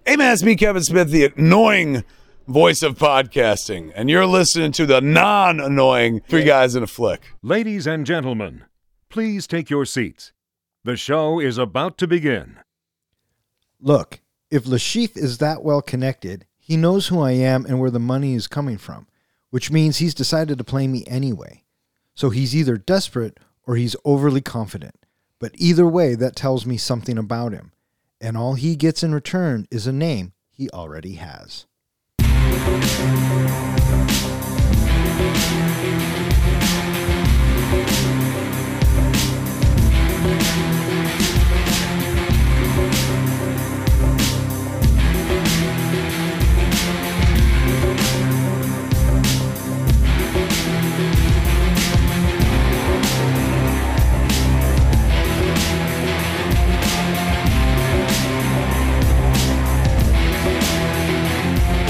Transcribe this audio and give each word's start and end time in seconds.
Hey 0.00 0.16
man, 0.16 0.32
it's 0.32 0.42
me, 0.42 0.56
Kevin 0.56 0.82
Smith, 0.82 1.10
the 1.10 1.32
annoying 1.36 2.04
voice 2.48 2.82
of 2.82 2.98
podcasting, 2.98 3.92
and 3.94 4.10
you're 4.10 4.26
listening 4.26 4.72
to 4.72 4.84
the 4.84 5.00
non-annoying 5.00 6.22
Three 6.28 6.42
Guys 6.44 6.74
in 6.74 6.82
a 6.82 6.86
Flick. 6.86 7.22
Ladies 7.40 7.86
and 7.86 8.04
gentlemen, 8.04 8.64
please 9.08 9.46
take 9.46 9.70
your 9.70 9.84
seats. 9.84 10.32
The 10.82 10.96
show 10.96 11.38
is 11.38 11.56
about 11.56 11.98
to 11.98 12.08
begin. 12.08 12.58
Look, 13.80 14.20
if 14.50 14.66
Le 14.66 14.78
Chiffre 14.78 15.16
is 15.16 15.38
that 15.38 15.62
well 15.62 15.80
connected, 15.80 16.46
he 16.58 16.76
knows 16.76 17.06
who 17.06 17.20
I 17.20 17.32
am 17.32 17.64
and 17.64 17.78
where 17.78 17.90
the 17.90 18.00
money 18.00 18.34
is 18.34 18.48
coming 18.48 18.78
from, 18.78 19.06
which 19.50 19.70
means 19.70 19.98
he's 19.98 20.14
decided 20.14 20.58
to 20.58 20.64
play 20.64 20.88
me 20.88 21.04
anyway. 21.06 21.62
So 22.14 22.30
he's 22.30 22.56
either 22.56 22.76
desperate 22.76 23.38
or 23.64 23.76
he's 23.76 23.96
overly 24.04 24.40
confident. 24.40 25.06
But 25.38 25.52
either 25.54 25.86
way, 25.86 26.14
that 26.16 26.36
tells 26.36 26.66
me 26.66 26.76
something 26.76 27.18
about 27.18 27.52
him. 27.52 27.72
And 28.22 28.36
all 28.36 28.54
he 28.54 28.76
gets 28.76 29.02
in 29.02 29.12
return 29.12 29.66
is 29.72 29.88
a 29.88 29.92
name 29.92 30.32
he 30.52 30.70
already 30.70 31.14
has. 31.14 31.66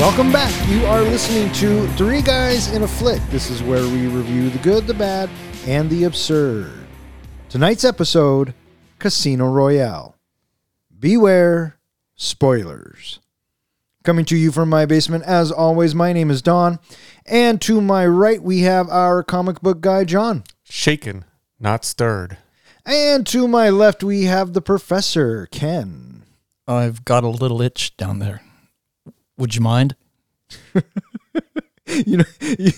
Welcome 0.02 0.32
back. 0.32 0.52
You 0.68 0.84
are 0.86 1.02
listening 1.02 1.52
to 1.52 1.86
Three 1.90 2.22
Guys 2.22 2.72
in 2.72 2.82
a 2.82 2.88
Flick. 2.88 3.22
This 3.30 3.50
is 3.50 3.62
where 3.62 3.84
we 3.84 4.08
review 4.08 4.50
the 4.50 4.58
good, 4.58 4.88
the 4.88 4.94
bad, 4.94 5.30
and 5.64 5.88
the 5.88 6.02
absurd. 6.02 6.72
Tonight's 7.48 7.84
episode 7.84 8.52
Casino 8.98 9.46
Royale. 9.46 10.16
Beware 10.98 11.78
spoilers. 12.16 13.20
Coming 14.02 14.24
to 14.24 14.36
you 14.36 14.50
from 14.50 14.68
my 14.68 14.86
basement, 14.86 15.22
as 15.22 15.52
always, 15.52 15.94
my 15.94 16.12
name 16.12 16.32
is 16.32 16.42
Don. 16.42 16.80
And 17.24 17.60
to 17.60 17.80
my 17.80 18.04
right, 18.04 18.42
we 18.42 18.62
have 18.62 18.88
our 18.88 19.22
comic 19.22 19.60
book 19.60 19.80
guy, 19.80 20.02
John. 20.02 20.42
Shaken, 20.64 21.24
not 21.60 21.84
stirred. 21.84 22.38
And 22.84 23.24
to 23.28 23.46
my 23.46 23.70
left, 23.70 24.02
we 24.02 24.24
have 24.24 24.52
the 24.52 24.62
professor, 24.62 25.46
Ken. 25.52 26.24
I've 26.66 27.04
got 27.04 27.22
a 27.22 27.28
little 27.28 27.62
itch 27.62 27.96
down 27.96 28.18
there. 28.18 28.42
Would 29.42 29.56
you 29.56 29.60
mind? 29.60 29.96
you 31.88 32.18
know 32.18 32.24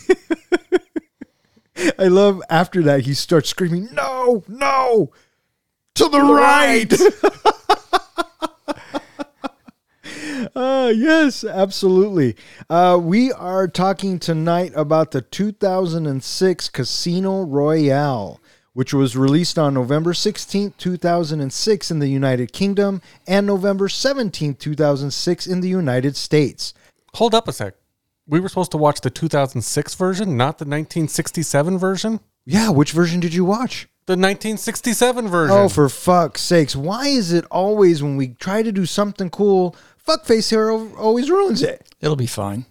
I 1.99 2.07
love 2.07 2.41
after 2.49 2.81
that 2.85 3.03
he 3.03 3.13
starts 3.13 3.51
screaming, 3.51 3.91
"No, 3.93 4.45
no! 4.49 5.13
To 5.97 6.09
the 6.09 6.23
right!" 6.23 6.91
Uh, 10.57 10.91
yes, 10.97 11.45
absolutely. 11.45 12.35
Uh, 12.71 12.99
we 12.99 13.31
are 13.31 13.69
talking 13.69 14.19
tonight 14.19 14.73
about 14.75 15.11
the 15.11 15.21
2006 15.21 16.71
Casino 16.71 17.43
Royale, 17.43 18.41
which 18.75 18.93
was 18.93 19.17
released 19.17 19.59
on 19.59 19.73
November 19.73 20.13
16th, 20.13 20.77
2006 20.77 21.91
in 21.91 21.99
the 22.01 22.09
United 22.09 22.53
Kingdom 22.53 23.01
and 23.27 23.47
November 23.47 23.89
17th, 23.89 24.59
2006 24.59 25.47
in 25.47 25.61
the 25.61 25.69
United 25.69 26.17
States. 26.17 26.75
Hold 27.15 27.35
up 27.35 27.49
a 27.49 27.53
sec. 27.53 27.75
We 28.27 28.41
were 28.41 28.49
supposed 28.49 28.73
to 28.73 28.77
watch 28.77 29.01
the 29.01 29.11
2006 29.11 29.95
version, 29.95 30.37
not 30.37 30.59
the 30.59 30.65
1967 30.65 31.79
version? 31.79 32.21
Yeah, 32.45 32.71
which 32.71 32.93
version 32.93 33.21
did 33.21 33.33
you 33.33 33.45
watch? 33.45 33.89
The 34.07 34.13
1967 34.13 35.29
version. 35.29 35.57
Oh, 35.57 35.69
for 35.69 35.89
fuck's 35.89 36.43
sakes. 36.43 36.75
Why 36.77 37.07
is 37.07 37.33
it 37.33 37.45
always 37.51 38.03
when 38.03 38.17
we 38.17 38.29
try 38.29 38.63
to 38.63 38.73
do 38.73 38.87
something 38.87 39.31
cool, 39.31 39.77
fuckface 40.07 40.51
hero 40.51 40.95
always 40.97 41.31
ruins 41.31 41.63
it? 41.63 41.89
It'll 42.01 42.17
be 42.17 42.27
fine. 42.27 42.67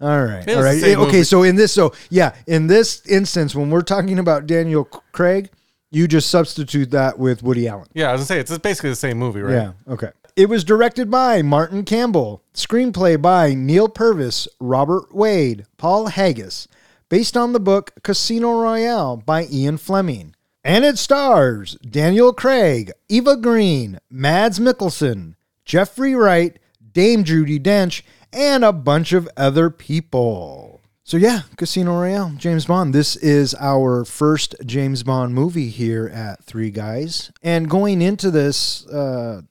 All 0.00 0.24
right. 0.24 0.48
All 0.48 0.62
right. 0.62 0.82
Okay, 0.82 0.96
movie. 0.96 1.22
so 1.24 1.42
in 1.42 1.56
this 1.56 1.72
so 1.72 1.94
yeah, 2.10 2.34
in 2.46 2.66
this 2.66 3.04
instance 3.06 3.54
when 3.54 3.70
we're 3.70 3.82
talking 3.82 4.18
about 4.18 4.46
Daniel 4.46 4.84
Craig, 4.84 5.50
you 5.90 6.06
just 6.06 6.28
substitute 6.28 6.90
that 6.90 7.18
with 7.18 7.42
Woody 7.42 7.66
Allen. 7.68 7.88
Yeah, 7.94 8.10
I 8.10 8.12
was 8.12 8.20
gonna 8.20 8.26
say 8.26 8.40
it's 8.40 8.58
basically 8.58 8.90
the 8.90 8.96
same 8.96 9.18
movie, 9.18 9.40
right? 9.40 9.54
Yeah, 9.54 9.72
okay. 9.88 10.10
It 10.36 10.50
was 10.50 10.64
directed 10.64 11.10
by 11.10 11.40
Martin 11.40 11.82
Campbell, 11.82 12.42
screenplay 12.52 13.20
by 13.20 13.54
Neal 13.54 13.88
Purvis, 13.88 14.46
Robert 14.60 15.14
Wade, 15.14 15.64
Paul 15.78 16.08
Haggis, 16.08 16.68
based 17.08 17.38
on 17.38 17.54
the 17.54 17.60
book 17.60 17.92
Casino 18.02 18.60
Royale 18.60 19.16
by 19.16 19.46
Ian 19.46 19.78
Fleming. 19.78 20.34
And 20.62 20.84
it 20.84 20.98
stars 20.98 21.76
Daniel 21.76 22.34
Craig, 22.34 22.92
Eva 23.08 23.36
Green, 23.36 23.98
Mads 24.10 24.58
Mikkelsen, 24.58 25.36
Jeffrey 25.64 26.14
Wright, 26.14 26.58
Dame 26.92 27.24
Judi 27.24 27.58
Dench, 27.58 28.02
and 28.36 28.64
a 28.64 28.72
bunch 28.72 29.12
of 29.12 29.28
other 29.36 29.70
people. 29.70 30.82
So 31.02 31.16
yeah, 31.16 31.42
Casino 31.56 32.00
Royale, 32.00 32.32
James 32.36 32.66
Bond. 32.66 32.94
This 32.94 33.16
is 33.16 33.54
our 33.58 34.04
first 34.04 34.54
James 34.64 35.02
Bond 35.02 35.34
movie 35.34 35.70
here 35.70 36.08
at 36.12 36.44
Three 36.44 36.70
Guys. 36.70 37.32
And 37.42 37.70
going 37.70 38.02
into 38.02 38.30
this, 38.30 38.86
uh, 38.88 39.42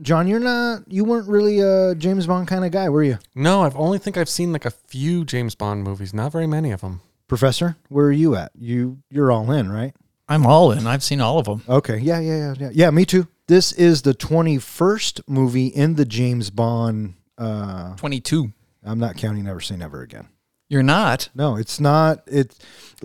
John, 0.00 0.26
you're 0.26 0.40
not, 0.40 0.90
you 0.90 1.04
weren't 1.04 1.28
really 1.28 1.60
a 1.60 1.94
James 1.94 2.26
Bond 2.26 2.48
kind 2.48 2.64
of 2.64 2.72
guy, 2.72 2.88
were 2.88 3.04
you? 3.04 3.18
No, 3.34 3.62
I've 3.62 3.76
only 3.76 3.98
think 3.98 4.16
I've 4.16 4.28
seen 4.28 4.52
like 4.52 4.64
a 4.64 4.70
few 4.70 5.24
James 5.24 5.54
Bond 5.54 5.84
movies, 5.84 6.12
not 6.12 6.32
very 6.32 6.46
many 6.46 6.72
of 6.72 6.80
them. 6.80 7.02
Professor, 7.28 7.76
where 7.88 8.06
are 8.06 8.12
you 8.12 8.34
at? 8.34 8.50
You, 8.58 8.98
you're 9.08 9.30
all 9.30 9.50
in, 9.52 9.70
right? 9.70 9.94
I'm 10.28 10.46
all 10.46 10.72
in. 10.72 10.86
I've 10.86 11.02
seen 11.02 11.20
all 11.20 11.38
of 11.38 11.44
them. 11.44 11.62
Okay. 11.68 11.98
Yeah, 11.98 12.20
yeah, 12.20 12.36
yeah, 12.36 12.54
yeah. 12.58 12.70
Yeah, 12.72 12.90
me 12.90 13.04
too. 13.04 13.28
This 13.48 13.72
is 13.72 14.02
the 14.02 14.14
21st 14.14 15.20
movie 15.28 15.66
in 15.66 15.94
the 15.94 16.06
James 16.06 16.48
Bond. 16.50 17.14
Uh, 17.42 17.96
22. 17.96 18.52
I'm 18.84 18.98
not 18.98 19.16
counting 19.16 19.44
Never 19.44 19.60
Say 19.60 19.76
Never 19.76 20.02
Again. 20.02 20.28
You're 20.68 20.82
not. 20.82 21.28
No, 21.34 21.56
it's 21.56 21.78
not. 21.80 22.22
It 22.26 22.56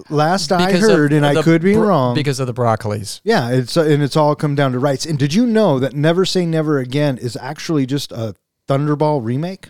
last 0.10 0.52
I 0.54 0.68
Because 0.68 0.88
of 0.88 0.92
heard, 0.96 1.12
and 1.14 1.26
I 1.26 1.42
could 1.42 1.62
be 1.62 1.74
bro- 1.74 1.88
wrong. 1.88 2.16
Because 2.16 2.40
of 2.40 2.48
the 2.48 2.54
broccolis. 2.54 3.20
yeah, 3.26 3.50
it's 3.52 3.76
uh, 3.76 3.82
and 3.84 4.02
it's 4.02 4.16
all 4.16 4.36
come 4.36 4.56
down 4.56 4.72
to 4.72 4.80
rights. 4.80 5.06
And 5.06 5.20
did 5.20 5.34
you 5.34 5.46
know 5.46 5.78
that 5.80 5.94
Never 5.94 6.24
Say 6.24 6.46
Never 6.46 6.80
Again 6.80 7.18
is 7.18 7.36
actually 7.36 7.86
just 7.86 8.14
a 8.14 8.36
Thunderball 8.70 9.24
remake? 9.24 9.70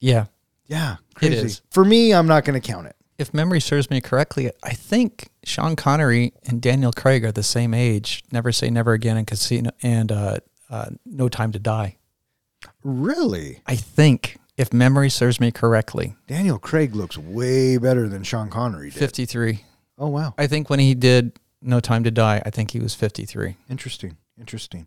Yeah. 0.00 0.26
Yeah, 0.66 0.96
crazy. 1.14 1.60
For 1.70 1.84
me, 1.84 2.12
I'm 2.12 2.26
not 2.26 2.44
going 2.44 2.60
to 2.60 2.66
count 2.66 2.86
it. 2.86 2.94
If 3.18 3.34
memory 3.34 3.60
serves 3.60 3.90
me 3.90 4.00
correctly, 4.00 4.50
I 4.62 4.70
think 4.74 5.30
Sean 5.44 5.76
Connery 5.76 6.32
and 6.46 6.60
Daniel 6.62 6.92
Craig 6.92 7.24
are 7.24 7.32
the 7.32 7.42
same 7.42 7.74
age. 7.74 8.22
Never 8.32 8.52
say 8.52 8.70
never 8.70 8.92
again 8.92 9.16
in 9.16 9.24
Casino 9.26 9.70
and 9.82 10.12
uh, 10.12 10.36
uh, 10.70 10.86
No 11.04 11.28
Time 11.28 11.52
to 11.52 11.58
Die. 11.58 11.96
Really, 12.82 13.60
I 13.66 13.76
think, 13.76 14.38
if 14.56 14.72
memory 14.72 15.10
serves 15.10 15.40
me 15.40 15.50
correctly, 15.50 16.16
Daniel 16.26 16.58
Craig 16.58 16.94
looks 16.94 17.18
way 17.18 17.76
better 17.76 18.08
than 18.08 18.22
Sean 18.22 18.48
Connery 18.50 18.90
did. 18.90 18.98
53. 18.98 19.64
Oh 19.98 20.08
wow, 20.08 20.34
I 20.38 20.46
think 20.46 20.70
when 20.70 20.78
he 20.78 20.94
did 20.94 21.38
No 21.60 21.80
Time 21.80 22.04
to 22.04 22.10
Die, 22.10 22.42
I 22.44 22.50
think 22.50 22.70
he 22.70 22.80
was 22.80 22.94
53. 22.94 23.56
Interesting. 23.68 24.16
Interesting. 24.40 24.86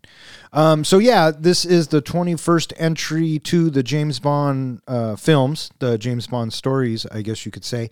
Um, 0.52 0.82
so 0.82 0.98
yeah, 0.98 1.30
this 1.30 1.64
is 1.64 1.86
the 1.86 2.02
21st 2.02 2.72
entry 2.76 3.38
to 3.44 3.70
the 3.70 3.84
James 3.84 4.18
Bond 4.18 4.82
uh, 4.88 5.14
films, 5.14 5.70
the 5.78 5.96
James 5.96 6.26
Bond 6.26 6.52
stories, 6.52 7.06
I 7.06 7.22
guess 7.22 7.46
you 7.46 7.52
could 7.52 7.64
say. 7.64 7.90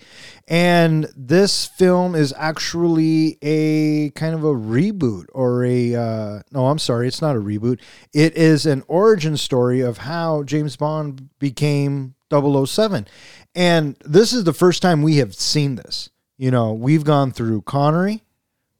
And 0.48 1.08
this 1.16 1.66
film 1.66 2.16
is 2.16 2.34
actually 2.36 3.38
a 3.42 4.10
kind 4.10 4.34
of 4.34 4.42
a 4.42 4.52
reboot 4.52 5.26
or 5.32 5.64
a 5.64 5.94
uh, 5.94 6.42
no, 6.50 6.66
I'm 6.66 6.80
sorry, 6.80 7.06
it's 7.06 7.22
not 7.22 7.36
a 7.36 7.40
reboot. 7.40 7.78
It 8.12 8.36
is 8.36 8.66
an 8.66 8.82
origin 8.88 9.36
story 9.36 9.82
of 9.82 9.98
how 9.98 10.42
James 10.42 10.74
Bond 10.74 11.28
became 11.38 12.16
007. 12.28 13.06
And 13.54 13.96
this 14.04 14.32
is 14.32 14.42
the 14.42 14.52
first 14.52 14.82
time 14.82 15.02
we 15.02 15.18
have 15.18 15.32
seen 15.32 15.76
this. 15.76 16.10
You 16.36 16.50
know, 16.50 16.72
we've 16.72 17.04
gone 17.04 17.30
through 17.30 17.62
Connery, 17.62 18.24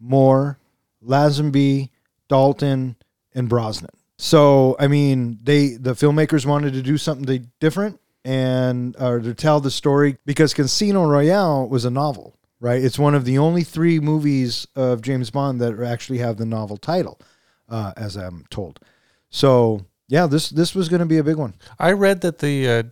Moore, 0.01 0.59
Lazenby, 1.01 1.91
Dalton, 2.33 2.97
and 3.35 3.47
Brosnan. 3.47 3.91
So, 4.17 4.75
I 4.79 4.89
mean, 4.89 5.39
they 5.43 5.73
the 5.73 5.93
filmmakers 5.93 6.47
wanted 6.47 6.73
to 6.73 6.83
do 6.83 6.97
something 6.97 7.51
different 7.61 8.01
and 8.25 8.97
or 8.99 9.21
to 9.21 9.35
tell 9.35 9.61
the 9.61 9.71
story 9.71 10.17
because 10.25 10.55
Casino 10.55 11.05
Royale 11.05 11.69
was 11.69 11.85
a 11.85 11.91
novel, 11.91 12.39
right? 12.59 12.83
It's 12.83 12.99
one 12.99 13.15
of 13.15 13.27
the 13.27 13.37
only 13.37 13.65
three 13.65 14.01
movies 14.01 14.67
of 14.75 15.03
James 15.03 15.31
Bond 15.31 15.61
that 15.61 15.79
actually 15.79 16.21
have 16.21 16.39
the 16.39 16.47
novel 16.47 16.79
title, 16.79 17.21
uh, 17.69 17.93
as 17.99 18.17
I'm 18.17 18.47
told. 18.49 18.81
So, 19.29 19.85
yeah, 20.09 20.27
this 20.27 20.49
this 20.49 20.75
was 20.75 20.89
going 20.89 21.01
to 21.01 21.07
be 21.15 21.19
a 21.19 21.25
big 21.25 21.37
one. 21.37 21.53
I 21.79 21.93
read 21.93 22.23
that 22.23 22.39
the 22.39 22.69
uh, 22.69 22.83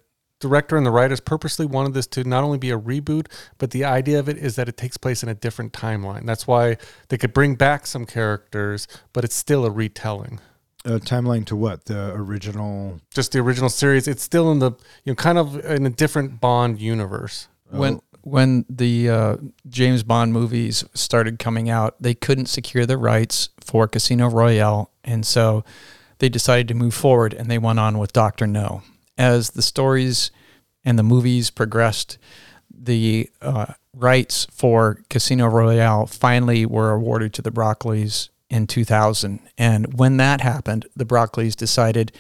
director 0.41 0.77
and 0.77 0.85
the 0.85 0.91
writers 0.91 1.21
purposely 1.21 1.67
wanted 1.67 1.95
this 1.95 2.07
to 2.09 2.25
not 2.25 2.43
only 2.43 2.59
be 2.59 2.71
a 2.71 2.79
reboot, 2.79 3.27
but 3.59 3.71
the 3.71 3.85
idea 3.85 4.19
of 4.19 4.29
it 4.29 4.39
is 4.39 4.57
that 4.57 4.69
it 4.69 4.77
takes 4.77 4.97
place 4.97 5.23
in 5.23 5.29
a 5.29 5.35
different 5.35 5.73
timeline. 5.73 6.27
That's 6.27 6.47
why 6.47 6.77
they 7.09 7.19
could 7.19 7.33
bring 7.33 7.55
back 7.55 7.87
some 7.87 8.07
characters, 8.07 8.89
but 9.13 9.25
it's 9.25 9.37
still 9.37 9.65
a 9.65 9.71
retelling. 9.71 10.41
A 10.85 10.99
timeline 10.99 11.45
to 11.47 11.57
what? 11.57 11.85
The 11.85 12.13
original. 12.15 13.01
Just 13.13 13.33
the 13.33 13.41
original 13.41 13.69
series. 13.69 14.09
It's 14.09 14.23
still 14.23 14.51
in 14.51 14.61
the 14.61 14.73
you 15.05 15.13
know 15.13 15.15
kind 15.15 15.37
of 15.37 15.63
in 15.65 15.85
a 15.85 15.91
different 15.91 16.41
Bond 16.41 16.81
universe. 16.81 17.49
when 17.71 18.01
when 18.23 18.65
the 18.69 19.09
uh, 19.09 19.37
James 19.69 20.03
Bond 20.03 20.33
movies 20.33 20.85
started 20.95 21.39
coming 21.39 21.69
out, 21.69 21.97
they 22.01 22.15
couldn't 22.15 22.47
secure 22.47 22.87
the 22.87 22.97
rights 22.97 23.51
for 23.61 23.89
Casino 23.89 24.29
Royale, 24.29 24.91
and 25.05 25.27
so 25.27 25.65
they 26.19 26.29
decided 26.29 26.69
to 26.69 26.75
move 26.75 26.95
forward, 26.95 27.35
and 27.35 27.51
they 27.51 27.59
went 27.59 27.79
on 27.79 27.99
with 27.99 28.13
Doctor 28.13 28.47
No. 28.47 28.83
As 29.21 29.51
the 29.51 29.61
stories 29.61 30.31
and 30.83 30.99
the 30.99 31.03
movies 31.03 31.51
progressed, 31.51 32.17
the 32.71 33.29
uh, 33.43 33.75
rights 33.95 34.47
for 34.51 35.03
Casino 35.11 35.47
Royale 35.47 36.07
finally 36.07 36.65
were 36.65 36.93
awarded 36.93 37.35
to 37.35 37.43
the 37.43 37.51
Broccoli's 37.51 38.31
in 38.49 38.67
2000. 38.67 39.41
And 39.59 39.99
when 39.99 40.17
that 40.17 40.41
happened, 40.41 40.87
the 40.97 41.05
Broccoli's 41.05 41.55
decided 41.55 42.13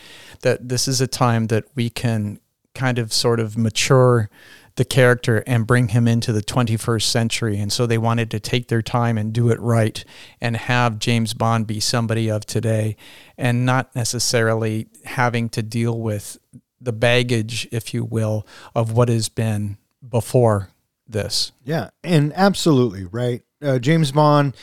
that 0.43 0.69
this 0.69 0.87
is 0.87 1.01
a 1.01 1.07
time 1.07 1.47
that 1.47 1.65
we 1.75 1.89
can 1.89 2.39
kind 2.75 2.99
of 2.99 3.15
sort 3.15 3.41
of 3.41 3.57
mature 3.57 4.29
the 4.77 4.85
character 4.85 5.43
and 5.47 5.67
bring 5.67 5.89
him 5.89 6.07
into 6.07 6.35
the 6.35 6.43
21st 6.43 7.03
century. 7.03 7.59
And 7.59 7.73
so 7.73 7.87
they 7.87 7.97
wanted 7.97 8.31
to 8.33 8.41
take 8.41 8.69
their 8.69 8.83
time 8.83 9.17
and 9.17 9.33
do 9.33 9.51
it 9.51 9.59
right 9.61 10.05
and 10.39 10.55
have 10.55 10.99
James 10.99 11.33
Bond 11.33 11.67
be 11.67 11.81
somebody 11.81 12.31
of 12.31 12.45
today 12.45 12.97
and 13.39 13.65
not 13.65 13.97
necessarily 13.97 14.89
having 15.07 15.49
to 15.51 15.63
deal 15.63 15.99
with 15.99 16.39
the 16.81 16.93
baggage, 16.93 17.69
if 17.71 17.93
you 17.93 18.05
will, 18.05 18.47
of 18.75 18.93
what 18.93 19.09
has 19.09 19.29
been 19.29 19.77
before 20.07 20.71
this. 21.07 21.53
Yeah, 21.65 21.91
and 22.03 22.33
absolutely 22.35 23.05
right. 23.05 23.43
Uh, 23.63 23.79
James 23.79 24.13
Bond, 24.13 24.57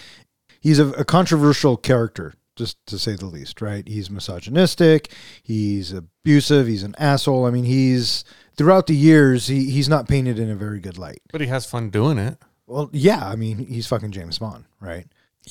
he's 0.59 0.79
a, 0.79 0.87
a 0.91 1.05
controversial 1.05 1.77
character, 1.77 2.33
just 2.55 2.77
to 2.87 2.97
say 2.97 3.15
the 3.15 3.25
least. 3.25 3.61
Right? 3.61 3.87
He's 3.87 4.09
misogynistic. 4.09 5.11
He's 5.43 5.91
abusive. 5.91 6.67
He's 6.67 6.83
an 6.83 6.95
asshole. 6.97 7.45
I 7.45 7.51
mean, 7.51 7.65
he's 7.65 8.23
throughout 8.55 8.87
the 8.87 8.95
years, 8.95 9.47
he, 9.47 9.69
he's 9.69 9.87
not 9.87 10.07
painted 10.07 10.39
in 10.39 10.49
a 10.49 10.55
very 10.55 10.79
good 10.79 10.97
light. 10.97 11.21
But 11.31 11.41
he 11.41 11.47
has 11.47 11.65
fun 11.65 11.89
doing 11.89 12.17
it. 12.17 12.37
Well, 12.65 12.89
yeah, 12.91 13.25
I 13.25 13.35
mean, 13.35 13.59
he's 13.59 13.87
fucking 13.87 14.11
James 14.11 14.39
Bond, 14.39 14.65
right? 14.81 15.05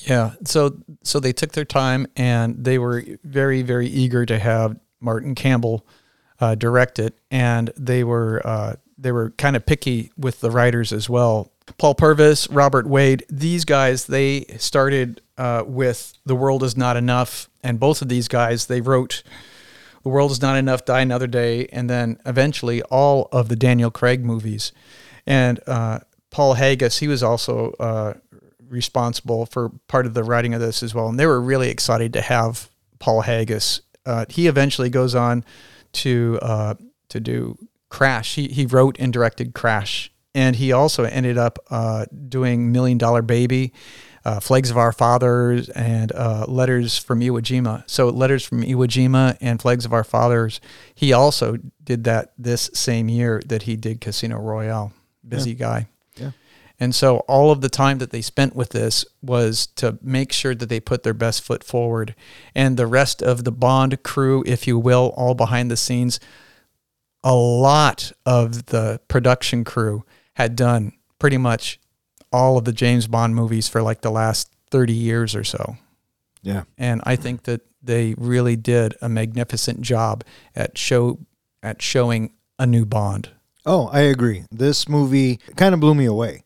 Yeah. 0.05 0.33
So 0.45 0.77
so 1.03 1.21
they 1.21 1.33
took 1.33 1.53
their 1.53 1.65
time 1.65 2.07
and 2.17 2.65
they 2.65 2.79
were 2.79 3.03
very 3.25 3.63
very 3.63 3.87
eager 3.87 4.27
to 4.27 4.39
have 4.39 4.79
Martin 5.01 5.35
Campbell 5.35 5.87
uh, 6.41 6.55
direct 6.55 6.99
it, 6.99 7.19
and 7.31 7.73
they 7.77 8.05
were 8.05 8.41
uh, 8.44 8.77
they 8.99 9.12
were 9.12 9.31
kind 9.31 9.56
of 9.56 9.67
picky 9.67 10.11
with 10.17 10.41
the 10.41 10.50
writers 10.50 10.93
as 10.93 11.09
well. 11.09 11.50
Paul 11.79 11.94
Purvis, 11.94 12.49
Robert 12.49 12.87
Wade, 12.87 13.25
these 13.29 13.65
guys 13.65 14.06
they 14.06 14.44
started 14.59 15.21
uh, 15.38 15.65
with 15.67 16.15
"The 16.25 16.37
World 16.37 16.62
Is 16.62 16.77
Not 16.77 16.97
Enough," 16.97 17.49
and 17.62 17.81
both 17.81 18.03
of 18.03 18.09
these 18.09 18.29
guys 18.29 18.67
they 18.67 18.81
wrote 18.81 19.23
"The 20.03 20.09
World 20.09 20.31
Is 20.31 20.43
Not 20.43 20.56
Enough," 20.56 20.85
"Die 20.85 21.00
Another 21.00 21.27
Day," 21.27 21.67
and 21.67 21.91
then 21.91 22.19
eventually 22.25 22.82
all 22.82 23.29
of 23.32 23.49
the 23.49 23.56
Daniel 23.56 23.91
Craig 23.91 24.25
movies. 24.25 24.73
And 25.27 25.59
uh, 25.67 26.00
Paul 26.31 26.55
Haggis, 26.55 26.99
he 26.99 27.09
was 27.09 27.23
also 27.23 27.73
uh, 27.81 28.15
responsible 28.69 29.47
for 29.47 29.71
part 29.89 30.06
of 30.06 30.15
the 30.15 30.23
writing 30.25 30.55
of 30.55 30.61
this 30.61 30.82
as 30.82 30.94
well. 30.94 31.09
And 31.09 31.19
they 31.19 31.27
were 31.27 31.41
really 31.41 31.69
excited 31.69 32.12
to 32.12 32.21
have 32.21 32.69
Paul 32.99 33.23
Haggis. 33.23 33.81
Uh, 34.05 34.25
he 34.29 34.47
eventually 34.47 34.89
goes 34.89 35.15
on 35.15 35.44
to 35.96 36.38
uh, 36.43 36.75
to 37.08 37.20
do 37.20 37.58
Crash. 37.88 38.34
He 38.34 38.48
he 38.48 38.66
wrote 38.66 38.96
and 38.98 39.12
directed 39.12 39.54
Crash, 39.54 40.10
and 40.34 40.56
he 40.56 40.72
also 40.72 41.04
ended 41.04 41.38
up 41.38 41.58
uh, 41.70 42.06
doing 42.28 42.72
Million 42.72 42.98
Dollar 42.98 43.22
Baby. 43.22 43.72
Uh, 44.25 44.40
Flags 44.40 44.72
of 44.72 44.76
Our 44.76 44.90
Fathers 44.90 45.69
and 45.69 46.10
uh, 46.10 46.46
Letters 46.48 46.98
from 46.98 47.20
Iwo 47.20 47.40
Jima. 47.40 47.84
So 47.87 48.08
Letters 48.08 48.44
from 48.44 48.64
Iwo 48.64 48.88
Jima 48.88 49.37
and 49.40 49.62
Flags 49.62 49.84
of 49.84 49.93
Our 49.93 50.02
Fathers. 50.02 50.60
He 50.96 51.12
also 51.12 51.58
did 51.84 52.02
that 52.04 52.32
this 52.37 52.69
same 52.75 53.08
year 53.08 53.40
that 53.46 53.62
he 53.62 53.76
did 53.76 54.00
Casino 54.00 54.40
Royale. 54.40 54.93
Busy 55.28 55.54
guy. 55.54 55.87
And 56.78 56.94
so 56.94 57.19
all 57.20 57.50
of 57.50 57.62
the 57.62 57.69
time 57.69 57.99
that 57.99 58.11
they 58.11 58.20
spent 58.20 58.55
with 58.55 58.70
this 58.70 59.05
was 59.23 59.67
to 59.76 59.99
make 60.02 60.32
sure 60.32 60.55
that 60.55 60.69
they 60.69 60.81
put 60.81 61.02
their 61.02 61.14
best 61.14 61.43
foot 61.43 61.64
forward. 61.64 62.14
And 62.55 62.76
the 62.76 62.87
rest 62.87 63.23
of 63.23 63.44
the 63.44 63.52
Bond 63.52 64.02
crew, 64.02 64.44
if 64.46 64.67
you 64.67 64.78
will, 64.78 65.14
all 65.17 65.34
behind 65.34 65.70
the 65.70 65.76
scenes, 65.76 66.20
a 67.25 67.34
lot 67.34 68.12
of 68.25 68.67
the 68.67 69.00
production 69.08 69.64
crew 69.64 70.05
had 70.34 70.55
done 70.55 70.93
pretty 71.19 71.38
much 71.38 71.81
all 72.31 72.58
of 72.58 72.67
the 72.67 72.73
James 72.73 73.06
Bond 73.06 73.34
movies 73.34 73.69
for 73.69 73.82
like 73.82 74.02
the 74.02 74.11
last 74.11 74.52
30 74.70 74.93
years 74.93 75.34
or 75.34 75.44
so. 75.44 75.76
Yeah. 76.43 76.64
And 76.76 77.00
I 77.05 77.17
think 77.17 77.44
that 77.44 77.62
they 77.82 78.14
really 78.19 78.56
did 78.56 78.94
a 79.00 79.08
magnificent 79.08 79.81
job 79.81 80.25
at 80.55 80.76
show 80.76 81.20
at 81.62 81.81
showing 81.81 82.32
a 82.58 82.67
new 82.67 82.84
Bond. 82.84 83.31
Oh, 83.64 83.88
I 83.88 84.00
agree. 84.00 84.44
This 84.50 84.88
movie 84.88 85.40
kind 85.56 85.75
of 85.75 85.81
blew 85.81 85.94
me 85.94 86.05
away. 86.05 86.43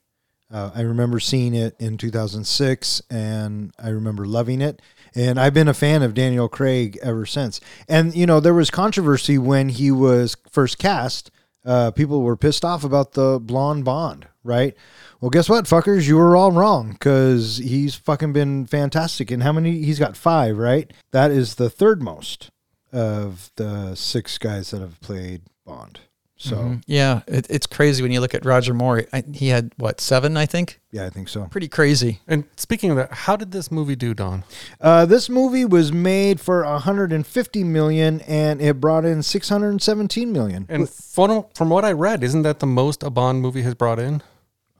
Uh, 0.52 0.70
I 0.74 0.80
remember 0.80 1.20
seeing 1.20 1.54
it 1.54 1.76
in 1.78 1.96
2006 1.96 3.02
and 3.08 3.72
I 3.78 3.90
remember 3.90 4.26
loving 4.26 4.60
it. 4.60 4.82
And 5.14 5.38
I've 5.38 5.54
been 5.54 5.68
a 5.68 5.74
fan 5.74 6.02
of 6.02 6.14
Daniel 6.14 6.48
Craig 6.48 6.98
ever 7.02 7.24
since. 7.26 7.60
And, 7.88 8.14
you 8.14 8.26
know, 8.26 8.40
there 8.40 8.54
was 8.54 8.70
controversy 8.70 9.38
when 9.38 9.68
he 9.68 9.90
was 9.90 10.36
first 10.50 10.78
cast. 10.78 11.30
Uh, 11.64 11.90
people 11.90 12.22
were 12.22 12.36
pissed 12.36 12.64
off 12.64 12.84
about 12.84 13.12
the 13.12 13.38
blonde 13.40 13.84
Bond, 13.84 14.26
right? 14.42 14.74
Well, 15.20 15.30
guess 15.30 15.48
what, 15.48 15.66
fuckers? 15.66 16.08
You 16.08 16.16
were 16.16 16.34
all 16.34 16.52
wrong 16.52 16.92
because 16.92 17.58
he's 17.58 17.94
fucking 17.94 18.32
been 18.32 18.66
fantastic. 18.66 19.30
And 19.30 19.42
how 19.42 19.52
many? 19.52 19.82
He's 19.82 19.98
got 19.98 20.16
five, 20.16 20.56
right? 20.56 20.90
That 21.10 21.30
is 21.30 21.56
the 21.56 21.68
third 21.68 22.02
most 22.02 22.50
of 22.92 23.50
the 23.56 23.94
six 23.94 24.38
guys 24.38 24.70
that 24.70 24.80
have 24.80 25.00
played 25.00 25.42
Bond. 25.66 26.00
So, 26.42 26.56
Mhm. 26.56 26.82
yeah, 26.86 27.20
it, 27.26 27.46
it's 27.50 27.66
crazy 27.66 28.02
when 28.02 28.12
you 28.12 28.20
look 28.20 28.34
at 28.34 28.46
Roger 28.46 28.72
Moore. 28.72 29.02
I, 29.12 29.22
he 29.30 29.48
had 29.48 29.72
what 29.76 30.00
seven, 30.00 30.38
I 30.38 30.46
think. 30.46 30.80
yeah, 30.90 31.04
I 31.04 31.10
think 31.10 31.28
so. 31.28 31.44
Pretty 31.50 31.68
crazy. 31.68 32.20
And 32.26 32.44
speaking 32.56 32.90
of 32.90 32.96
that, 32.96 33.12
how 33.12 33.36
did 33.36 33.52
this 33.52 33.70
movie 33.70 33.94
do, 33.94 34.14
Don? 34.14 34.44
Uh, 34.80 35.04
this 35.04 35.28
movie 35.28 35.66
was 35.66 35.92
made 35.92 36.40
for 36.40 36.64
150 36.64 37.62
million 37.64 38.22
and 38.22 38.62
it 38.62 38.80
brought 38.80 39.04
in 39.04 39.22
617 39.22 40.32
million. 40.32 40.64
And 40.70 40.88
from, 40.88 41.44
from 41.54 41.68
what 41.68 41.84
I 41.84 41.92
read, 41.92 42.24
isn't 42.24 42.40
that 42.42 42.60
the 42.60 42.66
most 42.66 43.02
a 43.02 43.10
Bond 43.10 43.42
movie 43.42 43.62
has 43.62 43.74
brought 43.74 43.98
in? 43.98 44.22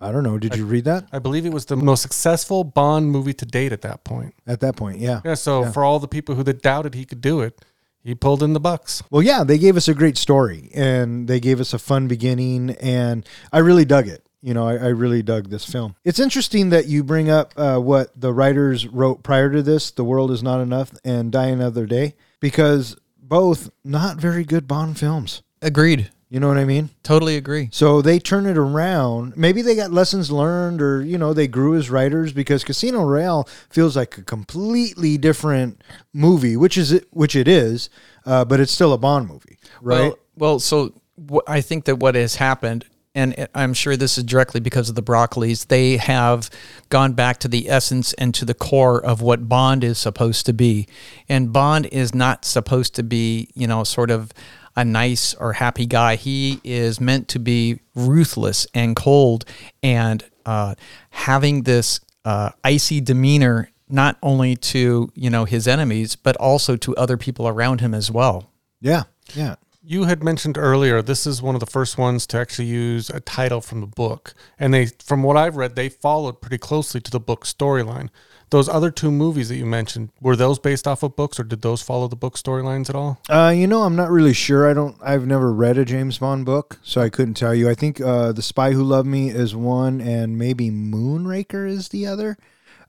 I 0.01 0.13
don't 0.13 0.23
know. 0.23 0.39
Did 0.39 0.57
you 0.57 0.65
read 0.65 0.87
that 0.87 1.09
I 1.13 1.19
believe 1.19 1.45
it 1.45 1.53
was 1.53 1.67
the 1.67 1.77
most 1.77 2.01
successful 2.01 2.65
Bond 2.65 3.11
movie 3.11 3.35
to 3.35 3.45
date 3.45 3.71
at 3.71 3.83
that 3.83 4.03
point. 4.03 4.33
at 4.47 4.61
that 4.61 4.77
point? 4.77 4.99
Yeah. 4.99 5.21
Yeah, 5.27 5.35
so 5.35 5.65
Yeah. 5.65 5.73
for 5.73 5.85
all 5.85 5.99
the 5.99 6.09
people 6.09 6.37
who 6.37 6.43
that 6.45 6.63
doubted 6.63 6.95
he 6.95 7.05
could 7.05 7.21
do 7.21 7.43
it, 7.43 7.63
he 8.03 8.15
pulled 8.15 8.43
in 8.43 8.53
the 8.53 8.61
bucks. 8.61 9.03
Well, 9.11 9.23
yeah, 9.23 9.45
they 9.45 9.59
gave 9.59 9.77
us 9.77 9.89
a 9.89 9.95
great 9.95 10.17
story 10.17 10.71
and 10.75 11.29
they 11.29 11.41
gave 11.41 11.61
us 11.61 11.73
a 11.75 11.79
fun 11.79 12.09
beginning, 12.09 12.71
and 12.81 13.27
I 13.53 13.59
really 13.59 13.85
dug 13.85 14.09
it. 14.09 14.25
You 14.43 14.55
know, 14.55 14.67
I, 14.67 14.77
I 14.77 14.87
really 14.89 15.23
dug 15.23 15.51
this 15.51 15.67
film. 15.67 15.97
It's 16.03 16.19
interesting 16.19 16.71
that 16.71 16.87
you 16.87 17.05
bring 17.05 17.29
up 17.29 17.53
uh, 17.59 17.79
what 17.79 18.19
the 18.19 18.33
writers 18.33 18.87
wrote 18.87 19.23
prior 19.23 19.51
to 19.51 19.63
this 19.63 19.91
The 19.91 20.05
World 20.05 20.31
Is 20.31 20.43
Not 20.43 20.61
Enough 20.61 20.93
and 21.05 21.31
Die 21.31 21.47
Another 21.47 21.85
Day, 21.85 22.15
because 22.41 22.97
both 23.19 23.71
not 23.85 24.17
very 24.17 24.45
good 24.45 24.67
Bond 24.67 24.99
films. 24.99 25.43
Agreed. 25.61 26.11
You 26.31 26.39
know 26.39 26.47
what 26.47 26.59
I 26.59 26.65
mean? 26.65 26.91
Totally 27.03 27.37
agree. 27.37 27.71
So 27.73 28.01
they 28.01 28.21
turn 28.21 28.47
it 28.47 28.57
around. 28.57 29.37
Maybe 29.37 29.63
they 29.63 29.75
got 29.75 29.91
lessons 29.91 30.31
learned, 30.31 30.81
or 30.81 31.03
you 31.03 31.19
know, 31.19 31.35
they 31.35 31.49
grew 31.49 31.75
as 31.75 31.91
writers 31.91 32.33
because 32.33 32.63
Casino 32.63 33.03
Royale 33.03 33.49
feels 33.69 33.97
like 33.97 34.17
a 34.17 34.23
completely 34.23 35.19
different 35.19 35.83
movie, 36.13 36.57
which 36.57 36.79
is 36.79 36.93
it, 36.93 37.09
which 37.11 37.35
it 37.35 37.49
is, 37.49 37.91
uh, 38.27 38.45
but 38.45 38.61
it's 38.61 38.71
still 38.71 38.93
a 38.93 38.99
Bond 38.99 39.27
movie, 39.27 39.59
right? 39.83 40.13
Well, 40.13 40.19
well 40.37 40.61
so 40.61 40.95
wh- 41.31 41.39
I 41.49 41.61
think 41.61 41.87
that 41.87 41.97
what 41.97 42.15
has 42.15 42.37
happened, 42.37 42.85
and 43.13 43.49
I'm 43.53 43.75
sure 43.75 43.97
this 43.97 44.17
is 44.17 44.23
directly 44.23 44.61
because 44.61 44.89
of 44.89 44.95
the 44.95 45.03
Broccolis, 45.03 45.67
they 45.67 45.97
have 45.97 46.49
gone 46.91 47.15
back 47.15 47.39
to 47.41 47.49
the 47.49 47.69
essence 47.69 48.13
and 48.13 48.33
to 48.35 48.45
the 48.45 48.55
core 48.55 49.05
of 49.05 49.21
what 49.21 49.49
Bond 49.49 49.83
is 49.83 49.99
supposed 49.99 50.47
to 50.47 50.53
be. 50.53 50.87
And 51.29 51.53
Bond 51.53 51.87
is 51.87 52.15
not 52.15 52.45
supposed 52.45 52.95
to 52.95 53.03
be, 53.03 53.49
you 53.55 53.67
know, 53.67 53.83
sort 53.83 54.13
of 54.13 54.33
a 54.77 54.85
nice 54.85 55.35
or 55.35 55.55
happy 55.55 55.87
guy. 55.87 56.17
He 56.17 56.61
is 56.65 57.01
meant 57.01 57.29
to 57.29 57.39
be 57.39 57.81
ruthless 57.95 58.67
and 58.75 58.97
cold 58.97 59.45
and 59.83 60.25
uh, 60.47 60.75
having 61.11 61.63
this 61.63 62.01
uh, 62.25 62.51
icy 62.65 63.01
demeanor 63.01 63.71
not 63.89 64.17
only 64.23 64.55
to 64.55 65.11
you 65.15 65.31
know 65.31 65.45
his 65.45 65.67
enemies 65.67 66.15
but 66.15 66.37
also 66.37 66.77
to 66.77 66.95
other 66.97 67.17
people 67.17 67.49
around 67.49 67.81
him 67.81 67.95
as 67.95 68.11
well. 68.11 68.51
yeah, 68.81 69.05
yeah. 69.35 69.57
You 69.83 70.05
had 70.05 70.23
mentioned 70.23 70.59
earlier 70.59 71.01
this 71.01 71.27
is 71.27 71.41
one 71.41 71.55
of 71.55 71.61
the 71.61 71.67
first 71.67 71.97
ones 71.97 72.27
to 72.29 72.39
actually 72.39 72.67
use 72.67 73.09
a 73.09 73.19
title 73.19 73.63
from 73.63 73.81
the 73.81 73.87
book, 73.87 74.35
and 74.59 74.75
they, 74.75 74.87
from 74.87 75.23
what 75.23 75.39
I've 75.39 75.57
read, 75.57 75.75
they 75.75 75.89
followed 75.89 76.43
pretty 76.43 76.59
closely 76.59 77.01
to 77.01 77.11
the 77.11 77.19
book 77.19 77.47
storyline. 77.47 78.11
Those 78.51 78.69
other 78.69 78.91
two 78.91 79.11
movies 79.11 79.49
that 79.49 79.57
you 79.57 79.65
mentioned 79.65 80.11
were 80.21 80.37
those 80.37 80.59
based 80.59 80.87
off 80.87 81.03
of 81.03 81.17
books, 81.17 81.41
or 81.41 81.45
did 81.45 81.63
those 81.63 81.81
follow 81.81 82.09
the 82.09 82.17
book 82.17 82.37
storylines 82.37 82.91
at 82.91 82.95
all? 82.95 83.21
Uh, 83.31 83.55
you 83.57 83.67
know, 83.67 83.85
I'm 83.85 83.97
not 83.97 84.11
really 84.11 84.35
sure. 84.35 84.69
I 84.69 84.75
don't. 84.75 84.97
I've 85.01 85.27
never 85.27 85.51
read 85.51 85.79
a 85.79 85.87
James 85.87 86.19
Bond 86.19 86.45
book, 86.45 86.79
so 86.83 87.01
I 87.01 87.09
couldn't 87.09 87.35
tell 87.35 87.55
you. 87.55 87.71
I 87.71 87.75
think 87.75 88.03
uh, 88.03 88.33
The 88.33 88.43
Spy 88.43 88.73
Who 88.73 88.83
Loved 88.83 89.09
Me 89.09 89.31
is 89.31 89.57
one, 89.57 90.03
and 90.03 90.37
maybe 90.37 90.71
Moonraker 90.71 91.67
is 91.67 91.89
the 91.89 92.07
other. 92.07 92.37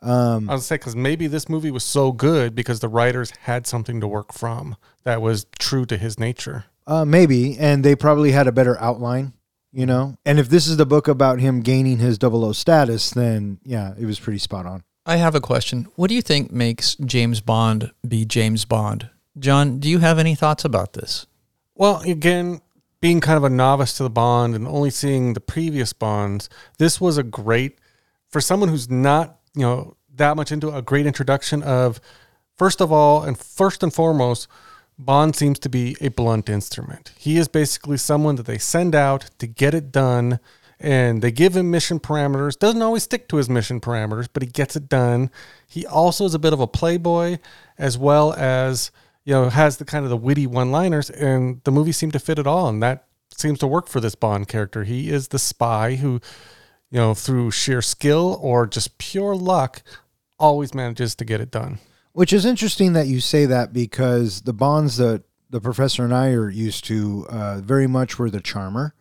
Um, 0.02 0.50
I 0.50 0.54
was 0.56 0.66
say 0.66 0.76
because 0.76 0.96
maybe 0.96 1.28
this 1.28 1.48
movie 1.48 1.72
was 1.72 1.84
so 1.84 2.12
good 2.12 2.56
because 2.56 2.80
the 2.80 2.90
writers 2.90 3.32
had 3.42 3.68
something 3.68 4.02
to 4.02 4.08
work 4.08 4.34
from 4.34 4.76
that 5.04 5.22
was 5.22 5.46
true 5.60 5.86
to 5.86 5.98
his 5.98 6.20
nature. 6.20 6.66
Uh, 6.92 7.06
maybe, 7.06 7.58
and 7.58 7.86
they 7.86 7.96
probably 7.96 8.34
had 8.34 8.48
a 8.48 8.52
better 8.52 8.78
outline, 8.82 9.32
you 9.72 9.86
know. 9.86 10.18
And 10.26 10.40
if 10.40 10.50
this 10.50 10.68
is 10.68 10.76
the 10.76 10.86
book 10.86 11.08
about 11.08 11.40
him 11.40 11.62
gaining 11.62 12.00
his 12.00 12.18
double 12.18 12.44
O 12.44 12.52
status, 12.52 13.12
then 13.12 13.60
yeah, 13.64 13.94
it 13.98 14.06
was 14.06 14.20
pretty 14.20 14.40
spot 14.40 14.66
on. 14.66 14.84
I 15.06 15.16
have 15.16 15.34
a 15.34 15.40
question. 15.40 15.88
What 15.96 16.10
do 16.10 16.16
you 16.16 16.22
think 16.22 16.52
makes 16.52 16.96
James 16.96 17.40
Bond 17.40 17.92
be 18.06 18.26
James 18.26 18.66
Bond? 18.66 19.10
John, 19.40 19.80
do 19.80 19.88
you 19.88 20.00
have 20.00 20.20
any 20.20 20.36
thoughts 20.36 20.66
about 20.66 20.92
this? 20.92 21.28
Well, 21.76 22.02
again, 22.02 22.60
being 23.00 23.22
kind 23.22 23.38
of 23.38 23.46
a 23.46 23.50
novice 23.50 23.94
to 23.94 24.04
the 24.04 24.10
Bond 24.10 24.54
and 24.54 24.68
only 24.68 24.90
seeing 24.90 25.32
the 25.32 25.40
previous 25.40 25.94
Bonds, 25.94 26.50
this 26.78 27.00
was 27.00 27.18
a 27.18 27.24
great 27.24 27.80
for 28.28 28.42
someone 28.42 28.68
who's 28.68 28.90
not, 28.90 29.40
you 29.56 29.62
know, 29.62 29.96
that 30.16 30.36
much 30.36 30.52
into 30.52 30.76
a 30.76 30.82
great 30.82 31.06
introduction 31.06 31.64
of 31.64 32.02
first 32.58 32.82
of 32.82 32.92
all 32.92 33.24
and 33.24 33.38
first 33.38 33.82
and 33.82 33.94
foremost, 33.94 34.50
Bond 35.06 35.36
seems 35.36 35.60
to 35.60 35.70
be 35.70 35.96
a 36.00 36.10
blunt 36.10 36.50
instrument. 36.50 37.12
He 37.18 37.38
is 37.38 37.48
basically 37.48 37.98
someone 37.98 38.36
that 38.36 38.46
they 38.46 38.58
send 38.58 38.96
out 38.96 39.30
to 39.40 39.48
get 39.48 39.74
it 39.74 39.92
done 39.92 40.40
and 40.80 41.22
they 41.22 41.32
give 41.32 41.56
him 41.56 41.70
mission 41.70 42.00
parameters. 42.00 42.58
Doesn't 42.58 42.82
always 42.82 43.04
stick 43.04 43.28
to 43.30 43.38
his 43.38 43.50
mission 43.50 43.80
parameters, 43.80 44.28
but 44.32 44.42
he 44.42 44.50
gets 44.50 44.76
it 44.76 44.90
done. 44.90 45.30
He 45.68 45.86
also 45.86 46.26
is 46.26 46.34
a 46.34 46.40
bit 46.40 46.54
of 46.54 46.60
a 46.60 46.68
playboy 46.68 47.38
as 47.78 47.98
well 47.98 48.34
as 48.34 48.92
you 49.24 49.34
know, 49.34 49.50
has 49.50 49.78
the 49.78 49.86
kind 49.86 50.04
of 50.04 50.10
the 50.10 50.18
witty 50.18 50.48
one-liners, 50.48 51.10
and 51.10 51.62
the 51.64 51.72
movie 51.72 51.92
seemed 51.92 52.14
to 52.14 52.20
fit 52.20 52.40
it 52.40 52.48
all, 52.48 52.68
and 52.68 52.82
that 52.82 53.06
seems 53.36 53.60
to 53.60 53.68
work 53.68 53.88
for 53.88 54.00
this 54.00 54.16
Bond 54.16 54.48
character. 54.48 54.84
He 54.84 55.10
is 55.10 55.28
the 55.28 55.40
spy 55.40 55.96
who, 55.96 56.14
you 56.90 56.98
know, 56.98 57.14
through 57.14 57.52
sheer 57.52 57.82
skill 57.82 58.40
or 58.42 58.66
just 58.66 58.98
pure 58.98 59.36
luck, 59.36 59.84
always 60.40 60.74
manages 60.74 61.16
to 61.16 61.26
get 61.26 61.40
it 61.40 61.52
done. 61.52 61.80
Which 62.14 62.34
is 62.34 62.46
interesting 62.46 62.94
that 62.94 63.08
you 63.08 63.20
say 63.22 63.46
that 63.46 63.72
because 63.74 64.42
the 64.42 64.54
bonds 64.54 64.98
that 64.98 65.24
the 65.50 65.62
professor 65.62 66.04
and 66.04 66.14
I 66.14 66.30
are 66.32 66.50
used 66.50 66.86
to 66.86 67.26
uh, 67.30 67.62
very 67.62 67.88
much 67.88 68.18
were 68.20 68.30
the 68.30 68.42
charmer 68.42 68.94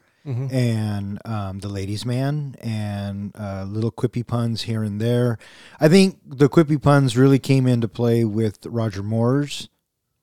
and 0.52 1.18
um, 1.24 1.58
the 1.60 1.68
ladies' 1.68 2.04
man 2.04 2.54
and 2.60 3.32
uh, 3.36 3.64
little 3.64 3.90
quippy 3.90 4.24
puns 4.24 4.62
here 4.62 4.82
and 4.82 5.00
there. 5.00 5.38
I 5.80 5.88
think 5.88 6.18
the 6.24 6.48
quippy 6.48 6.80
puns 6.80 7.16
really 7.16 7.38
came 7.38 7.66
into 7.66 7.88
play 7.88 8.24
with 8.24 8.64
Roger 8.66 9.02
Moore's 9.02 9.68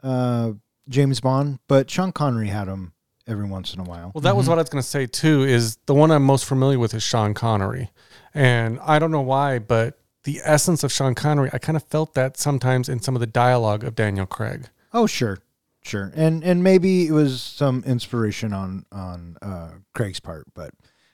uh, 0.04 0.52
James 0.88 1.20
Bond, 1.20 1.60
but 1.68 1.90
Sean 1.90 2.12
Connery 2.12 2.48
had 2.48 2.68
them 2.68 2.94
every 3.26 3.48
once 3.48 3.74
in 3.74 3.80
a 3.80 3.84
while. 3.84 4.12
Well, 4.14 4.22
that 4.22 4.36
was 4.36 4.48
what 4.48 4.60
I 4.60 4.62
was 4.62 4.70
going 4.70 4.84
to 4.84 4.88
say 4.88 5.08
too. 5.08 5.44
Is 5.44 5.78
the 5.88 5.94
one 5.94 6.12
I'm 6.12 6.24
most 6.24 6.46
familiar 6.46 6.80
with 6.80 6.94
is 6.94 7.04
Sean 7.04 7.34
Connery, 7.34 7.90
and 8.34 8.80
I 8.84 9.00
don't 9.00 9.12
know 9.12 9.22
why, 9.22 9.60
but 9.60 10.00
the 10.24 10.42
essence 10.44 10.84
of 10.84 10.92
Sean 10.92 11.16
Connery, 11.16 11.50
I 11.54 11.58
kind 11.58 11.76
of 11.76 11.84
felt 11.84 12.14
that 12.16 12.38
sometimes 12.38 12.90
in 12.90 13.00
some 13.02 13.16
of 13.16 13.20
the 13.22 13.28
dialogue 13.28 13.84
of 13.84 13.96
Daniel 13.96 14.26
Craig. 14.26 14.70
Oh, 14.94 15.08
sure, 15.08 15.40
sure, 15.84 16.12
and 16.16 16.44
and 16.44 16.64
maybe 16.64 17.08
it 17.08 17.12
was 17.12 17.42
some 17.42 17.84
inspiration 17.86 18.54
on 18.54 18.86
on 18.92 19.38
uh, 19.42 19.72
Craig's 19.94 20.20
part, 20.20 20.46
but 20.54 20.72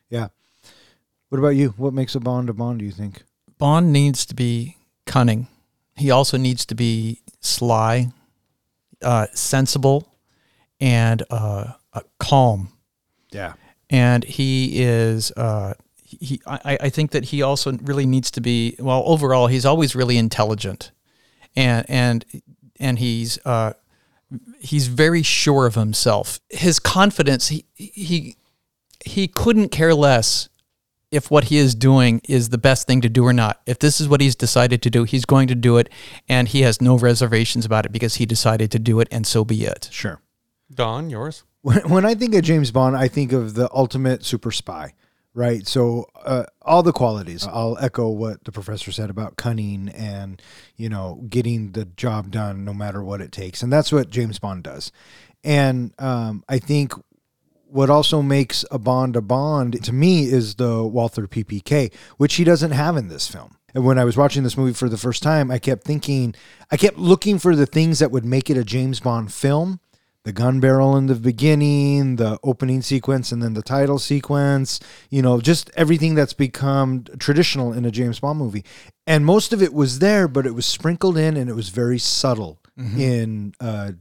yeah. 0.09 0.27
What 1.29 1.39
about 1.39 1.49
you? 1.49 1.69
What 1.77 1.93
makes 1.93 2.13
a 2.15 2.19
Bond 2.19 2.49
a 2.49 2.53
Bond? 2.53 2.79
Do 2.79 2.85
you 2.85 2.91
think? 2.91 3.23
Bond 3.57 3.91
needs 3.91 4.25
to 4.27 4.35
be 4.35 4.77
cunning. 5.05 5.47
He 5.95 6.11
also 6.11 6.37
needs 6.37 6.65
to 6.67 6.75
be 6.75 7.21
sly, 7.39 8.11
uh, 9.01 9.27
sensible, 9.33 10.07
and 10.79 11.23
uh, 11.31 11.73
uh, 11.93 12.01
calm. 12.19 12.69
Yeah. 13.31 13.53
and 13.89 14.23
he 14.23 14.83
is 14.83 15.31
uh, 15.31 15.73
he 16.19 16.41
I, 16.45 16.77
I 16.81 16.89
think 16.89 17.11
that 17.11 17.25
he 17.25 17.41
also 17.41 17.73
really 17.83 18.05
needs 18.05 18.31
to 18.31 18.41
be 18.41 18.75
well 18.79 19.03
overall 19.05 19.47
he's 19.47 19.65
always 19.65 19.95
really 19.95 20.17
intelligent. 20.17 20.91
And 21.55 21.85
and 21.89 22.25
and 22.79 22.99
he's 22.99 23.39
uh, 23.45 23.73
he's 24.59 24.87
very 24.87 25.23
sure 25.23 25.65
of 25.65 25.75
himself. 25.75 26.39
His 26.49 26.79
confidence 26.79 27.49
he 27.49 27.65
he 27.75 28.35
he 29.05 29.27
couldn't 29.27 29.69
care 29.69 29.93
less 29.93 30.49
if 31.11 31.29
what 31.29 31.45
he 31.45 31.57
is 31.57 31.75
doing 31.75 32.21
is 32.27 32.49
the 32.49 32.57
best 32.57 32.87
thing 32.87 33.01
to 33.01 33.09
do 33.09 33.23
or 33.23 33.33
not. 33.33 33.61
If 33.67 33.77
this 33.77 34.01
is 34.01 34.07
what 34.07 34.19
he's 34.19 34.35
decided 34.35 34.81
to 34.81 34.89
do 34.89 35.03
he's 35.03 35.25
going 35.25 35.47
to 35.49 35.55
do 35.55 35.77
it 35.77 35.89
and 36.27 36.47
he 36.47 36.61
has 36.61 36.81
no 36.81 36.97
reservations 36.97 37.65
about 37.65 37.85
it 37.85 37.91
because 37.91 38.15
he 38.15 38.25
decided 38.25 38.71
to 38.71 38.79
do 38.79 38.99
it 38.99 39.07
and 39.11 39.27
so 39.27 39.45
be 39.45 39.63
it. 39.65 39.89
Sure. 39.91 40.19
Don, 40.73 41.09
yours? 41.09 41.43
When, 41.61 41.77
when 41.89 42.05
I 42.05 42.13
think 42.13 42.35
of 42.35 42.43
James 42.43 42.71
Bond, 42.71 42.97
I 42.97 43.07
think 43.07 43.31
of 43.31 43.53
the 43.53 43.69
ultimate 43.73 44.25
super 44.25 44.51
spy, 44.51 44.93
right? 45.33 45.67
So 45.67 46.07
uh, 46.23 46.45
all 46.61 46.83
the 46.83 46.93
qualities. 46.93 47.47
I'll 47.47 47.77
echo 47.79 48.09
what 48.09 48.43
the 48.43 48.51
professor 48.51 48.91
said 48.91 49.09
about 49.09 49.37
cunning 49.37 49.89
and 49.89 50.41
you 50.75 50.89
know 50.89 51.23
getting 51.29 51.71
the 51.71 51.85
job 51.85 52.31
done 52.31 52.63
no 52.63 52.73
matter 52.73 53.03
what 53.03 53.21
it 53.21 53.31
takes, 53.31 53.63
and 53.63 53.71
that's 53.71 53.91
what 53.91 54.09
James 54.09 54.39
Bond 54.39 54.63
does. 54.63 54.91
And 55.43 55.93
um, 55.99 56.43
I 56.47 56.59
think 56.59 56.93
what 57.67 57.89
also 57.89 58.21
makes 58.21 58.63
a 58.69 58.77
Bond 58.77 59.15
a 59.15 59.21
Bond 59.21 59.83
to 59.83 59.91
me 59.91 60.25
is 60.25 60.55
the 60.55 60.83
Walther 60.83 61.27
PPK, 61.27 61.93
which 62.17 62.35
he 62.35 62.43
doesn't 62.43 62.71
have 62.71 62.95
in 62.95 63.07
this 63.07 63.27
film. 63.27 63.57
And 63.73 63.83
when 63.83 63.97
I 63.97 64.05
was 64.05 64.15
watching 64.15 64.43
this 64.43 64.55
movie 64.55 64.73
for 64.73 64.87
the 64.87 64.97
first 64.97 65.23
time, 65.23 65.49
I 65.49 65.57
kept 65.57 65.83
thinking, 65.83 66.35
I 66.71 66.77
kept 66.77 66.99
looking 66.99 67.39
for 67.39 67.55
the 67.55 67.65
things 67.65 67.97
that 67.97 68.11
would 68.11 68.25
make 68.25 68.51
it 68.51 68.57
a 68.57 68.63
James 68.63 68.99
Bond 68.99 69.33
film 69.33 69.79
the 70.23 70.31
gun 70.31 70.59
barrel 70.59 70.95
in 70.95 71.07
the 71.07 71.15
beginning, 71.15 72.15
the 72.15 72.39
opening 72.43 72.81
sequence, 72.81 73.31
and 73.31 73.43
then 73.43 73.53
the 73.53 73.61
title 73.61 73.99
sequence, 73.99 74.79
you 75.09 75.21
know, 75.21 75.41
just 75.41 75.69
everything 75.75 76.15
that's 76.15 76.33
become 76.33 77.03
traditional 77.19 77.73
in 77.73 77.85
a 77.85 77.91
James 77.91 78.19
Bond 78.19 78.39
movie. 78.39 78.63
And 79.05 79.25
most 79.25 79.51
of 79.51 79.61
it 79.61 79.73
was 79.73 79.99
there, 79.99 80.27
but 80.27 80.45
it 80.45 80.55
was 80.55 80.65
sprinkled 80.65 81.17
in 81.17 81.35
and 81.35 81.49
it 81.49 81.55
was 81.55 81.69
very 81.69 81.99
subtle 81.99 82.59
in 82.97 83.53
uh 83.59 83.91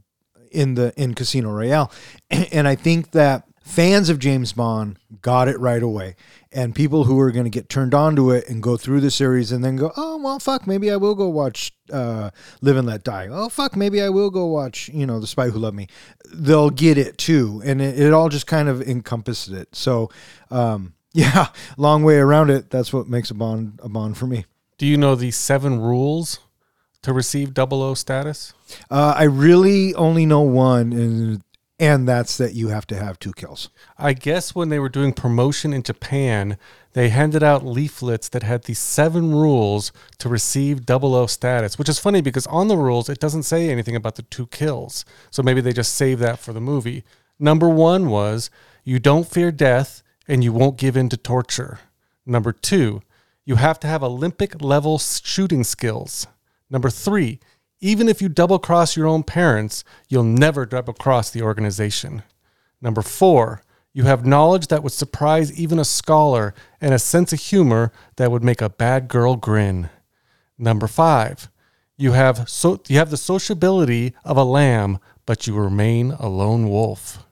in 0.50 0.75
the 0.75 0.93
in 0.97 1.14
Casino 1.14 1.50
Royale. 1.50 1.91
And 2.52 2.69
I 2.69 2.76
think 2.76 3.11
that 3.12 3.47
fans 3.62 4.09
of 4.09 4.19
James 4.19 4.52
Bond 4.52 4.99
got 5.21 5.49
it 5.49 5.59
right 5.59 5.83
away. 5.83 6.16
And 6.50 6.75
people 6.75 7.04
who 7.04 7.19
are 7.21 7.31
going 7.31 7.45
to 7.45 7.50
get 7.50 7.69
turned 7.69 7.95
on 7.95 8.14
to 8.16 8.31
it 8.31 8.49
and 8.49 8.62
go 8.62 8.76
through 8.76 9.00
the 9.00 9.11
series 9.11 9.52
and 9.52 9.64
then 9.64 9.76
go, 9.76 9.90
oh, 9.97 10.19
well, 10.19 10.38
fuck, 10.38 10.66
maybe 10.66 10.90
I 10.90 10.97
will 10.97 11.14
go 11.14 11.28
watch 11.28 11.73
uh, 11.90 12.31
Live 12.61 12.76
and 12.76 12.87
Let 12.87 13.04
Die. 13.04 13.28
Oh, 13.31 13.49
fuck, 13.49 13.75
maybe 13.75 14.02
I 14.02 14.11
will 14.11 14.31
go 14.31 14.47
watch, 14.47 14.90
you 14.90 15.07
know, 15.07 15.19
The 15.19 15.26
Spy 15.26 15.49
Who 15.49 15.59
Loved 15.59 15.76
Me. 15.76 15.88
They'll 16.33 16.71
get 16.71 16.99
it 16.99 17.16
too. 17.16 17.62
And 17.64 17.81
it, 17.81 17.99
it 17.99 18.12
all 18.12 18.28
just 18.28 18.47
kind 18.47 18.69
of 18.69 18.83
encompasses 18.83 19.54
it. 19.54 19.75
So, 19.75 20.11
um, 20.50 20.95
yeah, 21.14 21.49
long 21.76 22.04
way 22.04 22.16
around 22.16 22.50
it. 22.50 22.71
That's 22.71 22.92
what 22.92 23.09
makes 23.09 23.31
a 23.31 23.35
Bond 23.35 23.81
a 23.83 23.88
Bond 23.88 24.16
for 24.16 24.26
me. 24.26 24.47
Do 24.78 24.87
you 24.87 24.97
know 24.97 25.14
the 25.14 25.31
seven 25.31 25.78
rules 25.78 26.40
to 27.02 27.12
receive 27.12 27.54
double 27.54 27.83
O 27.83 27.95
status? 27.95 28.54
Uh, 28.90 29.14
I 29.16 29.25
really 29.25 29.95
only 29.95 30.25
know 30.25 30.40
one, 30.40 30.92
and, 30.92 31.42
and 31.82 32.06
that's 32.06 32.36
that 32.36 32.54
you 32.54 32.68
have 32.68 32.86
to 32.86 32.94
have 32.94 33.18
two 33.18 33.32
kills. 33.32 33.68
I 33.98 34.12
guess 34.12 34.54
when 34.54 34.68
they 34.68 34.78
were 34.78 34.88
doing 34.88 35.12
promotion 35.12 35.72
in 35.72 35.82
Japan, 35.82 36.56
they 36.92 37.08
handed 37.08 37.42
out 37.42 37.66
leaflets 37.66 38.28
that 38.28 38.44
had 38.44 38.62
the 38.62 38.74
seven 38.74 39.32
rules 39.32 39.90
to 40.18 40.28
receive 40.28 40.86
double 40.86 41.12
O 41.16 41.26
status, 41.26 41.80
which 41.80 41.88
is 41.88 41.98
funny 41.98 42.20
because 42.20 42.46
on 42.46 42.68
the 42.68 42.76
rules, 42.76 43.08
it 43.08 43.18
doesn't 43.18 43.42
say 43.42 43.68
anything 43.68 43.96
about 43.96 44.14
the 44.14 44.22
two 44.22 44.46
kills. 44.46 45.04
So 45.32 45.42
maybe 45.42 45.60
they 45.60 45.72
just 45.72 45.96
saved 45.96 46.20
that 46.20 46.38
for 46.38 46.52
the 46.52 46.60
movie. 46.60 47.02
Number 47.40 47.68
one 47.68 48.08
was 48.08 48.48
you 48.84 49.00
don't 49.00 49.26
fear 49.26 49.50
death 49.50 50.04
and 50.28 50.44
you 50.44 50.52
won't 50.52 50.78
give 50.78 50.96
in 50.96 51.08
to 51.08 51.16
torture. 51.16 51.80
Number 52.24 52.52
two, 52.52 53.02
you 53.44 53.56
have 53.56 53.80
to 53.80 53.88
have 53.88 54.04
Olympic 54.04 54.62
level 54.62 55.00
shooting 55.00 55.64
skills. 55.64 56.28
Number 56.70 56.90
three, 56.90 57.40
even 57.82 58.08
if 58.08 58.22
you 58.22 58.28
double 58.30 58.58
cross 58.58 58.96
your 58.96 59.06
own 59.06 59.24
parents, 59.24 59.84
you'll 60.08 60.22
never 60.22 60.64
double 60.64 60.94
cross 60.94 61.28
the 61.28 61.42
organization. 61.42 62.22
Number 62.80 63.02
four, 63.02 63.62
you 63.92 64.04
have 64.04 64.24
knowledge 64.24 64.68
that 64.68 64.82
would 64.82 64.92
surprise 64.92 65.52
even 65.60 65.78
a 65.78 65.84
scholar 65.84 66.54
and 66.80 66.94
a 66.94 66.98
sense 66.98 67.32
of 67.32 67.40
humor 67.40 67.92
that 68.16 68.30
would 68.30 68.42
make 68.42 68.62
a 68.62 68.70
bad 68.70 69.08
girl 69.08 69.36
grin. 69.36 69.90
Number 70.56 70.86
five, 70.86 71.50
you 71.98 72.12
have 72.12 72.48
so 72.48 72.80
you 72.88 72.96
have 72.96 73.10
the 73.10 73.16
sociability 73.16 74.14
of 74.24 74.36
a 74.36 74.44
lamb, 74.44 74.98
but 75.26 75.46
you 75.46 75.54
remain 75.54 76.12
a 76.12 76.28
lone 76.28 76.70
wolf. 76.70 77.26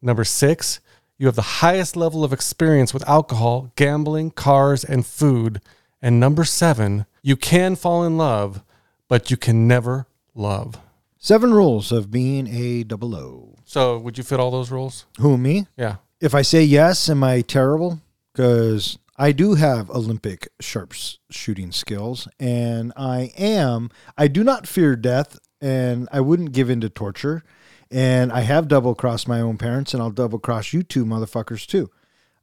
Number 0.00 0.24
six, 0.24 0.80
you 1.18 1.26
have 1.26 1.36
the 1.36 1.60
highest 1.62 1.96
level 1.96 2.24
of 2.24 2.32
experience 2.32 2.92
with 2.92 3.08
alcohol, 3.08 3.72
gambling, 3.76 4.32
cars, 4.32 4.84
and 4.84 5.06
food. 5.06 5.60
And 6.00 6.18
number 6.18 6.44
seven, 6.44 7.06
you 7.22 7.36
can 7.36 7.76
fall 7.76 8.04
in 8.04 8.18
love, 8.18 8.64
but 9.12 9.30
you 9.30 9.36
can 9.36 9.68
never 9.68 10.06
love. 10.34 10.78
Seven 11.18 11.52
rules 11.52 11.92
of 11.92 12.10
being 12.10 12.46
a 12.46 12.82
double 12.82 13.14
O. 13.14 13.56
So, 13.66 13.98
would 13.98 14.16
you 14.16 14.24
fit 14.24 14.40
all 14.40 14.50
those 14.50 14.70
rules? 14.70 15.04
Who, 15.20 15.36
me? 15.36 15.66
Yeah. 15.76 15.96
If 16.18 16.34
I 16.34 16.40
say 16.40 16.62
yes, 16.62 17.10
am 17.10 17.22
I 17.22 17.42
terrible? 17.42 18.00
Because 18.32 18.98
I 19.18 19.32
do 19.32 19.52
have 19.52 19.90
Olympic 19.90 20.48
sharps 20.60 21.18
shooting 21.28 21.72
skills, 21.72 22.26
and 22.40 22.90
I 22.96 23.32
am. 23.36 23.90
I 24.16 24.28
do 24.28 24.42
not 24.42 24.66
fear 24.66 24.96
death, 24.96 25.38
and 25.60 26.08
I 26.10 26.22
wouldn't 26.22 26.52
give 26.52 26.70
in 26.70 26.80
to 26.80 26.88
torture. 26.88 27.44
And 27.90 28.32
I 28.32 28.40
have 28.40 28.66
double 28.66 28.94
crossed 28.94 29.28
my 29.28 29.42
own 29.42 29.58
parents, 29.58 29.92
and 29.92 30.02
I'll 30.02 30.10
double 30.10 30.38
cross 30.38 30.72
you 30.72 30.82
two 30.82 31.04
motherfuckers 31.04 31.66
too. 31.66 31.90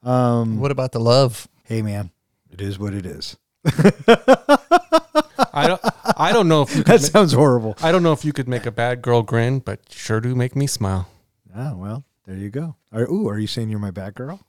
Um, 0.04 0.60
what 0.60 0.70
about 0.70 0.92
the 0.92 1.00
love 1.00 1.48
hey, 1.64 1.82
man, 1.82 2.12
it 2.52 2.62
is 2.62 2.78
what 2.78 2.94
it 2.94 3.08
is. 3.08 3.38
I 5.54 5.68
don't. 5.68 5.82
I 6.18 6.32
don't 6.34 6.48
know 6.48 6.62
if 6.64 6.76
you. 6.76 6.84
Could 6.84 7.00
That 7.00 7.02
ma- 7.02 7.20
sounds 7.20 7.34
horrible. 7.34 7.76
I 7.82 7.92
don't 7.92 8.04
know 8.04 8.14
if 8.14 8.24
you 8.26 8.34
could 8.34 8.48
make 8.48 8.66
a 8.66 8.72
bad 8.72 9.02
girl 9.02 9.22
grin, 9.22 9.60
but 9.60 9.80
you 9.90 9.98
sure 9.98 10.20
do 10.22 10.36
make 10.36 10.56
me 10.56 10.68
smile. 10.68 11.08
Oh 11.56 11.76
well, 11.78 12.04
there 12.26 12.36
you 12.38 12.50
go. 12.50 12.76
Are, 12.92 13.04
ooh, 13.10 13.28
are 13.30 13.40
you 13.40 13.48
saying 13.48 13.70
you're 13.70 13.80
my 13.80 13.92
bad 13.92 14.14
girl? 14.16 14.42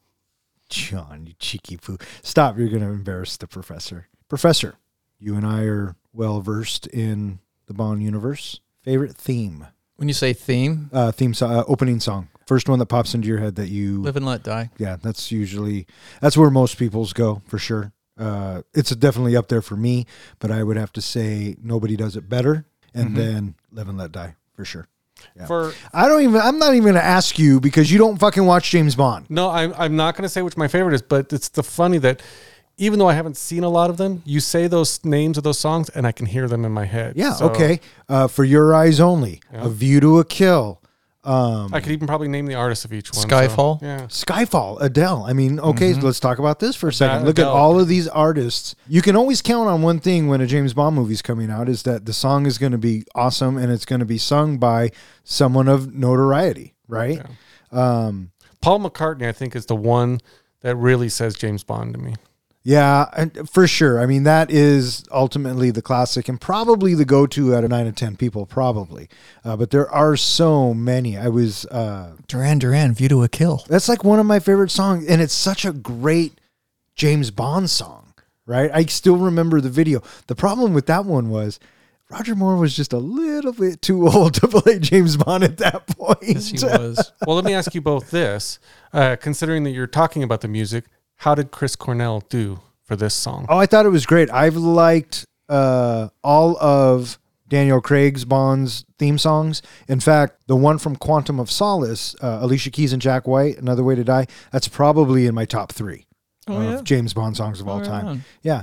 John, 0.68 1.26
you 1.26 1.32
cheeky 1.38 1.76
poo. 1.76 1.98
Stop, 2.22 2.56
you're 2.58 2.68
gonna 2.68 2.90
embarrass 2.90 3.36
the 3.36 3.46
professor. 3.46 4.08
Professor, 4.28 4.74
you 5.18 5.34
and 5.34 5.44
I 5.44 5.64
are 5.64 5.96
well 6.12 6.40
versed 6.40 6.86
in 6.88 7.40
the 7.66 7.74
Bond 7.74 8.02
universe. 8.02 8.60
Favorite 8.82 9.16
theme? 9.16 9.66
When 9.96 10.08
you 10.08 10.14
say 10.14 10.32
theme, 10.32 10.88
Uh 10.92 11.10
theme 11.12 11.34
so- 11.34 11.48
uh, 11.48 11.64
opening 11.66 12.00
song. 12.00 12.28
First 12.46 12.68
one 12.68 12.78
that 12.80 12.86
pops 12.86 13.14
into 13.14 13.28
your 13.28 13.38
head 13.38 13.56
that 13.56 13.68
you 13.68 14.02
live 14.02 14.16
and 14.16 14.26
let 14.26 14.42
die. 14.42 14.70
Yeah, 14.78 14.96
that's 15.00 15.30
usually 15.32 15.86
that's 16.20 16.36
where 16.36 16.50
most 16.50 16.78
people's 16.78 17.12
go 17.12 17.42
for 17.46 17.58
sure. 17.58 17.92
Uh 18.20 18.62
it's 18.74 18.94
definitely 18.96 19.36
up 19.36 19.48
there 19.48 19.62
for 19.62 19.76
me, 19.76 20.06
but 20.38 20.50
I 20.50 20.62
would 20.62 20.76
have 20.76 20.92
to 20.92 21.00
say 21.00 21.56
nobody 21.62 21.96
does 21.96 22.16
it 22.16 22.28
better 22.28 22.66
and 22.94 23.16
then 23.16 23.54
live 23.72 23.88
and 23.88 23.96
let 23.98 24.12
die 24.12 24.34
for 24.54 24.64
sure. 24.64 24.86
Yeah. 25.36 25.46
For 25.46 25.72
I 25.92 26.08
don't 26.08 26.22
even. 26.22 26.40
I'm 26.40 26.58
not 26.58 26.70
even 26.70 26.82
going 26.82 26.94
to 26.94 27.04
ask 27.04 27.38
you 27.38 27.60
because 27.60 27.90
you 27.92 27.98
don't 27.98 28.18
fucking 28.18 28.44
watch 28.46 28.70
James 28.70 28.94
Bond. 28.94 29.26
no, 29.28 29.50
I'm. 29.50 29.74
I'm 29.76 29.94
not 29.96 30.14
going 30.16 30.22
to 30.22 30.28
say 30.28 30.42
which 30.42 30.56
my 30.56 30.66
favorite 30.68 30.94
is, 30.94 31.02
but 31.02 31.32
it's 31.32 31.48
the 31.50 31.62
funny 31.62 31.98
that 31.98 32.22
even 32.78 32.98
though 32.98 33.08
I 33.08 33.12
haven't 33.12 33.36
seen 33.36 33.62
a 33.62 33.68
lot 33.68 33.90
of 33.90 33.98
them, 33.98 34.22
you 34.24 34.40
say 34.40 34.66
those 34.66 35.04
names 35.04 35.36
of 35.36 35.44
those 35.44 35.58
songs, 35.58 35.90
and 35.90 36.06
I 36.06 36.12
can 36.12 36.24
hear 36.26 36.48
them 36.48 36.64
in 36.64 36.72
my 36.72 36.86
head. 36.86 37.16
Yeah. 37.16 37.34
So 37.34 37.50
okay. 37.50 37.80
Uh, 38.08 38.28
for 38.28 38.44
your 38.44 38.74
eyes 38.74 38.98
only. 38.98 39.42
Yeah. 39.52 39.66
A 39.66 39.68
View 39.68 40.00
to 40.00 40.18
a 40.18 40.24
Kill. 40.24 40.80
Um, 41.22 41.74
I 41.74 41.80
could 41.80 41.92
even 41.92 42.06
probably 42.06 42.28
name 42.28 42.46
the 42.46 42.54
artist 42.54 42.86
of 42.86 42.92
each 42.94 43.12
one. 43.12 43.22
so, 43.22 43.28
Skyfall? 43.28 43.82
yeah. 43.82 44.00
Skyfall. 44.06 44.80
Adele. 44.80 45.24
I 45.26 45.34
mean, 45.34 45.60
okay. 45.60 45.92
Mm-hmm. 45.92 46.00
Let's 46.00 46.18
talk 46.18 46.38
about 46.38 46.60
this 46.60 46.76
for 46.76 46.88
a 46.88 46.92
second. 46.92 47.20
That 47.20 47.26
Look 47.26 47.38
at 47.38 47.46
all 47.46 47.78
of 47.78 47.88
these 47.88 48.08
artists. 48.08 48.74
You 48.88 49.02
can 49.02 49.16
always 49.16 49.42
count 49.42 49.68
on 49.68 49.82
one 49.82 50.00
thing 50.00 50.28
when 50.28 50.40
a 50.40 50.46
James 50.46 50.72
Bond 50.72 50.96
movie's 50.96 51.20
coming 51.20 51.50
out 51.50 51.68
is 51.68 51.82
that 51.82 52.06
the 52.06 52.14
song 52.14 52.46
is 52.46 52.56
going 52.56 52.72
to 52.72 52.78
be 52.78 53.04
awesome 53.14 53.58
and 53.58 53.70
it's 53.70 53.84
going 53.84 54.00
to 54.00 54.06
be 54.06 54.18
sung 54.18 54.56
by 54.56 54.92
someone 55.24 55.68
of 55.68 55.94
notoriety, 55.94 56.74
right? 56.88 57.22
Um, 57.70 58.30
Paul 58.62 58.80
McCartney, 58.80 59.26
I 59.26 59.32
think, 59.32 59.54
is 59.54 59.66
the 59.66 59.76
one 59.76 60.20
that 60.62 60.76
really 60.76 61.08
says 61.08 61.34
James 61.36 61.64
Bond 61.64 61.94
to 61.94 62.00
me. 62.00 62.14
Yeah, 62.70 63.08
and 63.16 63.50
for 63.50 63.66
sure. 63.66 64.00
I 64.00 64.06
mean, 64.06 64.22
that 64.22 64.48
is 64.48 65.02
ultimately 65.10 65.72
the 65.72 65.82
classic 65.82 66.28
and 66.28 66.40
probably 66.40 66.94
the 66.94 67.04
go-to 67.04 67.52
out 67.52 67.64
of 67.64 67.70
nine 67.70 67.86
to 67.86 67.90
ten 67.92 68.14
people, 68.14 68.46
probably. 68.46 69.08
Uh, 69.44 69.56
but 69.56 69.70
there 69.70 69.90
are 69.90 70.16
so 70.16 70.72
many. 70.72 71.18
I 71.18 71.26
was. 71.26 71.66
Uh, 71.66 72.14
Duran 72.28 72.60
Duran, 72.60 72.94
View 72.94 73.08
to 73.08 73.24
a 73.24 73.28
Kill. 73.28 73.64
that's 73.68 73.88
like 73.88 74.04
one 74.04 74.20
of 74.20 74.26
my 74.26 74.38
favorite 74.38 74.70
songs, 74.70 75.04
and 75.08 75.20
it's 75.20 75.34
such 75.34 75.64
a 75.64 75.72
great 75.72 76.40
James 76.94 77.32
Bond 77.32 77.68
song, 77.70 78.14
right? 78.46 78.70
I 78.72 78.84
still 78.84 79.16
remember 79.16 79.60
the 79.60 79.68
video. 79.68 80.00
The 80.28 80.36
problem 80.36 80.72
with 80.72 80.86
that 80.86 81.04
one 81.04 81.28
was. 81.28 81.58
Roger 82.08 82.34
Moore 82.34 82.56
was 82.56 82.74
just 82.74 82.92
a 82.92 82.98
little 82.98 83.52
bit 83.52 83.82
too 83.82 84.08
old 84.12 84.34
to 84.34 84.48
play 84.48 84.80
James 84.80 85.16
Bond 85.16 85.44
at 85.44 85.58
that 85.58 85.86
point. 85.86 86.18
Yes, 86.22 86.48
he 86.48 86.58
was. 86.64 87.12
Well, 87.24 87.36
let 87.36 87.44
me 87.44 87.54
ask 87.54 87.72
you 87.74 87.80
both 87.80 88.10
this: 88.10 88.60
uh, 88.92 89.16
considering 89.20 89.64
that 89.64 89.70
you're 89.70 89.86
talking 89.86 90.22
about 90.24 90.40
the 90.40 90.48
music, 90.48 90.86
how 91.20 91.34
did 91.34 91.50
Chris 91.50 91.76
Cornell 91.76 92.22
do 92.28 92.60
for 92.84 92.96
this 92.96 93.14
song? 93.14 93.46
Oh, 93.48 93.56
I 93.58 93.66
thought 93.66 93.86
it 93.86 93.90
was 93.90 94.04
great. 94.06 94.30
I've 94.30 94.56
liked 94.56 95.24
uh, 95.48 96.08
all 96.22 96.56
of 96.62 97.18
Daniel 97.48 97.80
Craig's 97.80 98.24
Bond's 98.24 98.84
theme 98.98 99.18
songs. 99.18 99.60
In 99.88 99.98
fact, 100.00 100.46
the 100.46 100.54
one 100.56 100.78
from 100.78 100.94
Quantum 100.96 101.40
of 101.40 101.50
Solace, 101.50 102.14
uh, 102.22 102.38
Alicia 102.42 102.70
Keys 102.70 102.92
and 102.92 103.02
Jack 103.02 103.26
White, 103.26 103.58
Another 103.58 103.82
Way 103.82 103.94
to 103.96 104.04
Die, 104.04 104.26
that's 104.52 104.68
probably 104.68 105.26
in 105.26 105.34
my 105.34 105.44
top 105.44 105.72
three 105.72 106.06
Oh, 106.48 106.56
of 106.56 106.64
yeah. 106.64 106.80
James 106.82 107.12
Bond 107.12 107.36
songs 107.36 107.60
of 107.60 107.68
all 107.68 107.78
right 107.78 107.86
time. 107.86 108.06
on. 108.06 108.24
Yeah. 108.42 108.62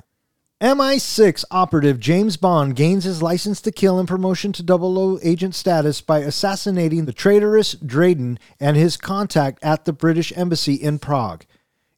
MI6 0.61 1.43
operative 1.51 1.99
James 1.99 2.35
Bond 2.35 2.75
gains 2.75 3.03
his 3.03 3.21
license 3.21 3.61
to 3.61 3.71
kill 3.71 3.99
and 3.99 4.07
promotion 4.07 4.51
to 4.53 4.63
double 4.63 4.97
O 4.97 5.19
agent 5.21 5.53
status 5.53 6.01
by 6.01 6.19
assassinating 6.19 7.05
the 7.05 7.13
traitorous 7.13 7.73
Dryden 7.73 8.39
and 8.59 8.75
his 8.75 8.97
contact 8.97 9.63
at 9.63 9.85
the 9.85 9.93
British 9.93 10.33
Embassy 10.35 10.73
in 10.73 10.97
Prague. 10.97 11.43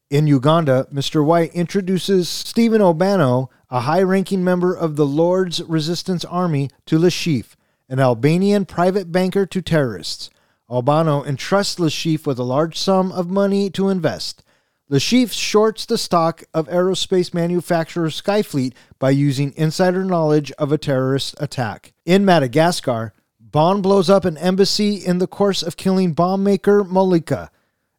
In 0.10 0.26
Uganda, 0.26 0.88
Mr. 0.92 1.24
White 1.24 1.54
introduces 1.54 2.28
Steven 2.28 2.82
Obanno, 2.82 3.50
a 3.70 3.82
high 3.82 4.02
ranking 4.02 4.44
member 4.44 4.74
of 4.74 4.96
the 4.96 5.06
Lord's 5.06 5.62
Resistance 5.62 6.26
Army, 6.26 6.72
to 6.88 6.98
Le 6.98 7.10
Chiffre, 7.10 7.56
an 7.88 8.00
Albanian 8.00 8.66
private 8.66 9.12
banker 9.12 9.46
to 9.46 9.62
terrorists. 9.62 10.32
Obanno 10.68 11.24
entrusts 11.28 11.78
Le 11.78 11.92
Chiffre 11.92 12.26
with 12.26 12.40
a 12.40 12.44
large 12.44 12.76
sum 12.76 13.12
of 13.12 13.30
money 13.30 13.70
to 13.70 13.90
invest. 13.90 14.44
Le 14.88 14.98
Chiffre 14.98 15.32
shorts 15.32 15.86
the 15.86 15.96
stock 15.96 16.44
of 16.56 16.68
aerospace 16.70 17.32
manufacturer 17.32 18.08
Skyfleet 18.08 18.74
by 18.98 19.12
using 19.12 19.54
insider 19.56 20.04
knowledge 20.04 20.52
of 20.54 20.72
a 20.72 20.80
terrorist 20.80 21.36
attack. 21.40 21.94
In 22.04 22.26
Madagascar, 22.26 23.14
Bond 23.40 23.84
blows 23.84 24.10
up 24.10 24.26
an 24.26 24.38
embassy 24.40 24.96
in 24.96 25.20
the 25.20 25.28
course 25.28 25.62
of 25.62 25.78
killing 25.78 26.14
bomb 26.14 26.44
maker 26.44 26.84
Mollaka. 26.84 27.50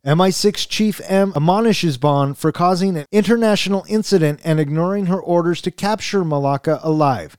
MI6 0.07 0.67
Chief 0.67 0.99
M 1.05 1.31
admonishes 1.37 1.99
Bond 1.99 2.39
for 2.39 2.53
causing 2.53 2.97
an 2.97 3.05
international 3.13 3.85
incident 3.87 4.41
and 4.43 4.59
ignoring 4.59 5.07
her 5.07 5.21
orders 5.21 5.61
to 5.61 5.71
capture 5.71 6.25
Mollaka 6.25 6.81
alive. 6.83 7.37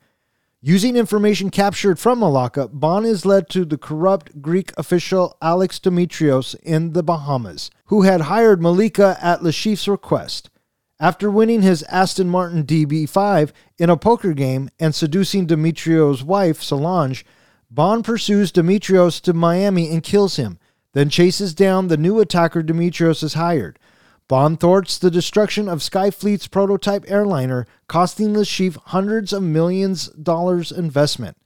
Using 0.61 0.95
information 0.95 1.49
captured 1.49 1.97
from 1.97 2.19
Mollaka, 2.19 2.69
Bond 2.71 3.07
is 3.07 3.25
led 3.25 3.49
to 3.49 3.65
the 3.65 3.79
corrupt 3.79 4.43
Greek 4.43 4.73
official 4.77 5.35
Alex 5.41 5.79
Dimitrios 5.79 6.53
in 6.61 6.93
the 6.93 7.01
Bahamas, 7.01 7.71
who 7.85 8.03
had 8.03 8.21
hired 8.21 8.61
Mollaka 8.61 9.17
at 9.23 9.41
Le 9.41 9.51
Chiffre's 9.51 9.87
request. 9.87 10.51
After 10.99 11.31
winning 11.31 11.63
his 11.63 11.81
Aston 11.83 12.29
Martin 12.29 12.63
DB5 12.63 13.53
in 13.79 13.89
a 13.89 13.97
poker 13.97 14.33
game 14.33 14.69
and 14.79 14.93
seducing 14.93 15.47
Dimitrios' 15.47 16.21
wife, 16.21 16.61
Solange, 16.61 17.25
Bond 17.71 18.05
pursues 18.05 18.51
Dimitrios 18.51 19.19
to 19.21 19.33
Miami 19.33 19.89
and 19.89 20.03
kills 20.03 20.35
him, 20.35 20.59
then 20.93 21.09
chases 21.09 21.53
down 21.53 21.87
the 21.87 21.97
new 21.97 22.19
attacker 22.19 22.61
Dimitrios 22.61 23.21
has 23.21 23.33
hired. 23.33 23.79
Bond 24.27 24.59
thwarts 24.59 24.97
the 24.97 25.11
destruction 25.11 25.67
of 25.67 25.79
Skyfleet's 25.79 26.47
prototype 26.47 27.03
airliner, 27.09 27.67
costing 27.87 28.33
the 28.33 28.45
chief 28.45 28.77
hundreds 28.85 29.33
of 29.33 29.43
millions 29.43 30.07
dollars 30.09 30.71
investment. 30.71 31.37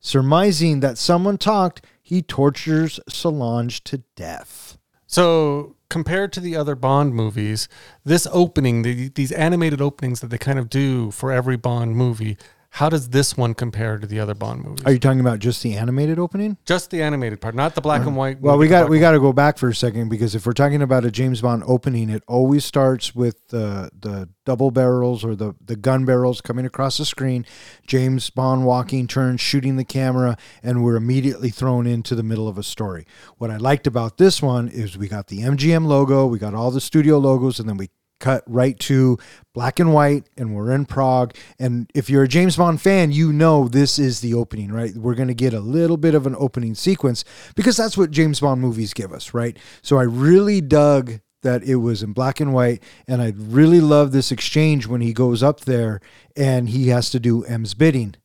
Surmising 0.00 0.80
that 0.80 0.98
someone 0.98 1.38
talked, 1.38 1.84
he 2.02 2.20
tortures 2.22 3.00
Solange 3.08 3.82
to 3.84 3.98
death. 4.16 4.76
So, 5.06 5.76
compared 5.88 6.32
to 6.32 6.40
the 6.40 6.56
other 6.56 6.74
Bond 6.74 7.14
movies, 7.14 7.68
this 8.04 8.26
opening, 8.32 8.82
the, 8.82 9.10
these 9.10 9.30
animated 9.30 9.80
openings 9.80 10.20
that 10.20 10.30
they 10.30 10.38
kind 10.38 10.58
of 10.58 10.68
do 10.68 11.12
for 11.12 11.30
every 11.30 11.56
Bond 11.56 11.94
movie, 11.94 12.36
how 12.74 12.88
does 12.88 13.10
this 13.10 13.36
one 13.36 13.54
compare 13.54 13.98
to 13.98 14.06
the 14.06 14.18
other 14.18 14.34
Bond 14.34 14.64
movies? 14.64 14.84
Are 14.84 14.90
you 14.90 14.98
talking 14.98 15.20
about 15.20 15.38
just 15.38 15.62
the 15.62 15.76
animated 15.76 16.18
opening? 16.18 16.56
Just 16.64 16.90
the 16.90 17.02
animated 17.02 17.40
part, 17.40 17.54
not 17.54 17.76
the 17.76 17.80
black 17.80 18.00
and 18.00 18.16
uh, 18.16 18.18
white. 18.18 18.40
Well, 18.40 18.58
we 18.58 18.66
got 18.66 18.88
we 18.88 18.98
got 18.98 19.12
to 19.12 19.20
go 19.20 19.32
back 19.32 19.58
for 19.58 19.68
a 19.68 19.74
second 19.74 20.08
because 20.08 20.34
if 20.34 20.44
we're 20.44 20.54
talking 20.54 20.82
about 20.82 21.04
a 21.04 21.12
James 21.12 21.40
Bond 21.40 21.62
opening, 21.68 22.10
it 22.10 22.24
always 22.26 22.64
starts 22.64 23.14
with 23.14 23.46
the 23.50 23.92
the 23.96 24.28
double 24.44 24.72
barrels 24.72 25.24
or 25.24 25.36
the 25.36 25.54
the 25.64 25.76
gun 25.76 26.04
barrels 26.04 26.40
coming 26.40 26.66
across 26.66 26.98
the 26.98 27.04
screen. 27.04 27.46
James 27.86 28.28
Bond 28.30 28.66
walking, 28.66 29.06
turns, 29.06 29.40
shooting 29.40 29.76
the 29.76 29.84
camera, 29.84 30.36
and 30.60 30.82
we're 30.82 30.96
immediately 30.96 31.50
thrown 31.50 31.86
into 31.86 32.16
the 32.16 32.24
middle 32.24 32.48
of 32.48 32.58
a 32.58 32.64
story. 32.64 33.06
What 33.38 33.52
I 33.52 33.56
liked 33.56 33.86
about 33.86 34.18
this 34.18 34.42
one 34.42 34.66
is 34.66 34.98
we 34.98 35.06
got 35.06 35.28
the 35.28 35.42
MGM 35.42 35.86
logo, 35.86 36.26
we 36.26 36.40
got 36.40 36.54
all 36.54 36.72
the 36.72 36.80
studio 36.80 37.18
logos, 37.18 37.60
and 37.60 37.68
then 37.68 37.76
we 37.76 37.90
cut 38.20 38.42
right 38.46 38.78
to 38.80 39.18
black 39.52 39.78
and 39.78 39.92
white 39.92 40.28
and 40.36 40.54
we're 40.54 40.72
in 40.72 40.86
Prague. 40.86 41.34
And 41.58 41.90
if 41.94 42.08
you're 42.08 42.24
a 42.24 42.28
James 42.28 42.56
Bond 42.56 42.80
fan 42.80 43.12
you 43.12 43.32
know 43.32 43.68
this 43.68 43.98
is 43.98 44.20
the 44.20 44.34
opening 44.34 44.72
right? 44.72 44.94
We're 44.94 45.14
going 45.14 45.28
to 45.28 45.34
get 45.34 45.54
a 45.54 45.60
little 45.60 45.96
bit 45.96 46.14
of 46.14 46.26
an 46.26 46.36
opening 46.38 46.74
sequence 46.74 47.24
because 47.54 47.76
that's 47.76 47.96
what 47.96 48.10
James 48.10 48.40
Bond 48.40 48.60
movies 48.60 48.94
give 48.94 49.12
us 49.12 49.34
right? 49.34 49.58
So 49.82 49.98
I 49.98 50.04
really 50.04 50.60
dug 50.60 51.20
that 51.42 51.62
it 51.62 51.76
was 51.76 52.02
in 52.02 52.12
black 52.12 52.40
and 52.40 52.52
white 52.52 52.82
and 53.06 53.20
I 53.20 53.32
really 53.36 53.80
love 53.80 54.12
this 54.12 54.32
exchange 54.32 54.86
when 54.86 55.00
he 55.00 55.12
goes 55.12 55.42
up 55.42 55.60
there 55.60 56.00
and 56.36 56.68
he 56.70 56.88
has 56.88 57.10
to 57.10 57.20
do 57.20 57.44
M's 57.44 57.74
bidding. 57.74 58.16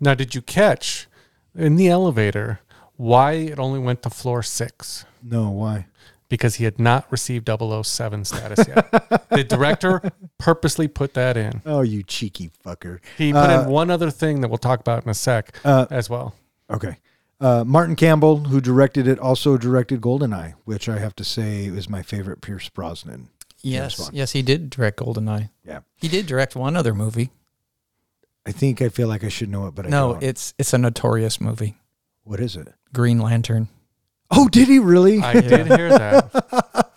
Now, 0.00 0.14
did 0.14 0.34
you 0.34 0.42
catch 0.42 1.08
in 1.56 1.76
the 1.76 1.88
elevator 1.88 2.60
why 2.96 3.32
it 3.32 3.58
only 3.58 3.78
went 3.78 4.02
to 4.02 4.10
floor 4.10 4.42
six? 4.42 5.04
no 5.22 5.50
why 5.50 5.86
Because 6.28 6.56
he 6.56 6.64
had 6.64 6.78
not 6.78 7.06
received 7.10 7.48
007 7.48 8.24
status 8.24 8.68
yet. 8.68 8.90
the 9.30 9.44
director 9.44 10.02
purposely 10.38 10.86
put 10.86 11.14
that 11.14 11.36
in. 11.36 11.62
oh 11.64 11.80
you 11.80 12.02
cheeky 12.02 12.50
fucker 12.64 13.00
He 13.16 13.32
put 13.32 13.48
Uh, 13.50 13.62
in 13.62 13.68
one 13.70 13.90
other 13.90 14.10
thing 14.10 14.42
that 14.42 14.48
we'll 14.48 14.58
talk 14.58 14.80
about 14.80 15.04
in 15.04 15.10
a 15.10 15.14
sec 15.14 15.54
Uh, 15.64 15.86
as 15.90 16.10
well. 16.10 16.34
Okay. 16.70 16.98
Uh, 17.40 17.64
Martin 17.64 17.94
Campbell, 17.96 18.36
who 18.44 18.60
directed 18.60 19.06
it, 19.08 19.18
also 19.18 19.56
directed 19.56 20.00
Goldeneye, 20.00 20.54
which 20.64 20.88
I 20.88 20.98
have 20.98 21.14
to 21.16 21.24
say 21.24 21.64
is 21.66 21.88
my 21.88 22.02
favorite 22.02 22.40
Pierce 22.40 22.68
Brosnan. 22.68 23.28
Yes, 23.62 24.10
yes, 24.12 24.32
he 24.32 24.42
did 24.42 24.70
direct 24.70 24.98
Goldeneye. 24.98 25.50
Yeah. 25.64 25.80
He 25.96 26.08
did 26.08 26.26
direct 26.26 26.54
one 26.56 26.76
other 26.76 26.94
movie. 26.94 27.30
I 28.46 28.52
think 28.52 28.80
I 28.82 28.88
feel 28.88 29.08
like 29.08 29.24
I 29.24 29.28
should 29.28 29.48
know 29.50 29.66
it, 29.66 29.74
but 29.74 29.86
I 29.86 29.88
no, 29.88 30.12
don't. 30.14 30.22
it's 30.22 30.54
it's 30.58 30.72
a 30.72 30.78
notorious 30.78 31.40
movie, 31.40 31.76
what 32.22 32.38
is 32.40 32.54
it? 32.56 32.68
Green 32.92 33.18
Lantern. 33.18 33.68
Oh, 34.30 34.48
did 34.48 34.68
he 34.68 34.78
really? 34.78 35.20
I 35.20 35.40
did 35.40 35.66
hear 35.66 35.90
that. 35.90 36.94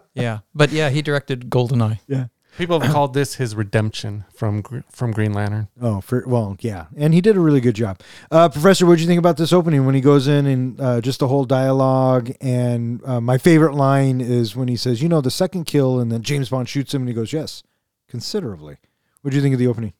Yeah, 0.14 0.40
but 0.54 0.72
yeah, 0.72 0.90
he 0.90 1.00
directed 1.00 1.48
Goldeneye. 1.48 2.00
yeah. 2.08 2.26
People 2.56 2.80
have 2.80 2.90
called 2.90 3.14
this 3.14 3.36
his 3.36 3.54
redemption 3.54 4.24
from 4.34 4.62
Gr- 4.62 4.80
from 4.90 5.12
Green 5.12 5.32
Lantern. 5.32 5.68
Oh, 5.80 6.00
for 6.00 6.24
well, 6.26 6.56
yeah, 6.58 6.86
and 6.96 7.14
he 7.14 7.20
did 7.20 7.36
a 7.36 7.40
really 7.40 7.60
good 7.60 7.76
job. 7.76 8.00
Uh, 8.32 8.48
Professor, 8.48 8.84
what 8.84 8.96
do 8.96 9.02
you 9.02 9.06
think 9.06 9.20
about 9.20 9.36
this 9.36 9.52
opening 9.52 9.86
when 9.86 9.94
he 9.94 10.00
goes 10.00 10.26
in 10.26 10.44
and 10.46 10.80
uh, 10.80 11.00
just 11.00 11.20
the 11.20 11.28
whole 11.28 11.44
dialogue? 11.44 12.32
And 12.40 13.00
uh, 13.04 13.20
my 13.20 13.38
favorite 13.38 13.74
line 13.74 14.20
is 14.20 14.56
when 14.56 14.66
he 14.66 14.74
says, 14.76 15.00
"You 15.00 15.08
know, 15.08 15.20
the 15.20 15.30
second 15.30 15.66
kill," 15.66 16.00
and 16.00 16.10
then 16.10 16.22
James 16.22 16.48
Bond 16.48 16.68
shoots 16.68 16.92
him, 16.92 17.02
and 17.02 17.08
he 17.08 17.14
goes, 17.14 17.32
"Yes, 17.32 17.62
considerably." 18.08 18.78
What 19.22 19.30
do 19.30 19.36
you 19.36 19.42
think 19.42 19.52
of 19.52 19.60
the 19.60 19.68
opening? 19.68 19.92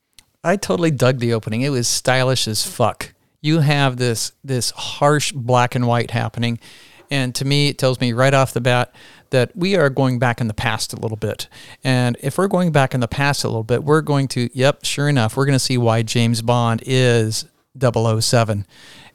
I 0.43 0.57
totally 0.57 0.91
dug 0.91 1.21
the 1.21 1.33
opening. 1.35 1.63
It 1.63 1.71
was 1.71 1.87
stylish 1.87 2.49
as 2.49 2.67
fuck. 2.67 3.15
You 3.41 3.61
have 3.61 3.97
this 3.97 4.33
this 4.43 4.71
harsh 4.71 5.33
black 5.33 5.75
and 5.75 5.87
white 5.87 6.11
happening, 6.11 6.59
and 7.11 7.35
to 7.37 7.45
me, 7.45 7.69
it 7.69 7.79
tells 7.79 8.01
me 8.01 8.13
right 8.13 8.35
off 8.35 8.53
the 8.53 8.61
bat 8.61 8.93
that 9.31 9.55
we 9.57 9.77
are 9.77 9.91
going 9.91 10.19
back 10.19 10.41
in 10.41 10.49
the 10.49 10.55
past 10.55 10.93
a 10.93 10.97
little 10.97 11.17
bit. 11.17 11.49
And 11.85 12.17
if 12.21 12.39
we're 12.39 12.49
going 12.49 12.73
back 12.73 12.95
in 12.95 13.01
the 13.01 13.09
past 13.09 13.45
a 13.45 13.49
little 13.49 13.65
bit, 13.65 13.85
we're 13.85 14.01
going 14.01 14.29
to, 14.29 14.49
yep, 14.53 14.85
sure 14.85 15.09
enough, 15.09 15.37
we're 15.37 15.45
going 15.47 15.55
to 15.55 15.59
see 15.59 15.79
why 15.79 16.03
James 16.03 16.43
Bond 16.43 16.83
is 16.87 17.45
007. 17.79 18.67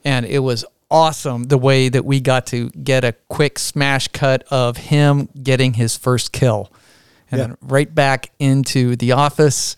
And 0.06 0.26
it 0.26 0.40
was 0.40 0.66
awesome 0.92 1.46
the 1.46 1.58
way 1.58 1.90
that 1.90 2.06
we 2.06 2.20
got 2.20 2.46
to 2.48 2.70
get 2.70 3.04
a 3.04 3.14
quick 3.28 3.58
smash 3.58 4.08
cut 4.10 4.44
of 4.52 4.78
him 4.78 5.30
getting 5.42 5.74
his 5.74 5.98
first 5.98 6.32
kill. 6.32 6.72
And 7.32 7.42
then 7.42 7.58
right 7.62 7.94
back 7.94 8.32
into 8.38 8.96
the 8.96 9.14
office. 9.14 9.76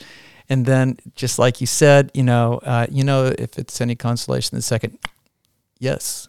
And 0.50 0.66
then, 0.66 0.98
just 1.16 1.40
like 1.40 1.60
you 1.62 1.68
said, 1.68 2.12
you 2.14 2.24
know, 2.24 2.60
uh, 2.64 2.88
you 2.90 3.04
know, 3.04 3.34
if 3.38 3.58
it's 3.58 3.82
any 3.82 3.96
consolation, 3.96 4.56
the 4.56 4.62
second, 4.62 5.00
yes, 5.80 6.28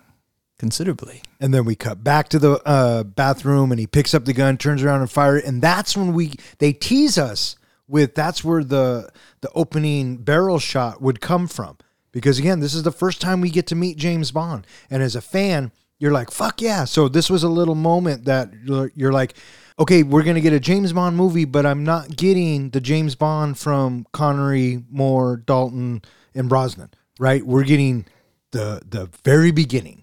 considerably. 0.58 1.22
And 1.40 1.52
then 1.52 1.64
we 1.64 1.74
cut 1.74 2.02
back 2.02 2.28
to 2.30 2.38
the 2.38 2.52
uh, 2.66 3.04
bathroom, 3.04 3.72
and 3.72 3.78
he 3.78 3.86
picks 3.86 4.14
up 4.14 4.24
the 4.24 4.32
gun, 4.32 4.56
turns 4.56 4.82
around, 4.82 5.00
and 5.00 5.10
fires. 5.10 5.42
And 5.44 5.60
that's 5.60 5.96
when 5.96 6.14
we 6.14 6.34
they 6.58 6.72
tease 6.72 7.18
us 7.18 7.56
with 7.88 8.14
that's 8.14 8.42
where 8.42 8.64
the 8.64 9.10
the 9.40 9.50
opening 9.54 10.16
barrel 10.16 10.58
shot 10.58 11.02
would 11.02 11.20
come 11.20 11.46
from. 11.46 11.76
Because 12.12 12.38
again, 12.38 12.60
this 12.60 12.74
is 12.74 12.82
the 12.82 12.92
first 12.92 13.20
time 13.20 13.42
we 13.42 13.50
get 13.50 13.66
to 13.66 13.74
meet 13.74 13.98
James 13.98 14.30
Bond, 14.30 14.66
and 14.88 15.02
as 15.02 15.14
a 15.14 15.20
fan, 15.20 15.72
you're 15.98 16.12
like, 16.12 16.30
"Fuck 16.30 16.62
yeah!" 16.62 16.84
So 16.84 17.08
this 17.08 17.28
was 17.28 17.42
a 17.42 17.48
little 17.48 17.74
moment 17.74 18.24
that 18.24 18.50
you're, 18.64 18.90
you're 18.94 19.12
like, 19.12 19.34
"Okay, 19.78 20.02
we're 20.02 20.22
gonna 20.22 20.40
get 20.40 20.52
a 20.52 20.60
James 20.60 20.92
Bond 20.92 21.16
movie, 21.16 21.44
but 21.44 21.66
I'm 21.66 21.84
not 21.84 22.16
getting 22.16 22.70
the 22.70 22.80
James 22.80 23.14
Bond 23.14 23.58
from 23.58 24.06
Connery, 24.12 24.84
Moore, 24.90 25.36
Dalton, 25.36 26.02
and 26.34 26.48
Brosnan. 26.48 26.90
Right? 27.18 27.44
We're 27.46 27.64
getting 27.64 28.06
the 28.52 28.82
the 28.88 29.10
very 29.24 29.50
beginning." 29.50 30.02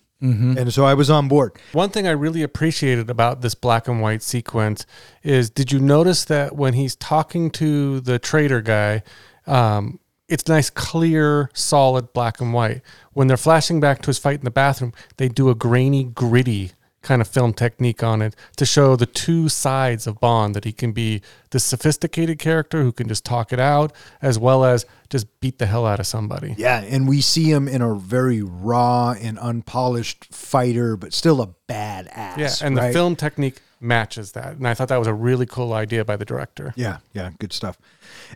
And 0.57 0.73
so 0.73 0.85
I 0.85 0.93
was 0.93 1.09
on 1.09 1.27
board. 1.27 1.51
One 1.73 1.89
thing 1.89 2.07
I 2.07 2.11
really 2.11 2.43
appreciated 2.43 3.09
about 3.09 3.41
this 3.41 3.55
black 3.55 3.89
and 3.89 4.01
white 4.01 4.21
sequence 4.21 4.85
is 5.21 5.49
did 5.49 5.73
you 5.73 5.79
notice 5.79 6.23
that 6.25 6.55
when 6.55 6.75
he's 6.75 6.95
talking 6.95 7.51
to 7.51 7.99
the 7.99 8.19
trader 8.19 8.61
guy, 8.61 9.03
um, 9.47 9.99
it's 10.29 10.47
nice, 10.47 10.69
clear, 10.69 11.49
solid 11.53 12.13
black 12.13 12.39
and 12.39 12.53
white. 12.53 12.81
When 13.11 13.27
they're 13.27 13.35
flashing 13.35 13.81
back 13.81 14.01
to 14.03 14.07
his 14.07 14.17
fight 14.17 14.39
in 14.39 14.45
the 14.45 14.51
bathroom, 14.51 14.93
they 15.17 15.27
do 15.27 15.49
a 15.49 15.55
grainy, 15.55 16.05
gritty 16.05 16.71
kind 17.03 17.21
of 17.21 17.27
film 17.27 17.53
technique 17.53 18.01
on 18.01 18.21
it 18.21 18.35
to 18.55 18.65
show 18.65 18.95
the 18.95 19.05
two 19.05 19.49
sides 19.49 20.07
of 20.07 20.19
Bond 20.19 20.55
that 20.55 20.63
he 20.63 20.71
can 20.71 20.91
be 20.91 21.21
this 21.51 21.63
sophisticated 21.63 22.39
character 22.39 22.81
who 22.81 22.91
can 22.91 23.07
just 23.07 23.23
talk 23.23 23.53
it 23.53 23.59
out, 23.59 23.93
as 24.21 24.39
well 24.39 24.65
as 24.65 24.85
just 25.09 25.27
beat 25.39 25.59
the 25.59 25.67
hell 25.67 25.85
out 25.85 25.99
of 25.99 26.07
somebody. 26.07 26.55
Yeah, 26.57 26.81
and 26.81 27.07
we 27.07 27.21
see 27.21 27.51
him 27.51 27.67
in 27.67 27.81
a 27.81 27.93
very 27.93 28.41
raw 28.41 29.11
and 29.11 29.37
unpolished 29.37 30.33
fighter, 30.33 30.97
but 30.97 31.13
still 31.13 31.41
a 31.41 31.49
badass. 31.69 32.37
Yeah, 32.37 32.53
and 32.65 32.75
the 32.75 32.91
film 32.91 33.15
technique 33.15 33.61
matches 33.83 34.31
that. 34.31 34.53
And 34.55 34.67
I 34.67 34.73
thought 34.73 34.87
that 34.87 34.97
was 34.97 35.07
a 35.07 35.13
really 35.13 35.45
cool 35.45 35.73
idea 35.73 36.03
by 36.05 36.15
the 36.15 36.25
director. 36.25 36.73
Yeah, 36.75 36.97
yeah, 37.13 37.31
good 37.39 37.51
stuff. 37.53 37.77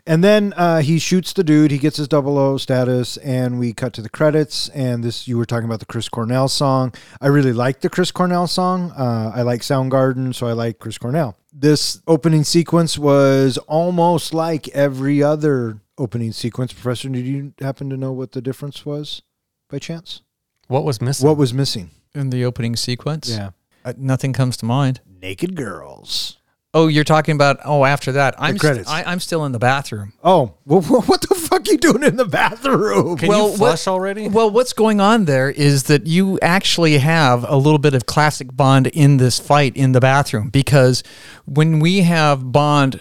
And 0.06 0.22
then 0.22 0.52
uh, 0.56 0.80
he 0.80 0.98
shoots 0.98 1.32
the 1.32 1.42
dude. 1.42 1.70
He 1.70 1.78
gets 1.78 1.96
his 1.96 2.06
double 2.08 2.38
O 2.38 2.58
status, 2.58 3.16
and 3.18 3.58
we 3.58 3.72
cut 3.72 3.92
to 3.94 4.02
the 4.02 4.08
credits. 4.08 4.68
And 4.70 5.02
this, 5.02 5.26
you 5.26 5.38
were 5.38 5.46
talking 5.46 5.64
about 5.64 5.80
the 5.80 5.86
Chris 5.86 6.08
Cornell 6.08 6.48
song. 6.48 6.92
I 7.20 7.28
really 7.28 7.52
like 7.52 7.80
the 7.80 7.88
Chris 7.90 8.10
Cornell 8.10 8.46
song. 8.46 8.92
Uh, 8.92 9.32
I 9.34 9.42
like 9.42 9.62
Soundgarden, 9.62 10.34
so 10.34 10.46
I 10.46 10.52
like 10.52 10.78
Chris 10.78 10.98
Cornell. 10.98 11.36
This 11.52 12.00
opening 12.06 12.44
sequence 12.44 12.98
was 12.98 13.58
almost 13.66 14.34
like 14.34 14.68
every 14.68 15.22
other 15.22 15.80
opening 15.96 16.32
sequence. 16.32 16.72
Professor, 16.72 17.08
did 17.08 17.26
you 17.26 17.54
happen 17.60 17.90
to 17.90 17.96
know 17.96 18.12
what 18.12 18.32
the 18.32 18.40
difference 18.42 18.84
was 18.86 19.22
by 19.68 19.78
chance? 19.78 20.22
What 20.68 20.84
was 20.84 21.00
missing? 21.00 21.26
What 21.26 21.36
was 21.38 21.52
missing? 21.54 21.90
In 22.14 22.30
the 22.30 22.44
opening 22.44 22.76
sequence, 22.76 23.30
Yeah. 23.30 23.50
uh, 23.84 23.94
nothing 23.96 24.32
comes 24.32 24.56
to 24.58 24.66
mind. 24.66 25.00
Naked 25.20 25.54
girls. 25.56 26.36
Oh, 26.74 26.86
you're 26.86 27.04
talking 27.04 27.34
about 27.34 27.58
oh 27.64 27.84
after 27.84 28.12
that. 28.12 28.34
I'm 28.38 28.50
st- 28.56 28.60
credits. 28.60 28.90
I, 28.90 29.02
I'm 29.04 29.20
still 29.20 29.44
in 29.46 29.52
the 29.52 29.58
bathroom. 29.58 30.12
Oh, 30.22 30.54
well, 30.66 30.82
what 30.82 31.22
the 31.22 31.34
fuck 31.34 31.66
you 31.66 31.78
doing 31.78 32.02
in 32.02 32.16
the 32.16 32.26
bathroom? 32.26 33.16
Can 33.16 33.28
Well, 33.28 33.44
you 33.46 33.50
what- 33.52 33.58
flush 33.58 33.88
already? 33.88 34.28
Well, 34.28 34.50
what's 34.50 34.74
going 34.74 35.00
on 35.00 35.24
there 35.24 35.50
is 35.50 35.84
that 35.84 36.06
you 36.06 36.38
actually 36.40 36.98
have 36.98 37.44
a 37.48 37.56
little 37.56 37.78
bit 37.78 37.94
of 37.94 38.04
classic 38.06 38.54
Bond 38.54 38.86
in 38.88 39.16
this 39.16 39.38
fight 39.40 39.76
in 39.76 39.92
the 39.92 40.00
bathroom 40.00 40.50
because 40.50 41.02
when 41.46 41.80
we 41.80 42.00
have 42.02 42.52
Bond 42.52 43.00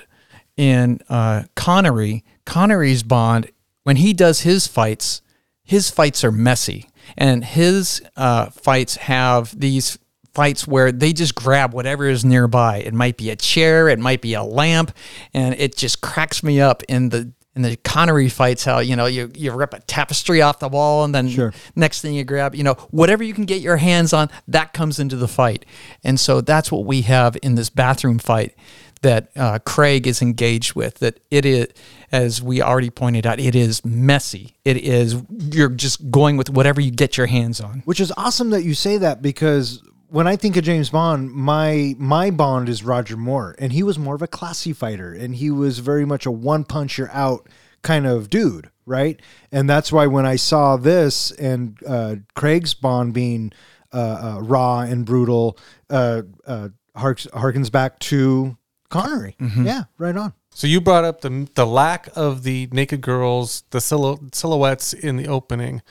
in 0.56 1.02
uh, 1.10 1.44
Connery, 1.56 2.24
Connery's 2.46 3.04
Bond, 3.04 3.52
when 3.84 3.98
he 3.98 4.14
does 4.14 4.42
his 4.42 4.66
fights, 4.66 5.22
his 5.64 5.90
fights 5.90 6.24
are 6.24 6.32
messy, 6.32 6.90
and 7.18 7.44
his 7.44 8.02
uh, 8.16 8.50
fights 8.50 8.96
have 8.96 9.58
these 9.60 10.00
fights 10.38 10.68
where 10.68 10.92
they 10.92 11.14
just 11.14 11.34
grab 11.34 11.74
whatever 11.74 12.08
is 12.08 12.24
nearby. 12.24 12.78
It 12.78 12.94
might 12.94 13.18
be 13.18 13.32
a 13.32 13.36
chair, 13.36 13.90
it 13.90 13.98
might 13.98 14.22
be 14.22 14.36
a 14.36 14.44
lamp, 14.44 14.92
and 15.34 15.56
it 15.56 15.76
just 15.76 16.00
cracks 16.02 16.44
me 16.44 16.62
up 16.62 16.84
in 16.88 17.10
the 17.10 17.34
in 17.56 17.64
the 17.64 17.76
Connery 17.78 18.30
fights. 18.30 18.64
How 18.66 18.78
you 18.78 18.96
know 18.96 19.08
you 19.08 19.32
you 19.36 19.52
rip 19.52 19.74
a 19.74 19.80
tapestry 19.80 20.44
off 20.44 20.60
the 20.60 20.70
wall, 20.70 21.04
and 21.04 21.16
then 21.16 21.28
Sure. 21.28 21.54
next 21.76 22.02
thing 22.02 22.14
you 22.14 22.24
grab, 22.24 22.54
you 22.54 22.64
know 22.64 22.76
whatever 22.92 23.24
you 23.24 23.34
can 23.34 23.46
get 23.46 23.62
your 23.62 23.78
hands 23.78 24.14
on, 24.14 24.30
that 24.48 24.74
comes 24.74 25.00
into 25.00 25.16
the 25.16 25.28
fight, 25.28 25.66
and 26.04 26.20
so 26.20 26.40
that's 26.40 26.72
what 26.72 26.86
we 26.86 27.02
have 27.02 27.36
in 27.42 27.56
this 27.56 27.72
bathroom 27.72 28.20
fight 28.20 28.54
that 29.02 29.30
uh, 29.36 29.58
Craig 29.66 30.06
is 30.06 30.22
engaged 30.22 30.76
with. 30.76 31.00
That 31.00 31.20
it 31.32 31.46
is, 31.48 31.68
as 32.12 32.44
we 32.44 32.62
already 32.62 32.92
pointed 32.92 33.26
out, 33.26 33.40
it 33.40 33.56
is 33.56 33.84
messy. 33.84 34.56
It 34.64 34.78
is 34.78 35.16
you're 35.52 35.70
just 35.70 36.12
going 36.12 36.38
with 36.38 36.52
whatever 36.52 36.80
you 36.80 36.92
get 36.92 37.18
your 37.18 37.28
hands 37.28 37.60
on. 37.60 37.82
Which 37.86 38.00
is 38.00 38.14
awesome 38.18 38.52
that 38.52 38.62
you 38.64 38.76
say 38.76 39.00
that 39.00 39.24
because 39.24 39.82
when 40.10 40.28
I 40.28 40.36
think 40.36 40.58
of 40.58 40.64
James 40.64 40.90
Bond, 40.90 41.32
my 41.32 41.96
my 41.98 42.32
Bond 42.32 42.70
is 42.70 42.84
Roger 42.84 43.18
Moore, 43.18 43.56
and 43.60 43.72
he 43.74 43.84
was 43.84 43.98
more 44.00 44.16
of 44.16 44.22
a 44.22 44.28
classy 44.28 44.74
fighter, 44.74 45.14
and 45.14 45.36
he 45.36 45.52
was 45.52 45.80
very 45.80 46.06
much 46.06 46.26
a 46.26 46.32
one 46.32 46.64
punch 46.64 46.98
you're 46.98 47.12
out 47.12 47.48
kind 47.82 48.06
of 48.08 48.30
dude, 48.30 48.70
right? 48.86 49.22
And 49.52 49.70
that's 49.70 49.92
why 49.92 50.08
when 50.08 50.26
I 50.26 50.36
saw 50.36 50.78
this 50.78 51.32
and 51.32 51.78
uh, 51.88 52.16
Craig's 52.36 52.74
Bond 52.74 53.14
being 53.14 53.52
uh, 53.94 53.98
uh, 54.38 54.42
raw 54.42 54.80
and 54.80 55.06
brutal, 55.06 55.58
uh, 55.90 56.24
uh, 56.46 56.70
harks, 56.96 57.28
harkens 57.28 57.72
back 57.72 58.00
to 58.00 58.58
Connery. 58.90 59.36
Yeah, 59.40 59.84
right 59.98 60.16
on. 60.16 60.34
So 60.52 60.66
you 60.68 60.82
brought 60.82 61.04
up 61.04 61.22
the 61.22 61.48
the 61.56 61.66
lack 61.68 62.10
of 62.16 62.44
the 62.44 62.68
naked 62.72 63.02
girls, 63.02 63.64
the 63.70 63.80
silhou- 63.80 64.34
silhouettes 64.34 64.94
in 64.94 65.18
the 65.18 65.28
opening. 65.28 65.82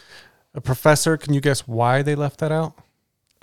A 0.55 0.61
professor, 0.61 1.17
can 1.17 1.35
you 1.35 1.41
guess 1.41 1.69
why 1.69 2.03
they 2.03 2.15
left 2.15 2.41
that 2.41 2.51
out? 2.51 2.79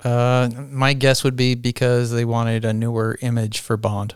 Uh, 0.04 0.50
my 0.70 0.92
guess 0.92 1.24
would 1.24 1.36
be 1.36 1.54
because 1.54 2.10
they 2.10 2.24
wanted 2.24 2.64
a 2.64 2.72
newer 2.72 3.18
image 3.22 3.60
for 3.60 3.76
Bond. 3.76 4.14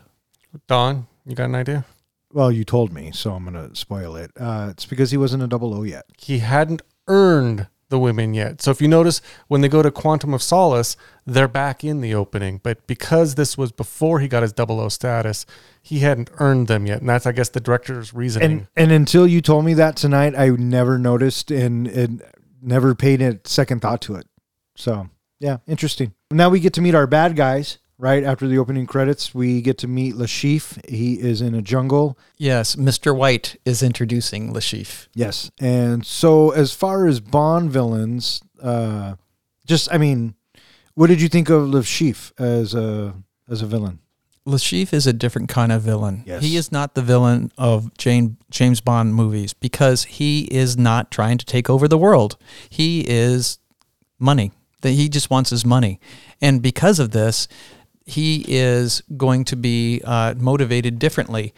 Don, 0.67 1.07
you 1.25 1.35
got 1.35 1.45
an 1.45 1.55
idea? 1.55 1.85
Well, 2.31 2.51
you 2.51 2.63
told 2.63 2.93
me, 2.93 3.11
so 3.11 3.33
I'm 3.33 3.43
gonna 3.43 3.75
spoil 3.75 4.15
it. 4.15 4.31
Uh, 4.39 4.67
it's 4.69 4.85
because 4.85 5.09
he 5.11 5.17
wasn't 5.17 5.41
a 5.41 5.47
double 5.47 5.73
O 5.73 5.83
yet. 5.83 6.05
He 6.17 6.39
hadn't 6.39 6.83
earned 7.07 7.67
the 7.89 7.97
women 7.97 8.35
yet. 8.35 8.61
So 8.61 8.69
if 8.69 8.81
you 8.81 8.87
notice 8.87 9.19
when 9.47 9.61
they 9.61 9.67
go 9.67 9.81
to 9.81 9.89
Quantum 9.89 10.33
of 10.33 10.43
Solace, 10.43 10.95
they're 11.25 11.47
back 11.47 11.83
in 11.83 12.01
the 12.01 12.13
opening. 12.13 12.59
But 12.61 12.85
because 12.85 13.33
this 13.33 13.57
was 13.57 13.71
before 13.71 14.19
he 14.19 14.27
got 14.27 14.43
his 14.43 14.53
double 14.53 14.79
O 14.79 14.89
status, 14.89 15.47
he 15.81 15.99
hadn't 15.99 16.29
earned 16.37 16.67
them 16.67 16.85
yet. 16.85 16.99
And 16.99 17.09
that's 17.09 17.25
I 17.25 17.31
guess 17.31 17.49
the 17.49 17.59
director's 17.59 18.13
reasoning. 18.13 18.51
And 18.51 18.67
and 18.75 18.91
until 18.91 19.27
you 19.27 19.41
told 19.41 19.65
me 19.65 19.73
that 19.75 19.95
tonight, 19.95 20.35
I 20.37 20.49
never 20.49 20.99
noticed 20.99 21.49
and, 21.49 21.87
and 21.87 22.21
never 22.61 22.93
paid 22.93 23.21
a 23.23 23.39
second 23.43 23.81
thought 23.81 24.01
to 24.03 24.15
it. 24.15 24.27
So 24.75 25.09
yeah, 25.39 25.57
interesting. 25.67 26.13
Now 26.31 26.49
we 26.49 26.59
get 26.59 26.73
to 26.73 26.81
meet 26.81 26.95
our 26.95 27.07
bad 27.07 27.35
guys. 27.35 27.79
Right 28.01 28.23
after 28.23 28.47
the 28.47 28.57
opening 28.57 28.85
credits, 28.85 29.35
we 29.35 29.61
get 29.61 29.77
to 29.79 29.87
meet 29.87 30.15
Le 30.15 30.25
Chiffre. 30.25 30.79
He 30.89 31.19
is 31.19 31.41
in 31.41 31.53
a 31.53 31.61
jungle. 31.61 32.17
Yes, 32.37 32.77
Mr. 32.77 33.13
White 33.13 33.57
is 33.65 33.83
introducing 33.83 34.53
Le 34.53 34.61
Chiffre. 34.61 35.09
Yes, 35.13 35.51
and 35.59 36.05
so 36.05 36.51
as 36.51 36.71
far 36.71 37.07
as 37.07 37.19
Bond 37.19 37.71
villains, 37.71 38.41
uh, 38.61 39.15
just 39.65 39.91
I 39.93 39.97
mean, 39.97 40.35
what 40.93 41.07
did 41.07 41.19
you 41.21 41.27
think 41.27 41.49
of 41.49 41.67
Le 41.67 41.81
Chiffre 41.81 42.31
as 42.39 42.73
a 42.73 43.15
as 43.49 43.61
a 43.61 43.65
villain? 43.65 43.99
Le 44.45 44.57
Chiffre 44.57 44.93
is 44.93 45.05
a 45.05 45.13
different 45.13 45.49
kind 45.49 45.71
of 45.71 45.81
villain. 45.81 46.23
Yes. 46.25 46.41
He 46.41 46.55
is 46.55 46.71
not 46.71 46.95
the 46.95 47.01
villain 47.01 47.51
of 47.57 47.95
Jane, 47.97 48.37
James 48.49 48.81
Bond 48.81 49.13
movies 49.13 49.53
because 49.53 50.05
he 50.05 50.43
is 50.45 50.77
not 50.77 51.11
trying 51.11 51.37
to 51.37 51.45
take 51.45 51.69
over 51.69 51.87
the 51.87 51.97
world. 51.97 52.37
He 52.69 53.01
is 53.07 53.59
money. 54.17 54.53
That 54.81 54.91
he 54.91 55.09
just 55.09 55.29
wants 55.29 55.49
his 55.49 55.65
money, 55.65 55.99
and 56.41 56.61
because 56.61 56.99
of 56.99 57.11
this, 57.11 57.47
he 58.05 58.43
is 58.47 59.03
going 59.15 59.45
to 59.45 59.55
be 59.55 60.01
uh, 60.03 60.33
motivated 60.37 60.99
differently. 60.99 61.53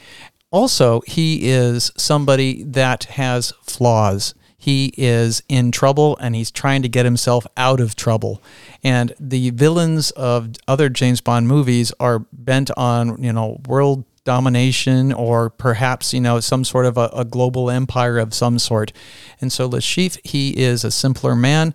also, 0.51 1.01
he 1.07 1.49
is 1.49 1.91
somebody 1.95 2.63
that 2.63 3.05
has 3.05 3.53
flaws. 3.63 4.35
He 4.57 4.93
is 4.97 5.41
in 5.47 5.71
trouble 5.71 6.17
and 6.19 6.35
he's 6.35 6.51
trying 6.51 6.83
to 6.83 6.89
get 6.89 7.05
himself 7.05 7.47
out 7.57 7.79
of 7.79 7.95
trouble. 7.95 8.43
And 8.83 9.15
the 9.19 9.49
villains 9.51 10.11
of 10.11 10.51
other 10.67 10.89
James 10.89 11.21
Bond 11.21 11.47
movies 11.47 11.93
are 11.99 12.19
bent 12.31 12.69
on, 12.77 13.23
you 13.23 13.33
know, 13.33 13.59
world 13.65 14.03
domination 14.23 15.11
or 15.13 15.49
perhaps, 15.49 16.13
you 16.13 16.21
know, 16.21 16.39
some 16.39 16.63
sort 16.63 16.85
of 16.85 16.97
a, 16.97 17.09
a 17.13 17.25
global 17.25 17.71
empire 17.71 18.19
of 18.19 18.35
some 18.35 18.59
sort. 18.59 18.91
And 19.39 19.51
so 19.51 19.67
Chiffre, 19.69 20.19
he 20.23 20.51
is 20.51 20.83
a 20.83 20.91
simpler 20.91 21.35
man 21.35 21.73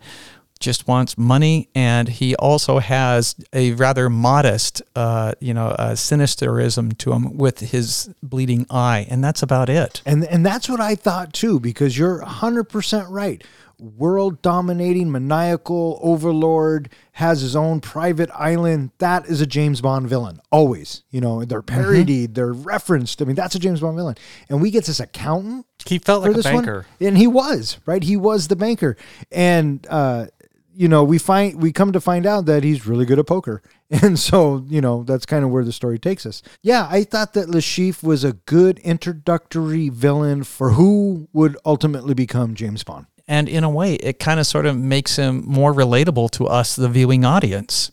just 0.59 0.87
wants 0.89 1.17
money, 1.19 1.69
and 1.75 2.09
he 2.09 2.35
also 2.37 2.79
has 2.79 3.35
a 3.53 3.73
rather 3.73 4.09
modest, 4.11 4.83
uh, 4.95 5.33
you 5.41 5.53
know, 5.55 5.69
uh, 5.69 5.93
sinisterism 5.93 6.97
to 6.99 7.13
him 7.13 7.37
with 7.37 7.61
his 7.61 8.11
bleeding 8.23 8.67
eye, 8.71 9.07
and 9.11 9.23
that's 9.23 9.43
about 9.43 9.69
it. 9.69 10.03
And 10.07 10.25
and 10.25 10.45
that's 10.45 10.69
what 10.69 10.81
I 10.81 10.95
thought 10.95 11.33
too, 11.33 11.61
because 11.61 11.97
you're 11.99 12.21
100% 12.23 13.07
right. 13.11 13.43
World 13.79 14.41
dominating, 14.41 15.13
maniacal 15.13 15.99
overlord 16.03 16.89
has 17.13 17.43
his 17.43 17.55
own 17.55 17.83
private 17.83 18.31
island. 18.35 18.91
That 18.99 19.27
is 19.27 19.43
a 19.43 19.47
James 19.47 19.83
Bond 19.83 20.09
villain. 20.09 20.41
Always. 20.51 21.03
You 21.11 21.21
know, 21.21 21.45
they're 21.45 21.61
parodied, 21.61 22.35
they're 22.35 22.55
referenced. 22.55 23.21
I 23.21 23.27
mean, 23.27 23.37
that's 23.37 23.55
a 23.55 23.59
James 23.59 23.81
Bond 23.81 23.97
villain. 23.97 24.15
And 24.49 24.63
we 24.63 24.71
get 24.71 24.87
this 24.87 24.99
accountant 24.99 25.67
He 25.85 25.99
felt 25.99 26.23
like 26.23 26.31
a 26.31 26.35
this 26.35 26.47
one. 26.47 26.55
banker. 26.65 26.87
And 27.03 27.19
he 27.19 27.27
was, 27.27 27.79
right? 27.85 28.03
He 28.03 28.17
was 28.17 28.49
the 28.49 28.57
banker. 28.57 28.97
And 29.31 29.87
uh 29.91 30.29
you 30.77 30.89
know, 30.89 31.03
we 31.03 31.19
find 31.19 31.61
we 31.61 31.73
come 31.73 31.93
to 31.93 32.01
find 32.01 32.27
out 32.27 32.47
that 32.47 32.63
he's 32.63 32.87
really 32.87 33.07
good 33.07 33.19
at 33.19 33.27
poker. 33.27 33.63
And 33.89 34.19
so, 34.19 34.65
you 34.69 34.81
know, 34.81 35.05
that's 35.05 35.27
kind 35.27 35.45
of 35.45 35.51
where 35.53 35.63
the 35.63 35.71
story 35.73 35.97
takes 35.97 36.27
us. 36.27 36.43
Yeah, 36.61 36.89
I 36.91 37.05
thought 37.05 37.35
that 37.35 37.49
Le 37.49 37.61
Chiffre 37.61 38.03
was 38.03 38.25
a 38.25 38.33
good 38.33 38.81
introductory 38.81 39.91
villain 39.91 40.43
for 40.43 40.73
who 40.73 41.29
would 41.33 41.57
ultimately 41.65 42.13
become 42.13 42.57
James 42.57 42.83
Bond. 42.83 43.07
And 43.29 43.49
in 43.49 43.63
a 43.63 43.71
way, 43.71 43.95
it 43.95 44.19
kind 44.19 44.41
of 44.41 44.47
sort 44.47 44.67
of 44.67 44.77
makes 44.77 45.15
him 45.15 45.45
more 45.47 45.73
relatable 45.73 46.33
to 46.33 46.49
us, 46.49 46.75
the 46.75 46.89
viewing 46.89 47.25
audience. 47.25 47.93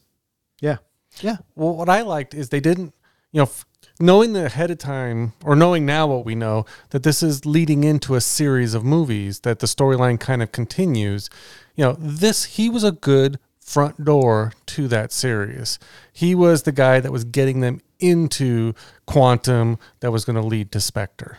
Yeah. 0.61 0.77
Yeah. 1.21 1.37
Well, 1.55 1.75
what 1.75 1.89
I 1.89 2.01
liked 2.01 2.33
is 2.33 2.49
they 2.49 2.59
didn't, 2.59 2.95
you 3.31 3.39
know, 3.39 3.43
f- 3.43 3.65
knowing 3.99 4.33
the 4.33 4.45
ahead 4.45 4.71
of 4.71 4.77
time 4.77 5.33
or 5.43 5.55
knowing 5.55 5.85
now 5.85 6.07
what 6.07 6.25
we 6.25 6.35
know 6.35 6.65
that 6.89 7.03
this 7.03 7.21
is 7.21 7.45
leading 7.45 7.83
into 7.83 8.15
a 8.15 8.21
series 8.21 8.73
of 8.73 8.83
movies 8.83 9.41
that 9.41 9.59
the 9.59 9.67
storyline 9.67 10.19
kind 10.19 10.41
of 10.41 10.51
continues. 10.51 11.29
You 11.75 11.85
know, 11.85 11.95
this 11.99 12.43
he 12.45 12.69
was 12.69 12.83
a 12.83 12.91
good 12.91 13.39
front 13.59 14.03
door 14.03 14.53
to 14.67 14.87
that 14.89 15.11
series. 15.11 15.79
He 16.11 16.35
was 16.35 16.63
the 16.63 16.71
guy 16.71 16.99
that 16.99 17.11
was 17.11 17.23
getting 17.23 17.61
them 17.61 17.81
into 17.99 18.73
Quantum 19.07 19.79
that 20.01 20.11
was 20.11 20.25
going 20.25 20.35
to 20.35 20.41
lead 20.41 20.71
to 20.73 20.79
Spectre. 20.79 21.37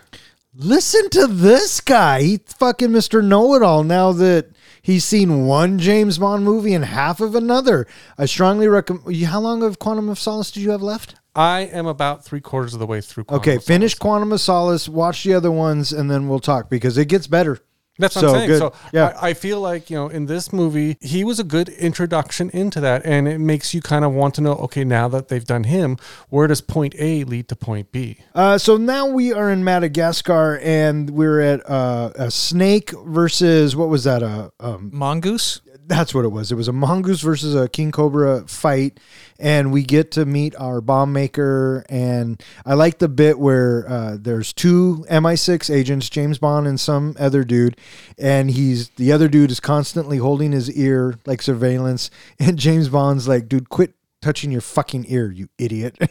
Listen 0.57 1.11
to 1.11 1.27
this 1.27 1.81
guy. 1.81 2.23
He 2.23 2.41
fucking 2.47 2.91
Mr. 2.91 3.25
Know 3.25 3.55
It 3.55 3.63
All 3.63 3.83
now 3.83 4.13
that 4.13 4.51
he's 4.81 5.05
seen 5.05 5.47
one 5.47 5.79
James 5.81 6.19
Bond 6.19 6.45
movie 6.45 6.75
and 6.75 6.85
half 6.85 7.21
of 7.21 7.35
another. 7.35 7.87
I 8.17 8.27
strongly 8.27 8.69
recommend. 8.69 9.17
How 9.25 9.41
long 9.41 9.63
of 9.65 9.81
Quantum 9.81 10.09
of 10.09 10.19
Solace 10.19 10.53
did 10.53 10.63
you 10.63 10.71
have 10.71 10.83
left? 10.83 11.17
I 11.35 11.63
am 11.63 11.87
about 11.87 12.25
three 12.25 12.41
quarters 12.41 12.73
of 12.73 12.79
the 12.79 12.87
way 12.87 13.01
through. 13.01 13.25
Quantum 13.25 13.41
Okay, 13.41 13.59
finish. 13.59 13.97
Quantum 13.97 14.33
of 14.33 14.41
Solace, 14.41 14.89
watch 14.89 15.25
the 15.25 15.35
other 15.35 15.51
ones, 15.51 15.93
and 15.93 16.09
then 16.09 16.29
we'll 16.29 16.39
talk 16.39 16.71
because 16.71 16.97
it 16.97 17.09
gets 17.09 17.27
better. 17.27 17.59
That's 17.99 18.17
what 18.17 18.23
So, 18.23 18.29
I'm 18.29 18.35
saying. 18.35 18.49
good. 18.49 18.59
So 18.59 18.73
Yeah. 18.93 19.17
I, 19.21 19.31
I 19.31 19.35
feel 19.35 19.61
like, 19.61 19.89
you 19.91 19.97
know, 19.97 20.09
in 20.09 20.27
this 20.27 20.53
movie, 20.53 20.97
he 21.01 21.23
was 21.25 21.39
a 21.39 21.45
good 21.45 21.69
introduction 21.69 22.51
into 22.51 22.81
that. 22.81 23.05
And 23.05 23.29
it 23.29 23.39
makes 23.39 23.73
you 23.75 23.81
kind 23.81 24.05
of 24.05 24.13
want 24.13 24.35
to 24.35 24.41
know, 24.41 24.55
okay, 24.55 24.85
now 24.85 25.09
that 25.09 25.29
they've 25.29 25.45
done 25.45 25.65
him, 25.65 25.97
where 26.29 26.47
does 26.47 26.61
point 26.61 26.95
A 26.99 27.25
lead 27.25 27.49
to 27.49 27.57
point 27.57 27.93
B? 27.93 28.19
Uh, 28.35 28.59
so 28.59 28.77
now 28.77 29.07
we 29.07 29.33
are 29.33 29.51
in 29.51 29.63
Madagascar, 29.63 30.59
and 30.63 31.11
we're 31.11 31.41
at 31.41 31.69
uh, 31.71 32.11
a 32.17 32.31
snake 32.31 32.91
versus 33.05 33.77
what 33.77 33.89
was 33.89 34.05
that? 34.05 34.23
A 34.23 34.51
um, 34.61 34.91
Mongoose? 34.93 35.61
That's 35.87 36.15
what 36.15 36.25
it 36.25 36.29
was. 36.29 36.51
It 36.51 36.55
was 36.55 36.69
a 36.69 36.73
mongoose 36.73 37.21
versus 37.21 37.55
a 37.55 37.69
king 37.69 37.93
cobra 37.93 38.47
fight, 38.47 38.99
and 39.39 39.73
we 39.73 39.83
get 39.83 40.11
to 40.13 40.25
meet 40.25 40.55
our 40.57 40.81
bomb 40.81 41.13
maker. 41.13 41.85
And 41.89 42.43
I 42.65 42.75
like 42.75 42.99
the 42.99 43.09
bit 43.09 43.39
where 43.39 43.89
uh, 43.89 44.17
there's 44.21 44.53
two 44.53 45.05
MI6 45.11 45.75
agents, 45.75 46.09
James 46.09 46.39
Bond 46.39 46.67
and 46.67 46.81
some 46.81 47.15
other 47.19 47.45
dude, 47.45 47.77
and 48.19 48.51
he's 48.51 48.91
the 48.91 49.13
other 49.13 49.29
dude 49.29 49.51
is 49.51 49.61
constantly 49.61 50.19
holding 50.19 50.53
his 50.53 50.71
ear 50.73 51.19
like 51.27 51.43
surveillance, 51.43 52.11
and 52.39 52.59
James 52.59 52.89
Bond's 52.89 53.29
like, 53.29 53.49
"Dude, 53.49 53.69
quit." 53.69 53.95
Touching 54.25 54.51
your 54.51 54.63
fucking 54.63 55.05
ear, 55.09 55.31
you 55.31 55.51
idiot. 55.59 55.99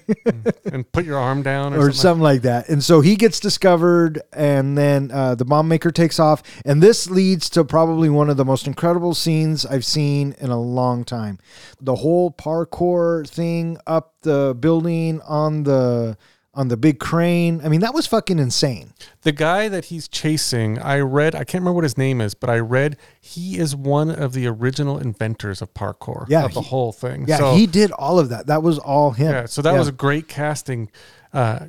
And 0.71 0.89
put 0.91 1.03
your 1.03 1.17
arm 1.17 1.41
down 1.41 1.73
or, 1.73 1.77
or 1.77 1.81
something. 1.81 1.93
something 1.93 2.23
like 2.23 2.41
that. 2.43 2.69
And 2.69 2.83
so 2.83 3.01
he 3.01 3.15
gets 3.15 3.39
discovered, 3.39 4.21
and 4.31 4.77
then 4.77 5.11
uh, 5.11 5.35
the 5.35 5.45
bomb 5.45 5.67
maker 5.67 5.91
takes 5.91 6.19
off. 6.19 6.43
And 6.63 6.81
this 6.81 7.09
leads 7.09 7.49
to 7.51 7.63
probably 7.63 8.09
one 8.09 8.29
of 8.29 8.37
the 8.37 8.45
most 8.45 8.65
incredible 8.65 9.13
scenes 9.13 9.65
I've 9.65 9.85
seen 9.85 10.35
in 10.39 10.51
a 10.51 10.59
long 10.59 11.03
time. 11.03 11.39
The 11.81 11.95
whole 11.95 12.31
parkour 12.31 13.27
thing 13.27 13.77
up 13.85 14.13
the 14.21 14.55
building 14.59 15.21
on 15.21 15.63
the 15.63 16.17
on 16.55 16.67
the 16.67 16.77
big 16.77 16.99
crane. 16.99 17.61
I 17.63 17.67
mean, 17.69 17.79
that 17.81 17.93
was 17.93 18.05
fucking 18.05 18.37
insane. 18.39 18.93
the 19.23 19.31
guy 19.31 19.67
that 19.69 19.85
he's 19.85 20.07
chasing, 20.07 20.77
I 20.79 20.99
read, 20.99 21.33
I 21.33 21.39
can't 21.45 21.61
remember 21.61 21.73
what 21.75 21.83
his 21.83 21.97
name 21.97 22.21
is, 22.21 22.33
but 22.35 22.49
I 22.49 22.59
read 22.59 22.97
he 23.19 23.57
is 23.57 23.75
one 23.75 24.11
of 24.11 24.33
the 24.33 24.45
original 24.47 24.97
inventors 24.99 25.61
of 25.61 25.73
parkour. 25.73 26.25
Yeah, 26.29 26.45
Of 26.45 26.53
the 26.53 26.61
whole 26.61 26.91
thing. 26.91 27.25
Yeah, 27.27 27.37
So- 27.37 27.55
he 27.55 27.65
did 27.65 27.91
all 27.93 28.19
of 28.19 28.29
that. 28.29 28.47
That 28.47 28.61
was 28.61 28.77
all 28.79 29.11
him. 29.11 29.31
Yeah, 29.31 29.45
so 29.45 29.61
that 29.63 29.71
Yeah. 29.73 29.79
was 29.79 29.87
a 29.87 29.91
great 29.93 30.27
casting. 30.27 30.89
Uh, 31.33 31.67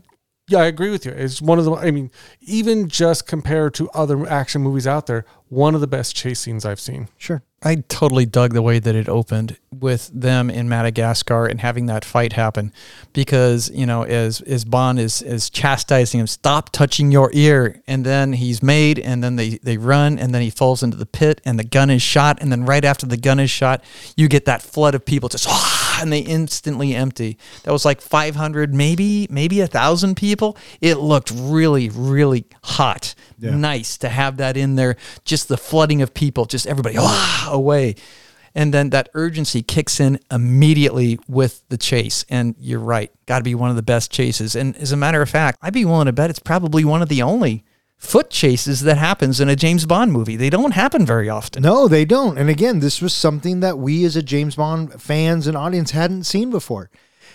yeah, 0.49 0.59
I 0.59 0.67
agree 0.67 0.91
with 0.91 1.07
you. 1.07 1.13
It's 1.13 1.41
one 1.41 1.59
of 1.59 1.65
the. 1.65 1.73
I 1.73 1.91
mean, 1.91 2.11
even 2.43 2.89
just 2.89 3.27
compared 3.27 3.73
to 3.75 3.89
other 3.95 4.29
action 4.29 4.61
movies 4.61 4.87
out 4.87 5.07
there, 5.07 5.25
one 5.49 5.75
of 5.75 5.81
the 5.81 5.87
best 5.87 6.15
chase 6.15 6.41
scenes 6.41 6.67
I've 6.67 6.81
seen. 6.81 7.09
sure. 7.17 7.43
I 7.65 7.77
totally 7.89 8.27
dug 8.27 8.53
the 8.53 8.61
way 8.61 8.79
that 8.79 8.95
it 8.95 9.09
opened 9.09 9.57
with 9.73 10.11
them 10.13 10.51
in 10.51 10.69
Madagascar 10.69 11.47
and 11.47 11.61
having 11.61 11.87
that 11.87 12.05
fight 12.05 12.35
happen 12.35 12.73
because, 13.13 13.71
you 13.71 13.87
know, 13.87 14.03
as 14.03 14.43
as 14.43 14.65
Bond 14.65 14.99
is 14.99 15.23
is 15.23 15.49
chastising 15.49 16.21
him, 16.21 16.27
stop 16.27 16.71
touching 16.71 17.11
your 17.11 17.31
ear. 17.33 17.83
And 17.87 18.05
then 18.05 18.35
he's 18.35 18.63
made 18.63 18.99
and 18.99 19.25
then 19.25 19.37
they, 19.37 19.59
they 19.63 19.79
run 19.79 20.19
and 20.19 20.35
then 20.35 20.43
he 20.43 20.51
falls 20.51 20.83
into 20.83 20.97
the 20.97 21.07
pit 21.07 21.41
and 21.45 21.59
the 21.59 21.65
gun 21.65 21.89
is 21.89 22.03
shot. 22.03 22.39
And 22.43 22.53
then 22.53 22.67
right 22.67 22.85
after 22.85 23.07
the 23.07 23.17
gun 23.17 23.41
is 23.41 23.51
shot, 23.51 23.83
you 24.17 24.29
get 24.29 24.45
that 24.45 24.61
flood 24.61 24.95
of 24.95 25.05
people 25.05 25.29
just 25.31 25.49
and 26.01 26.13
they 26.13 26.21
instantly 26.21 26.95
empty. 26.95 27.39
That 27.63 27.73
was 27.73 27.85
like 27.85 28.01
500, 28.01 28.75
maybe, 28.75 29.27
maybe 29.31 29.61
a 29.61 29.67
thousand 29.67 30.17
people. 30.17 30.57
It 30.81 30.97
looked 30.97 31.33
really, 31.35 31.89
really 31.89 32.47
hot. 32.63 33.15
Nice 33.57 33.99
to 33.99 34.09
have 34.09 34.37
that 34.39 34.57
in 34.57 34.77
there. 34.77 34.97
Just 35.25 35.49
the 35.49 35.57
flooding 35.57 36.03
of 36.03 36.15
people, 36.15 36.47
just 36.47 36.67
everybody 36.67 36.97
ah, 36.99 37.51
away. 37.55 37.95
And 38.55 38.73
then 38.73 38.91
that 38.91 39.09
urgency 39.15 39.63
kicks 39.63 39.99
in 39.99 40.21
immediately 40.31 41.19
with 41.27 41.65
the 41.71 41.77
chase. 41.77 42.25
And 42.29 42.55
you're 42.59 42.79
right, 42.79 43.11
got 43.27 43.39
to 43.39 43.45
be 43.45 43.55
one 43.55 43.71
of 43.71 43.77
the 43.77 43.83
best 43.83 44.13
chases. 44.13 44.55
And 44.55 44.77
as 44.77 44.93
a 44.93 44.97
matter 44.97 45.21
of 45.23 45.29
fact, 45.29 45.59
I'd 45.61 45.73
be 45.73 45.85
willing 45.85 46.07
to 46.07 46.13
bet 46.13 46.31
it's 46.31 46.39
probably 46.39 46.85
one 46.85 47.03
of 47.03 47.09
the 47.09 47.23
only 47.23 47.65
foot 47.97 48.31
chases 48.31 48.83
that 48.83 48.99
happens 48.99 49.41
in 49.41 49.49
a 49.49 49.57
James 49.57 49.87
Bond 49.87 50.13
movie. 50.13 50.37
They 50.37 50.51
don't 50.51 50.73
happen 50.73 51.05
very 51.07 51.29
often. 51.29 51.63
No, 51.63 51.89
they 51.89 52.05
don't. 52.05 52.39
And 52.39 52.49
again, 52.49 52.81
this 52.81 53.01
was 53.01 53.13
something 53.13 53.61
that 53.61 53.79
we 53.79 54.05
as 54.05 54.15
a 54.15 54.23
James 54.23 54.57
Bond 54.57 55.01
fans 55.01 55.47
and 55.47 55.57
audience 55.57 55.91
hadn't 55.91 56.25
seen 56.25 56.51
before. 56.51 56.91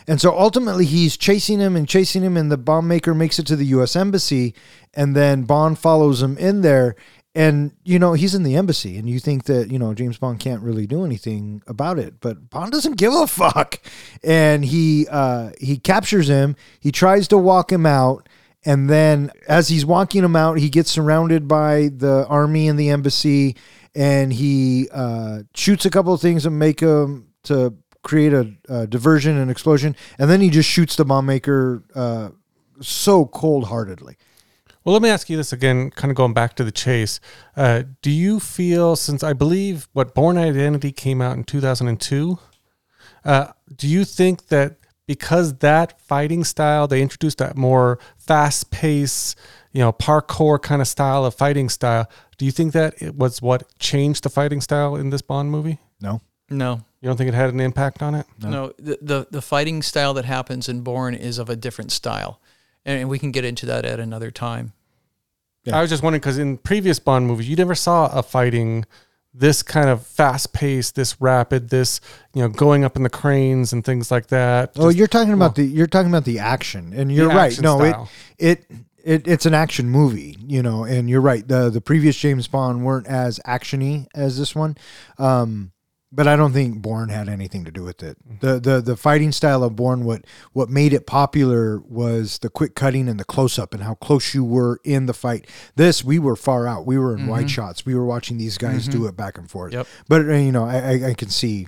And 0.07 0.21
so 0.21 0.37
ultimately 0.37 0.85
he's 0.85 1.17
chasing 1.17 1.59
him 1.59 1.75
and 1.75 1.87
chasing 1.87 2.23
him 2.23 2.37
and 2.37 2.51
the 2.51 2.57
bomb 2.57 2.87
maker 2.87 3.13
makes 3.13 3.39
it 3.39 3.47
to 3.47 3.55
the 3.55 3.65
US 3.65 3.95
embassy 3.95 4.55
and 4.93 5.15
then 5.15 5.43
Bond 5.43 5.77
follows 5.77 6.21
him 6.21 6.37
in 6.37 6.61
there 6.61 6.95
and 7.35 7.71
you 7.83 7.99
know 7.99 8.13
he's 8.13 8.33
in 8.33 8.43
the 8.43 8.55
embassy 8.55 8.97
and 8.97 9.09
you 9.09 9.19
think 9.19 9.45
that 9.45 9.71
you 9.71 9.77
know 9.77 9.93
James 9.93 10.17
Bond 10.17 10.39
can't 10.39 10.61
really 10.61 10.87
do 10.87 11.05
anything 11.05 11.61
about 11.67 11.99
it 11.99 12.19
but 12.19 12.49
Bond 12.49 12.71
doesn't 12.71 12.97
give 12.97 13.13
a 13.13 13.27
fuck. 13.27 13.79
And 14.23 14.65
he 14.65 15.07
uh 15.09 15.51
he 15.59 15.77
captures 15.77 16.27
him. 16.27 16.55
He 16.79 16.91
tries 16.91 17.27
to 17.29 17.37
walk 17.37 17.71
him 17.71 17.85
out. 17.85 18.27
And 18.65 18.89
then 18.89 19.31
as 19.47 19.69
he's 19.69 19.85
walking 19.85 20.23
him 20.23 20.35
out, 20.35 20.59
he 20.59 20.69
gets 20.69 20.91
surrounded 20.91 21.47
by 21.47 21.89
the 21.95 22.25
army 22.27 22.67
and 22.67 22.77
the 22.77 22.89
embassy, 22.89 23.55
and 23.95 24.33
he 24.33 24.89
uh, 24.91 25.43
shoots 25.55 25.85
a 25.85 25.89
couple 25.89 26.13
of 26.13 26.19
things 26.19 26.45
and 26.45 26.59
make 26.59 26.81
him 26.81 27.29
to 27.43 27.73
create 28.03 28.33
a, 28.33 28.51
a 28.67 28.85
diversion 28.85 29.37
and 29.37 29.49
explosion, 29.49 29.95
and 30.17 30.29
then 30.29 30.41
he 30.41 30.49
just 30.49 30.69
shoots 30.69 30.97
the 30.97 31.05
bomb 31.05 31.25
maker 31.25 31.83
uh, 31.95 32.29
so 32.81 33.25
cold 33.25 33.67
heartedly. 33.69 34.17
Well, 34.89 34.95
let 34.95 35.03
me 35.03 35.09
ask 35.09 35.29
you 35.29 35.37
this 35.37 35.53
again, 35.53 35.91
kind 35.91 36.09
of 36.09 36.17
going 36.17 36.33
back 36.33 36.55
to 36.55 36.63
the 36.63 36.71
chase. 36.71 37.19
Uh, 37.55 37.83
do 38.01 38.09
you 38.09 38.39
feel, 38.39 38.95
since 38.95 39.21
I 39.23 39.33
believe 39.33 39.87
what 39.93 40.15
Bourne 40.15 40.35
Identity 40.35 40.91
came 40.91 41.21
out 41.21 41.37
in 41.37 41.43
2002, 41.43 42.39
uh, 43.23 43.47
do 43.75 43.87
you 43.87 44.03
think 44.03 44.47
that 44.47 44.77
because 45.05 45.59
that 45.59 46.01
fighting 46.01 46.43
style, 46.43 46.87
they 46.87 47.03
introduced 47.03 47.37
that 47.37 47.55
more 47.55 47.99
fast 48.17 48.71
pace, 48.71 49.35
you 49.73 49.79
know, 49.79 49.93
parkour 49.93 50.59
kind 50.59 50.81
of 50.81 50.87
style 50.87 51.23
of 51.23 51.35
fighting 51.35 51.69
style, 51.69 52.09
do 52.39 52.45
you 52.45 52.51
think 52.51 52.73
that 52.73 52.99
it 52.99 53.13
was 53.13 53.43
what 53.43 53.71
changed 53.77 54.23
the 54.23 54.29
fighting 54.31 54.59
style 54.59 54.95
in 54.95 55.11
this 55.11 55.21
Bond 55.21 55.51
movie? 55.51 55.77
No, 56.01 56.19
No, 56.49 56.81
You 57.01 57.09
don't 57.09 57.15
think 57.15 57.27
it 57.27 57.35
had 57.35 57.53
an 57.53 57.59
impact 57.59 58.01
on 58.01 58.15
it? 58.15 58.25
No, 58.41 58.73
the, 58.79 58.97
the 59.03 59.27
the 59.29 59.41
fighting 59.43 59.83
style 59.83 60.15
that 60.15 60.25
happens 60.25 60.67
in 60.67 60.81
Bourne 60.81 61.13
is 61.13 61.37
of 61.37 61.47
a 61.47 61.55
different 61.55 61.91
style, 61.91 62.41
and 62.83 63.07
we 63.07 63.19
can 63.19 63.29
get 63.29 63.45
into 63.45 63.67
that 63.67 63.85
at 63.85 63.99
another 63.99 64.31
time. 64.31 64.73
I 65.71 65.81
was 65.81 65.89
just 65.89 66.03
wondering 66.03 66.21
because 66.21 66.37
in 66.37 66.57
previous 66.57 66.99
Bond 66.99 67.27
movies, 67.27 67.49
you 67.49 67.55
never 67.55 67.75
saw 67.75 68.07
a 68.07 68.23
fighting 68.23 68.85
this 69.33 69.61
kind 69.61 69.89
of 69.89 70.05
fast 70.05 70.53
paced, 70.53 70.95
this 70.95 71.19
rapid, 71.21 71.69
this 71.69 72.01
you 72.33 72.41
know 72.41 72.49
going 72.49 72.83
up 72.83 72.95
in 72.95 73.03
the 73.03 73.09
cranes 73.09 73.73
and 73.73 73.83
things 73.85 74.11
like 74.11 74.27
that. 74.27 74.71
Oh, 74.75 74.89
you're 74.89 75.07
talking 75.07 75.33
about 75.33 75.55
the 75.55 75.63
you're 75.63 75.87
talking 75.87 76.09
about 76.09 76.25
the 76.25 76.39
action, 76.39 76.93
and 76.93 77.11
you're 77.11 77.29
right. 77.29 77.59
No, 77.61 77.77
style. 77.79 78.09
it 78.37 78.65
it 78.69 78.77
it 79.03 79.27
it's 79.27 79.45
an 79.45 79.53
action 79.53 79.89
movie, 79.89 80.37
you 80.45 80.61
know, 80.63 80.83
and 80.83 81.09
you're 81.09 81.21
right. 81.21 81.47
the 81.47 81.69
The 81.69 81.81
previous 81.81 82.17
James 82.17 82.47
Bond 82.47 82.83
weren't 82.83 83.07
as 83.07 83.39
actiony 83.45 84.07
as 84.15 84.37
this 84.37 84.55
one, 84.55 84.77
um, 85.17 85.71
but 86.11 86.27
I 86.27 86.35
don't 86.35 86.53
think 86.53 86.81
Bourne 86.81 87.09
had 87.09 87.29
anything 87.29 87.65
to 87.65 87.71
do 87.71 87.83
with 87.83 88.01
it. 88.03 88.17
Mm-hmm. 88.27 88.45
the 88.45 88.59
the 88.59 88.81
The 88.81 88.97
fighting 88.97 89.31
style 89.31 89.63
of 89.63 89.75
Bourne, 89.75 90.03
what 90.03 90.25
what 90.53 90.69
made 90.69 90.93
it 90.93 91.05
popular 91.05 91.79
was 91.79 92.39
the 92.39 92.49
quick 92.49 92.75
cutting 92.75 93.07
and 93.07 93.19
the 93.19 93.25
close 93.25 93.59
up 93.59 93.73
and 93.73 93.83
how 93.83 93.95
close 93.95 94.33
you 94.33 94.43
were 94.43 94.79
in 94.83 95.05
the 95.05 95.13
fight. 95.13 95.47
This 95.75 96.03
we 96.03 96.19
were 96.19 96.35
far 96.35 96.67
out. 96.67 96.85
We 96.85 96.97
were 96.97 97.15
in 97.15 97.27
wide 97.27 97.41
mm-hmm. 97.41 97.47
shots. 97.47 97.85
We 97.85 97.95
were 97.95 98.05
watching 98.05 98.37
these 98.37 98.57
guys 98.57 98.87
do 98.87 98.99
mm-hmm. 98.99 99.07
it 99.07 99.17
back 99.17 99.37
and 99.37 99.49
forth. 99.49 99.73
Yep. 99.73 99.87
But 100.07 100.21
uh, 100.21 100.33
you 100.33 100.51
know, 100.51 100.65
I, 100.65 100.77
I 100.77 101.09
I 101.09 101.13
can 101.13 101.29
see 101.29 101.67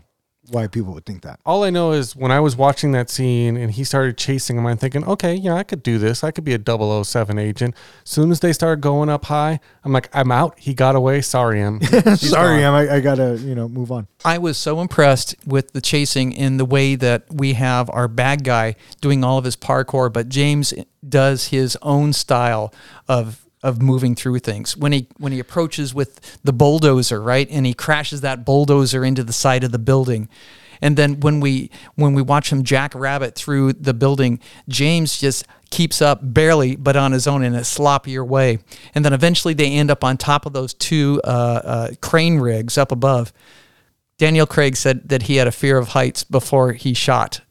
why 0.49 0.67
people 0.67 0.93
would 0.93 1.05
think 1.05 1.21
that. 1.21 1.39
all 1.45 1.63
I 1.63 1.69
know 1.69 1.91
is 1.91 2.15
when 2.15 2.31
I 2.31 2.39
was 2.39 2.55
watching 2.55 2.91
that 2.93 3.09
scene 3.09 3.55
and 3.55 3.71
he 3.71 3.83
started 3.83 4.17
chasing 4.17 4.57
him, 4.57 4.65
I'm 4.65 4.77
thinking, 4.77 5.05
okay, 5.05 5.35
yeah, 5.35 5.53
I 5.53 5.63
could 5.63 5.83
do 5.83 5.97
this. 5.97 6.23
I 6.23 6.31
could 6.31 6.43
be 6.43 6.53
a 6.53 7.03
007 7.03 7.37
agent. 7.37 7.75
soon 8.03 8.31
as 8.31 8.39
they 8.39 8.51
started 8.51 8.81
going 8.81 9.09
up 9.09 9.25
high, 9.25 9.59
I'm 9.83 9.91
like, 9.93 10.09
I'm 10.13 10.31
out. 10.31 10.59
He 10.59 10.73
got 10.73 10.95
away. 10.95 11.21
Sorry, 11.21 11.61
Em. 11.61 11.79
He's 11.79 12.29
Sorry, 12.31 12.61
gone. 12.61 12.73
Em, 12.75 12.89
I, 12.89 12.95
I 12.95 12.99
gotta 12.99 13.37
you 13.39 13.55
know 13.55 13.69
move 13.69 13.91
on. 13.91 14.07
I 14.25 14.37
was 14.39 14.57
so 14.57 14.81
impressed 14.81 15.35
with 15.45 15.73
the 15.73 15.81
chasing 15.81 16.31
in 16.31 16.57
the 16.57 16.65
way 16.65 16.95
that 16.95 17.25
we 17.31 17.53
have 17.53 17.89
our 17.91 18.07
bad 18.07 18.43
guy 18.43 18.75
doing 18.99 19.23
all 19.23 19.37
of 19.37 19.45
his 19.45 19.55
parkour, 19.55 20.11
but 20.11 20.29
James 20.29 20.73
does 21.07 21.47
his 21.47 21.77
own 21.81 22.13
style 22.13 22.73
of 23.07 23.45
of 23.63 23.81
moving 23.81 24.15
through 24.15 24.39
things. 24.39 24.75
When 24.75 24.91
he 24.91 25.07
when 25.17 25.31
he 25.31 25.39
approaches 25.39 25.93
with 25.93 26.39
the 26.43 26.53
bulldozer, 26.53 27.21
right, 27.21 27.47
and 27.49 27.65
he 27.65 27.73
crashes 27.73 28.21
that 28.21 28.45
bulldozer 28.45 29.05
into 29.05 29.23
the 29.23 29.33
side 29.33 29.63
of 29.63 29.71
the 29.71 29.79
building. 29.79 30.29
And 30.81 30.97
then 30.97 31.19
when 31.19 31.39
we 31.39 31.69
when 31.95 32.13
we 32.13 32.21
watch 32.21 32.51
him 32.51 32.63
jack 32.63 32.95
rabbit 32.95 33.35
through 33.35 33.73
the 33.73 33.93
building, 33.93 34.39
James 34.67 35.19
just 35.19 35.45
keeps 35.69 36.01
up 36.01 36.19
barely, 36.21 36.75
but 36.75 36.95
on 36.95 37.11
his 37.11 37.27
own 37.27 37.43
in 37.43 37.55
a 37.55 37.61
sloppier 37.61 38.27
way. 38.27 38.59
And 38.93 39.05
then 39.05 39.13
eventually 39.13 39.53
they 39.53 39.71
end 39.71 39.91
up 39.91 40.03
on 40.03 40.17
top 40.17 40.45
of 40.45 40.53
those 40.53 40.73
two 40.73 41.21
uh, 41.23 41.61
uh, 41.63 41.87
crane 42.01 42.39
rigs 42.39 42.77
up 42.77 42.91
above. 42.91 43.31
Daniel 44.17 44.45
Craig 44.45 44.75
said 44.75 45.09
that 45.09 45.23
he 45.23 45.37
had 45.37 45.47
a 45.47 45.51
fear 45.51 45.77
of 45.77 45.89
heights 45.89 46.23
before 46.23 46.73
he 46.73 46.93
shot. 46.93 47.41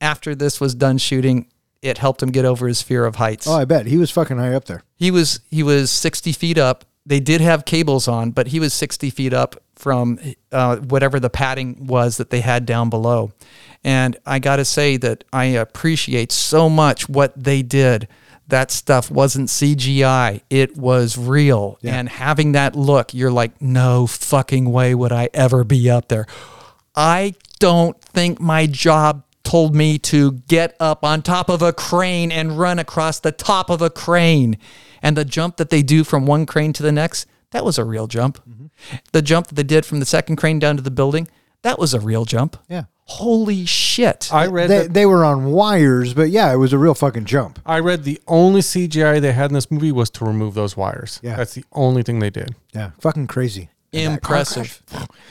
After 0.00 0.34
this 0.34 0.60
was 0.60 0.74
done 0.74 0.98
shooting, 0.98 1.48
it 1.82 1.98
helped 1.98 2.22
him 2.22 2.30
get 2.30 2.44
over 2.44 2.66
his 2.66 2.82
fear 2.82 3.04
of 3.04 3.16
heights. 3.16 3.46
Oh, 3.46 3.54
I 3.54 3.64
bet 3.64 3.86
he 3.86 3.96
was 3.96 4.10
fucking 4.10 4.38
high 4.38 4.54
up 4.54 4.64
there. 4.64 4.82
He 4.96 5.10
was 5.10 5.40
he 5.50 5.62
was 5.62 5.90
60 5.90 6.32
feet 6.32 6.58
up. 6.58 6.84
They 7.06 7.20
did 7.20 7.40
have 7.40 7.64
cables 7.64 8.06
on, 8.06 8.32
but 8.32 8.48
he 8.48 8.60
was 8.60 8.74
60 8.74 9.10
feet 9.10 9.32
up 9.32 9.56
from 9.76 10.18
uh, 10.52 10.76
whatever 10.76 11.18
the 11.18 11.30
padding 11.30 11.86
was 11.86 12.16
that 12.18 12.30
they 12.30 12.40
had 12.40 12.66
down 12.66 12.90
below. 12.90 13.32
And 13.84 14.16
I 14.26 14.40
got 14.40 14.56
to 14.56 14.64
say 14.64 14.96
that 14.98 15.24
I 15.32 15.44
appreciate 15.46 16.32
so 16.32 16.68
much 16.68 17.08
what 17.08 17.32
they 17.42 17.62
did. 17.62 18.08
That 18.48 18.70
stuff 18.70 19.10
wasn't 19.10 19.48
CGI. 19.48 20.42
It 20.50 20.76
was 20.76 21.16
real. 21.16 21.78
And 21.82 22.08
having 22.08 22.52
that 22.52 22.74
look, 22.74 23.14
you're 23.14 23.30
like, 23.30 23.60
no 23.62 24.06
fucking 24.06 24.70
way 24.70 24.94
would 24.94 25.12
I 25.12 25.28
ever 25.32 25.64
be 25.64 25.88
up 25.88 26.08
there. 26.08 26.26
I 26.94 27.34
don't 27.58 28.00
think 28.00 28.40
my 28.40 28.66
job 28.66 29.22
told 29.48 29.74
me 29.74 29.98
to 29.98 30.32
get 30.46 30.76
up 30.78 31.02
on 31.02 31.22
top 31.22 31.48
of 31.48 31.62
a 31.62 31.72
crane 31.72 32.30
and 32.30 32.58
run 32.58 32.78
across 32.78 33.18
the 33.18 33.32
top 33.32 33.70
of 33.70 33.80
a 33.80 33.88
crane. 33.88 34.58
And 35.00 35.16
the 35.16 35.24
jump 35.24 35.56
that 35.56 35.70
they 35.70 35.82
do 35.82 36.04
from 36.04 36.26
one 36.26 36.44
crane 36.44 36.74
to 36.74 36.82
the 36.82 36.92
next, 36.92 37.26
that 37.52 37.64
was 37.64 37.78
a 37.78 37.84
real 37.84 38.06
jump. 38.06 38.38
Mm-hmm. 38.46 38.66
The 39.12 39.22
jump 39.22 39.46
that 39.46 39.54
they 39.54 39.62
did 39.62 39.86
from 39.86 40.00
the 40.00 40.06
second 40.06 40.36
crane 40.36 40.58
down 40.58 40.76
to 40.76 40.82
the 40.82 40.90
building, 40.90 41.28
that 41.62 41.78
was 41.78 41.94
a 41.94 42.00
real 42.00 42.26
jump. 42.26 42.58
Yeah. 42.68 42.84
Holy 43.04 43.64
shit. 43.64 44.28
I 44.30 44.48
read 44.48 44.68
They, 44.68 44.78
that. 44.82 44.92
they 44.92 45.06
were 45.06 45.24
on 45.24 45.46
wires, 45.46 46.12
but 46.12 46.28
yeah, 46.28 46.52
it 46.52 46.56
was 46.56 46.74
a 46.74 46.78
real 46.78 46.92
fucking 46.94 47.24
jump. 47.24 47.58
I 47.64 47.78
read 47.78 48.04
the 48.04 48.20
only 48.26 48.60
CGI 48.60 49.18
they 49.18 49.32
had 49.32 49.50
in 49.50 49.54
this 49.54 49.70
movie 49.70 49.92
was 49.92 50.10
to 50.10 50.26
remove 50.26 50.52
those 50.52 50.76
wires. 50.76 51.20
Yeah. 51.22 51.36
That's 51.36 51.54
the 51.54 51.64
only 51.72 52.02
thing 52.02 52.18
they 52.18 52.28
did. 52.28 52.54
Yeah, 52.74 52.90
fucking 53.00 53.28
crazy. 53.28 53.70
Impressive. 53.92 54.82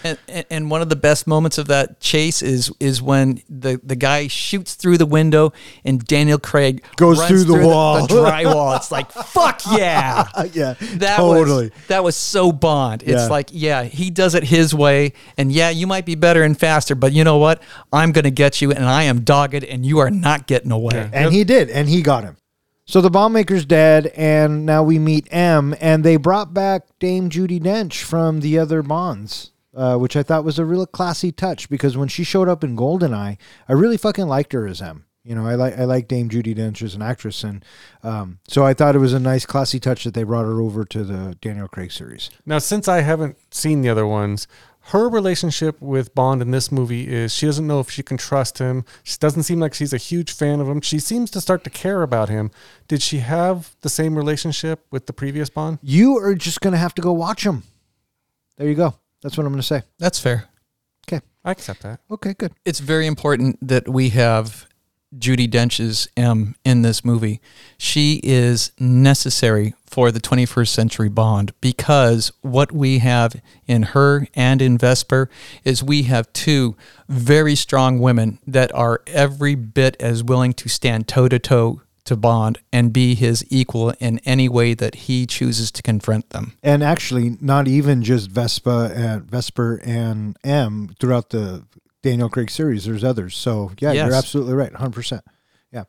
And, 0.04 0.18
and 0.50 0.72
one 0.72 0.82
of 0.82 0.90
the 0.90 0.96
best 0.96 1.28
moments 1.28 1.58
of 1.58 1.68
that 1.68 2.00
chase 2.00 2.42
is 2.42 2.72
is 2.80 3.02
when 3.02 3.42
the 3.50 3.80
the 3.84 3.96
guy 3.96 4.28
shoots 4.28 4.76
through 4.76 4.98
the 4.98 5.06
window 5.06 5.54
and 5.84 6.04
Daniel 6.06 6.38
Craig 6.40 6.84
Goes 6.96 7.18
runs 7.20 7.30
through 7.30 7.44
the 7.46 7.66
wall. 7.66 8.06
the, 8.08 8.14
drywall. 8.16 8.76
It's 8.78 8.92
like 8.92 9.12
fuck 9.12 9.62
yeah. 9.72 10.26
Yeah, 10.54 10.74
That 10.96 11.18
totally. 11.18 11.66
was 11.70 11.72
that 11.88 12.04
was 12.04 12.16
so 12.16 12.52
Bond. 12.52 13.04
It's 13.04 13.12
Yeah. 13.12 13.28
like 13.28 13.50
yeah, 13.52 13.84
he 13.84 14.10
does 14.10 14.36
it 14.36 14.44
his 14.44 14.74
way, 14.74 15.14
and 15.38 15.52
yeah, 15.52 15.70
you 15.70 15.88
might 15.88 16.06
be 16.06 16.16
better 16.16 16.44
and 16.44 16.58
faster, 16.58 16.96
but 16.96 17.14
you 17.14 17.24
know 17.24 17.38
what? 17.38 17.62
I'm 17.92 18.12
gonna 18.12 18.32
get 18.32 18.62
you, 18.62 18.72
and 18.72 18.86
I 18.86 19.04
am 19.04 19.22
dogged, 19.22 19.64
and 19.64 19.86
you 19.86 20.00
are 20.00 20.10
not 20.12 20.48
getting 20.48 20.72
away. 20.72 21.10
and 21.14 21.34
he 21.34 21.44
did, 21.44 21.70
and 21.70 21.88
he 21.90 22.02
got 22.02 22.24
him. 22.24 22.38
So 22.90 23.02
the 23.02 23.10
bomb 23.10 23.34
maker's 23.34 23.66
dead, 23.66 24.08
and 24.16 24.66
now 24.66 24.82
we 24.82 24.98
meet 24.98 25.28
M, 25.30 25.76
and 25.82 26.06
they 26.06 26.16
brought 26.16 26.54
back 26.54 26.84
Dame 27.00 27.30
Judi 27.30 27.60
Dench 27.60 28.02
from 28.02 28.40
the 28.40 28.58
other 28.58 28.82
Bonds, 28.82 29.52
uh, 29.76 29.98
which 29.98 30.16
I 30.16 30.24
thought 30.24 30.46
was 30.46 30.58
a 30.58 30.64
real 30.64 30.86
classy 30.86 31.34
touch 31.34 31.70
because 31.70 31.98
when 31.98 32.08
she 32.08 32.24
showed 32.24 32.48
up 32.48 32.64
in 32.64 32.78
Goldeneye, 32.78 33.38
I 33.68 33.74
really 33.74 33.98
fucking 33.98 34.28
liked 34.28 34.54
her 34.54 34.66
as 34.66 34.82
M. 34.82 35.04
You 35.26 35.36
know, 35.36 35.46
I 35.46 35.56
like 35.56 35.78
I 35.78 35.84
like 35.84 36.08
Dame 36.08 36.30
Judi 36.30 36.56
Dench 36.56 36.82
as 36.82 36.96
an 36.96 37.02
actress, 37.02 37.44
and 37.44 37.66
um, 38.04 38.40
so 38.48 38.66
I 38.66 38.74
thought 38.74 38.96
it 38.96 39.00
was 39.00 39.12
a 39.12 39.20
nice 39.20 39.46
classy 39.46 39.82
touch 39.82 40.06
that 40.06 40.14
they 40.14 40.24
brought 40.24 40.46
her 40.46 40.62
over 40.62 40.86
to 40.86 41.04
the 41.04 41.38
Daniel 41.42 41.68
Craig 41.68 41.92
series. 41.92 42.30
Now, 42.46 42.60
since 42.60 42.88
I 42.88 43.02
haven't 43.02 43.36
seen 43.54 43.82
the 43.82 43.90
other 43.90 44.08
ones, 44.08 44.48
her 44.88 45.10
relationship 45.10 45.82
with 45.82 46.16
Bond 46.16 46.42
in 46.42 46.52
this 46.52 46.72
movie 46.72 47.08
is 47.10 47.34
she 47.34 47.46
doesn't 47.46 47.68
know 47.68 47.82
if 47.82 47.90
she 47.90 48.04
can 48.04 48.16
trust 48.18 48.58
him. 48.60 48.86
She 49.04 49.18
doesn't 49.18 49.44
seem 49.44 49.60
like 49.60 49.74
she's 49.74 49.92
a 49.92 49.98
huge 49.98 50.32
fan 50.32 50.62
of 50.62 50.70
him. 50.70 50.80
She 50.80 51.00
seems 51.00 51.30
to 51.32 51.42
start 51.42 51.66
to 51.66 51.70
care 51.70 52.04
about 52.04 52.30
him. 52.30 52.52
Did 52.88 53.02
she 53.02 53.20
have 53.20 53.76
the 53.82 53.90
same 53.90 54.16
relationship 54.16 54.86
with 54.90 55.06
the 55.06 55.14
previous 55.14 55.50
Bond? 55.50 55.80
You 55.82 56.18
are 56.18 56.36
just 56.36 56.62
gonna 56.62 56.78
have 56.78 56.96
to 56.96 57.02
go 57.02 57.12
watch 57.12 57.44
them. 57.44 57.64
There 58.56 58.68
you 58.68 58.76
go. 58.76 58.96
That's 59.22 59.38
what 59.38 59.46
I'm 59.46 59.52
gonna 59.52 59.64
say. 59.64 59.84
That's 60.00 60.20
fair. 60.20 60.46
Okay. 61.08 61.22
I 61.44 61.52
accept 61.52 61.82
that. 61.82 62.00
Okay. 62.10 62.34
Good. 62.34 62.54
it's 62.64 62.80
very 62.80 63.08
important 63.08 63.58
that 63.68 63.90
we 63.90 64.10
have 64.10 64.68
Judi 65.16 65.50
Dench's 65.50 66.08
M 66.18 66.56
in 66.66 66.82
this 66.82 67.06
movie. 67.06 67.40
She 67.78 68.20
is 68.24 68.72
necessary 68.80 69.74
for 69.86 70.12
the 70.12 70.20
21st 70.20 70.68
century 70.68 71.10
Bond 71.10 71.54
because 71.62 72.32
what 72.42 72.72
we 72.72 73.00
have 73.00 73.42
in 73.68 73.84
her 73.84 74.28
and 74.36 74.62
in 74.62 74.78
Vesper 74.78 75.30
is 75.64 75.84
we 75.84 76.04
have 76.04 76.32
two 76.34 76.76
very 77.08 77.56
strong 77.56 78.00
women 78.00 78.40
that 78.46 78.74
are 78.76 79.02
every 79.08 79.56
bit 79.56 79.96
as 80.00 80.24
willing 80.24 80.54
to 80.54 80.68
stand 80.70 81.08
toe 81.08 81.30
to 81.30 81.40
toe 81.40 81.82
to 82.04 82.16
Bond 82.16 82.60
and 82.72 82.94
be 82.94 83.16
his 83.16 83.46
equal 83.50 83.92
in 84.00 84.20
any 84.20 84.48
way 84.48 84.74
that 84.74 84.96
he 84.96 85.26
chooses 85.26 85.72
to 85.72 85.82
confront 85.82 86.30
them. 86.30 86.54
and 86.64 86.84
actually 86.84 87.38
not 87.42 87.68
even 87.68 88.02
just 88.02 88.30
Vespa 88.30 88.92
and 88.96 89.24
Vesper 89.24 89.82
and 89.84 90.38
M 90.44 90.96
throughout 91.00 91.32
the 91.32 91.64
Daniel 92.08 92.30
Craig 92.30 92.50
series. 92.50 92.86
There's 92.86 93.04
others. 93.04 93.36
So 93.36 93.72
yeah, 93.80 93.92
Yes. 93.92 94.06
you're 94.08 94.16
absolutely 94.16 94.54
right, 94.54 94.74
hundred 94.74 94.94
percent. 94.96 95.24
Yeah. 95.72 95.84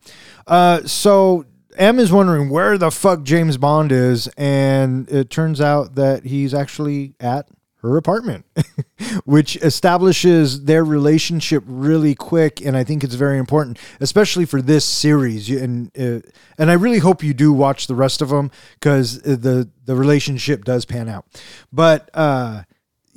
Uh, 0.46 0.82
so 0.84 1.44
M 1.76 1.98
is 2.00 2.10
wondering 2.10 2.50
where 2.50 2.76
the 2.76 2.90
fuck 2.90 3.22
James 3.22 3.56
Bond 3.56 3.92
is, 3.92 4.26
and 4.36 5.08
it 5.10 5.30
turns 5.30 5.60
out 5.60 5.94
that 5.94 6.24
he's 6.24 6.52
actually 6.52 7.14
at 7.20 7.48
her 7.82 7.96
apartment, 7.96 8.44
which 9.24 9.54
establishes 9.58 10.64
their 10.64 10.84
relationship 10.84 11.62
really 11.68 12.16
quick, 12.16 12.60
and 12.60 12.76
I 12.76 12.82
think 12.82 13.04
it's 13.04 13.14
very 13.14 13.38
important, 13.38 13.78
especially 14.00 14.44
for 14.44 14.60
this 14.60 14.84
series. 14.84 15.48
And 15.48 15.92
uh, 15.96 16.28
and 16.58 16.70
I 16.70 16.74
really 16.74 16.98
hope 16.98 17.22
you 17.22 17.32
do 17.34 17.52
watch 17.52 17.86
the 17.86 17.94
rest 17.94 18.20
of 18.20 18.30
them 18.30 18.50
because 18.74 19.20
the 19.22 19.68
the 19.84 19.94
relationship 19.94 20.64
does 20.64 20.84
pan 20.84 21.08
out. 21.08 21.26
But 21.72 22.10
uh, 22.12 22.64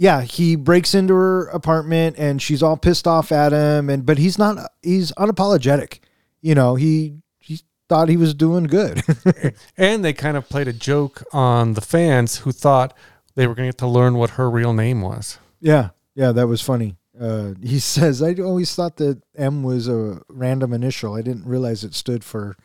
yeah, 0.01 0.23
he 0.23 0.55
breaks 0.55 0.95
into 0.95 1.13
her 1.13 1.45
apartment, 1.49 2.17
and 2.17 2.41
she's 2.41 2.63
all 2.63 2.75
pissed 2.75 3.05
off 3.05 3.31
at 3.31 3.51
him, 3.51 3.87
and 3.87 4.03
but 4.03 4.17
he's 4.17 4.35
not. 4.35 4.71
He's 4.81 5.11
unapologetic. 5.11 5.99
You 6.41 6.55
know, 6.55 6.73
he 6.73 7.17
he 7.37 7.59
thought 7.87 8.09
he 8.09 8.17
was 8.17 8.33
doing 8.33 8.63
good. 8.63 9.03
And 9.77 10.03
they 10.03 10.13
kind 10.13 10.37
of 10.37 10.49
played 10.49 10.67
a 10.67 10.73
joke 10.73 11.21
on 11.31 11.75
the 11.75 11.81
fans 11.81 12.37
who 12.37 12.51
thought 12.51 12.97
they 13.35 13.45
were 13.45 13.53
going 13.53 13.67
to 13.67 13.73
get 13.73 13.77
to 13.77 13.87
learn 13.87 14.15
what 14.15 14.31
her 14.31 14.49
real 14.49 14.73
name 14.73 15.01
was. 15.01 15.37
Yeah, 15.59 15.89
yeah, 16.15 16.31
that 16.31 16.47
was 16.47 16.61
funny. 16.61 16.95
Uh, 17.19 17.53
he 17.61 17.77
says, 17.93 18.23
"I 18.23 18.33
always 18.41 18.73
thought 18.73 18.97
that 18.97 19.21
M 19.37 19.61
was 19.61 19.87
a 19.87 20.23
random 20.29 20.73
initial. 20.73 21.13
I 21.13 21.21
didn't 21.21 21.45
realize 21.45 21.83
it 21.83 21.93
stood 21.93 22.23
for." 22.23 22.57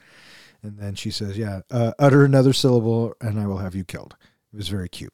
And 0.63 0.79
then 0.79 0.95
she 0.95 1.11
says, 1.11 1.37
"Yeah, 1.37 1.61
uh, 1.71 1.93
utter 1.99 2.25
another 2.25 2.55
syllable, 2.55 3.13
and 3.21 3.39
I 3.39 3.47
will 3.47 3.59
have 3.59 3.75
you 3.75 3.85
killed." 3.85 4.17
It 4.55 4.57
was 4.57 4.69
very 4.71 4.89
cute. 4.89 5.13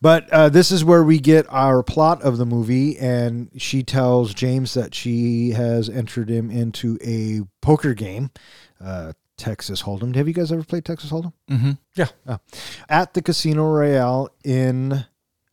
But 0.00 0.28
uh, 0.30 0.48
this 0.48 0.70
is 0.70 0.84
where 0.84 1.02
we 1.02 1.18
get 1.18 1.46
our 1.48 1.82
plot 1.82 2.22
of 2.22 2.38
the 2.38 2.46
movie, 2.46 2.98
and 2.98 3.50
she 3.56 3.82
tells 3.82 4.34
James 4.34 4.74
that 4.74 4.94
she 4.94 5.50
has 5.50 5.88
entered 5.88 6.28
him 6.28 6.50
into 6.50 6.98
a 7.02 7.42
poker 7.60 7.94
game. 7.94 8.30
Uh, 8.80 9.12
Texas 9.36 9.82
Hold'em. 9.82 10.14
Have 10.14 10.28
you 10.28 10.34
guys 10.34 10.52
ever 10.52 10.62
played 10.62 10.84
Texas 10.84 11.10
Hold'em? 11.10 11.32
Mm-hmm. 11.50 12.32
At 12.88 13.14
the 13.14 13.22
Casino 13.22 13.66
Royale 13.66 14.28
in 14.44 15.04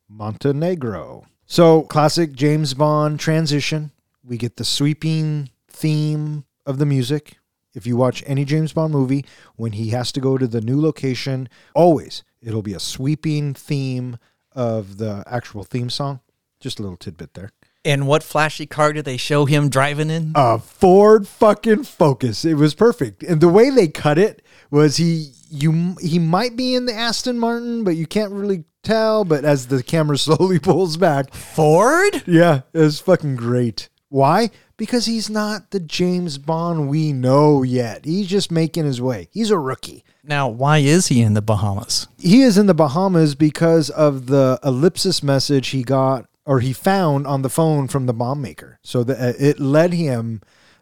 Montenegro. 0.07 1.25
So, 1.45 1.83
classic 1.83 2.33
James 2.33 2.75
Bond 2.75 3.19
transition. 3.19 3.91
We 4.23 4.37
get 4.37 4.57
the 4.57 4.65
sweeping 4.65 5.49
theme 5.67 6.45
of 6.65 6.77
the 6.77 6.85
music. 6.85 7.39
If 7.73 7.87
you 7.87 7.97
watch 7.97 8.23
any 8.27 8.45
James 8.45 8.73
Bond 8.73 8.93
movie, 8.93 9.25
when 9.55 9.71
he 9.71 9.89
has 9.89 10.11
to 10.11 10.19
go 10.19 10.37
to 10.37 10.47
the 10.47 10.61
new 10.61 10.79
location, 10.79 11.49
always 11.73 12.23
it'll 12.41 12.61
be 12.61 12.73
a 12.73 12.79
sweeping 12.79 13.53
theme 13.53 14.17
of 14.53 14.97
the 14.97 15.23
actual 15.27 15.63
theme 15.63 15.89
song. 15.89 16.19
Just 16.59 16.79
a 16.79 16.81
little 16.81 16.97
tidbit 16.97 17.33
there. 17.33 17.51
And 17.85 18.07
what 18.07 18.23
flashy 18.23 18.65
car 18.65 18.91
did 18.91 19.05
they 19.05 19.15
show 19.15 19.45
him 19.45 19.69
driving 19.69 20.09
in? 20.09 20.33
a 20.35 20.59
Ford 20.59 21.27
fucking 21.27 21.85
Focus. 21.85 22.43
It 22.43 22.55
was 22.55 22.75
perfect, 22.75 23.23
and 23.23 23.39
the 23.39 23.47
way 23.47 23.69
they 23.69 23.87
cut 23.87 24.17
it 24.17 24.41
was 24.69 24.97
he 24.97 25.31
you 25.49 25.95
he 26.01 26.19
might 26.19 26.57
be 26.57 26.75
in 26.75 26.85
the 26.85 26.93
Aston 26.93 27.39
Martin, 27.39 27.85
but 27.85 27.95
you 27.95 28.05
can't 28.05 28.33
really 28.33 28.65
tell. 28.83 29.23
But 29.23 29.45
as 29.45 29.67
the 29.67 29.81
camera 29.81 30.17
slowly 30.17 30.59
pulls 30.59 30.97
back, 30.97 31.33
Ford? 31.33 32.21
yeah, 32.27 32.61
it 32.73 32.79
was 32.79 32.99
fucking 32.99 33.37
great. 33.37 33.87
Why? 34.09 34.49
Because 34.75 35.05
he's 35.05 35.29
not 35.29 35.71
the 35.71 35.79
James 35.79 36.37
Bond 36.37 36.89
we 36.89 37.13
know 37.13 37.63
yet. 37.63 38.03
He's 38.05 38.27
just 38.27 38.51
making 38.51 38.85
his 38.85 39.01
way. 39.01 39.29
He's 39.31 39.51
a 39.51 39.57
rookie. 39.57 40.03
Now, 40.29 40.47
why 40.47 40.77
is 40.77 41.07
he 41.07 41.21
in 41.21 41.33
the 41.33 41.41
Bahamas? 41.41 42.07
He 42.19 42.43
is 42.43 42.55
in 42.55 42.67
the 42.67 42.75
Bahamas 42.75 43.33
because 43.33 43.89
of 43.89 44.27
the 44.27 44.59
ellipsis 44.63 45.23
message 45.23 45.69
he 45.69 45.81
got 45.81 46.27
or 46.45 46.59
he 46.59 46.71
found 46.71 47.25
on 47.25 47.41
the 47.41 47.49
phone 47.49 47.87
from 47.87 48.05
the 48.05 48.13
bomb 48.13 48.39
maker. 48.39 48.77
So 48.83 49.03
that 49.05 49.19
uh, 49.19 49.33
it 49.39 49.59
led 49.59 49.91
him 49.93 50.41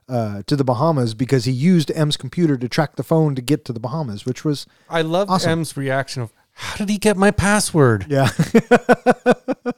uh, 0.10 0.42
to 0.48 0.56
the 0.58 0.66
Bahamas 0.66 1.14
because 1.14 1.46
he 1.46 1.54
used 1.54 1.90
M's 1.96 2.18
computer 2.18 2.58
to 2.58 2.68
track 2.68 2.98
the 2.98 3.04
phone 3.04 3.36
to 3.36 3.42
get 3.42 3.64
to 3.66 3.72
the 3.74 3.80
Bahamas, 3.80 4.26
which 4.26 4.44
was 4.44 4.66
I 4.90 5.02
love 5.02 5.30
Awesome. 5.30 5.52
M's 5.60 5.78
reaction 5.78 6.24
of 6.24 6.34
how 6.52 6.76
did 6.76 6.90
he 6.90 6.98
get 6.98 7.16
my 7.16 7.32
password? 7.32 8.06
yeah, 8.10 8.30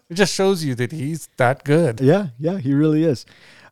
It 0.09 0.13
just 0.13 0.33
shows 0.33 0.63
you 0.63 0.73
that 0.75 0.91
he's 0.91 1.27
that 1.37 1.63
good. 1.63 1.99
yeah, 2.01 2.29
yeah. 2.39 2.57
He 2.57 2.73
really 2.73 3.03
is. 3.03 3.25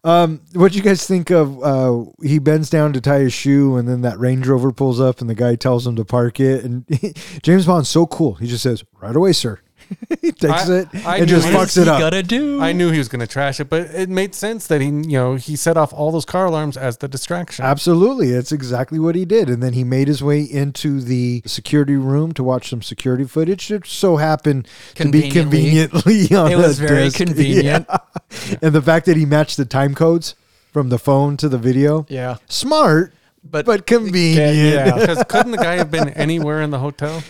Um, 0.08 0.40
what 0.54 0.72
do 0.72 0.78
you 0.78 0.84
guys 0.86 1.06
think 1.06 1.32
of? 1.32 1.62
Uh, 1.62 2.06
he 2.24 2.40
bends 2.40 2.70
down 2.70 2.94
to 2.94 3.02
tie 3.02 3.20
his 3.20 3.34
shoe, 3.34 3.76
and 3.76 3.86
then 3.86 4.04
that 4.04 4.18
Range 4.18 4.48
Rover 4.48 4.72
pulls 4.72 5.02
up, 5.02 5.20
and 5.20 5.30
the 5.30 5.36
guy 5.36 5.56
tells 5.56 5.86
him 5.86 5.98
to 5.98 6.06
park 6.06 6.40
it. 6.40 6.64
And 6.64 6.86
James 7.44 7.66
Bond's 7.66 7.90
so 7.90 8.08
cool. 8.08 8.36
He 8.36 8.48
just 8.48 8.64
says, 8.64 8.86
"Right 9.02 9.18
away, 9.18 9.34
sir." 9.34 9.60
he 10.22 10.32
takes 10.32 10.70
I- 10.70 10.74
it 10.80 10.88
I 11.06 11.18
and 11.18 11.28
knew 11.28 11.36
just 11.36 11.48
he- 11.48 11.54
fucks 11.54 11.82
it 11.82 11.88
up. 11.88 12.00
gotta 12.00 12.24
do? 12.24 12.62
I 12.62 12.72
knew 12.74 12.92
he 12.92 12.98
was 12.98 13.08
going 13.08 13.20
to 13.22 13.28
trash 13.28 13.60
it, 13.60 13.70
but 13.70 13.84
it 13.94 14.10
made 14.10 14.34
sense 14.36 14.68
that 14.68 14.82
he, 14.82 14.88
you 14.88 14.92
know, 15.18 15.36
he 15.36 15.56
set 15.56 15.78
off 15.78 15.94
all 15.94 16.12
those 16.12 16.26
car 16.26 16.46
alarms 16.46 16.78
as 16.78 16.98
the 16.98 17.08
distraction. 17.08 17.64
Absolutely. 17.66 18.32
That's 18.32 18.52
exactly 18.52 19.00
what 19.00 19.16
he 19.16 19.26
did. 19.26 19.50
And 19.50 19.62
then 19.64 19.74
he 19.74 19.84
made 19.84 20.08
his 20.08 20.24
way 20.24 20.42
into 20.42 21.00
the 21.02 21.42
security 21.46 21.96
room 21.96 22.34
to 22.34 22.44
watch 22.44 22.70
some 22.70 22.82
security 22.82 23.26
footage. 23.26 23.70
It 23.72 23.86
so 23.86 24.18
happened 24.18 24.68
to 24.96 25.10
be 25.10 25.30
Conveniently. 25.30 25.92
conveniently 26.04 26.36
on 26.36 26.52
It 26.52 26.58
was 26.58 26.80
a 26.80 26.88
very 26.88 27.04
disc. 27.06 27.18
convenient. 27.26 27.86
Yeah. 27.90 28.58
And 28.62 28.74
the 28.76 28.82
fact 28.82 29.06
that 29.06 29.18
he 29.18 29.26
matched 29.26 29.58
the 29.58 29.66
time 29.66 29.96
codes 29.96 30.36
from 30.74 30.90
the 30.90 31.00
phone 31.00 31.38
to 31.38 31.50
the 31.50 31.58
video. 31.58 32.06
yeah. 32.10 32.38
Smart, 32.50 33.14
But, 33.44 33.66
but 33.66 33.88
convenient. 33.88 34.56
yeah. 34.56 35.00
Because 35.00 35.24
couldn't 35.30 35.52
the 35.54 35.58
guy 35.58 35.76
have 35.76 35.90
been 35.90 36.10
anywhere 36.10 36.62
in 36.62 36.70
the 36.72 36.80
hotel? 36.80 37.24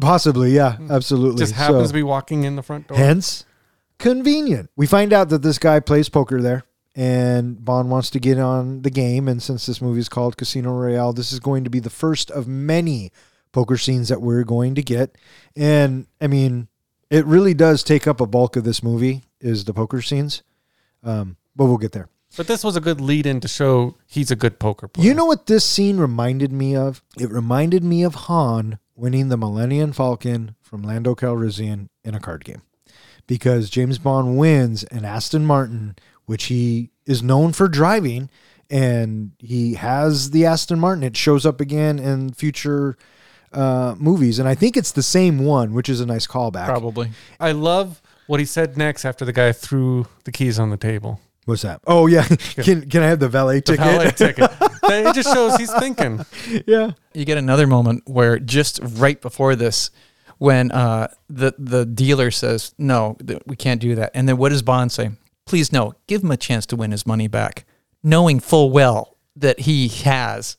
Possibly, 0.00 0.52
yeah, 0.52 0.76
absolutely. 0.90 1.38
Just 1.40 1.54
happens 1.54 1.84
So- 1.84 1.88
to 1.88 1.94
be 1.94 2.02
walking 2.02 2.44
in 2.44 2.56
the 2.56 2.62
front 2.62 2.88
door. 2.88 2.96
Hence, 2.96 3.44
convenient. 3.98 4.70
We 4.76 4.86
find 4.86 5.12
out 5.12 5.28
that 5.30 5.42
this 5.42 5.58
guy 5.58 5.80
plays 5.80 6.08
poker 6.08 6.40
there, 6.40 6.64
and 6.94 7.64
Bond 7.64 7.90
wants 7.90 8.10
to 8.10 8.20
get 8.20 8.38
on 8.38 8.82
the 8.82 8.90
game. 8.90 9.28
And 9.28 9.42
since 9.42 9.66
this 9.66 9.80
movie 9.82 10.00
is 10.00 10.08
called 10.08 10.36
Casino 10.36 10.72
Royale, 10.72 11.12
this 11.12 11.32
is 11.32 11.40
going 11.40 11.64
to 11.64 11.70
be 11.70 11.80
the 11.80 11.90
first 11.90 12.30
of 12.30 12.46
many 12.46 13.12
poker 13.52 13.76
scenes 13.76 14.08
that 14.08 14.20
we're 14.20 14.44
going 14.44 14.74
to 14.74 14.82
get. 14.82 15.16
And 15.56 16.06
I 16.20 16.26
mean, 16.26 16.68
it 17.10 17.24
really 17.26 17.54
does 17.54 17.82
take 17.82 18.06
up 18.06 18.20
a 18.20 18.26
bulk 18.26 18.56
of 18.56 18.64
this 18.64 18.82
movie 18.82 19.24
is 19.40 19.64
the 19.64 19.74
poker 19.74 20.02
scenes. 20.02 20.42
Um, 21.02 21.36
but 21.54 21.66
we'll 21.66 21.78
get 21.78 21.92
there. 21.92 22.08
But 22.36 22.48
this 22.48 22.64
was 22.64 22.76
a 22.76 22.80
good 22.80 23.00
lead 23.00 23.24
in 23.24 23.40
to 23.40 23.48
show 23.48 23.94
he's 24.06 24.30
a 24.30 24.36
good 24.36 24.58
poker 24.58 24.88
player. 24.88 25.06
You 25.06 25.14
know 25.14 25.24
what 25.24 25.46
this 25.46 25.64
scene 25.64 25.96
reminded 25.98 26.52
me 26.52 26.76
of? 26.76 27.02
It 27.18 27.30
reminded 27.30 27.82
me 27.82 28.02
of 28.02 28.14
Han 28.14 28.78
winning 28.96 29.28
the 29.28 29.36
Millennium 29.36 29.92
Falcon 29.92 30.56
from 30.62 30.82
Lando 30.82 31.14
Calrissian 31.14 31.88
in 32.02 32.14
a 32.14 32.20
card 32.20 32.44
game. 32.44 32.62
Because 33.26 33.70
James 33.70 33.98
Bond 33.98 34.38
wins 34.38 34.84
an 34.84 35.04
Aston 35.04 35.44
Martin, 35.44 35.96
which 36.24 36.44
he 36.44 36.90
is 37.04 37.22
known 37.22 37.52
for 37.52 37.68
driving, 37.68 38.30
and 38.70 39.32
he 39.38 39.74
has 39.74 40.30
the 40.30 40.46
Aston 40.46 40.80
Martin. 40.80 41.04
It 41.04 41.16
shows 41.16 41.44
up 41.44 41.60
again 41.60 41.98
in 41.98 42.32
future 42.32 42.96
uh, 43.52 43.94
movies, 43.98 44.38
and 44.38 44.48
I 44.48 44.54
think 44.54 44.76
it's 44.76 44.92
the 44.92 45.02
same 45.02 45.44
one, 45.44 45.72
which 45.72 45.88
is 45.88 46.00
a 46.00 46.06
nice 46.06 46.26
callback. 46.26 46.66
Probably. 46.66 47.10
I 47.38 47.52
love 47.52 48.00
what 48.26 48.40
he 48.40 48.46
said 48.46 48.76
next 48.76 49.04
after 49.04 49.24
the 49.24 49.32
guy 49.32 49.52
threw 49.52 50.06
the 50.24 50.32
keys 50.32 50.58
on 50.58 50.70
the 50.70 50.76
table. 50.76 51.20
What's 51.46 51.62
that? 51.62 51.80
Oh 51.86 52.06
yeah, 52.08 52.26
can 52.26 52.88
can 52.90 53.02
I 53.02 53.06
have 53.06 53.18
the 53.20 53.28
valet 53.28 53.56
The 53.60 53.76
ticket? 53.76 53.84
valet 53.86 54.10
ticket. 54.16 54.50
It 54.88 55.14
just 55.14 55.32
shows 55.32 55.56
he's 55.56 55.72
thinking. 55.74 56.24
yeah. 56.66 56.90
You 57.14 57.24
get 57.24 57.38
another 57.38 57.66
moment 57.66 58.02
where 58.06 58.38
just 58.38 58.78
right 58.82 59.20
before 59.20 59.56
this, 59.56 59.90
when 60.38 60.70
uh, 60.72 61.08
the 61.28 61.54
the 61.58 61.86
dealer 61.86 62.30
says 62.30 62.74
no, 62.78 63.16
th- 63.26 63.40
we 63.46 63.56
can't 63.56 63.80
do 63.80 63.94
that, 63.94 64.10
and 64.14 64.28
then 64.28 64.36
what 64.36 64.50
does 64.50 64.62
Bond 64.62 64.92
say? 64.92 65.10
Please 65.46 65.72
no, 65.72 65.94
give 66.08 66.22
him 66.24 66.30
a 66.32 66.36
chance 66.36 66.66
to 66.66 66.76
win 66.76 66.90
his 66.90 67.06
money 67.06 67.28
back, 67.28 67.64
knowing 68.02 68.40
full 68.40 68.70
well 68.70 69.16
that 69.36 69.60
he 69.60 69.86
has 69.88 70.56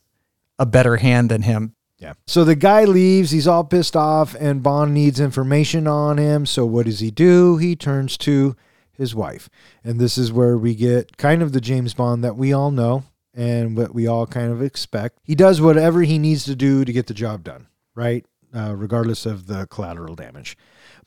a 0.58 0.66
better 0.66 0.98
hand 0.98 1.30
than 1.30 1.42
him. 1.42 1.74
Yeah. 2.00 2.14
So 2.28 2.44
the 2.46 2.56
guy 2.56 2.86
leaves. 2.86 3.32
He's 3.32 3.48
all 3.48 3.64
pissed 3.66 3.96
off, 3.98 4.36
and 4.40 4.64
Bond 4.64 4.94
needs 4.94 5.20
information 5.20 5.86
on 5.88 6.18
him. 6.18 6.46
So 6.46 6.66
what 6.66 6.86
does 6.86 7.00
he 7.02 7.12
do? 7.12 7.58
He 7.58 7.76
turns 7.76 8.18
to 8.20 8.56
his 8.98 9.14
wife, 9.14 9.50
and 9.84 10.00
this 10.00 10.18
is 10.18 10.32
where 10.32 10.58
we 10.58 10.76
get 10.76 11.18
kind 11.18 11.41
of 11.41 11.54
the 11.54 11.62
James 11.62 11.93
Bond 11.93 12.24
that 12.24 12.36
we 12.36 12.52
all 12.52 12.72
know 12.72 13.04
and 13.34 13.78
what 13.78 13.93
we 13.93 14.08
all 14.08 14.26
kind 14.26 14.52
of 14.52 14.62
expect. 14.62 15.20
He 15.24 15.36
does 15.36 15.62
whatever 15.62 16.02
he 16.02 16.18
needs 16.18 16.43
to 16.45 16.56
do 16.56 16.84
to 16.84 16.91
get 16.91 17.08
the 17.08 17.14
job 17.14 17.43
done, 17.43 17.68
right? 17.95 18.26
Uh, 18.54 18.74
regardless 18.76 19.26
of 19.26 19.45
the 19.45 19.68
collateral 19.68 20.16
damage. 20.16 20.58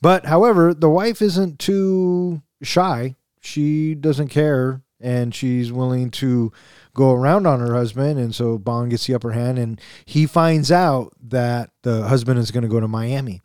But 0.01 0.27
however, 0.27 0.73
the 0.73 0.89
wife 0.89 1.21
isn't 1.21 1.59
too 1.59 2.43
shy. 2.63 3.17
She 3.41 3.95
doesn't 3.95 4.29
care, 4.29 4.83
and 5.01 5.35
she's 5.35 5.73
willing 5.73 6.11
to 6.13 6.53
go 6.95 7.13
around 7.13 7.47
on 7.47 7.61
her 7.61 7.75
husband. 7.75 8.21
And 8.21 8.35
so 8.35 8.59
Bond 8.59 8.91
gets 8.91 9.07
the 9.07 9.15
upper 9.15 9.33
hand, 9.33 9.59
and 9.59 9.81
he 10.05 10.27
finds 10.27 10.71
out 10.71 11.13
that 11.23 11.71
the 11.83 12.05
husband 12.05 12.39
is 12.39 12.51
going 12.51 12.63
to 12.63 12.69
go 12.69 12.81
to 12.81 12.89
Miami. 12.89 13.41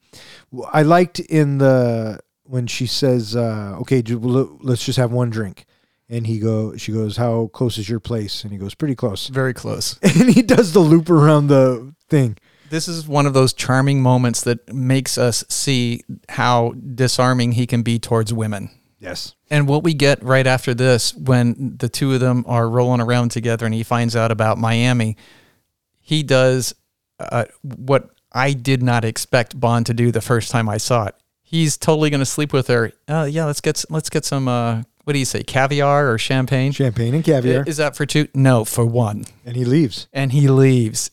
I 0.72 0.84
liked 0.84 1.20
in 1.20 1.58
the 1.58 2.20
when 2.46 2.68
she 2.68 2.86
says, 2.86 3.36
uh, 3.36 3.76
"Okay, 3.82 4.02
let's 4.02 4.86
just 4.86 4.98
have 4.98 5.12
one 5.12 5.30
drink." 5.30 5.66
And 6.08 6.28
he 6.28 6.39
go, 6.39 6.76
she 6.78 6.91
goes, 6.91 7.18
"How 7.18 7.48
close 7.48 7.78
is 7.78 7.89
your 7.89 8.00
place?" 8.00 8.43
And 8.43 8.52
he 8.52 8.58
goes, 8.58 8.76
"Pretty 8.76 8.96
close." 8.96 9.28
Very 9.28 9.54
close. 9.54 10.00
And 10.04 10.30
he 10.30 10.41
does 10.41 10.74
the 10.74 10.80
loop 10.80 11.10
around 11.10 11.48
the 11.48 11.93
thing. 12.10 12.38
This 12.70 12.88
is 12.88 13.08
one 13.08 13.26
of 13.26 13.34
those 13.34 13.54
charming 13.54 14.02
moments 14.02 14.41
that 14.41 14.74
makes 14.74 15.18
us 15.18 15.43
see 15.50 16.02
how 16.30 16.74
disarming 16.74 17.54
he 17.54 17.68
can 17.68 17.84
be 17.84 18.00
towards 18.00 18.34
women. 18.34 18.70
Yes. 19.00 19.36
And 19.52 19.68
what 19.68 19.84
we 19.84 19.93
get 19.93 20.24
right 20.24 20.48
after 20.48 20.74
this, 20.74 21.14
when 21.14 21.76
the 21.78 21.89
two 21.89 22.14
of 22.14 22.20
them 22.20 22.43
are 22.48 22.68
rolling 22.68 23.02
around 23.02 23.30
together 23.30 23.66
and 23.66 23.76
he 23.76 23.84
finds 23.84 24.16
out 24.16 24.32
about 24.32 24.58
Miami, 24.58 25.16
he 26.00 26.24
does 26.24 26.74
uh, 27.20 27.46
what 27.62 28.10
I 28.32 28.54
did 28.54 28.82
not 28.82 29.06
expect 29.06 29.60
Bond 29.60 29.86
to 29.86 29.93
do 29.93 30.12
the 30.12 30.22
first 30.22 30.52
time 30.52 30.68
I 30.68 30.78
saw 30.78 31.06
it. 31.06 31.16
He's 31.48 31.78
totally 31.78 32.10
going 32.10 32.20
to 32.20 32.26
sleep 32.26 32.52
with 32.52 32.68
her. 32.68 32.91
Uh, 33.08 33.28
yeah, 33.30 33.46
let's 33.46 33.62
get 33.62 33.86
let's 33.89 34.10
get 34.10 34.26
some. 34.26 34.48
Uh, 34.48 34.82
what 35.04 35.14
do 35.14 35.20
you 35.20 35.26
say, 35.26 35.43
caviar 35.43 36.12
or 36.12 36.18
champagne? 36.18 36.72
Champagne 36.72 37.14
and 37.14 37.24
caviar. 37.24 37.64
Is 37.68 37.78
that 37.78 37.96
for 37.96 38.06
two? 38.08 38.28
No, 38.34 38.66
for 38.66 38.84
one. 38.86 39.26
and 39.46 39.56
he 39.56 39.64
leaves. 39.64 40.08
And 40.12 40.32
he 40.32 40.48
leaves. 40.48 41.12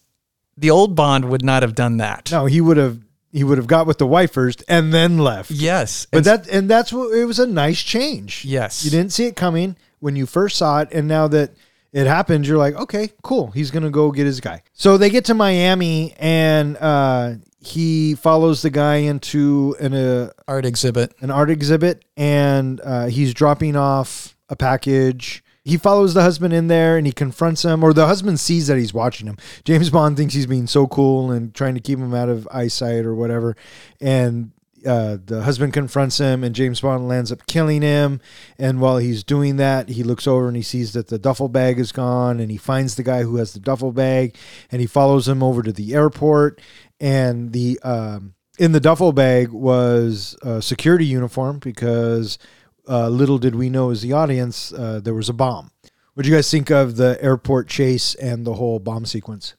The 0.56 0.70
old 0.70 0.94
Bond 0.96 1.26
would 1.28 1.44
not 1.44 1.62
have 1.62 1.74
done 1.74 1.98
that. 1.98 2.30
No, 2.32 2.46
he 2.46 2.60
would 2.62 2.78
have 2.78 2.98
he 3.30 3.44
would 3.44 3.58
have 3.58 3.66
got 3.66 3.86
with 3.86 3.98
the 3.98 4.06
wife 4.06 4.32
first 4.32 4.64
and 4.68 4.92
then 4.92 5.18
left. 5.18 5.50
Yes, 5.50 6.06
But 6.10 6.18
and- 6.18 6.24
that 6.26 6.48
and 6.48 6.70
that's 6.70 6.92
what 6.92 7.14
it 7.16 7.26
was 7.26 7.38
a 7.38 7.46
nice 7.46 7.82
change. 7.82 8.44
Yes. 8.46 8.84
You 8.84 8.90
didn't 8.90 9.12
see 9.12 9.26
it 9.26 9.36
coming 9.36 9.76
when 10.00 10.16
you 10.16 10.24
first 10.26 10.56
saw 10.56 10.80
it, 10.80 10.88
and 10.92 11.06
now 11.06 11.28
that 11.28 11.50
it 11.92 12.06
happened, 12.06 12.46
you're 12.46 12.56
like, 12.58 12.74
okay, 12.74 13.10
cool. 13.22 13.50
He's 13.50 13.70
gonna 13.70 13.90
go 13.90 14.10
get 14.10 14.24
his 14.24 14.40
guy. 14.40 14.62
So 14.72 14.96
they 14.96 15.10
get 15.10 15.26
to 15.26 15.34
Miami, 15.34 16.14
and 16.18 16.76
uh, 16.78 17.34
he 17.62 18.16
follows 18.16 18.62
the 18.62 18.70
guy 18.70 18.96
into 18.96 19.76
an 19.78 19.94
uh, 19.94 20.30
art 20.48 20.66
exhibit. 20.66 21.14
an 21.20 21.30
art 21.30 21.48
exhibit, 21.48 22.04
and 22.16 22.80
uh, 22.82 23.06
he's 23.06 23.32
dropping 23.32 23.76
off 23.76 24.36
a 24.48 24.56
package. 24.56 25.44
He 25.64 25.76
follows 25.76 26.12
the 26.12 26.22
husband 26.22 26.52
in 26.52 26.66
there 26.66 26.96
and 26.96 27.06
he 27.06 27.12
confronts 27.12 27.64
him, 27.64 27.84
or 27.84 27.92
the 27.92 28.08
husband 28.08 28.40
sees 28.40 28.66
that 28.66 28.78
he's 28.78 28.92
watching 28.92 29.28
him. 29.28 29.36
James 29.64 29.90
Bond 29.90 30.16
thinks 30.16 30.34
he's 30.34 30.46
being 30.46 30.66
so 30.66 30.88
cool 30.88 31.30
and 31.30 31.54
trying 31.54 31.74
to 31.74 31.80
keep 31.80 32.00
him 32.00 32.12
out 32.12 32.28
of 32.28 32.48
eyesight 32.50 33.04
or 33.04 33.14
whatever. 33.14 33.56
And 34.00 34.50
uh, 34.84 35.18
the 35.24 35.42
husband 35.42 35.72
confronts 35.72 36.18
him, 36.18 36.42
and 36.42 36.54
James 36.54 36.80
Bond 36.80 37.06
lands 37.06 37.30
up 37.30 37.46
killing 37.46 37.82
him. 37.82 38.20
And 38.58 38.80
while 38.80 38.98
he's 38.98 39.22
doing 39.22 39.56
that, 39.56 39.88
he 39.88 40.02
looks 40.02 40.26
over 40.26 40.48
and 40.48 40.56
he 40.56 40.62
sees 40.62 40.92
that 40.94 41.08
the 41.08 41.18
duffel 41.18 41.48
bag 41.48 41.78
is 41.78 41.92
gone, 41.92 42.40
and 42.40 42.50
he 42.50 42.56
finds 42.56 42.96
the 42.96 43.02
guy 43.02 43.22
who 43.22 43.36
has 43.36 43.52
the 43.52 43.60
duffel 43.60 43.92
bag, 43.92 44.36
and 44.70 44.80
he 44.80 44.86
follows 44.86 45.28
him 45.28 45.42
over 45.42 45.62
to 45.62 45.72
the 45.72 45.94
airport. 45.94 46.60
And 47.02 47.52
the 47.52 47.78
um, 47.82 48.34
in 48.58 48.72
the 48.72 48.80
duffel 48.80 49.12
bag 49.12 49.50
was 49.50 50.36
a 50.42 50.62
security 50.62 51.04
uniform 51.04 51.58
because 51.58 52.38
uh, 52.88 53.08
little 53.08 53.38
did 53.38 53.54
we 53.54 53.68
know 53.68 53.90
as 53.90 54.00
the 54.00 54.14
audience 54.14 54.72
uh, 54.72 55.00
there 55.02 55.12
was 55.12 55.28
a 55.28 55.34
bomb. 55.34 55.70
What 56.14 56.22
do 56.22 56.30
you 56.30 56.34
guys 56.34 56.50
think 56.50 56.70
of 56.70 56.96
the 56.96 57.18
airport 57.20 57.68
chase 57.68 58.14
and 58.14 58.46
the 58.46 58.54
whole 58.54 58.78
bomb 58.78 59.04
sequence? 59.04 59.54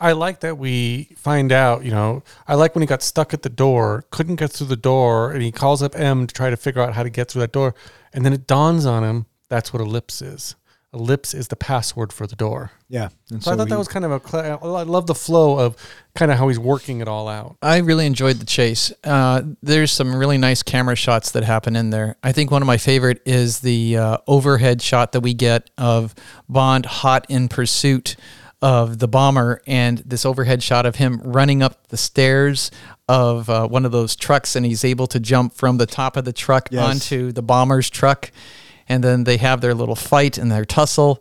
I 0.00 0.12
like 0.12 0.40
that 0.40 0.56
we 0.56 1.14
find 1.16 1.52
out, 1.52 1.84
you 1.84 1.90
know, 1.90 2.22
I 2.48 2.54
like 2.54 2.74
when 2.74 2.80
he 2.80 2.86
got 2.86 3.02
stuck 3.02 3.34
at 3.34 3.42
the 3.42 3.50
door, 3.50 4.04
couldn't 4.10 4.36
get 4.36 4.52
through 4.52 4.68
the 4.68 4.76
door, 4.76 5.32
and 5.32 5.42
he 5.42 5.52
calls 5.52 5.82
up 5.82 5.94
M 5.94 6.26
to 6.26 6.34
try 6.34 6.48
to 6.48 6.56
figure 6.56 6.80
out 6.80 6.94
how 6.94 7.02
to 7.02 7.10
get 7.10 7.30
through 7.30 7.40
that 7.40 7.52
door. 7.52 7.74
And 8.14 8.24
then 8.24 8.32
it 8.32 8.46
dawns 8.46 8.86
on 8.86 9.04
him 9.04 9.26
that's 9.48 9.72
what 9.72 9.80
ellipse 9.80 10.22
is. 10.22 10.56
Ellipse 10.94 11.34
is 11.34 11.48
the 11.48 11.56
password 11.56 12.12
for 12.12 12.26
the 12.26 12.36
door. 12.36 12.70
Yeah, 12.88 13.08
and 13.30 13.42
So, 13.42 13.52
I 13.52 13.56
thought 13.56 13.66
he- 13.66 13.70
that 13.70 13.78
was 13.78 13.88
kind 13.88 14.04
of 14.04 14.12
a, 14.12 14.20
cl- 14.26 14.58
I 14.76 14.82
love 14.84 15.06
the 15.06 15.14
flow 15.14 15.58
of 15.58 15.76
kind 16.14 16.30
of 16.32 16.38
how 16.38 16.48
he's 16.48 16.58
working 16.58 17.00
it 17.00 17.08
all 17.08 17.28
out. 17.28 17.56
I 17.60 17.78
really 17.78 18.06
enjoyed 18.06 18.36
the 18.38 18.46
chase. 18.46 18.92
Uh, 19.04 19.42
there's 19.62 19.90
some 19.92 20.14
really 20.14 20.38
nice 20.38 20.62
camera 20.62 20.96
shots 20.96 21.32
that 21.32 21.44
happen 21.44 21.76
in 21.76 21.90
there. 21.90 22.16
I 22.22 22.32
think 22.32 22.50
one 22.50 22.62
of 22.62 22.66
my 22.66 22.78
favorite 22.78 23.20
is 23.26 23.60
the 23.60 23.96
uh, 23.98 24.18
overhead 24.26 24.80
shot 24.80 25.12
that 25.12 25.20
we 25.20 25.34
get 25.34 25.68
of 25.76 26.14
Bond 26.48 26.86
hot 26.86 27.26
in 27.28 27.48
pursuit 27.48 28.16
of 28.62 28.98
the 29.00 29.08
bomber, 29.08 29.60
and 29.66 29.98
this 29.98 30.24
overhead 30.24 30.62
shot 30.62 30.86
of 30.86 30.96
him 30.96 31.20
running 31.22 31.62
up 31.62 31.88
the 31.88 31.96
stairs 31.98 32.70
of 33.06 33.50
uh, 33.50 33.68
one 33.68 33.84
of 33.84 33.92
those 33.92 34.16
trucks, 34.16 34.56
and 34.56 34.64
he's 34.64 34.82
able 34.84 35.06
to 35.08 35.20
jump 35.20 35.52
from 35.52 35.76
the 35.76 35.84
top 35.86 36.16
of 36.16 36.24
the 36.24 36.32
truck 36.32 36.68
Yes. 36.70 36.82
onto 36.88 37.32
the 37.32 37.42
bomber's 37.42 37.90
truck, 37.90 38.30
and 38.88 39.02
then 39.04 39.24
they 39.24 39.36
have 39.38 39.60
their 39.60 39.74
little 39.74 39.96
fight 39.96 40.38
and 40.38 40.50
their 40.50 40.64
tussle. 40.64 41.20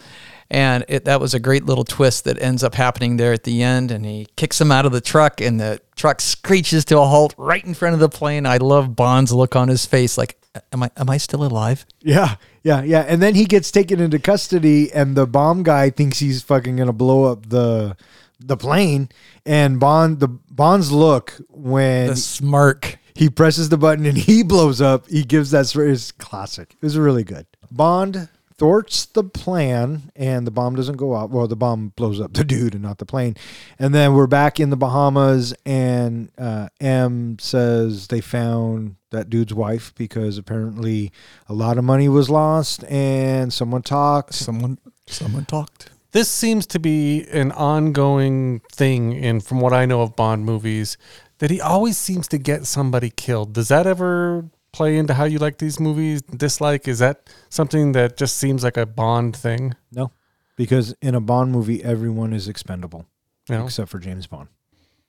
And 0.50 0.86
it, 0.88 1.06
that 1.06 1.20
was 1.20 1.34
a 1.34 1.40
great 1.40 1.66
little 1.66 1.84
twist 1.84 2.26
that 2.26 2.40
ends 2.40 2.64
up 2.64 2.76
happening 2.76 3.18
there 3.18 3.34
at 3.34 3.44
the 3.46 3.64
end. 3.64 3.90
And 3.90 4.06
he 4.06 4.28
kicks 4.36 4.62
him 4.62 4.72
out 4.72 4.86
of 4.86 4.92
the 4.92 5.02
truck, 5.02 5.42
and 5.42 5.60
the 5.60 5.82
truck 5.96 6.22
screeches 6.22 6.86
to 6.86 7.00
a 7.00 7.06
halt 7.06 7.34
right 7.38 7.66
in 7.66 7.74
front 7.74 7.96
of 7.96 8.00
the 8.00 8.10
plane. 8.10 8.46
I 8.46 8.58
love 8.58 8.96
Bond's 8.96 9.34
look 9.34 9.56
on 9.56 9.70
his 9.70 9.88
face, 9.88 10.18
like, 10.20 10.38
"Am 10.72 10.84
I 10.84 10.92
am 10.98 11.10
I 11.10 11.18
still 11.18 11.44
alive?" 11.44 11.86
Yeah, 12.02 12.36
yeah, 12.62 12.84
yeah. 12.84 13.02
And 13.08 13.24
then 13.24 13.34
he 13.34 13.46
gets 13.46 13.72
taken 13.72 14.00
into 14.00 14.20
custody, 14.20 14.92
and 14.94 15.16
the 15.18 15.26
bomb 15.26 15.64
guy 15.64 15.90
thinks 15.90 16.20
he's 16.20 16.44
fucking 16.44 16.76
gonna 16.76 16.94
blow 16.94 17.24
up 17.24 17.50
the 17.50 17.98
the 18.40 18.58
plane. 18.58 19.10
And 19.48 19.80
Bond, 19.80 20.20
the 20.20 20.28
Bond's 20.28 20.92
look 20.92 21.34
when 21.50 22.08
The 22.08 22.16
smirk. 22.16 23.00
he 23.16 23.30
presses 23.30 23.70
the 23.70 23.78
button 23.78 24.06
and 24.06 24.18
he 24.18 24.44
blows 24.54 24.82
up, 24.82 25.08
he 25.10 25.24
gives 25.24 25.52
that 25.52 26.14
classic. 26.20 26.74
It 26.74 26.86
was 26.86 26.98
really 26.98 27.24
good. 27.24 27.48
Bond 27.76 28.30
thwarts 28.58 29.06
the 29.06 29.24
plan, 29.24 30.10
and 30.16 30.48
the 30.48 30.52
bomb 30.52 30.76
doesn't 30.76 30.96
go 30.96 31.14
off. 31.14 31.30
Well, 31.30 31.48
the 31.48 31.58
bomb 31.58 31.90
blows 31.98 32.22
up 32.22 32.34
the 32.34 32.44
dude 32.46 32.74
and 32.74 32.84
not 32.84 33.00
the 33.00 33.06
plane. 33.06 33.36
And 33.78 33.94
then 33.94 34.14
we're 34.14 34.28
back 34.28 34.60
in 34.60 34.70
the 34.70 34.78
Bahamas, 34.78 35.54
and 35.66 36.32
uh, 36.38 36.70
M 36.80 37.38
says 37.40 38.08
they 38.08 38.22
found 38.22 38.96
that 39.12 39.30
dude's 39.30 39.54
wife 39.54 39.94
because 39.96 40.38
apparently 40.38 41.12
a 41.48 41.54
lot 41.54 41.78
of 41.78 41.84
money 41.84 42.08
was 42.08 42.30
lost, 42.30 42.84
and 42.86 43.52
someone 43.52 43.82
talked. 43.82 44.34
Someone 44.34 44.80
someone 45.08 45.46
talked. 45.46 45.90
This 46.12 46.30
seems 46.30 46.66
to 46.68 46.80
be 46.80 47.26
an 47.34 47.52
ongoing 47.52 48.62
thing 48.72 49.12
in 49.12 49.42
from 49.42 49.60
what 49.60 49.74
I 49.74 49.86
know 49.86 50.02
of 50.02 50.16
Bond 50.16 50.46
movies 50.46 50.98
that 51.40 51.52
he 51.52 51.60
always 51.60 51.98
seems 51.98 52.30
to 52.30 52.38
get 52.38 52.66
somebody 52.66 53.10
killed. 53.10 53.52
Does 53.52 53.68
that 53.68 53.86
ever 53.86 54.46
play 54.76 54.98
into 54.98 55.14
how 55.14 55.24
you 55.24 55.40
like 55.40 55.58
these 55.58 55.80
movies? 55.80 56.22
Dislike? 56.22 56.88
Is 56.88 57.00
that 57.00 57.30
something 57.50 57.94
that 57.94 58.18
just 58.18 58.38
seems 58.38 58.64
like 58.64 58.78
a 58.78 58.86
Bond 58.86 59.36
thing? 59.36 59.74
No, 59.92 60.12
because 60.58 60.94
in 61.02 61.16
a 61.16 61.22
Bond 61.22 61.52
movie, 61.52 61.84
everyone 61.84 62.34
is 62.34 62.48
expendable 62.48 63.06
You 63.50 63.56
know? 63.56 63.66
except 63.66 63.90
for 63.90 64.00
James 64.00 64.28
Bond. 64.28 64.50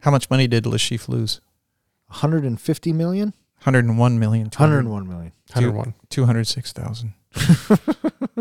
How 0.01 0.11
much 0.11 0.31
money 0.31 0.47
did 0.47 0.67
Le 0.67 0.79
Chiffre 0.79 1.09
lose? 1.09 1.41
150 2.09 2.93
million? 2.93 3.35
101 3.64 4.19
million. 4.19 4.47
101 4.47 5.09
million. 5.09 5.33
101. 5.53 5.95
206,000. 6.11 7.14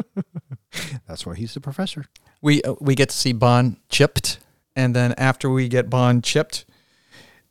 That's 1.08 1.26
why 1.26 1.36
he's 1.36 1.54
the 1.54 1.62
professor. 1.62 2.06
we 2.42 2.62
uh, 2.64 2.76
we 2.80 2.96
get 2.96 3.10
to 3.10 3.16
see 3.16 3.34
Bond 3.34 3.78
chipped, 3.90 4.40
and 4.76 4.96
then 4.96 5.14
after 5.18 5.50
we 5.50 5.68
get 5.70 5.90
Bond 5.90 6.24
chipped, 6.24 6.66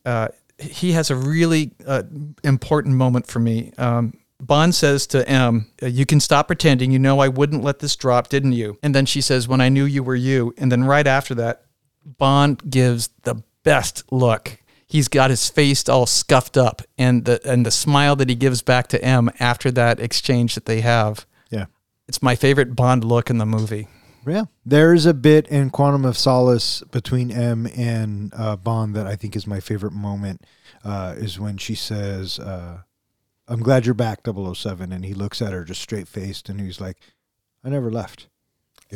uh, 0.05 0.29
he 0.65 0.93
has 0.93 1.11
a 1.11 1.17
really 1.17 1.73
uh, 1.87 2.03
important 2.43 2.97
moment 2.97 3.27
for 3.27 3.39
me. 3.39 3.73
Um, 3.79 4.15
Bond 4.41 4.75
says 4.75 5.07
to 5.09 5.29
M, 5.29 5.71
uh, 5.83 5.87
"You 5.87 6.07
can 6.07 6.21
stop 6.21 6.49
pretending. 6.49 6.91
You 6.91 6.99
know 6.99 7.21
I 7.21 7.29
wouldn't 7.29 7.63
let 7.63 7.79
this 7.79 7.97
drop, 7.97 8.29
didn't 8.29 8.53
you?" 8.53 8.79
And 8.83 8.95
then 8.95 9.07
she 9.07 9.21
says, 9.21 9.49
"When 9.49 9.61
I 9.61 9.69
knew 9.69 9.85
you 9.85 10.03
were 10.03 10.17
you." 10.17 10.55
And 10.59 10.71
then 10.71 10.85
right 10.85 11.07
after 11.07 11.35
that, 11.37 11.63
Bond 12.05 12.71
gives 12.71 13.09
the 13.23 13.43
best 13.63 14.05
look. 14.11 14.59
He's 14.87 15.09
got 15.09 15.31
his 15.31 15.49
face 15.49 15.89
all 15.89 16.07
scuffed 16.07 16.57
up, 16.57 16.83
and 16.99 17.25
the 17.25 17.41
and 17.49 17.65
the 17.65 17.71
smile 17.71 18.17
that 18.17 18.29
he 18.29 18.35
gives 18.35 18.63
back 18.63 18.89
to 18.89 19.03
M 19.03 19.31
after 19.41 19.71
that 19.73 19.99
exchange 20.01 20.55
that 20.55 20.67
they 20.67 20.81
have. 20.83 21.27
Yeah. 21.51 21.67
It's 22.07 22.23
my 22.23 22.37
favorite 22.37 22.77
Bond 22.77 23.05
look 23.05 23.31
in 23.31 23.39
the 23.39 23.47
movie. 23.47 23.89
Yeah. 24.27 24.45
There's 24.65 25.07
a 25.07 25.15
bit 25.15 25.47
in 25.49 25.71
Quantum 25.71 26.05
of 26.05 26.17
Solace 26.17 26.83
between 26.91 27.31
M 27.31 27.67
and 27.77 28.33
uh, 28.37 28.57
Bond 28.57 28.95
that 28.97 29.07
I 29.07 29.17
think 29.17 29.37
is 29.37 29.47
my 29.47 29.61
favorite 29.61 29.93
moment 29.93 30.45
uh, 30.85 31.15
is 31.17 31.39
when 31.39 31.57
she 31.59 31.75
says, 31.75 32.39
uh, 32.39 32.79
I'm 33.49 33.61
glad 33.61 33.87
you're 33.87 33.95
back, 33.95 34.21
007. 34.25 34.93
And 34.93 35.05
he 35.05 35.15
looks 35.15 35.43
at 35.43 35.53
her 35.53 35.65
just 35.65 35.81
straight 35.81 36.09
faced 36.09 36.49
and 36.49 36.61
he's 36.61 36.81
like, 36.81 36.99
I 37.65 37.69
never 37.69 37.91
left. 37.91 38.29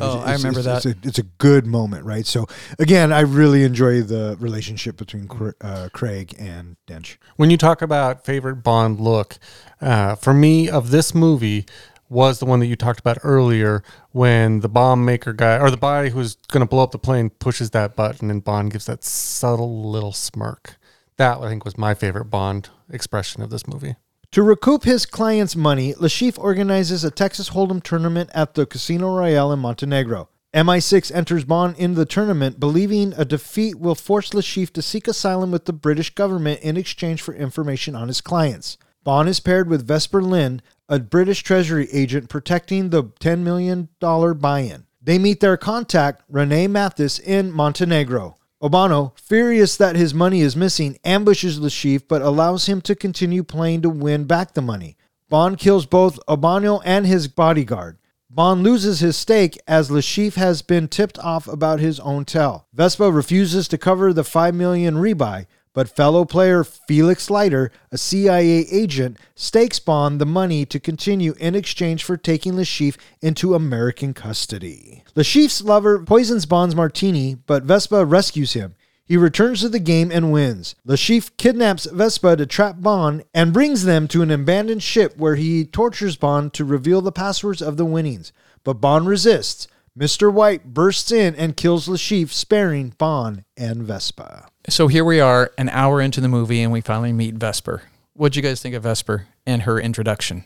Oh, 0.01 0.19
I 0.19 0.33
remember 0.33 0.61
that. 0.61 0.85
It's 0.85 0.97
a, 0.97 1.07
it's 1.07 1.19
a 1.19 1.23
good 1.23 1.65
moment, 1.65 2.05
right? 2.05 2.25
So, 2.25 2.47
again, 2.77 3.11
I 3.11 3.21
really 3.21 3.63
enjoy 3.63 4.01
the 4.01 4.37
relationship 4.39 4.97
between 4.97 5.29
uh, 5.61 5.89
Craig 5.91 6.35
and 6.39 6.77
Dench. 6.87 7.17
When 7.35 7.49
you 7.49 7.57
talk 7.57 7.81
about 7.81 8.23
favorite 8.23 8.57
Bond 8.57 8.99
look, 8.99 9.37
uh, 9.81 10.15
for 10.15 10.33
me 10.33 10.69
of 10.69 10.91
this 10.91 11.15
movie 11.15 11.65
was 12.09 12.39
the 12.39 12.45
one 12.45 12.59
that 12.59 12.65
you 12.65 12.75
talked 12.75 12.99
about 12.99 13.19
earlier 13.23 13.83
when 14.11 14.59
the 14.59 14.69
bomb 14.69 15.05
maker 15.05 15.31
guy 15.31 15.57
or 15.57 15.69
the 15.69 15.77
guy 15.77 16.09
who's 16.09 16.35
going 16.51 16.65
to 16.65 16.69
blow 16.69 16.83
up 16.83 16.91
the 16.91 16.97
plane 16.97 17.29
pushes 17.29 17.69
that 17.69 17.95
button 17.95 18.29
and 18.31 18.43
Bond 18.43 18.71
gives 18.71 18.85
that 18.87 19.03
subtle 19.03 19.89
little 19.89 20.11
smirk. 20.11 20.77
That 21.17 21.39
I 21.39 21.49
think 21.49 21.65
was 21.65 21.77
my 21.77 21.93
favorite 21.93 22.25
Bond 22.25 22.69
expression 22.89 23.43
of 23.43 23.49
this 23.49 23.67
movie. 23.67 23.95
To 24.33 24.43
recoup 24.43 24.83
his 24.83 25.05
client's 25.05 25.55
money, 25.55 25.95
Le 25.95 26.07
Chiffre 26.07 26.37
organizes 26.37 27.03
a 27.03 27.11
Texas 27.11 27.49
Hold'em 27.49 27.81
tournament 27.81 28.29
at 28.33 28.53
the 28.53 28.65
Casino 28.65 29.15
Royale 29.15 29.51
in 29.51 29.59
Montenegro. 29.59 30.29
MI6 30.53 31.13
enters 31.13 31.45
Bond 31.45 31.77
into 31.77 31.97
the 31.97 32.05
tournament, 32.05 32.59
believing 32.59 33.13
a 33.17 33.25
defeat 33.25 33.79
will 33.79 33.95
force 33.95 34.33
Le 34.33 34.41
Chiffre 34.41 34.73
to 34.73 34.81
seek 34.81 35.07
asylum 35.07 35.51
with 35.51 35.65
the 35.65 35.73
British 35.73 36.13
government 36.13 36.61
in 36.61 36.77
exchange 36.77 37.21
for 37.21 37.33
information 37.35 37.95
on 37.95 38.07
his 38.07 38.21
clients. 38.21 38.77
Bond 39.03 39.29
is 39.29 39.39
paired 39.39 39.69
with 39.69 39.87
Vesper 39.87 40.21
Lynd, 40.21 40.61
a 40.89 40.99
British 40.99 41.43
Treasury 41.43 41.87
agent 41.93 42.29
protecting 42.29 42.89
the 42.89 43.03
$10 43.03 43.39
million 43.39 43.89
buy 44.01 44.59
in. 44.61 44.87
They 45.01 45.19
meet 45.19 45.39
their 45.39 45.55
contact, 45.55 46.23
Rene 46.27 46.67
Mathis, 46.67 47.19
in 47.19 47.51
Montenegro. 47.51 48.35
Obanno, 48.61 49.17
furious 49.17 49.77
that 49.77 49.95
his 49.95 50.13
money 50.13 50.41
is 50.41 50.55
missing, 50.55 50.97
ambushes 51.05 51.59
Le 51.59 51.69
Chiffre 51.69 52.05
but 52.07 52.21
allows 52.21 52.65
him 52.65 52.81
to 52.81 52.95
continue 52.95 53.43
playing 53.43 53.83
to 53.83 53.89
win 53.89 54.25
back 54.25 54.53
the 54.53 54.61
money. 54.61 54.97
Bond 55.29 55.59
kills 55.59 55.85
both 55.85 56.19
Obanno 56.27 56.81
and 56.83 57.05
his 57.05 57.27
bodyguard. 57.27 57.97
Bond 58.29 58.63
loses 58.63 58.99
his 58.99 59.15
stake 59.15 59.57
as 59.67 59.89
Le 59.89 60.01
Chiffre 60.01 60.35
has 60.35 60.61
been 60.61 60.87
tipped 60.87 61.17
off 61.19 61.47
about 61.47 61.79
his 61.79 61.99
own 62.01 62.25
tell. 62.25 62.67
Vespa 62.73 63.11
refuses 63.11 63.67
to 63.67 63.77
cover 63.77 64.11
the 64.11 64.23
5 64.23 64.53
million 64.53 64.95
rebuy, 64.95 65.45
but 65.73 65.95
fellow 65.95 66.25
player 66.25 66.63
Felix 66.63 67.29
Leiter, 67.29 67.71
a 67.91 67.97
CIA 67.97 68.65
agent, 68.71 69.17
stakes 69.35 69.79
Bond 69.79 70.19
the 70.19 70.25
money 70.25 70.65
to 70.65 70.79
continue 70.79 71.33
in 71.39 71.55
exchange 71.55 72.03
for 72.03 72.17
taking 72.17 72.55
Le 72.55 72.63
Chiffre 72.63 72.99
into 73.21 73.55
American 73.55 74.13
custody. 74.13 75.03
Le 75.15 75.23
Chiffre's 75.23 75.61
lover 75.61 76.03
poisons 76.03 76.45
Bond's 76.45 76.75
martini, 76.75 77.35
but 77.35 77.63
Vespa 77.63 78.05
rescues 78.05 78.53
him. 78.53 78.75
He 79.05 79.17
returns 79.17 79.61
to 79.61 79.69
the 79.69 79.79
game 79.79 80.11
and 80.11 80.31
wins. 80.31 80.75
Le 80.85 80.95
Chiffre 80.95 81.31
kidnaps 81.37 81.85
Vespa 81.85 82.35
to 82.35 82.45
trap 82.45 82.75
Bond 82.79 83.23
and 83.33 83.51
brings 83.51 83.83
them 83.83 84.07
to 84.09 84.21
an 84.21 84.29
abandoned 84.29 84.83
ship 84.83 85.17
where 85.17 85.35
he 85.35 85.65
tortures 85.65 86.15
Bond 86.15 86.53
to 86.53 86.63
reveal 86.63 87.01
the 87.01 87.11
passwords 87.11 87.59
of 87.61 87.75
the 87.77 87.85
winnings. 87.85 88.31
But 88.63 88.75
Bond 88.75 89.07
resists. 89.07 89.67
Mr. 89.97 90.31
White 90.31 90.73
bursts 90.75 91.11
in 91.11 91.35
and 91.35 91.57
kills 91.57 91.87
Le 91.87 91.97
Chiffre, 91.97 92.31
sparing 92.31 92.93
Bond 92.99 93.45
and 93.57 93.81
Vespa. 93.81 94.48
So 94.67 94.87
here 94.87 95.05
we 95.05 95.19
are, 95.19 95.51
an 95.57 95.69
hour 95.69 96.01
into 96.01 96.21
the 96.21 96.27
movie, 96.27 96.61
and 96.61 96.71
we 96.71 96.81
finally 96.81 97.13
meet 97.13 97.35
Vesper. 97.35 97.83
What'd 98.13 98.35
you 98.35 98.41
guys 98.41 98.61
think 98.61 98.75
of 98.75 98.83
Vesper 98.83 99.27
and 99.45 99.61
her 99.63 99.79
introduction? 99.79 100.43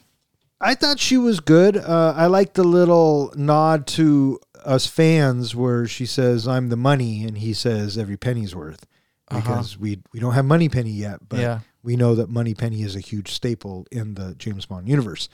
I 0.62 0.76
thought 0.76 1.00
she 1.00 1.18
was 1.18 1.40
good. 1.40 1.76
Uh, 1.76 2.14
I 2.16 2.28
like 2.28 2.54
the 2.54 2.64
little 2.64 3.34
nod 3.36 3.88
to 3.88 4.40
us 4.64 4.88
fans 4.88 5.56
where 5.56 5.86
she 5.88 6.06
says, 6.06 6.48
"I'm 6.48 6.70
the 6.70 6.78
money," 6.78 7.26
and 7.26 7.38
he 7.40 7.54
says, 7.54 7.98
"Every 7.98 8.16
penny's 8.16 8.56
worth," 8.56 8.86
because 9.30 9.78
we 9.78 10.00
we 10.14 10.20
don't 10.22 10.34
have 10.36 10.46
Moneypenny 10.46 10.92
yet, 10.92 11.28
but 11.28 11.40
Yeah. 11.40 11.60
we 11.82 11.98
know 11.98 12.16
that 12.16 12.30
Moneypenny 12.30 12.84
is 12.84 12.96
a 12.96 13.02
huge 13.02 13.32
staple 13.34 13.86
in 13.92 14.14
the 14.14 14.36
James 14.36 14.66
Bond 14.68 14.88
universe. 14.88 15.28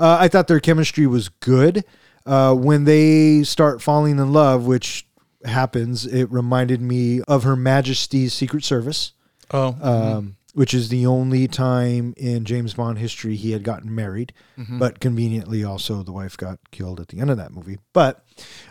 Uh, 0.00 0.16
I 0.18 0.26
thought 0.26 0.48
their 0.48 0.58
chemistry 0.58 1.06
was 1.06 1.28
good. 1.28 1.84
Uh, 2.26 2.54
when 2.54 2.84
they 2.84 3.42
start 3.44 3.82
falling 3.82 4.18
in 4.18 4.32
love, 4.32 4.64
which 4.64 5.06
happens, 5.44 6.06
it 6.06 6.30
reminded 6.30 6.80
me 6.80 7.20
of 7.28 7.42
Her 7.44 7.56
Majesty's 7.56 8.32
Secret 8.32 8.64
Service, 8.64 9.12
Oh, 9.50 9.76
um, 9.82 10.36
which 10.54 10.72
is 10.74 10.88
the 10.88 11.04
only 11.06 11.48
time 11.48 12.14
in 12.16 12.44
James 12.44 12.74
Bond 12.74 12.98
history 12.98 13.36
he 13.36 13.52
had 13.52 13.62
gotten 13.62 13.94
married. 13.94 14.32
Mm-hmm. 14.58 14.78
But 14.78 15.00
conveniently, 15.00 15.64
also 15.64 16.02
the 16.02 16.12
wife 16.12 16.36
got 16.36 16.58
killed 16.70 17.00
at 17.00 17.08
the 17.08 17.20
end 17.20 17.30
of 17.30 17.36
that 17.38 17.52
movie. 17.52 17.78
But 17.92 18.24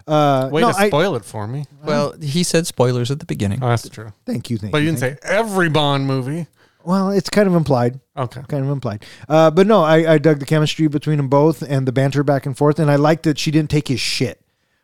uh, 0.08 0.50
Way 0.52 0.62
no, 0.62 0.72
to 0.72 0.78
I- 0.78 0.88
spoil 0.88 1.16
it 1.16 1.26
for 1.26 1.48
me. 1.48 1.66
well, 1.84 2.14
he 2.22 2.44
said 2.44 2.68
spoilers 2.68 3.12
at 3.12 3.20
the 3.20 3.26
beginning. 3.26 3.60
Oh, 3.64 3.70
that's 3.70 3.90
true. 3.90 4.12
thank 4.26 4.50
you, 4.50 4.58
thank 4.58 4.70
you. 4.70 4.72
But 4.72 4.78
you 4.80 4.86
you. 4.86 4.92
didn't 4.92 5.00
say 5.00 5.18
every 5.24 5.70
Bond 5.70 6.06
movie. 6.08 6.48
Well, 6.84 7.12
it's 7.12 7.30
kind 7.30 7.48
of 7.48 7.54
implied. 7.54 8.00
Okay. 8.18 8.42
kind 8.48 8.64
of 8.66 8.72
implied. 8.72 9.06
Uh, 9.30 9.52
but 9.52 9.68
no, 9.68 9.84
I, 9.84 10.14
I 10.14 10.18
dug 10.18 10.40
the 10.40 10.48
chemistry 10.48 10.88
between 10.88 11.18
them 11.18 11.28
both 11.30 11.62
and 11.62 11.88
the 11.88 11.92
banter 11.92 12.24
back 12.24 12.48
and 12.48 12.58
forth, 12.58 12.80
and 12.80 12.90
I 12.90 12.96
liked 12.96 13.22
that 13.24 13.38
she 13.38 13.52
didn't 13.52 13.70
take 13.70 13.88
his 13.88 14.00
shit. 14.00 14.42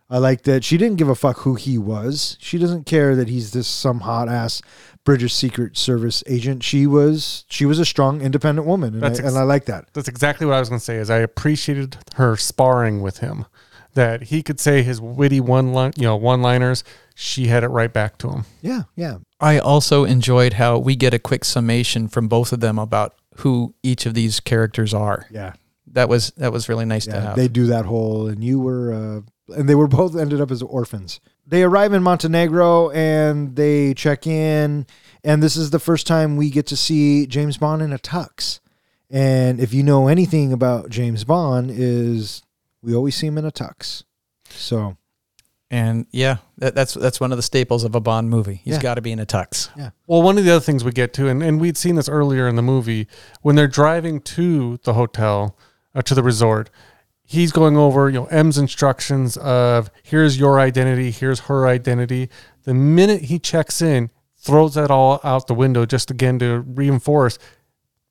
I 0.10 0.20
like 0.20 0.44
that 0.44 0.64
she 0.64 0.78
didn't 0.78 0.98
give 0.98 1.10
a 1.10 1.16
fuck 1.16 1.40
who 1.40 1.56
he 1.56 1.78
was. 1.78 2.38
She 2.40 2.58
doesn't 2.58 2.86
care 2.86 3.16
that 3.16 3.28
he's 3.28 3.52
this 3.52 3.68
some 3.68 4.02
hot 4.02 4.30
ass 4.30 4.62
British 5.04 5.34
Secret 5.34 5.78
Service 5.78 6.24
agent. 6.28 6.64
She 6.64 6.88
was 6.88 7.46
she 7.50 7.66
was 7.66 7.78
a 7.80 7.86
strong, 7.86 8.22
independent 8.22 8.68
woman, 8.68 8.94
and, 8.96 9.04
I, 9.06 9.10
That's 9.10 9.20
ex- 9.20 9.28
and 9.30 9.38
I 9.38 9.44
like 9.44 9.66
that. 9.66 9.86
That's 9.94 10.08
exactly 10.08 10.46
what 10.48 10.56
I 10.56 10.60
was 10.60 10.70
going 10.70 10.80
to 10.80 10.86
say. 10.86 10.96
Is 10.98 11.10
I 11.10 11.18
appreciated 11.18 11.98
her 12.16 12.38
sparring 12.38 13.02
with 13.02 13.18
him, 13.20 13.46
that 13.96 14.24
he 14.24 14.42
could 14.44 14.60
say 14.60 14.82
his 14.82 15.02
witty 15.02 15.40
one 15.42 15.74
line, 15.74 15.92
you 15.98 16.04
know, 16.04 16.16
one 16.16 16.42
liners. 16.42 16.84
She 17.16 17.48
had 17.48 17.64
it 17.64 17.70
right 17.70 17.92
back 17.92 18.18
to 18.20 18.30
him. 18.30 18.46
Yeah, 18.62 18.84
yeah, 18.96 19.18
I 19.40 19.60
also 19.60 20.04
enjoyed 20.06 20.54
how 20.54 20.78
we 20.78 20.96
get 20.96 21.14
a 21.14 21.20
quick 21.20 21.44
summation 21.44 22.08
from 22.08 22.28
both 22.28 22.54
of 22.54 22.60
them 22.60 22.78
about 22.80 23.16
who 23.38 23.74
each 23.84 24.06
of 24.06 24.14
these 24.14 24.40
characters 24.40 24.94
are. 24.94 25.26
yeah, 25.32 25.54
That 25.88 26.10
was 26.10 26.32
that 26.38 26.54
was 26.54 26.70
really 26.70 26.86
nice 26.86 27.06
to 27.08 27.20
have. 27.20 27.36
They 27.36 27.48
do 27.48 27.66
that 27.68 27.86
whole, 27.86 28.28
and 28.28 28.44
you 28.44 28.60
were, 28.60 28.94
uh, 28.94 29.22
and 29.50 29.68
they 29.68 29.76
were 29.76 29.88
both 29.88 30.16
ended 30.16 30.42
up 30.42 30.52
as 30.52 30.62
orphans. 30.62 31.20
They 31.46 31.64
arrive 31.64 31.94
in 31.94 32.04
Montenegro 32.04 32.90
and 32.92 33.56
they 33.56 33.94
check 33.94 34.28
in, 34.28 34.86
and 35.24 35.42
this 35.42 35.56
is 35.56 35.70
the 35.70 35.80
first 35.80 36.06
time 36.08 36.36
we 36.38 36.50
get 36.50 36.68
to 36.68 36.78
see 36.78 37.26
James 37.28 37.58
Bond 37.58 37.82
in 37.82 37.94
a 37.94 38.00
tux. 38.00 38.60
And 39.10 39.60
if 39.62 39.74
you 39.74 39.84
know 39.84 40.08
anything 40.10 40.52
about 40.52 40.90
James 40.90 41.24
Bond, 41.24 41.72
is 41.72 42.44
we 42.82 42.94
always 42.94 43.16
see 43.16 43.28
him 43.28 43.38
in 43.38 43.46
a 43.46 43.52
tux. 43.52 44.04
So 44.50 44.98
and 45.70 46.06
yeah, 46.12 46.38
that, 46.58 46.76
that's 46.76 46.94
that's 46.94 47.20
one 47.20 47.32
of 47.32 47.38
the 47.38 47.42
staples 47.42 47.84
of 47.84 47.94
a 47.96 48.00
Bond 48.00 48.30
movie. 48.30 48.62
He's 48.64 48.76
Yeah. 48.76 48.82
got 48.82 48.94
to 48.96 49.02
be 49.02 49.12
in 49.12 49.20
a 49.20 49.26
tux. 49.26 49.70
Yeah. 49.78 49.90
Well, 50.08 50.22
one 50.22 50.38
of 50.38 50.46
the 50.46 50.52
other 50.52 50.62
things 50.62 50.84
we 50.84 50.92
get 50.92 51.14
to, 51.16 51.28
and, 51.28 51.44
and 51.44 51.60
we'd 51.60 51.78
seen 51.78 51.96
this 51.96 52.08
earlier 52.10 52.48
in 52.48 52.56
the 52.56 52.62
movie, 52.62 53.08
when 53.42 53.56
they're 53.56 53.68
driving 53.68 54.22
to 54.22 54.78
the 54.84 54.94
hotel, 54.94 55.58
uh, 55.94 56.02
to 56.04 56.16
the 56.16 56.24
resort, 56.24 56.70
he's 57.28 57.52
going 57.52 57.78
over, 57.78 58.10
you 58.10 58.22
know, 58.22 58.26
M's 58.28 58.58
instructions 58.58 59.38
of 59.38 59.92
here's 60.02 60.40
your 60.40 60.60
identity, 60.60 61.12
here's 61.12 61.42
her 61.42 61.68
identity. 61.68 62.30
The 62.64 62.74
minute 62.74 63.24
he 63.24 63.38
checks 63.38 63.82
in, 63.82 64.10
throws 64.38 64.76
that 64.76 64.90
all 64.90 65.20
out 65.24 65.48
the 65.48 65.54
window 65.54 65.86
just 65.86 66.10
again 66.10 66.40
to 66.40 66.62
reinforce 66.62 67.38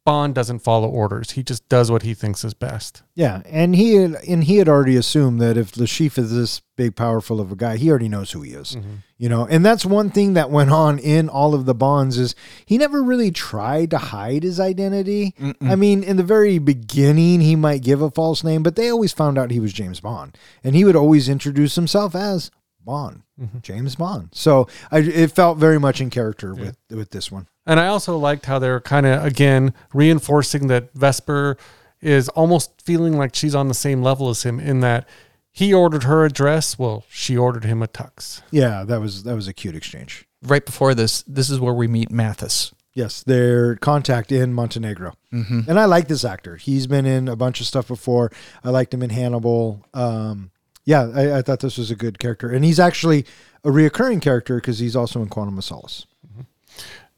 Bond 0.07 0.37
doesn't 0.37 0.61
follow 0.61 0.89
orders. 0.89 1.33
He 1.33 1.43
just 1.43 1.69
does 1.69 1.91
what 1.91 2.03
he 2.03 2.15
thinks 2.15 2.45
is 2.45 2.55
best. 2.55 3.03
yeah, 3.17 3.43
and 3.45 3.75
he 3.75 3.95
had, 3.95 4.15
and 4.27 4.45
he 4.45 4.57
had 4.59 4.69
already 4.69 4.97
assumed 4.97 5.41
that 5.41 5.57
if 5.59 5.77
Le 5.77 5.85
Chiffre 5.85 6.19
is 6.19 6.33
this 6.33 6.61
big, 6.77 6.95
powerful 6.95 7.41
of 7.41 7.51
a 7.51 7.57
guy, 7.57 7.77
he 7.77 7.91
already 7.91 8.09
knows 8.09 8.31
who 8.31 8.43
he 8.43 8.53
is. 8.53 8.77
Mm-hmm. 8.77 8.95
You 9.19 9.29
know, 9.29 9.47
and 9.47 9.67
that's 9.67 9.85
one 9.85 10.11
thing 10.11 10.35
that 10.35 10.49
went 10.51 10.71
on 10.71 11.01
in 11.01 11.29
all 11.29 11.55
of 11.55 11.67
the 11.67 11.75
bonds 11.75 12.19
is 12.19 12.37
he 12.65 12.79
never 12.79 13.03
really 13.03 13.33
tried 13.33 13.91
to 13.91 13.99
hide 13.99 14.45
his 14.45 14.61
identity. 14.61 15.35
I 15.61 15.75
mean, 15.75 16.05
in 16.05 16.17
the 16.19 16.23
very 16.23 16.59
beginning, 16.59 17.41
he 17.41 17.57
might 17.57 17.83
give 17.83 18.01
a 18.01 18.11
false 18.11 18.45
name, 18.45 18.63
but 18.63 18.77
they 18.77 18.89
always 18.91 19.13
found 19.13 19.39
out 19.39 19.51
he 19.51 19.59
was 19.59 19.73
James 19.73 20.01
Bond, 20.01 20.39
and 20.63 20.77
he 20.77 20.85
would 20.85 20.97
always 20.97 21.29
introduce 21.29 21.75
himself 21.75 22.15
as 22.15 22.51
Bond, 22.87 23.23
James 23.61 23.97
Bond. 23.97 24.31
So 24.33 24.69
I, 24.91 25.01
it 25.01 25.33
felt 25.33 25.59
very 25.59 25.79
much 25.79 26.01
in 26.01 26.09
character 26.09 26.55
with 26.55 26.79
with 26.91 27.11
this 27.11 27.31
one. 27.31 27.49
And 27.67 27.79
I 27.79 27.89
also 27.89 28.17
liked 28.17 28.47
how 28.47 28.59
they're 28.59 28.81
kind 28.81 29.05
of 29.05 29.23
again 29.25 29.75
reinforcing 29.93 30.69
that 30.69 30.95
Vesper 30.95 31.59
is 32.01 32.29
almost 32.31 32.81
feeling 32.81 33.19
like 33.19 33.35
she's 33.35 33.55
on 33.55 33.69
the 33.69 33.75
same 33.75 34.03
level 34.03 34.31
as 34.31 34.45
him 34.45 34.61
in 34.61 34.81
that 34.81 35.07
he 35.51 35.73
ordered 35.73 36.03
her 36.03 36.25
a 36.25 36.31
dress, 36.31 36.79
well, 36.79 37.05
she 37.09 37.35
ordered 37.37 37.65
him 37.65 37.83
a 37.83 37.89
tux. 37.89 38.43
Yeah, 38.51 38.85
that 38.85 39.01
was 39.01 39.23
that 39.25 39.35
was 39.35 39.49
a 39.49 39.53
cute 39.55 39.75
exchange. 39.75 40.27
Right 40.43 40.65
before 40.65 40.95
this, 40.95 41.23
this 41.23 41.51
is 41.51 41.59
where 41.59 41.75
we 41.75 41.89
meet 41.89 42.11
Mathis. 42.11 42.73
Yes, 42.93 43.23
their 43.23 43.77
contact 43.77 44.33
in 44.33 44.55
Montenegro. 44.55 45.15
And 45.31 45.79
I 45.79 45.85
like 45.85 46.09
this 46.09 46.25
actor. 46.25 46.57
He's 46.57 46.87
been 46.87 47.05
in 47.05 47.29
a 47.29 47.37
bunch 47.37 47.61
of 47.61 47.67
stuff 47.67 47.89
before. 47.89 48.33
I 48.65 48.71
liked 48.71 48.95
him 48.95 49.03
in 49.03 49.11
Hannibal. 49.11 49.85
Um, 49.93 50.51
yeah, 50.87 51.11
I, 51.15 51.39
I 51.39 51.43
thought 51.43 51.61
this 51.61 51.77
was 51.77 51.91
a 51.91 51.97
good 51.97 52.19
character. 52.19 52.49
And 52.49 52.65
he's 52.65 52.81
actually 52.81 53.27
a 53.65 53.69
reoccurring 53.69 54.23
character 54.23 54.57
because 54.57 54.79
he's 54.79 54.97
also 54.97 55.21
in 55.21 55.29
Quantum 55.29 55.59
of 55.59 55.65
Solace. 55.65 56.07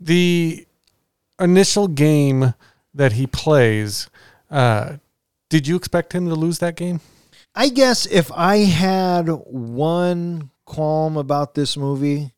The 0.00 0.66
initial 1.38 1.86
game 1.86 2.54
that 2.94 3.12
he 3.12 3.26
plays, 3.26 4.08
uh, 4.50 4.96
did 5.50 5.68
you 5.68 5.76
expect 5.76 6.14
him 6.14 6.28
to 6.28 6.34
lose 6.34 6.58
that 6.60 6.76
game? 6.76 7.00
I 7.54 7.68
guess 7.68 8.06
if 8.06 8.32
I 8.32 8.58
had 8.58 9.28
one 9.28 10.50
qualm 10.66 11.16
about 11.16 11.54
this 11.54 11.76
movie 11.76 12.32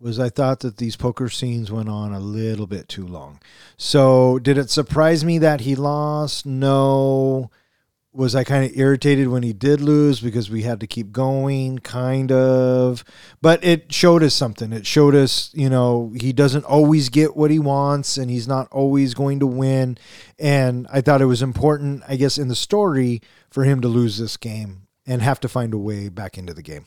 was 0.00 0.18
I 0.18 0.30
thought 0.30 0.60
that 0.60 0.78
these 0.78 0.96
poker 0.96 1.28
scenes 1.28 1.70
went 1.70 1.88
on 1.88 2.12
a 2.12 2.18
little 2.18 2.66
bit 2.66 2.88
too 2.88 3.06
long. 3.06 3.40
So 3.76 4.40
did 4.40 4.58
it 4.58 4.70
surprise 4.70 5.24
me 5.24 5.38
that 5.38 5.60
he 5.60 5.76
lost? 5.76 6.44
No. 6.44 7.50
Was 8.14 8.34
I 8.34 8.44
kind 8.44 8.64
of 8.64 8.76
irritated 8.76 9.28
when 9.28 9.42
he 9.42 9.54
did 9.54 9.80
lose 9.80 10.20
because 10.20 10.50
we 10.50 10.62
had 10.62 10.80
to 10.80 10.86
keep 10.86 11.12
going? 11.12 11.78
Kind 11.78 12.30
of. 12.30 13.04
But 13.40 13.64
it 13.64 13.90
showed 13.90 14.22
us 14.22 14.34
something. 14.34 14.70
It 14.72 14.86
showed 14.86 15.14
us, 15.14 15.50
you 15.54 15.70
know, 15.70 16.12
he 16.14 16.34
doesn't 16.34 16.64
always 16.66 17.08
get 17.08 17.34
what 17.36 17.50
he 17.50 17.58
wants 17.58 18.18
and 18.18 18.30
he's 18.30 18.46
not 18.46 18.68
always 18.70 19.14
going 19.14 19.40
to 19.40 19.46
win. 19.46 19.96
And 20.38 20.86
I 20.92 21.00
thought 21.00 21.22
it 21.22 21.26
was 21.26 21.40
important, 21.40 22.02
I 22.06 22.16
guess, 22.16 22.36
in 22.36 22.48
the 22.48 22.54
story 22.54 23.22
for 23.50 23.64
him 23.64 23.80
to 23.80 23.88
lose 23.88 24.18
this 24.18 24.36
game 24.36 24.88
and 25.06 25.22
have 25.22 25.40
to 25.40 25.48
find 25.48 25.72
a 25.72 25.78
way 25.78 26.10
back 26.10 26.36
into 26.36 26.52
the 26.52 26.62
game. 26.62 26.86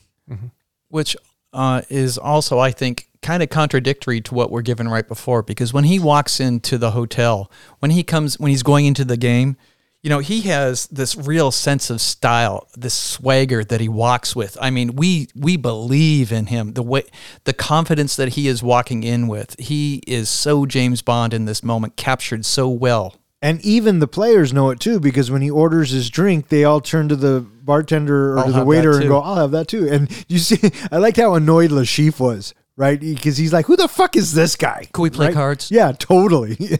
which 0.88 1.16
uh, 1.52 1.82
is 1.88 2.18
also, 2.18 2.58
I 2.58 2.70
think, 2.70 3.08
kind 3.22 3.42
of 3.42 3.50
contradictory 3.50 4.20
to 4.22 4.34
what 4.34 4.50
we're 4.50 4.62
given 4.62 4.88
right 4.88 5.06
before. 5.06 5.42
Because 5.42 5.72
when 5.72 5.84
he 5.84 5.98
walks 5.98 6.38
into 6.38 6.78
the 6.78 6.92
hotel, 6.92 7.50
when 7.80 7.90
he 7.90 8.02
comes, 8.02 8.38
when 8.38 8.50
he's 8.50 8.62
going 8.62 8.86
into 8.86 9.04
the 9.04 9.16
game, 9.16 9.56
you 10.02 10.10
know, 10.10 10.20
he 10.20 10.42
has 10.42 10.86
this 10.86 11.16
real 11.16 11.50
sense 11.50 11.90
of 11.90 12.00
style, 12.00 12.68
this 12.76 12.94
swagger 12.94 13.64
that 13.64 13.80
he 13.80 13.88
walks 13.88 14.36
with. 14.36 14.56
I 14.60 14.70
mean, 14.70 14.94
we 14.94 15.28
we 15.34 15.56
believe 15.56 16.30
in 16.30 16.46
him. 16.46 16.74
The 16.74 16.82
way, 16.82 17.02
the 17.44 17.52
confidence 17.52 18.14
that 18.16 18.30
he 18.30 18.46
is 18.46 18.62
walking 18.62 19.02
in 19.02 19.26
with, 19.26 19.56
he 19.58 20.02
is 20.06 20.28
so 20.28 20.64
James 20.64 21.02
Bond 21.02 21.34
in 21.34 21.44
this 21.44 21.62
moment, 21.64 21.96
captured 21.96 22.44
so 22.44 22.68
well. 22.68 23.16
And 23.42 23.60
even 23.62 23.98
the 23.98 24.08
players 24.08 24.52
know 24.52 24.70
it 24.70 24.80
too, 24.80 24.98
because 24.98 25.30
when 25.30 25.42
he 25.42 25.50
orders 25.50 25.90
his 25.90 26.08
drink, 26.08 26.48
they 26.48 26.64
all 26.64 26.80
turn 26.80 27.08
to 27.08 27.16
the 27.16 27.40
bartender 27.40 28.32
or 28.32 28.38
I'll 28.38 28.46
to 28.46 28.52
the 28.52 28.64
waiter 28.64 28.98
and 28.98 29.08
go, 29.08 29.20
"I'll 29.20 29.36
have 29.36 29.50
that 29.50 29.68
too." 29.68 29.88
And 29.88 30.10
you 30.28 30.38
see, 30.38 30.70
I 30.92 30.98
like 30.98 31.16
how 31.16 31.34
annoyed 31.34 31.70
Le 31.70 31.82
Chiffre 31.82 32.20
was, 32.20 32.54
right? 32.76 33.00
Because 33.00 33.36
he's 33.36 33.52
like, 33.52 33.66
"Who 33.66 33.76
the 33.76 33.88
fuck 33.88 34.16
is 34.16 34.32
this 34.34 34.56
guy?" 34.56 34.86
Can 34.92 35.02
we 35.02 35.10
play 35.10 35.26
Right? 35.26 35.34
cards? 35.34 35.70
Yeah, 35.70 35.92
totally. 35.92 36.56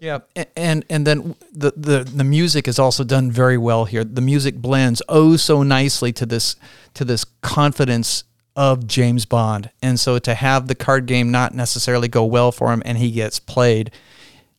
Yeah, 0.00 0.18
a- 0.36 0.58
and 0.58 0.84
and 0.90 1.06
then 1.06 1.36
the, 1.52 1.72
the 1.76 2.04
the 2.04 2.24
music 2.24 2.68
is 2.68 2.78
also 2.78 3.02
done 3.04 3.30
very 3.30 3.56
well 3.56 3.84
here. 3.86 4.04
The 4.04 4.20
music 4.20 4.56
blends 4.56 5.00
oh 5.08 5.36
so 5.36 5.62
nicely 5.62 6.12
to 6.14 6.26
this 6.26 6.56
to 6.94 7.04
this 7.04 7.24
confidence 7.40 8.24
of 8.56 8.86
James 8.86 9.24
Bond, 9.26 9.70
and 9.82 9.98
so 9.98 10.18
to 10.18 10.34
have 10.34 10.66
the 10.68 10.74
card 10.74 11.06
game 11.06 11.30
not 11.30 11.54
necessarily 11.54 12.08
go 12.08 12.24
well 12.24 12.52
for 12.52 12.72
him, 12.72 12.82
and 12.84 12.98
he 12.98 13.10
gets 13.10 13.38
played, 13.38 13.90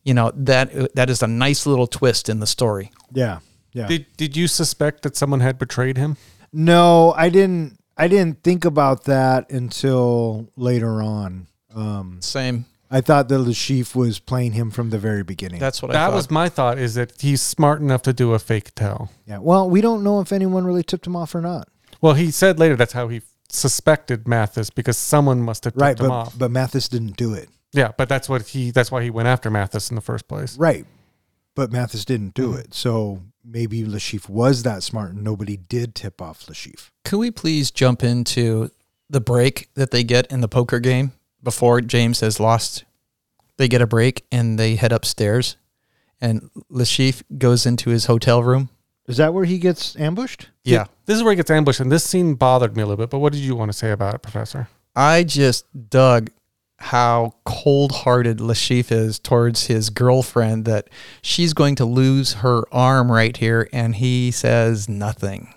you 0.02 0.14
know 0.14 0.32
that 0.34 0.94
that 0.94 1.08
is 1.10 1.22
a 1.22 1.26
nice 1.28 1.66
little 1.66 1.86
twist 1.86 2.28
in 2.28 2.40
the 2.40 2.46
story. 2.46 2.90
yeah, 3.12 3.38
yeah. 3.72 3.86
Did 3.86 4.06
Did 4.16 4.36
you 4.36 4.48
suspect 4.48 5.02
that 5.02 5.16
someone 5.16 5.40
had 5.40 5.58
betrayed 5.58 5.96
him? 5.98 6.16
No, 6.52 7.12
I 7.16 7.28
didn't. 7.28 7.77
I 7.98 8.08
didn't 8.08 8.42
think 8.42 8.64
about 8.64 9.04
that 9.04 9.50
until 9.50 10.48
later 10.56 11.02
on. 11.02 11.48
Um, 11.74 12.18
Same. 12.22 12.64
I 12.90 13.00
thought 13.02 13.28
that 13.28 13.38
Le 13.38 13.50
Chiffre 13.52 13.96
was 13.96 14.18
playing 14.18 14.52
him 14.52 14.70
from 14.70 14.88
the 14.90 14.98
very 14.98 15.22
beginning. 15.22 15.60
That's 15.60 15.82
what 15.82 15.90
I 15.90 15.94
That 15.94 16.06
thought. 16.06 16.14
was 16.14 16.30
my 16.30 16.48
thought. 16.48 16.78
Is 16.78 16.94
that 16.94 17.20
he's 17.20 17.42
smart 17.42 17.80
enough 17.82 18.00
to 18.02 18.12
do 18.14 18.32
a 18.32 18.38
fake 18.38 18.74
tell? 18.74 19.10
yeah. 19.26 19.38
Well, 19.38 19.68
we 19.68 19.80
don't 19.82 20.02
know 20.02 20.20
if 20.20 20.32
anyone 20.32 20.64
really 20.64 20.82
tipped 20.82 21.06
him 21.06 21.14
off 21.16 21.34
or 21.34 21.40
not. 21.42 21.68
Well, 22.00 22.14
he 22.14 22.30
said 22.30 22.58
later 22.58 22.76
that's 22.76 22.92
how 22.94 23.08
he 23.08 23.20
suspected 23.50 24.26
Mathis 24.28 24.70
because 24.70 24.96
someone 24.96 25.42
must 25.42 25.64
have 25.64 25.74
tipped 25.74 25.82
Right, 25.82 25.98
him 26.00 26.10
off. 26.10 26.38
but 26.38 26.50
Mathis 26.50 26.88
didn't 26.88 27.16
do 27.16 27.34
it. 27.34 27.48
Yeah, 27.72 27.92
but 27.98 28.08
that's 28.08 28.28
what 28.28 28.46
he. 28.48 28.70
That's 28.70 28.90
why 28.90 29.02
he 29.02 29.10
went 29.10 29.28
after 29.28 29.50
Mathis 29.50 29.90
in 29.90 29.94
the 29.96 30.00
first 30.00 30.26
place. 30.28 30.56
Right. 30.56 30.86
But 31.54 31.70
Mathis 31.72 32.04
didn't 32.06 32.32
do 32.34 32.54
it. 32.54 32.72
So 32.72 33.20
maybe 33.48 33.84
Le 33.84 33.98
Chiffre 33.98 34.28
was 34.28 34.62
that 34.62 34.82
smart 34.82 35.12
and 35.12 35.24
nobody 35.24 35.56
did 35.56 35.94
tip 35.94 36.20
off 36.20 36.48
Le 36.48 36.54
Chiffre. 36.54 36.90
Could 37.04 37.18
we 37.18 37.30
please 37.30 37.70
jump 37.70 38.02
into 38.04 38.70
the 39.08 39.20
break 39.20 39.68
that 39.74 39.90
they 39.90 40.04
get 40.04 40.26
in 40.30 40.40
the 40.40 40.48
poker 40.48 40.80
game 40.80 41.12
before 41.42 41.80
James 41.80 42.20
has 42.20 42.38
lost 42.38 42.84
they 43.58 43.68
get 43.68 43.82
a 43.82 43.86
break 43.86 44.24
and 44.32 44.58
they 44.58 44.76
head 44.76 44.92
upstairs, 44.92 45.56
and 46.20 46.48
Le 46.70 46.84
Chiffre 46.84 47.22
goes 47.36 47.66
into 47.66 47.90
his 47.90 48.06
hotel 48.06 48.42
room. 48.42 48.70
Is 49.06 49.18
that 49.18 49.34
where 49.34 49.44
he 49.44 49.58
gets 49.58 49.96
ambushed? 49.96 50.48
Yeah, 50.64 50.86
This 51.06 51.16
is 51.16 51.22
where 51.22 51.32
he 51.32 51.36
gets 51.36 51.50
ambushed, 51.50 51.80
and 51.80 51.90
this 51.90 52.04
scene 52.04 52.34
bothered 52.34 52.76
me 52.76 52.82
a 52.82 52.86
little 52.86 53.02
bit. 53.02 53.10
But 53.10 53.18
what 53.18 53.32
did 53.32 53.40
you 53.40 53.56
want 53.56 53.70
to 53.70 53.76
say 53.76 53.90
about 53.90 54.14
it, 54.14 54.22
Professor? 54.22 54.68
I 54.94 55.24
just 55.24 55.66
dug 55.90 56.30
how 56.80 57.34
cold-hearted 57.44 58.40
Le 58.40 58.54
Chiffre 58.54 58.92
is 58.92 59.18
towards 59.18 59.66
his 59.66 59.90
girlfriend 59.90 60.64
that 60.64 60.88
she's 61.22 61.52
going 61.52 61.74
to 61.74 61.84
lose 61.84 62.34
her 62.34 62.62
arm 62.72 63.10
right 63.10 63.36
here, 63.36 63.68
and 63.72 63.96
he 63.96 64.30
says 64.30 64.88
nothing. 64.88 65.52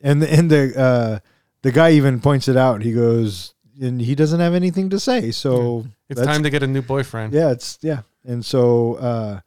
And 0.00 0.22
the, 0.22 0.32
and 0.32 0.50
the 0.50 0.80
uh, 0.80 1.18
the 1.62 1.72
guy 1.72 1.90
even 1.92 2.20
points 2.20 2.48
it 2.48 2.56
out. 2.56 2.82
He 2.82 2.92
goes, 2.92 3.54
and 3.80 4.00
he 4.00 4.14
doesn't 4.14 4.40
have 4.40 4.54
anything 4.54 4.90
to 4.90 5.00
say. 5.00 5.30
So 5.30 5.86
It's 6.08 6.22
time 6.22 6.42
to 6.44 6.50
get 6.50 6.62
a 6.62 6.66
new 6.66 6.82
boyfriend. 6.82 7.32
Yeah, 7.32 7.50
it's 7.50 7.78
yeah. 7.82 8.02
And 8.24 8.44
so 8.44 8.94
uh, 8.94 9.40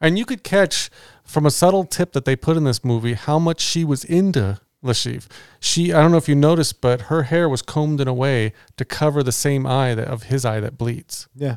And 0.00 0.18
you 0.18 0.24
could 0.24 0.42
catch 0.42 0.90
from 1.24 1.44
a 1.44 1.50
subtle 1.50 1.84
tip 1.84 2.12
that 2.12 2.24
they 2.24 2.36
put 2.36 2.56
in 2.56 2.64
this 2.64 2.84
movie 2.84 3.14
how 3.14 3.38
much 3.38 3.60
she 3.60 3.84
was 3.84 4.04
into 4.04 4.60
Le 4.82 4.92
Chiffre. 4.92 5.28
She, 5.60 5.92
I 5.92 6.00
don't 6.00 6.10
know 6.10 6.16
if 6.16 6.28
you 6.28 6.34
noticed, 6.34 6.80
but 6.80 7.02
her 7.02 7.24
hair 7.24 7.48
was 7.48 7.62
combed 7.62 8.00
in 8.00 8.08
a 8.08 8.14
way 8.14 8.52
to 8.76 8.84
cover 8.84 9.22
the 9.22 9.32
same 9.32 9.66
eye 9.66 9.94
that, 9.94 10.08
of 10.08 10.24
his 10.24 10.44
eye 10.44 10.60
that 10.60 10.78
bleeds. 10.78 11.28
yeah. 11.34 11.56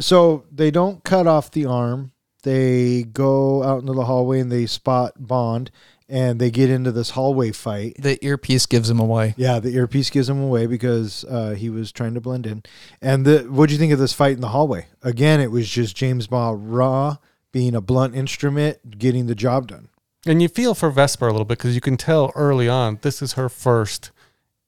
So 0.00 0.44
they 0.52 0.70
don't 0.70 1.02
cut 1.02 1.26
off 1.26 1.50
the 1.50 1.66
arm. 1.66 2.12
They 2.44 3.02
go 3.02 3.64
out 3.64 3.80
into 3.80 3.94
the 3.94 4.04
hallway 4.04 4.38
and 4.38 4.52
they 4.52 4.66
spot 4.66 5.14
Bond, 5.18 5.72
and 6.08 6.40
they 6.40 6.52
get 6.52 6.70
into 6.70 6.92
this 6.92 7.10
hallway 7.10 7.50
fight. 7.50 7.96
The 7.98 8.24
earpiece 8.24 8.66
gives 8.66 8.88
him 8.88 9.00
away. 9.00 9.34
Yeah, 9.36 9.58
the 9.58 9.74
earpiece 9.74 10.08
gives 10.10 10.28
him 10.28 10.40
away 10.40 10.66
because 10.66 11.24
uh, 11.24 11.56
he 11.58 11.68
was 11.68 11.90
trying 11.90 12.14
to 12.14 12.20
blend 12.20 12.46
in. 12.46 12.62
And 13.02 13.24
the 13.24 13.40
what'd 13.40 13.72
you 13.72 13.78
think 13.78 13.92
of 13.92 13.98
this 13.98 14.12
fight 14.12 14.34
in 14.34 14.40
the 14.40 14.48
hallway? 14.50 14.86
Again, 15.02 15.40
it 15.40 15.50
was 15.50 15.68
just 15.68 15.96
James 15.96 16.28
Bond 16.28 16.72
raw 16.72 17.16
being 17.50 17.74
a 17.74 17.80
blunt 17.80 18.14
instrument, 18.14 18.98
getting 18.98 19.26
the 19.26 19.34
job 19.34 19.66
done. 19.66 19.88
And 20.28 20.42
you 20.42 20.48
feel 20.48 20.74
for 20.74 20.90
Vesper 20.90 21.26
a 21.26 21.32
little 21.32 21.46
bit 21.46 21.56
because 21.56 21.74
you 21.74 21.80
can 21.80 21.96
tell 21.96 22.30
early 22.34 22.68
on 22.68 22.98
this 23.00 23.22
is 23.22 23.32
her 23.32 23.48
first 23.48 24.10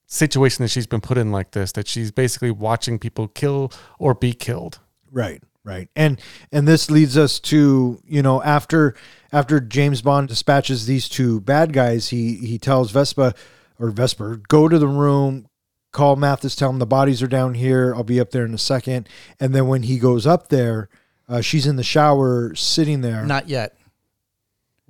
situation 0.06 0.64
that 0.64 0.68
she's 0.70 0.86
been 0.86 1.02
put 1.02 1.18
in 1.18 1.30
like 1.30 1.50
this, 1.50 1.72
that 1.72 1.86
she's 1.86 2.10
basically 2.10 2.50
watching 2.50 2.98
people 2.98 3.28
kill 3.28 3.70
or 3.98 4.14
be 4.14 4.32
killed. 4.32 4.80
Right, 5.12 5.42
right. 5.62 5.88
And 5.94 6.18
and 6.50 6.66
this 6.66 6.90
leads 6.90 7.18
us 7.18 7.38
to, 7.40 8.00
you 8.06 8.22
know, 8.22 8.42
after 8.42 8.94
after 9.32 9.60
James 9.60 10.00
Bond 10.00 10.28
dispatches 10.28 10.86
these 10.86 11.10
two 11.10 11.42
bad 11.42 11.74
guys, 11.74 12.08
he 12.08 12.36
he 12.36 12.58
tells 12.58 12.90
Vespa 12.90 13.34
or 13.78 13.90
Vesper, 13.90 14.36
go 14.48 14.66
to 14.66 14.78
the 14.78 14.88
room, 14.88 15.46
call 15.92 16.16
Mathis, 16.16 16.56
tell 16.56 16.70
him 16.70 16.78
the 16.78 16.86
bodies 16.86 17.22
are 17.22 17.28
down 17.28 17.52
here. 17.52 17.94
I'll 17.94 18.02
be 18.02 18.20
up 18.20 18.30
there 18.30 18.46
in 18.46 18.54
a 18.54 18.58
second. 18.58 19.08
And 19.38 19.54
then 19.54 19.68
when 19.68 19.82
he 19.82 19.98
goes 19.98 20.26
up 20.26 20.48
there, 20.48 20.88
uh, 21.28 21.42
she's 21.42 21.66
in 21.66 21.76
the 21.76 21.82
shower 21.82 22.54
sitting 22.54 23.02
there. 23.02 23.26
Not 23.26 23.48
yet. 23.48 23.76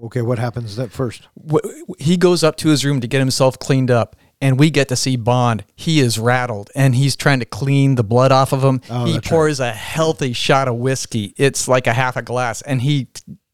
Okay, 0.05 0.22
what 0.22 0.38
happens 0.38 0.78
at 0.78 0.90
first? 0.90 1.28
He 1.98 2.16
goes 2.16 2.42
up 2.42 2.57
to 2.57 2.68
his 2.68 2.84
room 2.84 3.01
to 3.01 3.07
get 3.07 3.18
himself 3.18 3.59
cleaned 3.59 3.90
up, 3.90 4.16
and 4.40 4.59
we 4.59 4.70
get 4.70 4.88
to 4.88 4.96
see 4.96 5.16
Bond. 5.16 5.64
He 5.76 6.01
is 6.01 6.18
rattled, 6.18 6.70
and 6.74 6.94
he's 6.94 7.16
trying 7.16 7.40
to 7.40 7.44
clean 7.44 7.94
the 7.96 8.05
blood 8.05 8.32
off 8.32 8.53
of 8.53 8.62
him. 8.62 8.80
Oh, 8.90 9.05
he 9.05 9.20
pours 9.20 9.61
a 9.61 9.72
healthy 9.72 10.32
shot 10.32 10.68
of 10.68 10.76
whiskey. 10.76 11.34
It's 11.36 11.68
like 11.68 11.86
a 11.86 11.92
half 11.92 12.16
a 12.16 12.22
glass, 12.22 12.62
and 12.62 12.82
he 12.82 13.09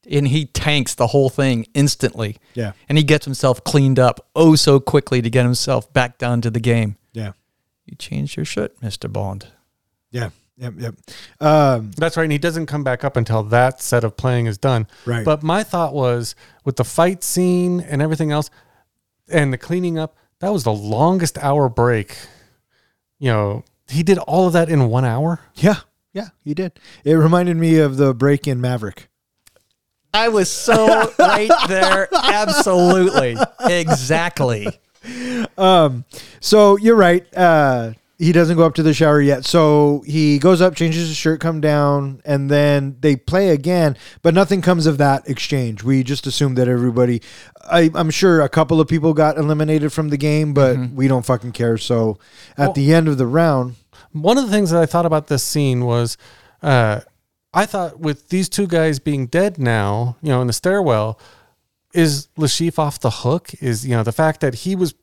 and 0.09 0.28
he 0.28 0.47
tanks 0.47 0.94
the 0.94 1.09
whole 1.09 1.28
thing 1.28 1.66
instantly. 1.74 2.36
Yeah. 2.55 2.72
and 2.88 2.97
he 2.97 3.05
gets 3.05 3.24
himself 3.24 3.64
cleaned 3.64 3.99
up 3.99 4.24
oh 4.36 4.55
so 4.55 4.78
quickly 4.78 5.20
to 5.20 5.28
get 5.28 5.44
himself 5.44 5.92
back 5.92 6.18
down 6.18 6.40
to 6.42 6.51
the 6.51 6.61
game. 6.61 6.97
Yeah. 7.12 7.32
You 7.86 7.97
changed 7.97 8.36
your 8.36 8.44
shirt, 8.44 8.80
Mister 8.82 9.09
Bond. 9.09 9.49
Yeah. 10.11 10.30
Yep. 10.59 10.75
Yep. 10.79 10.95
Um, 11.41 11.91
That's 11.97 12.17
right. 12.17 12.23
And 12.25 12.33
he 12.33 12.39
doesn't 12.39 12.67
come 12.67 12.83
back 12.83 13.05
up 13.05 13.17
until 13.17 13.43
that 13.45 13.81
set 13.83 14.05
of 14.05 14.17
playing 14.17 14.47
is 14.47 14.57
done. 14.59 14.87
Right. 15.05 15.25
But 15.25 15.43
my 15.43 15.63
thought 15.63 15.93
was 15.95 16.35
with 16.65 16.77
the 16.77 16.85
fight 16.85 17.23
scene 17.23 17.81
and 17.81 18.01
everything 18.01 18.33
else 18.33 18.51
and 19.29 19.53
the 19.53 19.59
cleaning 19.59 19.99
up, 19.99 20.17
that 20.41 20.53
was 20.53 20.65
the 20.65 20.73
longest 20.73 21.37
hour 21.39 21.69
break. 21.69 22.17
You 23.19 23.31
know, 23.31 23.65
he 23.89 24.03
did 24.03 24.19
all 24.19 24.47
of 24.47 24.53
that 24.55 24.69
in 24.69 24.89
one 24.89 25.05
hour. 25.05 25.41
yeah. 25.55 25.77
Yeah. 26.13 26.29
He 26.45 26.55
did. 26.55 26.73
It 27.05 27.13
reminded 27.13 27.59
me 27.59 27.77
of 27.79 27.99
the 27.99 28.15
break 28.15 28.47
in 28.49 28.59
Maverick. 28.59 29.09
I 30.15 30.29
was 30.29 30.51
so 30.51 31.13
right 31.19 31.51
there. 31.69 32.09
Absolutely, 32.15 33.37
exactly. 33.61 34.67
Um, 35.59 36.07
so 36.41 36.79
you're 36.79 36.97
right. 36.97 37.27
Uh, 37.37 37.93
he 38.19 38.33
doesn't 38.33 38.57
go 38.57 38.64
up 38.64 38.75
to 38.77 38.83
the 38.83 38.95
shower 38.95 39.21
yet. 39.21 39.45
So 39.45 40.03
he 40.07 40.39
goes 40.39 40.61
up, 40.62 40.75
changes 40.75 41.09
his 41.09 41.17
shirt, 41.17 41.41
come 41.41 41.61
down, 41.61 42.23
and 42.25 42.51
then 42.51 42.97
they 43.01 43.14
play 43.17 43.51
again. 43.51 43.97
But 44.23 44.33
nothing 44.35 44.62
comes 44.62 44.87
of 44.87 44.97
that 44.99 45.29
exchange. 45.29 45.83
We 45.83 46.03
just 46.03 46.27
assume 46.27 46.55
that 46.55 46.67
everybody. 46.69 47.21
I, 47.71 47.91
I'm 47.95 48.11
sure 48.11 48.41
a 48.41 48.49
couple 48.49 48.81
of 48.81 48.89
people 48.89 49.12
got 49.12 49.37
eliminated 49.37 49.93
from 49.93 50.09
the 50.09 50.17
game, 50.17 50.55
but 50.55 50.79
we 50.95 51.09
don't 51.09 51.27
fucking 51.27 51.53
care. 51.53 51.77
So 51.79 52.19
at 52.57 52.59
Well- 52.69 52.73
the 52.73 52.95
end 52.95 53.09
of 53.09 53.19
the 53.19 53.27
round, 53.27 53.75
One 54.12 54.39
of 54.39 54.45
the 54.47 54.51
things 54.51 54.71
that 54.71 54.81
I 54.81 54.87
thought 54.87 55.05
about 55.07 55.27
this 55.27 55.43
scene 55.43 55.85
was 55.85 56.17
uh, 56.62 57.01
I 57.53 57.67
thought 57.67 58.01
with 58.01 58.29
these 58.31 58.49
two 58.49 58.67
guys 58.67 58.99
being 58.99 59.27
dead 59.27 59.59
now, 59.59 60.17
you 60.23 60.31
know, 60.31 60.41
in 60.41 60.47
the 60.47 60.53
stairwell, 60.55 61.19
is 61.93 62.29
Le 62.37 62.47
Chiffre 62.47 62.79
off 62.79 62.99
the 63.01 63.11
hook? 63.11 63.51
Is, 63.61 63.87
you 63.87 63.95
know, 63.97 64.03
the 64.03 64.12
fact 64.12 64.41
that 64.41 64.55
he 64.55 64.75
was 64.77 64.95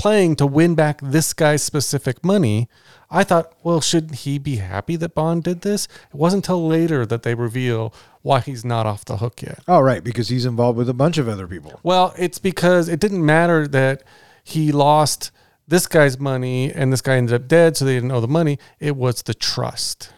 playing 0.00 0.34
to 0.36 0.46
win 0.46 0.74
back 0.74 0.98
this 1.02 1.34
guy's 1.34 1.62
specific 1.62 2.24
money. 2.24 2.68
I 3.10 3.22
thought, 3.22 3.52
well, 3.62 3.80
should 3.80 4.14
he 4.14 4.38
be 4.38 4.56
happy 4.56 4.96
that 4.96 5.14
Bond 5.14 5.44
did 5.44 5.60
this? 5.60 5.86
It 6.08 6.14
wasn't 6.14 6.44
until 6.44 6.66
later 6.66 7.04
that 7.04 7.22
they 7.22 7.34
reveal 7.34 7.92
why 8.22 8.40
he's 8.40 8.64
not 8.64 8.86
off 8.86 9.04
the 9.04 9.18
hook 9.18 9.42
yet. 9.42 9.60
oh 9.68 9.80
right, 9.80 10.02
because 10.02 10.28
he's 10.28 10.46
involved 10.46 10.78
with 10.78 10.88
a 10.88 10.94
bunch 10.94 11.18
of 11.18 11.28
other 11.28 11.46
people. 11.46 11.78
Well, 11.82 12.14
it's 12.18 12.38
because 12.38 12.88
it 12.88 12.98
didn't 12.98 13.24
matter 13.24 13.68
that 13.68 14.02
he 14.42 14.72
lost 14.72 15.32
this 15.68 15.86
guy's 15.86 16.18
money 16.18 16.72
and 16.72 16.92
this 16.92 17.02
guy 17.02 17.16
ended 17.16 17.34
up 17.34 17.46
dead, 17.46 17.76
so 17.76 17.84
they 17.84 17.94
didn't 17.94 18.10
owe 18.10 18.20
the 18.20 18.28
money. 18.28 18.58
It 18.78 18.96
was 18.96 19.22
the 19.22 19.34
trust 19.34 20.12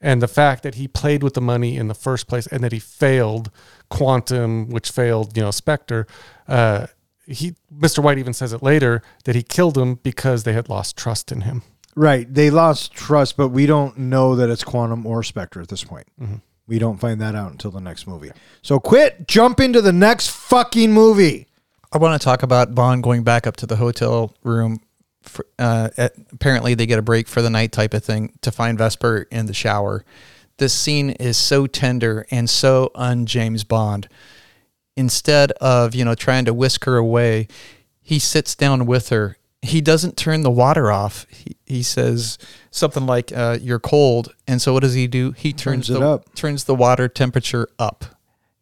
and 0.00 0.22
the 0.22 0.28
fact 0.28 0.62
that 0.62 0.76
he 0.76 0.88
played 0.88 1.22
with 1.22 1.34
the 1.34 1.40
money 1.40 1.76
in 1.76 1.88
the 1.88 1.94
first 1.94 2.26
place 2.26 2.46
and 2.46 2.62
that 2.62 2.72
he 2.72 2.78
failed 2.78 3.50
Quantum, 3.90 4.70
which 4.70 4.90
failed, 4.90 5.36
you 5.36 5.42
know, 5.42 5.50
Spectre. 5.50 6.06
Uh, 6.48 6.86
he, 7.26 7.54
Mr. 7.76 8.02
White 8.02 8.18
even 8.18 8.32
says 8.32 8.52
it 8.52 8.62
later 8.62 9.02
that 9.24 9.34
he 9.34 9.42
killed 9.42 9.76
him 9.76 9.96
because 9.96 10.44
they 10.44 10.52
had 10.52 10.68
lost 10.68 10.96
trust 10.96 11.32
in 11.32 11.42
him. 11.42 11.62
Right. 11.94 12.32
They 12.32 12.50
lost 12.50 12.92
trust, 12.92 13.36
but 13.36 13.48
we 13.48 13.66
don't 13.66 13.96
know 13.96 14.36
that 14.36 14.50
it's 14.50 14.62
Quantum 14.62 15.06
or 15.06 15.22
Spectre 15.22 15.60
at 15.60 15.68
this 15.68 15.82
point. 15.82 16.06
We 16.66 16.78
don't 16.78 16.98
find 16.98 17.20
that 17.20 17.34
out 17.34 17.52
until 17.52 17.70
the 17.70 17.80
next 17.80 18.06
movie. 18.06 18.30
So 18.62 18.78
quit, 18.78 19.26
jump 19.28 19.60
into 19.60 19.80
the 19.80 19.92
next 19.92 20.30
fucking 20.30 20.92
movie. 20.92 21.46
I 21.92 21.98
want 21.98 22.20
to 22.20 22.24
talk 22.24 22.42
about 22.42 22.74
Bond 22.74 23.02
going 23.02 23.22
back 23.22 23.46
up 23.46 23.56
to 23.58 23.66
the 23.66 23.76
hotel 23.76 24.34
room. 24.42 24.80
For, 25.22 25.46
uh, 25.58 25.88
at, 25.96 26.12
apparently, 26.32 26.74
they 26.74 26.86
get 26.86 26.98
a 26.98 27.02
break 27.02 27.28
for 27.28 27.40
the 27.40 27.50
night 27.50 27.72
type 27.72 27.94
of 27.94 28.04
thing 28.04 28.32
to 28.42 28.52
find 28.52 28.76
Vesper 28.76 29.26
in 29.30 29.46
the 29.46 29.54
shower. 29.54 30.04
This 30.58 30.74
scene 30.74 31.10
is 31.10 31.36
so 31.36 31.66
tender 31.66 32.26
and 32.30 32.48
so 32.48 32.90
un 32.94 33.26
James 33.26 33.64
Bond. 33.64 34.08
Instead 34.96 35.52
of 35.52 35.94
you 35.94 36.04
know 36.04 36.14
trying 36.14 36.44
to 36.46 36.54
whisk 36.54 36.84
her 36.84 36.96
away, 36.96 37.48
he 38.02 38.18
sits 38.18 38.54
down 38.54 38.86
with 38.86 39.10
her. 39.10 39.36
He 39.62 39.80
doesn't 39.80 40.16
turn 40.16 40.42
the 40.42 40.50
water 40.50 40.90
off. 40.92 41.26
He, 41.28 41.56
he 41.66 41.82
says 41.82 42.38
something 42.70 43.04
like, 43.06 43.32
uh, 43.32 43.58
"You're 43.60 43.80
cold," 43.80 44.32
and 44.46 44.62
so 44.62 44.72
what 44.72 44.80
does 44.80 44.94
he 44.94 45.06
do? 45.06 45.32
He 45.32 45.52
turns, 45.52 45.88
Turns 45.88 45.90
it 45.90 46.00
the 46.00 46.08
up. 46.08 46.34
turns 46.34 46.64
the 46.64 46.74
water 46.74 47.08
temperature 47.08 47.68
up. 47.78 48.04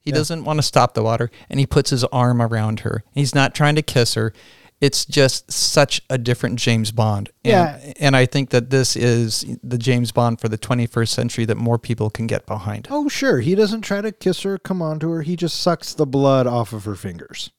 He 0.01 0.13
doesn't 0.13 0.45
want 0.45 0.59
to 0.59 0.63
stop 0.63 0.93
the 0.95 1.03
water, 1.03 1.31
and 1.49 1.59
he 1.59 1.67
puts 1.67 1.89
his 1.91 2.05
arm 2.05 2.43
around 2.43 2.81
her. 2.81 3.05
He's 3.15 3.35
not 3.35 3.55
trying 3.55 3.75
to 3.77 3.83
kiss 3.83 4.15
her. 4.15 4.35
It's 4.81 5.05
just 5.05 5.51
such 5.51 6.03
a 6.11 6.19
different 6.19 6.59
James 6.59 6.91
Bond. 6.91 7.31
And, 7.45 7.53
Yeah. 7.53 7.93
And 8.01 8.17
I 8.17 8.27
think 8.27 8.51
that 8.51 8.71
this 8.71 8.97
is 8.97 9.45
the 9.63 9.79
James 9.79 10.13
Bond 10.13 10.41
for 10.41 10.49
the 10.49 10.59
21st 10.59 11.09
century 11.09 11.45
that 11.47 11.57
more 11.57 11.79
people 11.79 12.11
can 12.11 12.27
get 12.27 12.45
behind. 12.47 12.89
Oh, 12.91 13.09
sure. 13.09 13.41
He 13.41 13.55
doesn't 13.55 13.83
try 13.83 14.01
to 14.01 14.13
kiss 14.13 14.43
her, 14.43 14.59
come 14.59 14.83
on 14.83 14.99
to 15.01 15.11
her. 15.11 15.23
He 15.23 15.37
just 15.37 15.61
sucks 15.61 15.95
the 15.95 16.07
blood 16.07 16.47
off 16.47 16.73
of 16.73 16.85
her 16.85 16.97
fingers. 16.97 17.51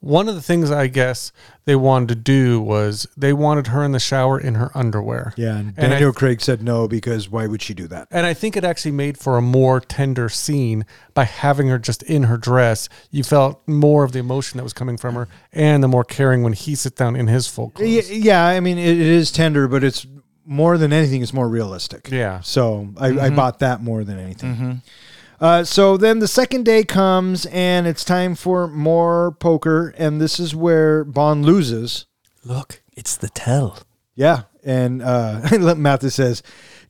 One 0.00 0.28
of 0.28 0.36
the 0.36 0.42
things 0.42 0.70
I 0.70 0.86
guess 0.86 1.32
they 1.64 1.74
wanted 1.74 2.08
to 2.10 2.14
do 2.14 2.60
was 2.60 3.08
they 3.16 3.32
wanted 3.32 3.68
her 3.68 3.82
in 3.82 3.90
the 3.90 3.98
shower 3.98 4.38
in 4.38 4.54
her 4.54 4.70
underwear. 4.74 5.34
Yeah, 5.36 5.56
and 5.56 5.74
And 5.76 5.86
I- 5.88 5.96
Daniel 5.96 6.12
Craig 6.12 6.40
said 6.40 6.62
no 6.62 6.86
because 6.86 7.28
why 7.28 7.46
would 7.46 7.62
she 7.62 7.74
do 7.74 7.88
that? 7.88 8.06
And 8.10 8.24
I 8.24 8.32
think 8.32 8.56
it 8.56 8.62
actually 8.62 8.92
made 8.92 9.18
for 9.18 9.36
a 9.36 9.42
more 9.42 9.80
tender 9.80 10.28
scene 10.28 10.86
by 11.14 11.24
having 11.24 11.66
her 11.68 11.78
just 11.78 12.04
in 12.04 12.24
her 12.24 12.36
dress. 12.36 12.88
You 13.10 13.24
felt 13.24 13.66
more 13.66 14.04
of 14.04 14.12
the 14.12 14.20
emotion 14.20 14.58
that 14.58 14.64
was 14.64 14.72
coming 14.72 14.96
from 14.96 15.16
her 15.16 15.26
and 15.52 15.82
the 15.82 15.88
more 15.88 16.04
caring 16.04 16.44
when 16.44 16.52
he 16.52 16.76
sits 16.76 16.96
down 16.96 17.16
in 17.16 17.26
his 17.26 17.48
full 17.48 17.70
clothes. 17.70 18.10
Yeah, 18.10 18.46
I 18.46 18.60
mean, 18.60 18.78
it, 18.78 18.88
it 18.88 19.00
is 19.00 19.32
tender, 19.32 19.66
but 19.66 19.82
it's 19.82 20.06
more 20.48 20.78
than 20.78 20.92
anything, 20.92 21.22
it's 21.22 21.34
more 21.34 21.48
realistic. 21.48 22.08
Yeah. 22.10 22.40
So 22.40 22.88
I, 22.96 23.08
I 23.08 23.10
mm-hmm. 23.10 23.36
bought 23.36 23.58
that 23.58 23.82
more 23.82 24.04
than 24.04 24.18
anything. 24.18 24.54
Mm-hmm. 24.54 24.72
Uh, 25.40 25.62
so 25.62 25.96
then 25.96 26.18
the 26.18 26.28
second 26.28 26.64
day 26.64 26.82
comes 26.82 27.46
and 27.46 27.86
it's 27.86 28.04
time 28.04 28.34
for 28.34 28.66
more 28.66 29.32
poker, 29.32 29.94
and 29.96 30.20
this 30.20 30.40
is 30.40 30.54
where 30.54 31.04
Bond 31.04 31.44
loses. 31.44 32.06
Look, 32.44 32.82
it's 32.96 33.16
the 33.16 33.28
tell. 33.28 33.78
Yeah, 34.14 34.42
and 34.64 35.00
uh, 35.00 35.48
Mathis 35.76 36.16
says, 36.16 36.42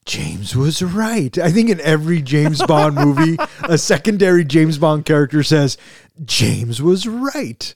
James 0.07 0.57
was 0.57 0.83
right. 0.83 1.37
I 1.37 1.51
think 1.51 1.69
in 1.69 1.81
every 1.83 2.23
James 2.23 2.65
Bond 2.65 2.95
movie, 2.95 3.37
a 3.65 3.77
secondary 3.77 4.45
James 4.45 4.79
Bond 4.79 5.05
character 5.05 5.43
says, 5.43 5.77
James 6.25 6.81
was 6.81 7.07
right. 7.07 7.75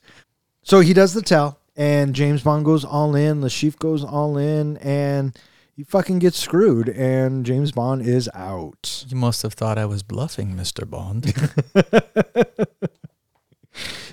So 0.63 0.79
he 0.79 0.93
does 0.93 1.13
the 1.13 1.21
tell, 1.21 1.59
and 1.75 2.15
James 2.15 2.41
Bond 2.41 2.65
goes 2.65 2.83
all 2.83 3.15
in. 3.15 3.47
Chief 3.49 3.77
goes 3.77 4.03
all 4.03 4.39
in, 4.39 4.77
and 4.77 5.37
he 5.75 5.83
fucking 5.83 6.19
gets 6.19 6.37
screwed, 6.37 6.89
and 6.89 7.45
James 7.45 7.71
Bond 7.71 8.01
is 8.01 8.29
out. 8.33 9.05
You 9.07 9.17
must 9.17 9.41
have 9.41 9.53
thought 9.53 9.77
I 9.77 9.85
was 9.85 10.03
bluffing, 10.03 10.55
Mr. 10.55 10.89
Bond. 10.89 11.33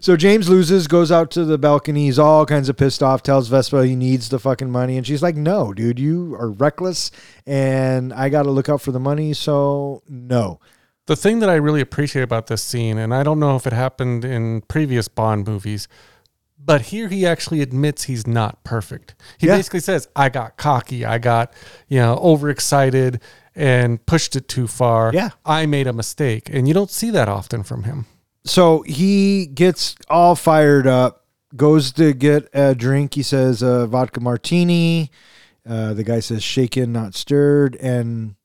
So 0.01 0.17
James 0.17 0.49
loses, 0.49 0.87
goes 0.87 1.13
out 1.13 1.31
to 1.33 1.45
the 1.45 1.59
balcony. 1.59 2.07
He's 2.07 2.19
all 2.19 2.47
kinds 2.47 2.71
of 2.71 2.79
pissed 2.79 3.03
off, 3.03 3.23
tells 3.23 3.49
Vespa 3.49 3.87
he 3.87 3.95
needs 3.95 4.31
the 4.31 4.39
fucking 4.39 4.71
money. 4.71 4.97
And 4.97 5.07
she's 5.07 5.23
like, 5.23 5.37
no, 5.37 5.75
dude, 5.75 5.99
you 5.99 6.35
are 6.37 6.51
reckless, 6.51 7.11
and 7.47 8.11
I 8.15 8.31
got 8.31 8.45
to 8.45 8.51
look 8.51 8.71
out 8.71 8.81
for 8.81 8.93
the 8.93 9.01
money. 9.01 9.35
So, 9.35 10.03
no. 10.09 10.59
The 11.05 11.17
thing 11.17 11.41
that 11.41 11.51
I 11.51 11.57
really 11.57 11.83
appreciate 11.83 12.23
about 12.23 12.47
this 12.47 12.63
scene, 12.63 12.97
and 12.97 13.15
I 13.15 13.23
don't 13.23 13.41
know 13.41 13.57
if 13.57 13.67
it 13.67 13.75
happened 13.75 14.25
in 14.25 14.63
previous 14.63 15.09
Bond 15.09 15.47
movies, 15.47 15.87
but 16.63 16.83
here 16.83 17.09
he 17.09 17.27
actually 17.27 17.61
admits 17.63 18.05
he's 18.05 18.27
not 18.27 18.63
perfect. 18.65 19.15
He 19.39 19.47
Yeah. 19.47 19.57
basically 19.57 19.81
says, 19.81 20.09
I 20.15 20.29
got 20.29 20.57
cocky, 20.57 21.05
I 21.05 21.19
got, 21.19 21.53
you 21.89 21.99
know, 21.99 22.17
overexcited 22.23 23.21
and 23.55 24.05
pushed 24.07 24.37
it 24.37 24.47
too 24.49 24.67
far. 24.67 25.11
Yeah. 25.13 25.31
I 25.45 25.67
made 25.67 25.87
a 25.87 25.93
mistake. 25.93 26.49
And 26.53 26.69
you 26.69 26.75
don't 26.75 26.91
see 26.91 27.11
that 27.11 27.29
often 27.29 27.63
from 27.63 27.85
him. 27.85 28.07
So 28.45 28.83
he 28.83 29.47
gets 29.47 29.97
all 30.09 30.35
fired 30.37 30.87
up, 30.87 31.27
goes 31.57 31.93
to 31.93 32.13
get 32.13 32.49
a 32.55 32.75
drink. 32.75 33.15
He 33.15 33.23
says, 33.23 33.63
uh, 33.63 33.87
vodka 33.87 34.21
martini. 34.21 35.11
Uh, 35.69 35.93
the 35.95 36.05
guy 36.05 36.21
says, 36.21 36.43
shaken, 36.43 36.93
not 36.93 37.15
stirred. 37.15 37.77
And, 37.77 38.37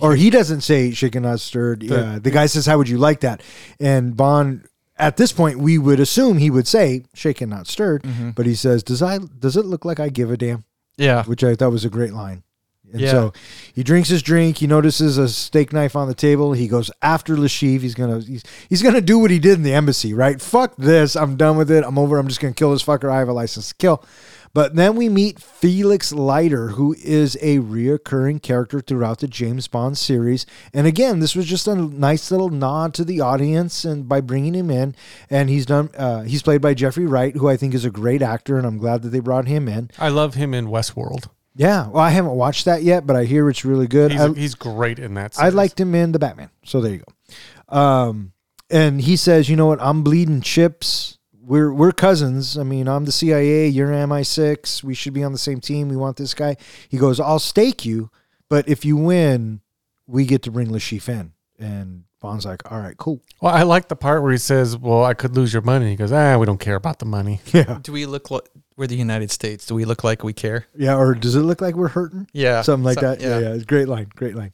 or 0.00 0.16
he 0.16 0.30
doesn't 0.30 0.62
say 0.62 0.92
shaken, 0.92 1.22
not 1.24 1.40
stirred. 1.40 1.82
yeah. 1.82 2.18
The 2.20 2.30
guy 2.30 2.46
says, 2.46 2.66
how 2.66 2.78
would 2.78 2.88
you 2.88 2.98
like 2.98 3.20
that? 3.20 3.42
And 3.78 4.16
Bond, 4.16 4.66
at 4.98 5.16
this 5.16 5.32
point, 5.32 5.58
we 5.58 5.78
would 5.78 6.00
assume 6.00 6.38
he 6.38 6.50
would 6.50 6.66
say 6.66 7.04
shaken, 7.14 7.48
not 7.50 7.66
stirred. 7.66 8.02
Mm-hmm. 8.02 8.30
But 8.30 8.46
he 8.46 8.54
says, 8.54 8.82
does 8.82 9.02
I, 9.02 9.18
does 9.18 9.56
it 9.56 9.64
look 9.64 9.84
like 9.84 10.00
I 10.00 10.08
give 10.08 10.30
a 10.30 10.36
damn? 10.36 10.64
yeah. 10.96 11.22
which 11.24 11.44
I 11.44 11.54
thought 11.54 11.70
was 11.70 11.84
a 11.84 11.90
great 11.90 12.12
line. 12.12 12.42
And 12.90 13.00
Yeah. 13.02 13.10
so 13.10 13.32
he 13.74 13.82
drinks 13.82 14.08
his 14.08 14.22
drink. 14.22 14.58
He 14.58 14.66
notices 14.66 15.18
a 15.18 15.28
steak 15.28 15.72
knife 15.74 15.94
on 15.94 16.08
the 16.08 16.14
table. 16.14 16.54
He 16.54 16.66
goes 16.68 16.90
after 17.02 17.36
Le 17.36 17.46
Chiffre. 17.46 17.82
He's 17.82 17.94
gonna 17.94 18.20
he's, 18.20 18.42
he's 18.70 18.82
gonna 18.82 19.02
do 19.02 19.18
what 19.18 19.30
he 19.30 19.38
did 19.38 19.54
in 19.58 19.62
the 19.62 19.74
embassy, 19.74 20.14
right? 20.14 20.40
Fuck 20.40 20.74
this. 20.76 21.14
I'm 21.14 21.36
done 21.36 21.58
with 21.58 21.70
it. 21.70 21.84
I'm 21.84 21.98
over. 21.98 22.18
I'm 22.18 22.28
just 22.28 22.40
gonna 22.40 22.54
kill 22.54 22.72
this 22.72 22.82
fucker. 22.82 23.10
I 23.12 23.18
have 23.18 23.28
a 23.28 23.32
license 23.34 23.68
to 23.68 23.74
kill. 23.74 24.02
But 24.58 24.74
then 24.74 24.96
we 24.96 25.08
meet 25.08 25.38
Felix 25.38 26.12
Leiter, 26.12 26.70
who 26.70 26.96
is 26.98 27.36
a 27.40 27.58
reoccurring 27.58 28.42
character 28.42 28.80
throughout 28.80 29.20
the 29.20 29.28
James 29.28 29.68
Bond 29.68 29.96
series. 29.96 30.46
And 30.74 30.84
again, 30.84 31.20
this 31.20 31.36
was 31.36 31.46
just 31.46 31.68
a 31.68 31.76
nice 31.76 32.32
little 32.32 32.48
nod 32.48 32.92
to 32.94 33.04
the 33.04 33.20
audience, 33.20 33.84
and 33.84 34.08
by 34.08 34.20
bringing 34.20 34.56
him 34.56 34.68
in, 34.68 34.96
and 35.30 35.48
he's 35.48 35.64
done. 35.64 35.90
Uh, 35.96 36.22
he's 36.22 36.42
played 36.42 36.60
by 36.60 36.74
Jeffrey 36.74 37.06
Wright, 37.06 37.36
who 37.36 37.48
I 37.48 37.56
think 37.56 37.72
is 37.72 37.84
a 37.84 37.90
great 37.92 38.20
actor, 38.20 38.58
and 38.58 38.66
I'm 38.66 38.78
glad 38.78 39.02
that 39.02 39.10
they 39.10 39.20
brought 39.20 39.46
him 39.46 39.68
in. 39.68 39.92
I 39.96 40.08
love 40.08 40.34
him 40.34 40.52
in 40.52 40.66
Westworld. 40.66 41.28
Yeah, 41.54 41.86
well, 41.86 42.02
I 42.02 42.10
haven't 42.10 42.32
watched 42.32 42.64
that 42.64 42.82
yet, 42.82 43.06
but 43.06 43.14
I 43.14 43.26
hear 43.26 43.48
it's 43.48 43.64
really 43.64 43.86
good. 43.86 44.10
He's, 44.10 44.20
I, 44.20 44.32
he's 44.32 44.54
great 44.56 44.98
in 44.98 45.14
that. 45.14 45.38
I 45.38 45.50
liked 45.50 45.78
him 45.78 45.94
in 45.94 46.10
the 46.10 46.18
Batman, 46.18 46.50
so 46.64 46.80
there 46.80 46.94
you 46.94 47.04
go. 47.68 47.78
Um, 47.78 48.32
and 48.68 49.00
he 49.00 49.14
says, 49.14 49.48
"You 49.48 49.54
know 49.54 49.66
what? 49.66 49.80
I'm 49.80 50.02
bleeding 50.02 50.40
chips. 50.40 51.17
We're 51.48 51.72
we're 51.72 51.92
cousins. 51.92 52.58
I 52.58 52.62
mean, 52.62 52.86
I'm 52.88 53.04
the 53.06 53.12
CIA. 53.12 53.68
You're 53.68 53.88
MI6. 53.88 54.82
We 54.84 54.94
should 54.94 55.14
be 55.14 55.24
on 55.24 55.32
the 55.32 55.38
same 55.38 55.60
team. 55.60 55.88
We 55.88 55.96
want 55.96 56.16
this 56.18 56.34
guy." 56.34 56.56
He 56.88 56.98
goes, 56.98 57.18
"I'll 57.18 57.38
stake 57.38 57.84
you, 57.86 58.10
but 58.50 58.68
if 58.68 58.84
you 58.84 58.96
win, 58.96 59.60
we 60.06 60.26
get 60.26 60.42
to 60.42 60.50
bring 60.50 60.70
Le 60.70 60.78
Chiffre 60.78 61.08
in." 61.08 61.32
And 61.58 62.04
Bond's 62.20 62.44
like, 62.44 62.70
"All 62.70 62.78
right, 62.78 62.96
cool." 62.98 63.22
Well, 63.40 63.54
I 63.54 63.62
like 63.62 63.88
the 63.88 63.96
part 63.96 64.22
where 64.22 64.32
he 64.32 64.38
says, 64.38 64.76
"Well, 64.76 65.04
I 65.04 65.14
could 65.14 65.34
lose 65.36 65.52
your 65.52 65.62
money." 65.62 65.88
He 65.90 65.96
goes, 65.96 66.12
"Ah, 66.12 66.36
we 66.36 66.44
don't 66.46 66.60
care 66.60 66.76
about 66.76 66.98
the 66.98 67.06
money." 67.06 67.40
Yeah, 67.54 67.78
Do 67.82 67.92
we 67.92 68.04
look 68.04 68.30
like 68.30 68.44
we're 68.76 68.86
the 68.86 68.96
United 68.96 69.30
States? 69.30 69.64
Do 69.66 69.74
we 69.74 69.84
look 69.86 70.04
like 70.04 70.22
we 70.22 70.32
care? 70.34 70.66
yeah. 70.76 70.96
Or 70.96 71.14
does 71.14 71.34
it 71.34 71.40
look 71.40 71.60
like 71.62 71.74
we're 71.76 71.88
hurting? 71.88 72.28
Yeah. 72.32 72.60
something 72.62 72.84
like 72.84 73.00
So- 73.00 73.08
that. 73.08 73.20
Yeah. 73.22 73.38
yeah, 73.40 73.54
It's 73.54 73.64
great 73.64 73.88
line, 73.88 74.08
great 74.14 74.34
line. 74.36 74.52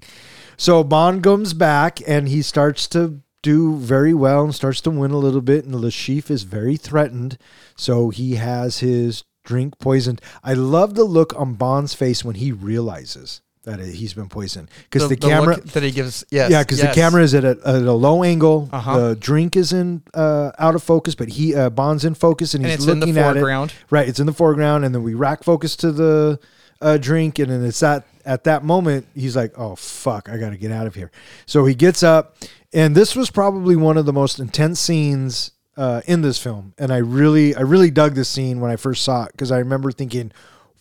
So 0.56 0.84
Bond 0.84 1.24
comes 1.24 1.52
back 1.54 1.98
and 2.06 2.28
he 2.28 2.40
starts 2.40 2.86
to 2.90 3.20
do 3.44 3.76
very 3.76 4.14
well 4.14 4.42
and 4.42 4.54
starts 4.54 4.80
to 4.80 4.90
win 4.90 5.12
a 5.12 5.18
little 5.18 5.42
bit. 5.42 5.64
And 5.64 5.74
the 5.74 5.78
Le 5.78 5.90
Chiffre 5.90 6.30
is 6.30 6.42
very 6.42 6.76
threatened, 6.76 7.38
so 7.76 8.08
he 8.08 8.36
has 8.36 8.78
his 8.78 9.22
drink 9.44 9.78
poisoned. 9.78 10.20
I 10.42 10.54
love 10.54 10.94
the 10.94 11.04
look 11.04 11.38
on 11.38 11.54
Bond's 11.54 11.94
face 11.94 12.24
when 12.24 12.36
he 12.36 12.50
realizes 12.50 13.42
that 13.64 13.80
he's 13.80 14.14
been 14.14 14.28
poisoned 14.28 14.70
because 14.90 15.08
the, 15.08 15.16
camera. 15.16 15.56
look 15.56 15.64
that 15.66 15.82
he 15.82 15.90
gives. 15.90 16.24
Yes. 16.30 16.50
yeah, 16.50 16.62
because 16.62 16.78
yes. 16.78 16.94
the 16.94 17.00
camera 17.00 17.22
is 17.22 17.34
at 17.34 17.44
a, 17.44 17.58
at 17.64 17.82
a 17.82 17.92
low 17.92 18.24
angle. 18.24 18.68
Uh-huh. 18.72 18.98
The 18.98 19.16
drink 19.16 19.56
is 19.56 19.72
in 19.72 20.02
uh, 20.14 20.52
out 20.58 20.74
of 20.74 20.82
focus, 20.82 21.14
but 21.14 21.28
he 21.28 21.54
uh, 21.54 21.70
Bond's 21.70 22.04
in 22.04 22.14
focus 22.14 22.54
and 22.54 22.64
and 22.64 22.72
he's 22.72 22.86
looking 22.86 23.14
the 23.14 23.20
at 23.20 23.36
it. 23.36 23.74
Right, 23.90 24.08
it's 24.08 24.20
in 24.20 24.26
the 24.26 24.32
foreground, 24.32 24.84
and 24.84 24.94
then 24.94 25.02
we 25.02 25.14
rack 25.14 25.44
focus 25.44 25.76
to 25.76 25.92
the 25.92 26.38
uh, 26.80 26.96
drink, 26.96 27.38
and 27.38 27.50
then 27.50 27.64
it's 27.64 27.80
that 27.80 28.06
at 28.24 28.44
that 28.44 28.64
moment 28.64 29.06
he's 29.14 29.36
like, 29.36 29.58
"Oh 29.58 29.76
fuck, 29.76 30.28
I 30.28 30.36
got 30.36 30.50
to 30.50 30.56
get 30.56 30.70
out 30.70 30.86
of 30.86 30.94
here." 30.94 31.10
So 31.46 31.64
he 31.64 31.74
gets 31.74 32.02
up, 32.02 32.36
and 32.74 32.94
this 32.94 33.16
was 33.16 33.30
probably 33.30 33.76
one 33.76 33.96
of 33.96 34.04
the 34.04 34.12
most 34.12 34.38
intense 34.38 34.80
scenes 34.80 35.52
uh, 35.76 36.02
in 36.06 36.22
this 36.22 36.38
film, 36.38 36.74
and 36.76 36.92
I 36.92 36.98
really, 36.98 37.54
I 37.54 37.60
really 37.60 37.90
dug 37.90 38.14
this 38.14 38.28
scene 38.28 38.60
when 38.60 38.70
I 38.70 38.76
first 38.76 39.02
saw 39.02 39.24
it 39.24 39.32
because 39.32 39.50
I 39.50 39.58
remember 39.58 39.90
thinking. 39.90 40.32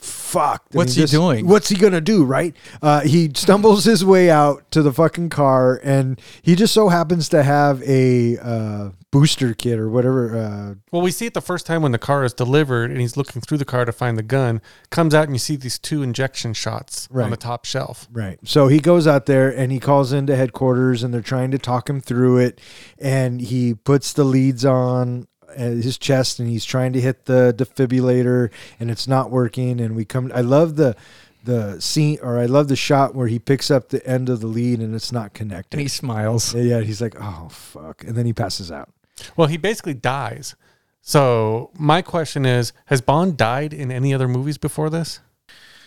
Fuck! 0.03 0.63
I 0.73 0.77
What's 0.77 0.95
he 0.95 1.05
doing? 1.05 1.47
What's 1.47 1.69
he 1.69 1.75
gonna 1.75 2.01
do? 2.01 2.23
Right? 2.25 2.55
Uh, 2.81 3.01
he 3.01 3.31
stumbles 3.35 3.85
his 3.85 4.03
way 4.03 4.29
out 4.29 4.69
to 4.71 4.81
the 4.81 4.91
fucking 4.91 5.29
car, 5.29 5.79
and 5.83 6.19
he 6.41 6.55
just 6.55 6.73
so 6.73 6.89
happens 6.89 7.29
to 7.29 7.43
have 7.43 7.81
a 7.83 8.37
uh, 8.39 8.89
booster 9.11 9.53
kit 9.53 9.79
or 9.79 9.89
whatever. 9.89 10.35
Uh, 10.37 10.75
Well, 10.91 11.01
we 11.01 11.11
see 11.11 11.27
it 11.27 11.33
the 11.33 11.41
first 11.41 11.65
time 11.65 11.81
when 11.81 11.91
the 11.93 11.97
car 11.99 12.23
is 12.23 12.33
delivered, 12.33 12.91
and 12.91 12.99
he's 12.99 13.15
looking 13.15 13.41
through 13.41 13.59
the 13.59 13.65
car 13.65 13.85
to 13.85 13.91
find 13.91 14.17
the 14.17 14.23
gun. 14.23 14.61
Comes 14.89 15.13
out, 15.13 15.25
and 15.25 15.33
you 15.35 15.39
see 15.39 15.55
these 15.55 15.77
two 15.79 16.03
injection 16.03 16.53
shots 16.53 17.07
Right. 17.11 17.23
on 17.25 17.29
the 17.31 17.37
top 17.37 17.63
shelf. 17.65 18.07
Right. 18.11 18.39
So 18.43 18.67
he 18.67 18.79
goes 18.79 19.05
out 19.07 19.25
there 19.27 19.49
and 19.55 19.71
he 19.71 19.79
calls 19.79 20.11
into 20.11 20.35
headquarters 20.35 21.03
and 21.03 21.13
they're 21.13 21.21
trying 21.21 21.51
to 21.51 21.57
talk 21.59 21.89
him 21.89 22.01
through 22.01 22.39
it. 22.39 22.59
And 22.99 23.39
he 23.39 23.73
puts 23.75 24.13
the 24.13 24.23
leads 24.23 24.65
on 24.65 25.27
his 25.55 25.97
chest 25.97 26.39
and 26.39 26.49
he's 26.49 26.65
trying 26.65 26.93
to 26.93 27.01
hit 27.01 27.25
the 27.25 27.53
defibrillator 27.57 28.51
and 28.79 28.91
it's 28.91 29.07
not 29.07 29.31
working. 29.31 29.79
And 29.79 29.95
we 29.95 30.05
come, 30.05 30.31
I 30.33 30.41
love 30.41 30.75
the, 30.75 30.95
the 31.43 31.79
scene 31.79 32.19
or 32.21 32.39
I 32.39 32.45
love 32.45 32.67
the 32.67 32.75
shot 32.75 33.15
where 33.15 33.27
he 33.27 33.39
picks 33.39 33.69
up 33.69 33.89
the 33.89 34.05
end 34.07 34.29
of 34.29 34.39
the 34.39 34.47
lead 34.47 34.79
and 34.79 34.95
it's 34.95 35.11
not 35.11 35.33
connected. 35.33 35.77
And 35.77 35.81
he 35.81 35.87
smiles. 35.87 36.53
yeah, 36.55 36.81
he's 36.81 37.01
like, 37.01 37.15
oh, 37.19 37.49
fuck. 37.49 38.03
And 38.03 38.15
then 38.15 38.25
he 38.25 38.33
passes 38.33 38.71
out. 38.71 38.89
Well, 39.35 39.47
he 39.47 39.57
basically 39.57 39.93
dies. 39.93 40.55
So 41.01 41.69
my 41.77 42.01
question 42.01 42.45
is: 42.45 42.71
Has 42.85 43.01
Bond 43.01 43.37
died 43.37 43.73
in 43.73 43.91
any 43.91 44.13
other 44.13 44.27
movies 44.27 44.57
before 44.57 44.89
this? 44.89 45.19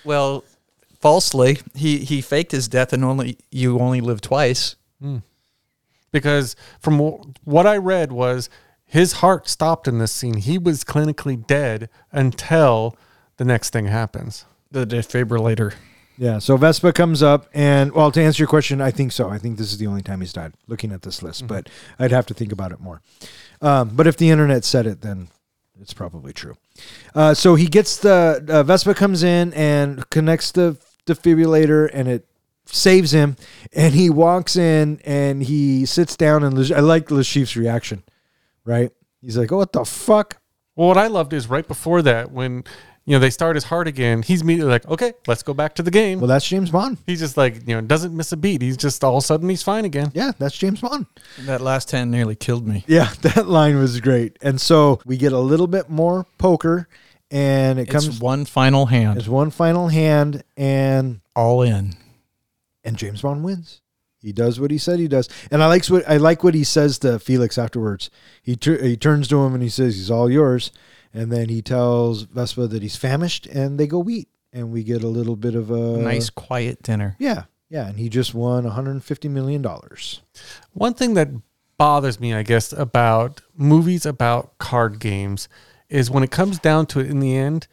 Well, 0.05 0.45
falsely, 1.01 1.59
he 1.75 1.99
he 1.99 2.21
faked 2.21 2.53
his 2.53 2.69
death 2.69 2.93
and 2.93 3.03
only 3.03 3.39
you 3.51 3.79
only 3.79 4.03
live 4.03 4.21
twice. 4.21 4.77
Hmm. 5.01 5.19
Because 6.13 6.55
from 6.81 6.99
what 7.45 7.67
I 7.67 7.79
read 7.79 8.13
was 8.13 8.49
his 8.87 9.15
heart 9.15 9.49
stopped 9.49 9.89
in 9.89 9.99
this 9.99 10.13
scene. 10.13 10.39
He 10.39 10.59
was 10.59 10.85
clinically 10.85 11.45
dead 11.47 11.89
until 12.13 12.97
the 13.37 13.45
next 13.45 13.71
thing 13.71 13.87
happens. 13.87 14.45
The 14.71 14.87
defibrillator. 14.87 15.75
Yeah. 16.19 16.39
So 16.39 16.57
Vespa 16.57 16.93
comes 16.93 17.23
up, 17.23 17.49
and 17.53 17.93
well, 17.93 18.11
to 18.11 18.23
answer 18.23 18.43
your 18.43 18.49
question, 18.49 18.81
I 18.81 18.91
think 18.91 19.13
so. 19.13 19.29
I 19.29 19.39
think 19.39 19.59
this 19.59 19.71
is 19.73 19.79
the 19.79 19.87
only 19.87 20.03
time 20.03 20.21
he's 20.21 20.33
died. 20.33 20.55
Looking 20.67 20.93
at 20.93 21.03
this 21.03 21.23
list, 21.23 21.47
but 21.47 21.69
I'd 21.99 22.11
have 22.11 22.27
to 22.27 22.35
think 22.35 22.53
about 22.53 22.73
it 22.73 22.81
more. 22.81 23.03
Um, 23.61 23.91
but 23.93 24.07
if 24.07 24.17
the 24.17 24.31
internet 24.31 24.65
said 24.65 24.87
it, 24.87 25.03
then 25.03 25.29
it's 25.81 25.93
probably 25.93 26.33
true. 26.33 26.57
Uh, 27.15 27.35
so 27.35 27.55
he 27.55 27.67
gets 27.67 27.99
the 27.99 28.45
uh, 28.49 28.63
Vespa 28.63 28.95
comes 28.95 29.23
in 29.23 29.53
and 29.53 30.09
connects 30.11 30.53
the 30.53 30.79
defibrillator, 31.07 31.91
and 31.93 32.09
it 32.09 32.27
saves 32.65 33.13
him. 33.13 33.37
And 33.75 33.95
he 33.95 34.09
walks 34.09 34.57
in 34.57 35.01
and 35.05 35.43
he 35.43 35.85
sits 35.85 36.17
down, 36.17 36.43
and 36.43 36.57
Lash- 36.57 36.71
I 36.73 36.81
like 36.81 37.11
Le 37.11 37.25
Chiffre's 37.25 37.57
reaction. 37.57 38.03
Right? 38.67 38.91
He's 39.23 39.39
like, 39.39 39.51
"Oh, 39.53 39.57
what 39.59 39.73
the 39.73 39.85
fuck?" 39.85 40.39
Well, 40.75 40.89
what 40.89 40.99
I 40.99 41.07
loved 41.07 41.33
is 41.33 41.49
right 41.49 41.67
before 41.67 42.03
that 42.03 42.31
when 42.33 42.65
you 43.07 43.13
know 43.15 43.19
they 43.21 43.31
start 43.31 43.55
his 43.57 43.65
heart 43.65 43.87
again. 43.89 44.21
He's 44.23 44.43
immediately 44.43 44.71
like, 44.73 44.87
"Okay, 44.89 45.15
let's 45.27 45.43
go 45.43 45.55
back 45.55 45.75
to 45.77 45.83
the 45.83 45.91
game." 45.91 46.19
Well, 46.21 46.27
that's 46.29 46.47
James 46.47 46.71
Bond. 46.71 46.99
he's 47.07 47.21
just 47.21 47.37
like 47.37 47.67
you 47.67 47.75
know 47.77 47.81
doesn't 47.81 48.15
miss 48.15 48.33
a 48.33 48.37
beat. 48.37 48.61
He's 48.61 48.77
just 48.77 49.03
all 49.05 49.17
of 49.17 49.23
a 49.23 49.27
sudden 49.27 49.49
he's 49.49 49.63
fine 49.63 49.85
again. 49.87 50.11
Yeah, 50.15 50.33
that's 50.39 50.59
James 50.59 50.81
Bond. 50.81 51.07
That 51.47 51.61
last 51.63 51.89
ten 51.89 52.11
nearly 52.11 52.35
killed 52.37 52.67
me. 52.67 52.85
Yeah, 52.87 53.11
that 53.23 53.47
line 53.49 53.77
was 53.79 54.01
great. 54.01 54.37
And 54.43 54.61
so 54.61 55.01
we 55.07 55.17
get 55.17 55.33
a 55.33 55.39
little 55.39 55.69
bit 55.69 55.89
more 55.89 56.27
poker, 56.37 56.89
and 57.31 57.79
it 57.79 57.83
It's 57.83 57.93
comes 57.93 58.21
one 58.21 58.45
final 58.45 58.87
hand. 58.87 59.17
as 59.19 59.29
one 59.29 59.51
final 59.51 59.89
hand, 59.89 60.43
and 60.57 61.21
all 61.37 61.63
in. 61.63 61.95
and 62.85 62.97
James 62.97 63.23
Bond 63.23 63.45
wins. 63.45 63.81
He 64.27 64.33
does 64.33 64.59
what 64.59 64.73
he 64.73 64.79
said 64.79 64.99
he 64.99 65.07
does, 65.07 65.29
and 65.53 65.63
I 65.63 65.69
like 65.69 65.87
what 65.87 66.03
I 66.09 66.17
like 66.17 66.43
what 66.43 66.55
he 66.55 66.65
says 66.65 66.99
to 66.99 67.21
Felix 67.21 67.57
afterwards. 67.57 68.11
He 68.43 68.57
tur- 68.57 68.83
he 68.83 68.97
turns 68.97 69.29
to 69.29 69.45
him 69.45 69.55
and 69.55 69.63
he 69.63 69.69
says, 69.69 69.95
"He's 69.95 70.11
all 70.11 70.29
yours," 70.29 70.73
and 71.15 71.31
then 71.31 71.49
he 71.49 71.63
tells 71.63 72.23
Vespa 72.23 72.67
that 72.67 72.83
he's 72.83 72.97
famished, 72.97 73.47
and 73.47 73.79
they 73.79 73.87
go 73.87 74.09
eat, 74.09 74.29
and 74.53 74.73
we 74.73 74.83
get 74.83 75.05
a 75.05 75.09
little 75.09 75.37
bit 75.37 75.55
of 75.55 75.71
a 75.71 75.99
nice 75.99 76.29
quiet 76.29 76.83
dinner. 76.83 77.15
yeah, 77.21 77.45
Yeah, 77.71 77.87
and 77.87 77.99
he 78.01 78.09
just 78.09 78.35
won 78.35 78.65
150 78.65 79.29
million 79.29 79.63
dollars. 79.63 80.23
One 80.73 80.95
thing 80.95 81.15
that 81.15 81.29
bothers 81.79 82.19
me, 82.19 82.35
I 82.35 82.43
guess, 82.43 82.73
about 82.73 83.43
movies 83.57 84.05
about 84.05 84.59
card 84.59 84.99
games 84.99 85.49
is 85.89 86.11
when 86.11 86.25
it 86.25 86.33
comes 86.33 86.59
down 86.59 86.87
to 86.87 86.99
it 86.99 87.09
in 87.09 87.21
the 87.21 87.37
end, 87.37 87.69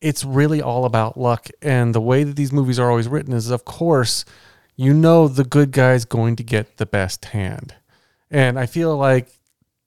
it's 0.00 0.24
really 0.24 0.62
all 0.62 0.84
about 0.84 1.18
luck. 1.18 1.48
And 1.62 1.94
the 1.94 2.00
way 2.00 2.22
that 2.22 2.36
these 2.36 2.52
movies 2.52 2.78
are 2.78 2.90
always 2.90 3.08
written 3.08 3.32
is, 3.32 3.50
of 3.50 3.64
course, 3.64 4.24
you 4.76 4.92
know 4.92 5.26
the 5.26 5.44
good 5.44 5.72
guy's 5.72 6.04
going 6.04 6.36
to 6.36 6.42
get 6.42 6.76
the 6.76 6.86
best 6.86 7.26
hand. 7.26 7.74
And 8.30 8.58
I 8.58 8.66
feel 8.66 8.96
like 8.96 9.28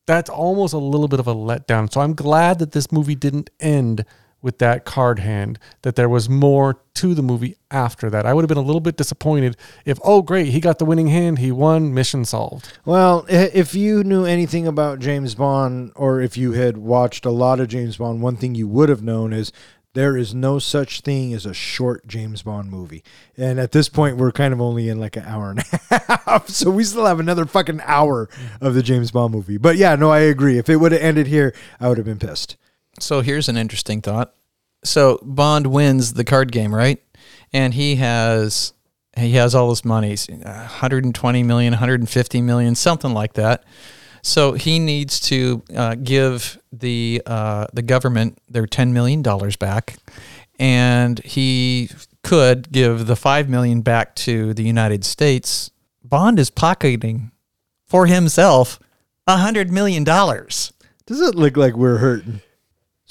that's 0.08 0.30
almost 0.30 0.74
a 0.74 0.80
little 0.80 1.08
bit 1.08 1.20
of 1.20 1.28
a 1.28 1.36
letdown. 1.36 1.92
So 1.92 2.02
I'm 2.02 2.16
glad 2.16 2.60
that 2.60 2.72
this 2.72 2.92
movie 2.92 3.16
didn't 3.16 3.50
end 3.60 4.06
with 4.42 4.58
that 4.60 4.86
card 4.86 5.20
hand, 5.20 5.60
that 5.82 5.96
there 5.96 6.08
was 6.08 6.30
more 6.30 6.80
to 6.94 7.14
the 7.14 7.22
movie 7.22 7.58
after 7.70 8.10
that. 8.10 8.26
I 8.26 8.34
would 8.34 8.44
have 8.44 8.48
been 8.48 8.58
a 8.58 8.62
little 8.62 8.80
bit 8.80 8.96
disappointed 8.96 9.58
if, 9.86 10.00
oh, 10.04 10.22
great, 10.22 10.48
he 10.48 10.62
got 10.62 10.80
the 10.80 10.86
winning 10.86 11.08
hand, 11.08 11.40
he 11.40 11.52
won, 11.52 11.94
mission 11.94 12.24
solved. 12.24 12.72
Well, 12.86 13.26
if 13.28 13.76
you 13.76 14.04
knew 14.04 14.26
anything 14.26 14.66
about 14.66 15.00
James 15.00 15.36
Bond, 15.36 15.92
or 15.96 16.22
if 16.22 16.38
you 16.38 16.54
had 16.54 16.78
watched 16.78 17.26
a 17.26 17.32
lot 17.32 17.60
of 17.60 17.68
James 17.68 17.98
Bond, 17.98 18.22
one 18.22 18.38
thing 18.38 18.56
you 18.56 18.68
would 18.68 18.90
have 18.90 19.04
known 19.04 19.34
is 19.34 19.52
there 19.94 20.16
is 20.16 20.36
no 20.36 20.60
such 20.60 21.02
thing 21.02 21.34
as 21.34 21.46
a 21.46 21.54
short 21.54 22.08
James 22.08 22.44
Bond 22.44 22.70
movie. 22.70 23.04
And 23.36 23.60
at 23.60 23.72
this 23.72 23.90
point, 23.90 24.18
we're 24.18 24.32
kind 24.32 24.54
of 24.54 24.62
only 24.62 24.88
in 24.88 25.00
like 25.00 25.16
an 25.16 25.26
hour 25.26 25.50
and 25.52 25.60
a 25.60 26.00
half. 26.26 26.50
So 26.50 26.70
we 26.70 26.84
still 26.84 27.06
have 27.06 27.20
another 27.20 27.46
fucking 27.46 27.82
hour 27.84 28.30
of 28.62 28.76
the 28.76 28.84
James 28.84 29.12
Bond 29.12 29.34
movie. 29.34 29.58
But 29.58 29.78
yeah, 29.78 29.96
no, 29.96 30.12
I 30.12 30.20
agree. 30.20 30.58
If 30.58 30.70
it 30.70 30.78
would 30.78 30.92
have 30.92 31.02
ended 31.02 31.28
here, 31.28 31.54
I 31.80 31.90
would 31.90 31.98
have 31.98 32.06
been 32.06 32.20
pissed. 32.20 32.56
So 33.00 33.22
here's 33.22 33.50
an 33.50 33.58
interesting 33.58 34.02
thought. 34.02 34.34
So 34.84 35.20
Bond 35.24 35.68
wins 35.68 36.14
the 36.14 36.24
card 36.24 36.52
game, 36.52 36.74
right? 36.74 37.02
And 37.52 37.74
he 37.74 37.96
has 37.96 38.74
he 39.18 39.34
has 39.34 39.56
all 39.56 39.70
this 39.70 39.84
money, 39.84 40.16
120 40.16 41.42
uh, 41.42 41.46
million, 41.46 41.74
150 41.74 42.42
million, 42.42 42.76
something 42.76 43.14
like 43.14 43.34
that. 43.34 43.64
So 44.22 44.54
he 44.54 44.80
needs 44.80 45.20
to 45.22 45.64
uh, 45.76 45.96
give 45.96 46.60
the 46.72 47.22
uh, 47.26 47.68
the 47.74 47.82
government 47.82 48.38
their 48.50 48.66
10 48.66 48.94
million 48.94 49.22
dollars 49.22 49.56
back, 49.56 49.96
and 50.60 51.20
he 51.24 51.90
could 52.24 52.72
give 52.72 53.08
the 53.08 53.16
five 53.16 53.50
million 53.50 53.82
back 53.82 54.16
to 54.16 54.54
the 54.54 54.64
United 54.64 55.06
States. 55.06 55.72
Bond 56.04 56.40
is 56.40 56.50
pocketing 56.50 57.32
for 57.86 58.06
himself 58.06 58.80
a 59.28 59.38
hundred 59.38 59.72
million 59.72 60.04
dollars. 60.04 60.74
Does 61.06 61.22
it 61.22 61.36
look 61.36 61.58
like 61.58 61.76
we're 61.76 61.98
hurting? 61.98 62.42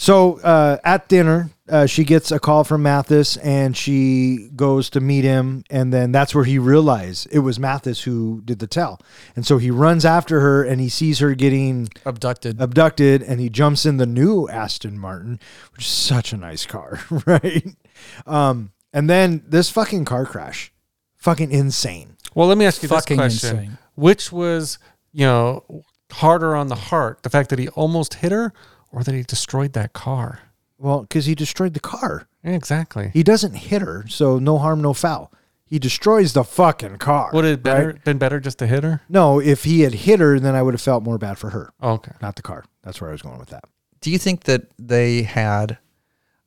So 0.00 0.38
uh, 0.42 0.78
at 0.84 1.08
dinner, 1.08 1.50
uh, 1.68 1.86
she 1.86 2.04
gets 2.04 2.30
a 2.30 2.38
call 2.38 2.62
from 2.62 2.84
Mathis 2.84 3.36
and 3.38 3.76
she 3.76 4.48
goes 4.54 4.90
to 4.90 5.00
meet 5.00 5.24
him. 5.24 5.64
And 5.70 5.92
then 5.92 6.12
that's 6.12 6.36
where 6.36 6.44
he 6.44 6.56
realized 6.56 7.26
it 7.32 7.40
was 7.40 7.58
Mathis 7.58 8.02
who 8.02 8.40
did 8.44 8.60
the 8.60 8.68
tell. 8.68 9.00
And 9.34 9.44
so 9.44 9.58
he 9.58 9.72
runs 9.72 10.04
after 10.04 10.38
her 10.38 10.62
and 10.62 10.80
he 10.80 10.88
sees 10.88 11.18
her 11.18 11.34
getting 11.34 11.88
Abducted. 12.06 12.60
abducted 12.60 13.24
and 13.24 13.40
he 13.40 13.48
jumps 13.50 13.84
in 13.84 13.96
the 13.96 14.06
new 14.06 14.48
Aston 14.48 15.00
Martin, 15.00 15.40
which 15.74 15.84
is 15.84 15.90
such 15.90 16.32
a 16.32 16.36
nice 16.36 16.64
car, 16.64 17.00
right? 17.26 17.66
Um, 18.24 18.70
and 18.92 19.10
then 19.10 19.42
this 19.48 19.68
fucking 19.68 20.04
car 20.04 20.24
crash, 20.26 20.72
fucking 21.16 21.50
insane. 21.50 22.16
Well, 22.36 22.46
let 22.46 22.56
me 22.56 22.66
ask 22.66 22.84
you 22.84 22.88
Fucking 22.88 23.16
this 23.16 23.40
question: 23.40 23.58
insane. 23.58 23.78
Which 23.96 24.30
was, 24.30 24.78
you 25.12 25.26
know, 25.26 25.82
harder 26.12 26.54
on 26.54 26.68
the 26.68 26.76
heart, 26.76 27.24
the 27.24 27.30
fact 27.30 27.50
that 27.50 27.58
he 27.58 27.66
almost 27.70 28.14
hit 28.14 28.30
her, 28.30 28.52
or 28.92 29.02
that 29.02 29.14
he 29.14 29.22
destroyed 29.22 29.72
that 29.74 29.92
car? 29.92 30.40
Well, 30.78 31.00
because 31.02 31.26
he 31.26 31.34
destroyed 31.34 31.74
the 31.74 31.80
car. 31.80 32.28
Yeah, 32.44 32.52
exactly. 32.52 33.10
He 33.12 33.22
doesn't 33.22 33.54
hit 33.54 33.82
her, 33.82 34.04
so 34.08 34.38
no 34.38 34.58
harm, 34.58 34.80
no 34.80 34.92
foul. 34.94 35.32
He 35.64 35.78
destroys 35.78 36.32
the 36.32 36.44
fucking 36.44 36.96
car. 36.96 37.30
Would 37.34 37.44
it 37.44 37.50
have 37.50 37.62
better, 37.62 37.86
right? 37.88 38.04
been 38.04 38.16
better 38.18 38.40
just 38.40 38.58
to 38.60 38.66
hit 38.66 38.84
her? 38.84 39.02
No, 39.08 39.38
if 39.40 39.64
he 39.64 39.80
had 39.82 39.92
hit 39.92 40.20
her, 40.20 40.38
then 40.40 40.54
I 40.54 40.62
would 40.62 40.72
have 40.74 40.80
felt 40.80 41.02
more 41.04 41.18
bad 41.18 41.36
for 41.36 41.50
her, 41.50 41.72
Oh, 41.80 41.92
okay. 41.94 42.12
not 42.22 42.36
the 42.36 42.42
car. 42.42 42.64
That's 42.82 43.00
where 43.00 43.10
I 43.10 43.12
was 43.12 43.22
going 43.22 43.38
with 43.38 43.50
that. 43.50 43.64
do 44.00 44.10
you 44.10 44.18
think 44.18 44.44
that 44.44 44.62
they 44.78 45.22
had 45.22 45.76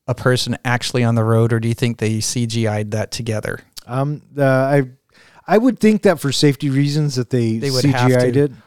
a 0.08 0.14
person 0.14 0.56
actually 0.64 1.04
on 1.04 1.14
the 1.14 1.22
road, 1.22 1.52
or 1.52 1.60
do 1.60 1.68
you 1.68 1.74
think 1.74 1.98
they 1.98 2.18
CGI'd 2.18 2.90
that 2.92 3.10
together? 3.12 3.60
Um, 3.86 4.22
uh, 4.36 4.42
I, 4.44 4.82
I 5.46 5.58
would 5.58 5.78
think 5.78 6.02
that 6.02 6.18
for 6.18 6.32
safety 6.32 6.70
reasons 6.70 7.14
that 7.16 7.30
they, 7.30 7.58
They 7.58 7.70
would 7.70 7.84
CGI'd 7.84 8.34
to. 8.34 8.44
it, 8.44 8.50
But 8.50 8.56
I 8.56 8.62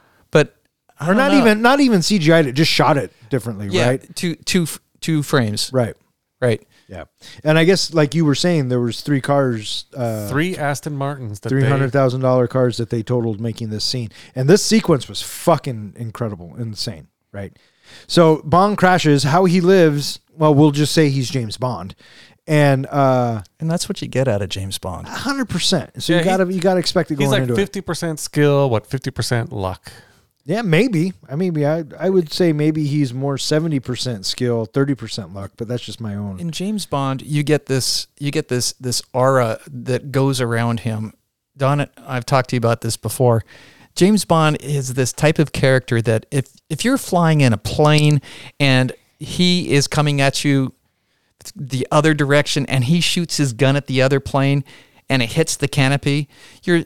or 1.02 1.14
don't 1.14 1.18
know. 1.18 1.38
even 1.40 1.62
not 1.62 1.80
even 1.80 2.00
CGI'd 2.02 2.48
it, 2.48 2.54
just 2.54 2.72
shot 2.72 2.98
it 2.98 3.12
differently, 3.30 3.68
yeah, 3.70 3.88
right? 3.90 4.16
two 4.16 4.36
two 4.36 4.64
f- 4.64 4.80
two 5.02 5.24
frames, 5.24 5.70
Right. 5.74 5.96
right? 6.42 6.66
Yeah. 6.88 7.06
And 7.44 7.58
I 7.58 7.64
guess 7.64 7.94
like 7.94 8.14
you 8.14 8.26
were 8.26 8.36
saying, 8.36 8.70
there 8.70 8.80
was 8.80 9.02
three 9.02 9.20
cars, 9.22 9.86
uh, 9.96 10.28
Three 10.30 10.56
Aston 10.56 10.96
Martins. 10.96 11.40
That 11.40 11.50
three 11.50 11.64
they- 11.64 11.68
hundred 11.70 11.92
thousand 11.92 12.22
dollar 12.22 12.48
cars 12.48 12.78
that 12.78 12.90
they 12.92 13.02
totaled 13.04 13.40
making 13.42 13.72
this 13.72 13.84
scene, 13.84 14.10
and 14.36 14.48
this 14.50 14.64
sequence 14.64 15.08
was 15.10 15.22
fucking 15.22 15.94
incredible, 15.98 16.56
insane, 16.58 17.08
right? 17.32 17.58
So 18.08 18.42
Bond 18.44 18.78
crashes. 18.78 19.24
How 19.24 19.46
he 19.46 19.62
lives? 19.62 20.20
Well, 20.38 20.54
we'll 20.54 20.72
just 20.72 20.92
say 20.94 21.10
he's 21.10 21.30
James 21.30 21.58
Bond, 21.58 21.96
and 22.48 22.86
uh, 22.88 23.42
And 23.60 23.70
that's 23.72 23.88
what 23.90 24.02
you 24.02 24.08
get 24.08 24.28
out 24.28 24.42
of 24.42 24.50
James 24.50 24.78
Bond. 24.78 25.08
hundred 25.08 25.50
percent. 25.50 26.04
So 26.04 26.14
Yeah, 26.14 26.20
you 26.20 26.26
gotta 26.26 26.54
you 26.54 26.60
gotta 26.62 26.80
expect 26.80 27.10
it 27.12 27.20
He's 27.20 27.30
like 27.30 27.42
into 27.44 27.54
it. 27.54 27.58
fifty 27.58 27.82
percent 27.82 28.20
skill. 28.20 28.70
What 28.70 28.86
fifty 28.88 29.12
percent 29.12 29.52
luck? 29.52 29.92
Yeah, 30.48 30.62
maybe. 30.62 31.14
I 31.28 31.36
maybe 31.36 31.66
I 31.66 31.84
I 32.00 32.10
would 32.10 32.32
say 32.32 32.54
maybe 32.54 32.86
he's 32.86 33.14
more 33.14 33.38
seventy 33.38 33.80
percent 33.80 34.28
skill, 34.28 34.66
thirty 34.66 34.94
percent 34.94 35.34
luck, 35.34 35.52
but 35.58 35.68
that's 35.68 35.84
just 35.84 36.00
my 36.00 36.16
own. 36.16 36.40
In 36.40 36.52
James 36.52 36.86
Bond, 36.86 37.24
you 37.24 37.42
get 37.42 37.66
this 37.66 38.08
you 38.20 38.32
get 38.32 38.48
this 38.48 38.74
this 38.74 39.02
aura 39.12 39.60
that 39.68 40.12
goes 40.12 40.40
around 40.40 40.82
him. 40.82 41.14
Don, 41.58 41.88
I've 41.98 42.26
talked 42.26 42.52
to 42.52 42.56
you 42.56 42.60
about 42.60 42.82
this 42.82 42.96
before. 42.96 43.44
James 43.96 44.26
Bond 44.26 44.58
is 44.62 44.94
this 44.94 45.14
type 45.14 45.40
of 45.40 45.52
character 45.52 46.00
that 46.04 46.28
if 46.30 46.50
if 46.70 46.86
you're 46.86 46.98
flying 47.00 47.42
in 47.42 47.52
a 47.52 47.58
plane 47.58 48.22
and 48.60 48.92
he 49.18 49.72
is 49.72 49.88
coming 49.88 50.22
at 50.22 50.44
you 50.44 50.74
the 51.56 51.88
other 51.92 52.14
direction 52.14 52.66
and 52.68 52.84
he 52.84 53.02
shoots 53.02 53.38
his 53.38 53.54
gun 53.54 53.76
at 53.76 53.88
the 53.88 54.02
other 54.02 54.20
plane 54.20 54.64
and 55.10 55.22
it 55.24 55.32
hits 55.32 55.56
the 55.56 55.68
canopy, 55.68 56.28
you're 56.64 56.84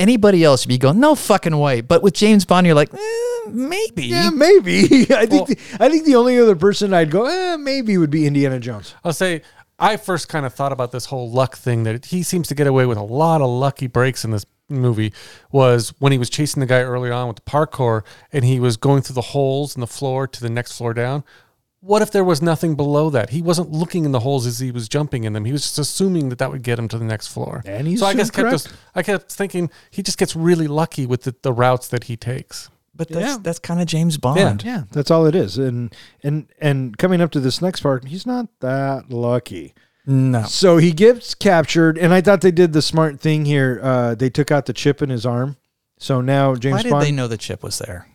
anybody 0.00 0.42
else 0.42 0.64
would 0.64 0.70
be 0.70 0.78
going 0.78 0.98
no 0.98 1.14
fucking 1.14 1.56
way. 1.56 1.82
But 1.82 2.02
with 2.02 2.14
James 2.14 2.44
Bond, 2.44 2.66
you're 2.66 2.74
like 2.74 2.92
eh, 2.92 3.50
maybe. 3.50 4.06
Yeah, 4.06 4.30
maybe. 4.30 4.80
I 5.10 5.26
think 5.26 5.48
the, 5.48 5.58
I 5.78 5.88
think 5.88 6.06
the 6.06 6.16
only 6.16 6.38
other 6.38 6.56
person 6.56 6.94
I'd 6.94 7.10
go 7.10 7.26
eh, 7.26 7.56
maybe 7.56 7.98
would 7.98 8.10
be 8.10 8.26
Indiana 8.26 8.58
Jones. 8.58 8.94
I'll 9.04 9.12
say 9.12 9.42
I 9.78 9.96
first 9.96 10.28
kind 10.28 10.44
of 10.44 10.54
thought 10.54 10.72
about 10.72 10.90
this 10.92 11.06
whole 11.06 11.30
luck 11.30 11.56
thing 11.56 11.84
that 11.84 12.06
he 12.06 12.22
seems 12.22 12.48
to 12.48 12.54
get 12.54 12.66
away 12.66 12.86
with 12.86 12.98
a 12.98 13.02
lot 13.02 13.40
of 13.40 13.48
lucky 13.48 13.86
breaks 13.86 14.24
in 14.24 14.30
this 14.30 14.44
movie 14.68 15.12
was 15.50 15.92
when 15.98 16.12
he 16.12 16.18
was 16.18 16.30
chasing 16.30 16.60
the 16.60 16.66
guy 16.66 16.80
early 16.80 17.10
on 17.10 17.26
with 17.28 17.36
the 17.36 17.42
parkour 17.42 18.02
and 18.32 18.44
he 18.44 18.60
was 18.60 18.76
going 18.76 19.02
through 19.02 19.14
the 19.14 19.20
holes 19.20 19.74
in 19.74 19.80
the 19.80 19.86
floor 19.86 20.26
to 20.26 20.40
the 20.40 20.50
next 20.50 20.76
floor 20.76 20.94
down. 20.94 21.24
What 21.82 22.02
if 22.02 22.10
there 22.10 22.24
was 22.24 22.42
nothing 22.42 22.74
below 22.74 23.08
that? 23.10 23.30
He 23.30 23.40
wasn't 23.40 23.72
looking 23.72 24.04
in 24.04 24.12
the 24.12 24.20
holes 24.20 24.46
as 24.46 24.58
he 24.58 24.70
was 24.70 24.86
jumping 24.88 25.24
in 25.24 25.32
them. 25.32 25.46
He 25.46 25.52
was 25.52 25.62
just 25.62 25.78
assuming 25.78 26.28
that 26.28 26.38
that 26.38 26.50
would 26.50 26.62
get 26.62 26.78
him 26.78 26.88
to 26.88 26.98
the 26.98 27.04
next 27.06 27.28
floor. 27.28 27.62
And 27.64 27.86
he's 27.86 28.00
so 28.00 28.06
I 28.06 28.12
guess 28.14 28.28
assumed 28.28 28.50
kept 28.50 28.64
this, 28.64 28.72
I 28.94 29.02
kept 29.02 29.32
thinking 29.32 29.70
he 29.90 30.02
just 30.02 30.18
gets 30.18 30.36
really 30.36 30.68
lucky 30.68 31.06
with 31.06 31.22
the, 31.22 31.34
the 31.42 31.52
routes 31.54 31.88
that 31.88 32.04
he 32.04 32.16
takes. 32.16 32.68
But 32.94 33.08
that's 33.08 33.24
Yeah. 33.26 33.38
that's 33.40 33.58
kind 33.58 33.80
of 33.80 33.86
James 33.86 34.18
Bond. 34.18 34.62
Yeah, 34.62 34.82
that's 34.92 35.10
all 35.10 35.24
it 35.24 35.34
is. 35.34 35.56
And 35.56 35.94
and 36.22 36.48
and 36.60 36.98
coming 36.98 37.22
up 37.22 37.30
to 37.30 37.40
this 37.40 37.62
next 37.62 37.80
part, 37.80 38.04
he's 38.08 38.26
not 38.26 38.48
that 38.60 39.10
lucky. 39.10 39.72
No. 40.04 40.42
So 40.42 40.76
he 40.76 40.92
gets 40.92 41.34
captured, 41.34 41.96
and 41.96 42.12
I 42.12 42.20
thought 42.20 42.40
they 42.42 42.50
did 42.50 42.72
the 42.74 42.82
smart 42.82 43.20
thing 43.20 43.44
here. 43.46 43.80
Uh, 43.82 44.14
they 44.14 44.28
took 44.28 44.50
out 44.50 44.66
the 44.66 44.72
chip 44.74 45.00
in 45.00 45.08
his 45.08 45.24
arm, 45.24 45.56
so 45.98 46.20
now 46.20 46.56
James 46.56 46.76
Why 46.78 46.82
did 46.82 46.90
Bond 46.90 47.06
they 47.06 47.12
know 47.12 47.28
the 47.28 47.38
chip 47.38 47.62
was 47.62 47.78
there? 47.78 48.06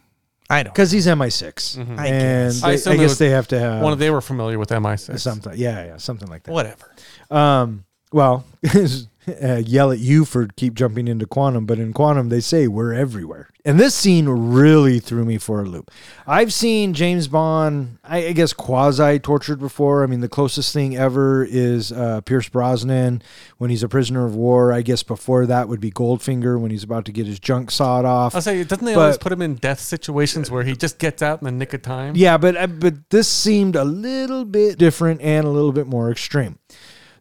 I 0.49 0.63
don't. 0.63 0.73
because 0.73 0.91
he's 0.91 1.07
MI6, 1.07 1.77
I 1.97 2.07
and 2.07 2.53
guess. 2.53 2.63
I 2.63 2.67
they- 2.67 2.71
I, 2.71 2.75
assume 2.75 2.93
it 2.93 2.97
guess 2.97 3.09
was 3.09 3.17
they 3.17 3.29
have 3.29 3.47
to 3.49 3.59
have 3.59 3.81
One 3.81 3.93
of 3.93 3.99
they 3.99 4.11
were 4.11 4.21
familiar 4.21 4.59
with 4.59 4.69
MI6. 4.69 5.19
something. 5.19 5.53
Yeah, 5.55 5.85
yeah, 5.85 5.97
something 5.97 6.27
like 6.29 6.43
that. 6.43 6.51
Whatever. 6.51 6.91
Um, 7.31 7.85
well, 8.11 8.45
uh, 9.41 9.55
yell 9.65 9.91
at 9.91 9.99
you 9.99 10.25
for 10.25 10.47
keep 10.47 10.73
jumping 10.75 11.07
into 11.07 11.25
quantum, 11.25 11.65
but 11.65 11.79
in 11.79 11.93
quantum 11.93 12.29
they 12.29 12.39
say 12.41 12.67
we're 12.67 12.93
everywhere. 12.93 13.49
And 13.67 13.79
this 13.79 13.95
scene 13.95 14.29
really 14.29 14.99
threw 14.99 15.25
me 15.25 15.39
for 15.39 15.61
a 15.61 15.65
loop. 15.65 15.89
I've 16.27 16.53
seen 16.53 16.93
James 16.93 17.27
Bond, 17.27 17.97
I, 18.03 18.27
I 18.27 18.31
guess, 18.33 18.53
quasi 18.53 19.17
tortured 19.17 19.57
before. 19.59 20.03
I 20.03 20.05
mean, 20.05 20.19
the 20.19 20.29
closest 20.29 20.71
thing 20.71 20.95
ever 20.95 21.43
is 21.43 21.91
uh, 21.91 22.21
Pierce 22.21 22.47
Brosnan 22.47 23.23
when 23.57 23.71
he's 23.71 23.81
a 23.81 23.89
prisoner 23.89 24.23
of 24.27 24.35
war. 24.35 24.71
I 24.71 24.83
guess 24.83 25.01
before 25.01 25.47
that 25.47 25.67
would 25.67 25.79
be 25.79 25.89
Goldfinger 25.89 26.59
when 26.61 26.69
he's 26.69 26.83
about 26.83 27.05
to 27.05 27.11
get 27.11 27.25
his 27.25 27.39
junk 27.39 27.71
sawed 27.71 28.05
off. 28.05 28.35
I'll 28.35 28.41
say, 28.41 28.63
doesn't 28.63 28.85
they 28.85 28.93
But- 28.93 29.01
always 29.01 29.17
put 29.17 29.31
him 29.31 29.41
in 29.41 29.55
death 29.55 29.79
situations 29.79 30.51
where 30.51 30.63
he 30.63 30.75
just 30.75 30.99
gets 30.99 31.23
out 31.23 31.41
in 31.41 31.45
the 31.45 31.51
nick 31.51 31.73
of 31.73 31.81
time? 31.81 32.13
Yeah, 32.15 32.37
but 32.37 32.55
uh, 32.55 32.67
but 32.67 33.09
this 33.09 33.27
seemed 33.27 33.75
a 33.75 33.83
little 33.83 34.45
bit 34.45 34.77
different 34.77 35.21
and 35.21 35.47
a 35.47 35.49
little 35.49 35.71
bit 35.71 35.87
more 35.87 36.11
extreme. 36.11 36.59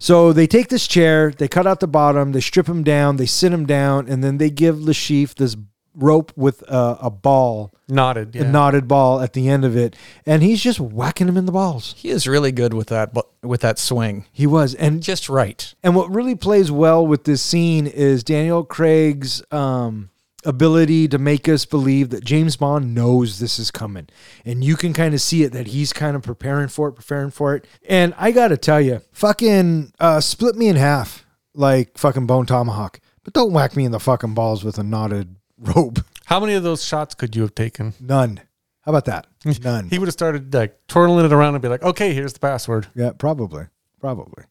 So 0.05 0.35
they 0.35 0.47
take 0.47 0.69
this 0.69 0.87
chair, 0.87 1.31
they 1.31 1.49
cut 1.49 1.67
out 1.67 1.81
the 1.81 1.87
bottom, 1.87 2.33
they 2.33 2.43
strip 2.43 2.69
him 2.69 2.83
down, 2.83 3.17
they 3.17 3.25
sit 3.25 3.55
him 3.55 3.65
down, 3.65 4.07
and 4.07 4.23
then 4.23 4.37
they 4.37 4.51
give 4.51 4.79
Le 4.79 4.93
Chiffre 4.93 5.35
this 5.35 5.57
rope 5.95 6.31
with 6.37 6.61
a, 6.69 6.99
a 7.01 7.09
ball, 7.09 7.73
Knotted. 7.89 8.37
a 8.37 8.45
knotted 8.45 8.87
ball 8.87 9.23
at 9.23 9.33
the 9.33 9.49
end 9.49 9.65
of 9.65 9.75
it, 9.79 9.97
and 10.27 10.43
he's 10.43 10.63
just 10.63 10.79
whacking 10.79 11.27
him 11.27 11.39
in 11.39 11.47
the 11.47 11.53
balls. 11.53 11.95
He 11.97 12.11
is 12.11 12.27
really 12.27 12.53
good 12.53 12.75
with 12.75 12.89
that 12.89 13.17
with 13.43 13.63
that 13.63 13.79
swing. 13.79 14.27
He 14.31 14.47
was, 14.47 14.75
and 14.75 15.03
Just 15.03 15.31
right. 15.31 15.75
And 15.83 15.97
what 15.97 16.15
really 16.15 16.35
plays 16.35 16.71
well 16.71 17.07
with 17.07 17.25
this 17.25 17.41
scene 17.41 17.87
is 17.87 18.23
Daniel 18.23 18.63
Craig's 18.63 19.43
um, 19.51 20.11
ability 20.45 21.09
to 21.09 21.19
make 21.19 21.49
us 21.49 21.65
believe 21.65 22.11
that 22.11 22.25
James 22.25 22.57
Bond 22.57 22.95
knows 22.95 23.39
this 23.39 23.59
is 23.59 23.71
coming. 23.71 24.09
And 24.45 24.63
you 24.65 24.77
can 24.77 24.93
kind 24.93 25.15
of 25.15 25.21
see 25.21 25.43
it 25.43 25.53
that 25.53 25.69
he's 25.69 25.93
kind 25.93 26.17
of 26.17 26.23
preparing 26.23 26.69
for 26.69 26.89
it, 26.89 26.93
preparing 26.93 27.31
for 27.31 27.55
it. 27.55 27.67
And 27.89 28.15
I 28.17 28.31
got 28.33 28.49
to 28.49 28.57
tell 28.57 28.81
you, 28.81 29.01
fucking 29.13 29.93
uh, 30.01 30.21
split 30.21 30.57
me 30.57 30.69
in 30.69 30.77
half 30.77 31.25
like 31.55 31.97
fucking 31.99 32.27
Bone 32.27 32.47
Tomahawk. 32.47 33.01
But 33.23 33.33
don't 33.33 33.53
whack 33.53 33.75
me 33.77 33.85
in 33.85 33.93
the 33.93 34.01
fucking 34.01 34.35
balls 34.35 34.65
with 34.65 34.79
a 34.79 34.83
knotted 34.83 35.37
rope. 35.59 36.01
How 36.27 36.41
many 36.41 36.55
of 36.55 36.63
those 36.63 36.85
shots 36.85 37.15
could 37.15 37.35
you 37.37 37.43
have 37.43 37.55
taken? 37.55 37.95
None. 38.01 38.41
How 38.83 38.91
about 38.93 39.07
that? 39.07 39.27
None. 39.63 39.89
He 39.89 39.99
would 39.99 40.09
have 40.09 40.13
started 40.13 40.53
like 40.53 40.79
twirling 40.89 41.25
it 41.25 41.33
around 41.33 41.55
and 41.55 41.63
be 41.63 41.69
like, 41.69 41.83
"Okay, 41.83 42.13
here's 42.13 42.35
the 42.35 42.39
password." 42.41 42.87
yeah, 42.95 43.13
probably. 43.17 43.65
Probably. 44.01 44.45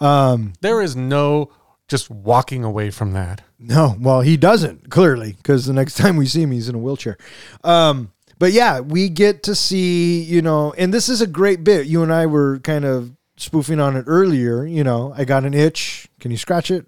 Um, 0.00 0.54
There 0.60 0.80
is 0.80 0.96
no 0.96 1.50
just 1.88 2.10
walking 2.10 2.64
away 2.64 2.90
from 2.90 3.12
that. 3.12 3.42
No, 3.58 3.96
well, 3.98 4.20
he 4.20 4.36
doesn't 4.36 4.90
clearly 4.90 5.32
because 5.32 5.66
the 5.66 5.72
next 5.72 5.94
time 5.98 6.16
we 6.16 6.26
see 6.26 6.42
him, 6.42 6.50
he's 6.52 6.68
in 6.68 6.74
a 6.74 6.78
wheelchair. 6.78 7.16
Um, 7.64 8.12
but 8.38 8.52
yeah, 8.52 8.80
we 8.80 9.08
get 9.08 9.42
to 9.44 9.54
see, 9.54 10.22
you 10.22 10.42
know, 10.42 10.72
and 10.78 10.94
this 10.94 11.08
is 11.08 11.20
a 11.20 11.26
great 11.26 11.64
bit. 11.64 11.86
You 11.86 12.02
and 12.02 12.12
I 12.12 12.26
were 12.26 12.60
kind 12.60 12.84
of 12.84 13.12
spoofing 13.36 13.80
on 13.80 13.96
it 13.96 14.04
earlier. 14.06 14.64
You 14.64 14.84
know, 14.84 15.12
I 15.16 15.24
got 15.24 15.44
an 15.44 15.54
itch. 15.54 16.08
Can 16.20 16.30
you 16.30 16.36
scratch 16.36 16.70
it? 16.70 16.86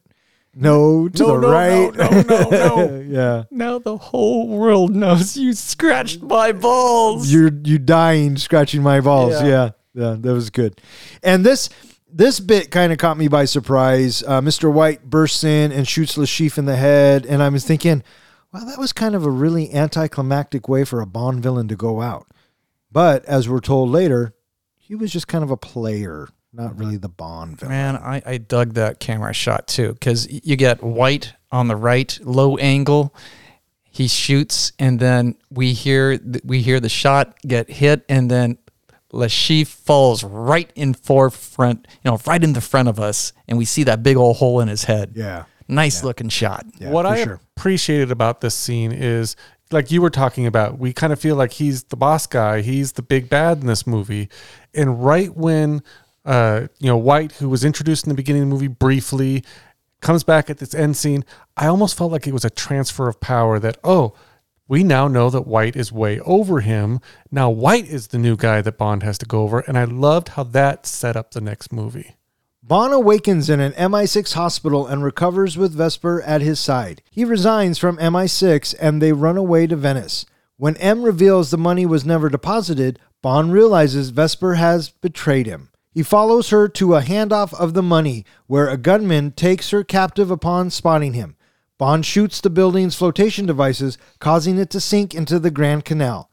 No, 0.54 1.08
to 1.08 1.22
No, 1.22 1.40
the 1.40 1.46
no, 1.46 1.52
right. 1.52 1.94
no, 1.94 2.08
no, 2.10 2.50
no, 2.50 2.50
no. 2.86 3.00
yeah, 3.08 3.44
Now 3.52 3.78
the 3.78 3.96
whole 3.96 4.48
world 4.48 4.94
knows 4.94 5.36
you 5.36 5.52
scratched 5.52 6.22
my 6.22 6.50
balls. 6.52 7.32
you're 7.32 7.52
you 7.64 7.78
dying 7.78 8.36
scratching 8.36 8.82
my 8.82 9.00
balls. 9.00 9.34
Yeah. 9.40 9.46
Yeah. 9.46 9.70
yeah, 9.94 10.16
that 10.18 10.32
was 10.32 10.50
good. 10.50 10.80
And 11.22 11.46
this 11.46 11.68
this 12.12 12.40
bit 12.40 12.70
kind 12.70 12.92
of 12.92 12.98
caught 12.98 13.16
me 13.16 13.28
by 13.28 13.44
surprise. 13.44 14.22
Uh, 14.22 14.40
Mr. 14.40 14.72
White 14.72 15.08
bursts 15.08 15.44
in 15.44 15.72
and 15.72 15.86
shoots 15.86 16.16
Le 16.16 16.26
Chiffre 16.26 16.58
in 16.58 16.64
the 16.66 16.76
head, 16.76 17.26
and 17.26 17.42
I 17.42 17.48
was 17.48 17.64
thinking, 17.64 18.02
wow, 18.52 18.64
that 18.64 18.78
was 18.78 18.92
kind 18.92 19.14
of 19.14 19.24
a 19.24 19.30
really 19.30 19.72
anticlimactic 19.72 20.68
way 20.68 20.84
for 20.84 21.00
a 21.00 21.06
Bond 21.06 21.42
villain 21.42 21.68
to 21.68 21.76
go 21.76 22.00
out. 22.00 22.26
But 22.92 23.24
as 23.24 23.48
we're 23.48 23.60
told 23.60 23.90
later, 23.90 24.34
he 24.76 24.94
was 24.94 25.12
just 25.12 25.28
kind 25.28 25.44
of 25.44 25.50
a 25.50 25.56
player, 25.56 26.28
not 26.52 26.76
really 26.76 26.96
the 26.96 27.08
Bond 27.08 27.60
villain. 27.60 27.72
Man, 27.72 27.96
I, 27.96 28.22
I 28.26 28.38
dug 28.38 28.74
that 28.74 28.98
camera 28.98 29.32
shot 29.32 29.68
too 29.68 29.92
because 29.92 30.28
you 30.30 30.56
get 30.56 30.82
White 30.82 31.34
on 31.52 31.68
the 31.68 31.76
right, 31.76 32.18
low 32.22 32.56
angle. 32.56 33.14
He 33.92 34.08
shoots, 34.08 34.72
and 34.78 35.00
then 35.00 35.36
we 35.50 35.72
hear 35.72 36.16
th- 36.16 36.44
we 36.44 36.62
hear 36.62 36.78
the 36.80 36.88
shot 36.88 37.36
get 37.42 37.68
hit, 37.68 38.04
and 38.08 38.30
then 38.30 38.58
Le 39.12 39.26
Chiffre 39.28 39.68
falls 39.68 40.22
right 40.22 40.70
in 40.74 40.94
forefront, 40.94 41.86
you 42.04 42.10
know, 42.10 42.18
right 42.26 42.42
in 42.42 42.52
the 42.52 42.60
front 42.60 42.88
of 42.88 43.00
us, 43.00 43.32
and 43.48 43.58
we 43.58 43.64
see 43.64 43.82
that 43.84 44.02
big 44.02 44.16
old 44.16 44.36
hole 44.36 44.60
in 44.60 44.68
his 44.68 44.84
head. 44.84 45.12
Yeah, 45.14 45.44
Nice 45.68 46.02
looking 46.04 46.28
shot. 46.28 46.66
yeah, 46.78 46.90
what 46.90 47.06
I 47.06 47.24
sure. 47.24 47.40
appreciated 47.56 48.10
about 48.10 48.40
this 48.40 48.54
scene 48.54 48.92
is 48.92 49.36
like 49.70 49.90
you 49.90 50.02
were 50.02 50.10
talking 50.10 50.46
about, 50.46 50.78
we 50.78 50.92
kind 50.92 51.12
of 51.12 51.20
feel 51.20 51.36
like 51.36 51.52
he's 51.52 51.84
the 51.84 51.96
boss 51.96 52.26
guy, 52.26 52.60
he's 52.60 52.92
the 52.92 53.02
big 53.02 53.28
bad 53.28 53.60
in 53.60 53.66
this 53.66 53.86
movie. 53.86 54.28
And 54.74 55.04
right 55.04 55.34
when 55.36 55.82
uh, 56.24 56.66
you 56.78 56.86
know, 56.86 56.96
White, 56.96 57.32
who 57.32 57.48
was 57.48 57.64
introduced 57.64 58.04
in 58.04 58.10
the 58.10 58.14
beginning 58.14 58.42
of 58.42 58.48
the 58.48 58.54
movie 58.54 58.68
briefly, 58.68 59.44
comes 60.00 60.24
back 60.24 60.50
at 60.50 60.58
this 60.58 60.74
end 60.74 60.96
scene, 60.96 61.24
I 61.56 61.66
almost 61.66 61.96
felt 61.96 62.12
like 62.12 62.26
it 62.26 62.32
was 62.32 62.44
a 62.44 62.50
transfer 62.50 63.08
of 63.08 63.20
power 63.20 63.58
that, 63.58 63.78
oh, 63.84 64.14
we 64.70 64.84
now 64.84 65.08
know 65.08 65.30
that 65.30 65.48
White 65.48 65.74
is 65.74 65.90
way 65.90 66.20
over 66.20 66.60
him. 66.60 67.00
Now 67.28 67.50
White 67.50 67.88
is 67.88 68.06
the 68.06 68.18
new 68.18 68.36
guy 68.36 68.62
that 68.62 68.78
Bond 68.78 69.02
has 69.02 69.18
to 69.18 69.26
go 69.26 69.42
over. 69.42 69.58
And 69.58 69.76
I 69.76 69.82
loved 69.82 70.28
how 70.28 70.44
that 70.44 70.86
set 70.86 71.16
up 71.16 71.32
the 71.32 71.40
next 71.40 71.72
movie. 71.72 72.14
Bond 72.62 72.92
awakens 72.92 73.50
in 73.50 73.58
an 73.58 73.72
MI6 73.72 74.34
hospital 74.34 74.86
and 74.86 75.02
recovers 75.02 75.58
with 75.58 75.74
Vesper 75.74 76.22
at 76.22 76.40
his 76.40 76.60
side. 76.60 77.02
He 77.10 77.24
resigns 77.24 77.78
from 77.78 77.96
MI6 77.96 78.76
and 78.80 79.02
they 79.02 79.12
run 79.12 79.36
away 79.36 79.66
to 79.66 79.74
Venice. 79.74 80.24
When 80.56 80.76
M 80.76 81.02
reveals 81.02 81.50
the 81.50 81.58
money 81.58 81.84
was 81.84 82.04
never 82.04 82.28
deposited, 82.28 83.00
Bond 83.22 83.52
realizes 83.52 84.10
Vesper 84.10 84.54
has 84.54 84.90
betrayed 84.90 85.48
him. 85.48 85.70
He 85.90 86.04
follows 86.04 86.50
her 86.50 86.68
to 86.68 86.94
a 86.94 87.02
handoff 87.02 87.52
of 87.58 87.74
the 87.74 87.82
money 87.82 88.24
where 88.46 88.68
a 88.68 88.76
gunman 88.76 89.32
takes 89.32 89.70
her 89.70 89.82
captive 89.82 90.30
upon 90.30 90.70
spotting 90.70 91.14
him. 91.14 91.34
Bond 91.80 92.04
shoots 92.04 92.42
the 92.42 92.50
building's 92.50 92.94
flotation 92.94 93.46
devices, 93.46 93.96
causing 94.18 94.58
it 94.58 94.68
to 94.68 94.80
sink 94.80 95.14
into 95.14 95.38
the 95.38 95.50
Grand 95.50 95.86
Canal. 95.86 96.28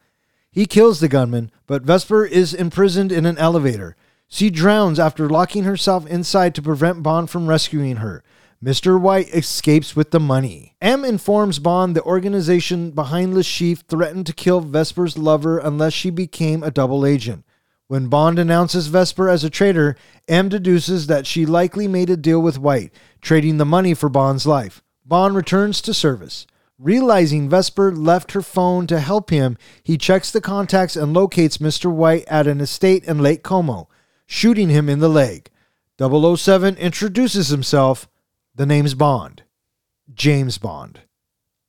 He 0.52 0.66
kills 0.66 1.00
the 1.00 1.08
gunman, 1.08 1.52
but 1.68 1.84
Vesper 1.84 2.26
is 2.26 2.54
imprisoned 2.54 3.14
in 3.14 3.26
an 3.26 3.38
elevator. 3.38 3.96
She 4.28 4.50
drowns 4.50 5.00
after 5.00 5.30
locking 5.30 5.64
herself 5.64 6.06
inside 6.06 6.54
to 6.56 6.62
prevent 6.62 7.02
Bond 7.02 7.30
from 7.30 7.48
rescuing 7.48 7.96
her. 7.96 8.26
Mr. 8.62 9.00
White 9.00 9.34
escapes 9.34 9.96
with 9.96 10.12
the 10.12 10.20
money. 10.20 10.76
M 10.82 11.06
informs 11.06 11.60
Bond 11.60 11.96
the 11.96 12.04
organization 12.04 12.92
behind 12.92 13.34
Le 13.34 13.42
Chiffre 13.42 13.86
threatened 13.88 14.26
to 14.26 14.34
kill 14.34 14.60
Vesper's 14.60 15.18
lover 15.18 15.60
unless 15.60 15.94
she 15.94 16.10
became 16.10 16.62
a 16.62 16.72
double 16.72 17.06
agent. 17.06 17.46
When 17.88 18.10
Bond 18.10 18.38
announces 18.38 18.88
Vesper 18.88 19.30
as 19.30 19.46
a 19.46 19.50
traitor, 19.50 19.96
M 20.28 20.50
deduces 20.50 21.08
that 21.08 21.26
she 21.26 21.46
likely 21.46 21.88
made 21.88 22.10
a 22.10 22.18
deal 22.18 22.42
with 22.42 22.60
White, 22.60 22.92
trading 23.22 23.56
the 23.56 23.66
money 23.66 23.94
for 23.94 24.10
Bond's 24.10 24.46
life. 24.46 24.84
Bond 25.08 25.36
returns 25.36 25.80
to 25.82 25.94
service. 25.94 26.46
Realizing 26.78 27.50
Vesper 27.50 27.96
left 27.96 28.34
her 28.34 28.42
phone 28.42 28.88
to 28.88 29.00
help 29.00 29.30
him, 29.30 29.58
he 29.82 29.98
checks 29.98 30.32
the 30.32 30.42
contacts 30.42 30.98
and 30.98 31.14
locates 31.14 31.60
Mr. 31.60 31.90
White 31.90 32.26
at 32.28 32.46
an 32.46 32.60
estate 32.60 33.06
in 33.06 33.20
Lake 33.20 33.42
Como, 33.42 33.88
shooting 34.26 34.68
him 34.70 34.90
in 34.90 35.00
the 35.00 35.08
leg. 35.08 35.50
007 35.98 36.76
introduces 36.76 37.48
himself. 37.48 38.10
The 38.54 38.66
name's 38.66 38.96
Bond. 38.96 39.44
James 40.14 40.58
Bond. 40.58 41.00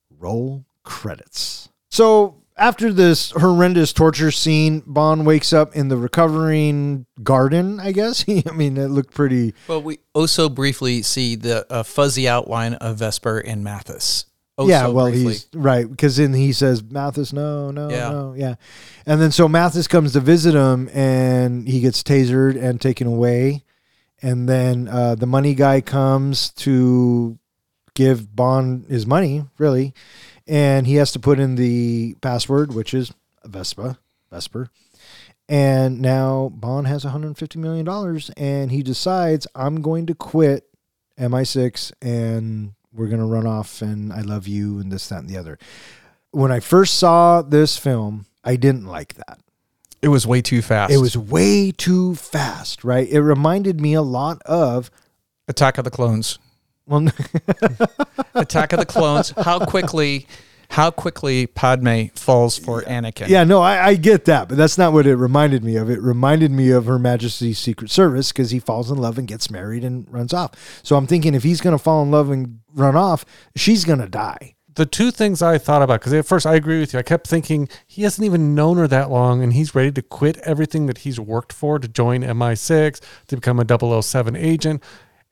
Roll 0.09 0.65
credits. 0.83 1.69
So, 1.87 2.43
after 2.59 2.91
this 2.93 3.31
horrendous 3.31 3.93
torture 3.93 4.31
scene, 4.31 4.83
Bond 4.85 5.25
wakes 5.25 5.53
up 5.53 5.75
in 5.75 5.87
the 5.87 5.97
recovering 5.97 7.05
garden, 7.23 7.79
I 7.79 7.91
guess. 7.91 8.25
I 8.47 8.51
mean, 8.51 8.77
it 8.77 8.87
looked 8.89 9.13
pretty. 9.13 9.53
Well, 9.67 9.81
we 9.81 9.99
also 10.13 10.49
briefly 10.49 11.01
see 11.01 11.35
the 11.35 11.65
uh, 11.71 11.83
fuzzy 11.83 12.27
outline 12.27 12.73
of 12.75 12.97
Vesper 12.97 13.39
and 13.39 13.63
Mathis. 13.63 14.25
Oh, 14.57 14.67
yeah, 14.67 14.81
so 14.83 14.91
well, 14.91 15.09
briefly. 15.09 15.33
he's 15.33 15.47
right 15.53 15.89
because 15.89 16.17
then 16.17 16.33
he 16.33 16.51
says, 16.51 16.83
Mathis, 16.83 17.31
no, 17.31 17.71
no, 17.71 17.89
Yeah. 17.89 18.09
no, 18.09 18.33
yeah. 18.37 18.55
And 19.05 19.21
then 19.21 19.31
so 19.31 19.47
Mathis 19.47 19.87
comes 19.87 20.11
to 20.13 20.19
visit 20.19 20.53
him 20.53 20.89
and 20.93 21.65
he 21.65 21.79
gets 21.79 22.03
tasered 22.03 22.61
and 22.61 22.81
taken 22.81 23.07
away. 23.07 23.63
And 24.21 24.49
then 24.49 24.89
uh, 24.89 25.15
the 25.15 25.25
money 25.25 25.53
guy 25.55 25.79
comes 25.79 26.49
to 26.55 27.39
give 27.93 28.35
Bond 28.35 28.85
his 28.89 29.07
money, 29.07 29.45
really. 29.57 29.93
And 30.49 30.87
he 30.87 30.95
has 30.95 31.11
to 31.11 31.19
put 31.19 31.39
in 31.39 31.55
the 31.55 32.15
password, 32.21 32.73
which 32.73 32.93
is 32.93 33.13
Vespa, 33.45 33.99
Vesper. 34.31 34.69
And 35.47 36.01
now 36.01 36.51
Bond 36.53 36.87
has 36.87 37.05
$150 37.05 37.55
million 37.55 37.87
and 38.35 38.71
he 38.71 38.83
decides, 38.83 39.47
I'm 39.55 39.81
going 39.81 40.07
to 40.07 40.15
quit 40.15 40.67
MI6 41.19 41.91
and 42.01 42.73
we're 42.93 43.07
going 43.07 43.19
to 43.19 43.25
run 43.25 43.45
off 43.45 43.81
and 43.81 44.11
I 44.11 44.21
love 44.21 44.47
you 44.47 44.79
and 44.79 44.91
this, 44.91 45.07
that, 45.09 45.19
and 45.19 45.29
the 45.29 45.37
other. 45.37 45.59
When 46.31 46.51
I 46.51 46.59
first 46.59 46.95
saw 46.95 47.41
this 47.41 47.77
film, 47.77 48.25
I 48.43 48.55
didn't 48.55 48.85
like 48.85 49.15
that. 49.15 49.39
it 50.01 50.07
was 50.07 50.25
way 50.25 50.41
too 50.41 50.61
fast. 50.61 50.91
It 50.93 50.97
was 50.97 51.17
way 51.17 51.71
too 51.71 52.15
fast, 52.15 52.83
right? 52.83 53.07
It 53.07 53.21
reminded 53.21 53.79
me 53.79 53.93
a 53.93 54.01
lot 54.01 54.41
of, 54.45 54.89
Attack 55.47 55.79
of 55.79 55.83
the 55.83 55.91
Clones. 55.91 56.37
Well, 56.89 57.07
Attack 58.35 58.73
of 58.73 58.79
the 58.79 58.85
Clones. 58.85 59.31
How 59.31 59.59
quickly, 59.65 60.27
how 60.69 60.91
quickly 60.91 61.47
Padme 61.47 62.05
falls 62.15 62.57
for 62.57 62.81
Anakin. 62.83 63.27
yeah, 63.29 63.43
no, 63.43 63.61
I, 63.61 63.87
I 63.87 63.95
get 63.95 64.25
that, 64.25 64.49
but 64.49 64.57
that's 64.57 64.77
not 64.77 64.93
what 64.93 65.05
it 65.07 65.15
reminded 65.15 65.63
me 65.63 65.75
of. 65.75 65.89
It 65.89 66.01
reminded 66.01 66.51
me 66.51 66.71
of 66.71 66.85
Her 66.85 66.99
Majesty's 66.99 67.59
Secret 67.59 67.89
Service 67.91 68.31
because 68.31 68.51
he 68.51 68.59
falls 68.59 68.91
in 68.91 68.97
love 68.97 69.17
and 69.17 69.27
gets 69.27 69.49
married 69.49 69.83
and 69.83 70.11
runs 70.11 70.33
off. 70.33 70.81
So 70.83 70.95
I'm 70.95 71.07
thinking 71.07 71.33
if 71.33 71.43
he's 71.43 71.61
going 71.61 71.77
to 71.77 71.83
fall 71.83 72.03
in 72.03 72.11
love 72.11 72.29
and 72.29 72.59
run 72.73 72.95
off, 72.95 73.25
she's 73.55 73.85
going 73.85 73.99
to 73.99 74.09
die. 74.09 74.55
the 74.75 74.85
two 74.85 75.11
things 75.11 75.41
I 75.41 75.57
thought 75.57 75.81
about 75.81 75.99
because 75.99 76.13
at 76.13 76.25
first 76.25 76.45
I 76.45 76.55
agree 76.55 76.79
with 76.79 76.93
you. 76.93 76.99
I 76.99 77.03
kept 77.03 77.27
thinking 77.27 77.67
he 77.85 78.03
hasn't 78.03 78.25
even 78.25 78.55
known 78.55 78.77
her 78.77 78.87
that 78.87 79.09
long, 79.09 79.43
and 79.43 79.51
he's 79.53 79.75
ready 79.75 79.91
to 79.91 80.01
quit 80.01 80.37
everything 80.39 80.85
that 80.85 80.99
he's 80.99 81.19
worked 81.19 81.51
for 81.51 81.79
to 81.79 81.87
join 81.87 82.21
MI6 82.21 83.01
to 83.27 83.35
become 83.35 83.59
a 83.59 84.01
007 84.01 84.35
agent. 84.37 84.81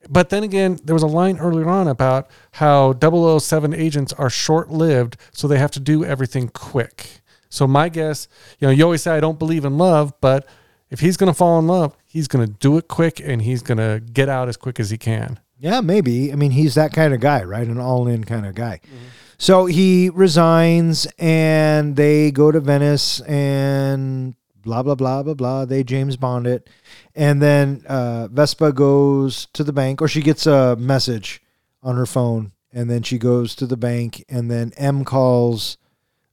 But 0.09 0.29
then 0.29 0.43
again, 0.43 0.79
there 0.83 0.93
was 0.93 1.03
a 1.03 1.07
line 1.07 1.37
earlier 1.37 1.67
on 1.67 1.87
about 1.87 2.29
how 2.51 2.93
007 2.99 3.73
agents 3.73 4.13
are 4.13 4.29
short 4.29 4.69
lived, 4.69 5.17
so 5.31 5.47
they 5.47 5.57
have 5.57 5.71
to 5.71 5.79
do 5.79 6.05
everything 6.05 6.49
quick. 6.49 7.21
So 7.49 7.67
my 7.67 7.89
guess, 7.89 8.27
you 8.59 8.67
know, 8.67 8.71
you 8.71 8.83
always 8.83 9.01
say 9.01 9.11
I 9.11 9.19
don't 9.19 9.39
believe 9.39 9.65
in 9.65 9.77
love, 9.77 10.13
but 10.21 10.47
if 10.89 10.99
he's 10.99 11.17
going 11.17 11.31
to 11.31 11.37
fall 11.37 11.59
in 11.59 11.67
love, 11.67 11.95
he's 12.05 12.27
going 12.27 12.45
to 12.45 12.53
do 12.53 12.77
it 12.77 12.87
quick 12.87 13.19
and 13.19 13.41
he's 13.41 13.61
going 13.61 13.77
to 13.77 14.01
get 14.11 14.29
out 14.29 14.47
as 14.47 14.57
quick 14.57 14.79
as 14.79 14.89
he 14.89 14.97
can. 14.97 15.39
Yeah, 15.59 15.81
maybe. 15.81 16.31
I 16.31 16.35
mean, 16.35 16.51
he's 16.51 16.75
that 16.75 16.93
kind 16.93 17.13
of 17.13 17.19
guy, 17.19 17.43
right? 17.43 17.67
An 17.67 17.79
all 17.79 18.07
in 18.07 18.23
kind 18.23 18.45
of 18.45 18.53
guy. 18.55 18.79
Mm-hmm. 18.85 19.05
So 19.39 19.65
he 19.65 20.09
resigns 20.13 21.07
and 21.17 21.95
they 21.95 22.31
go 22.31 22.51
to 22.51 22.59
Venice 22.59 23.21
and 23.21 24.35
blah, 24.67 24.83
blah, 24.83 24.95
blah, 24.95 25.23
blah, 25.23 25.33
blah. 25.33 25.65
They 25.65 25.83
James 25.83 26.17
Bond 26.17 26.45
it. 26.45 26.69
And 27.15 27.41
then 27.41 27.83
uh, 27.87 28.27
Vesper 28.27 28.73
goes 28.73 29.47
to 29.53 29.63
the 29.63 29.71
bank 29.71 30.01
or 30.01 30.09
she 30.09 30.21
gets 30.21 30.45
a 30.45 30.75
message 30.75 31.41
on 31.81 31.95
her 31.95 32.05
phone. 32.05 32.51
And 32.73 32.89
then 32.89 33.01
she 33.01 33.17
goes 33.17 33.55
to 33.55 33.65
the 33.65 33.77
bank 33.77 34.25
and 34.27 34.51
then 34.51 34.73
M 34.75 35.05
calls 35.05 35.77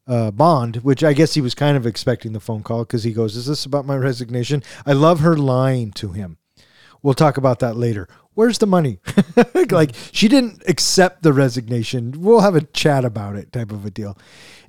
uh, 0.06 0.32
Bond, 0.32 0.77
which 0.78 1.05
I 1.05 1.12
guess 1.12 1.35
he 1.35 1.40
was 1.40 1.55
kind 1.55 1.77
of 1.77 1.86
expecting 1.86 2.32
the 2.32 2.40
phone 2.40 2.65
call 2.65 2.81
because 2.81 3.05
he 3.05 3.12
goes, 3.12 3.36
Is 3.36 3.47
this 3.47 3.65
about 3.65 3.86
my 3.86 3.97
resignation? 3.97 4.62
I 4.85 4.93
love 4.93 5.20
her 5.20 5.36
lying 5.36 5.93
to 5.93 6.11
him. 6.11 6.39
We'll 7.02 7.15
talk 7.15 7.36
about 7.36 7.61
that 7.61 7.77
later. 7.77 8.09
Where's 8.35 8.59
the 8.59 8.66
money? 8.66 8.98
like 9.70 9.93
she 10.11 10.27
didn't 10.27 10.65
accept 10.66 11.23
the 11.23 11.32
resignation. 11.32 12.15
We'll 12.19 12.40
have 12.40 12.56
a 12.56 12.62
chat 12.62 13.05
about 13.05 13.36
it, 13.36 13.52
type 13.52 13.70
of 13.70 13.86
a 13.86 13.90
deal. 13.90 14.19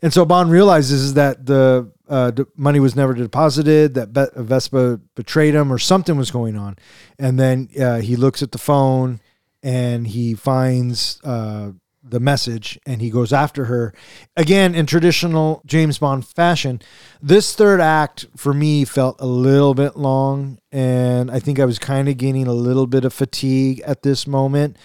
And 0.03 0.13
so 0.13 0.23
Bond 0.23 0.51
realizes 0.51 1.15
that 1.15 1.47
the 1.47 1.91
uh, 2.07 2.31
money 2.55 2.79
was 2.79 2.95
never 2.95 3.13
deposited, 3.13 3.93
that 3.95 4.13
Be- 4.13 4.41
Vesper 4.41 4.99
betrayed 5.15 5.55
him, 5.55 5.71
or 5.71 5.79
something 5.79 6.17
was 6.17 6.31
going 6.31 6.55
on. 6.57 6.77
And 7.17 7.39
then 7.39 7.69
uh, 7.79 8.01
he 8.01 8.15
looks 8.15 8.41
at 8.43 8.51
the 8.51 8.57
phone 8.57 9.19
and 9.63 10.07
he 10.07 10.35
finds 10.35 11.19
uh, 11.23 11.71
the 12.07 12.19
message 12.19 12.79
and 12.85 13.01
he 13.01 13.09
goes 13.09 13.33
after 13.33 13.65
her 13.65 13.93
again 14.37 14.75
in 14.75 14.85
traditional 14.85 15.61
James 15.65 15.97
Bond 15.97 16.25
fashion. 16.25 16.79
This 17.21 17.55
third 17.55 17.81
act 17.81 18.27
for 18.37 18.53
me 18.53 18.85
felt 18.85 19.19
a 19.19 19.25
little 19.25 19.73
bit 19.73 19.97
long, 19.97 20.59
and 20.71 21.31
I 21.31 21.39
think 21.39 21.59
I 21.59 21.65
was 21.65 21.79
kind 21.79 22.07
of 22.07 22.17
gaining 22.17 22.47
a 22.47 22.53
little 22.53 22.85
bit 22.85 23.05
of 23.05 23.13
fatigue 23.13 23.81
at 23.81 24.03
this 24.03 24.27
moment. 24.27 24.77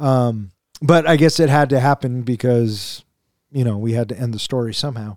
Um, 0.00 0.50
but 0.82 1.06
I 1.06 1.16
guess 1.16 1.38
it 1.38 1.48
had 1.48 1.70
to 1.70 1.78
happen 1.78 2.22
because 2.22 3.04
you 3.52 3.64
know 3.64 3.78
we 3.78 3.92
had 3.92 4.08
to 4.08 4.18
end 4.18 4.34
the 4.34 4.40
story 4.40 4.74
somehow. 4.74 5.16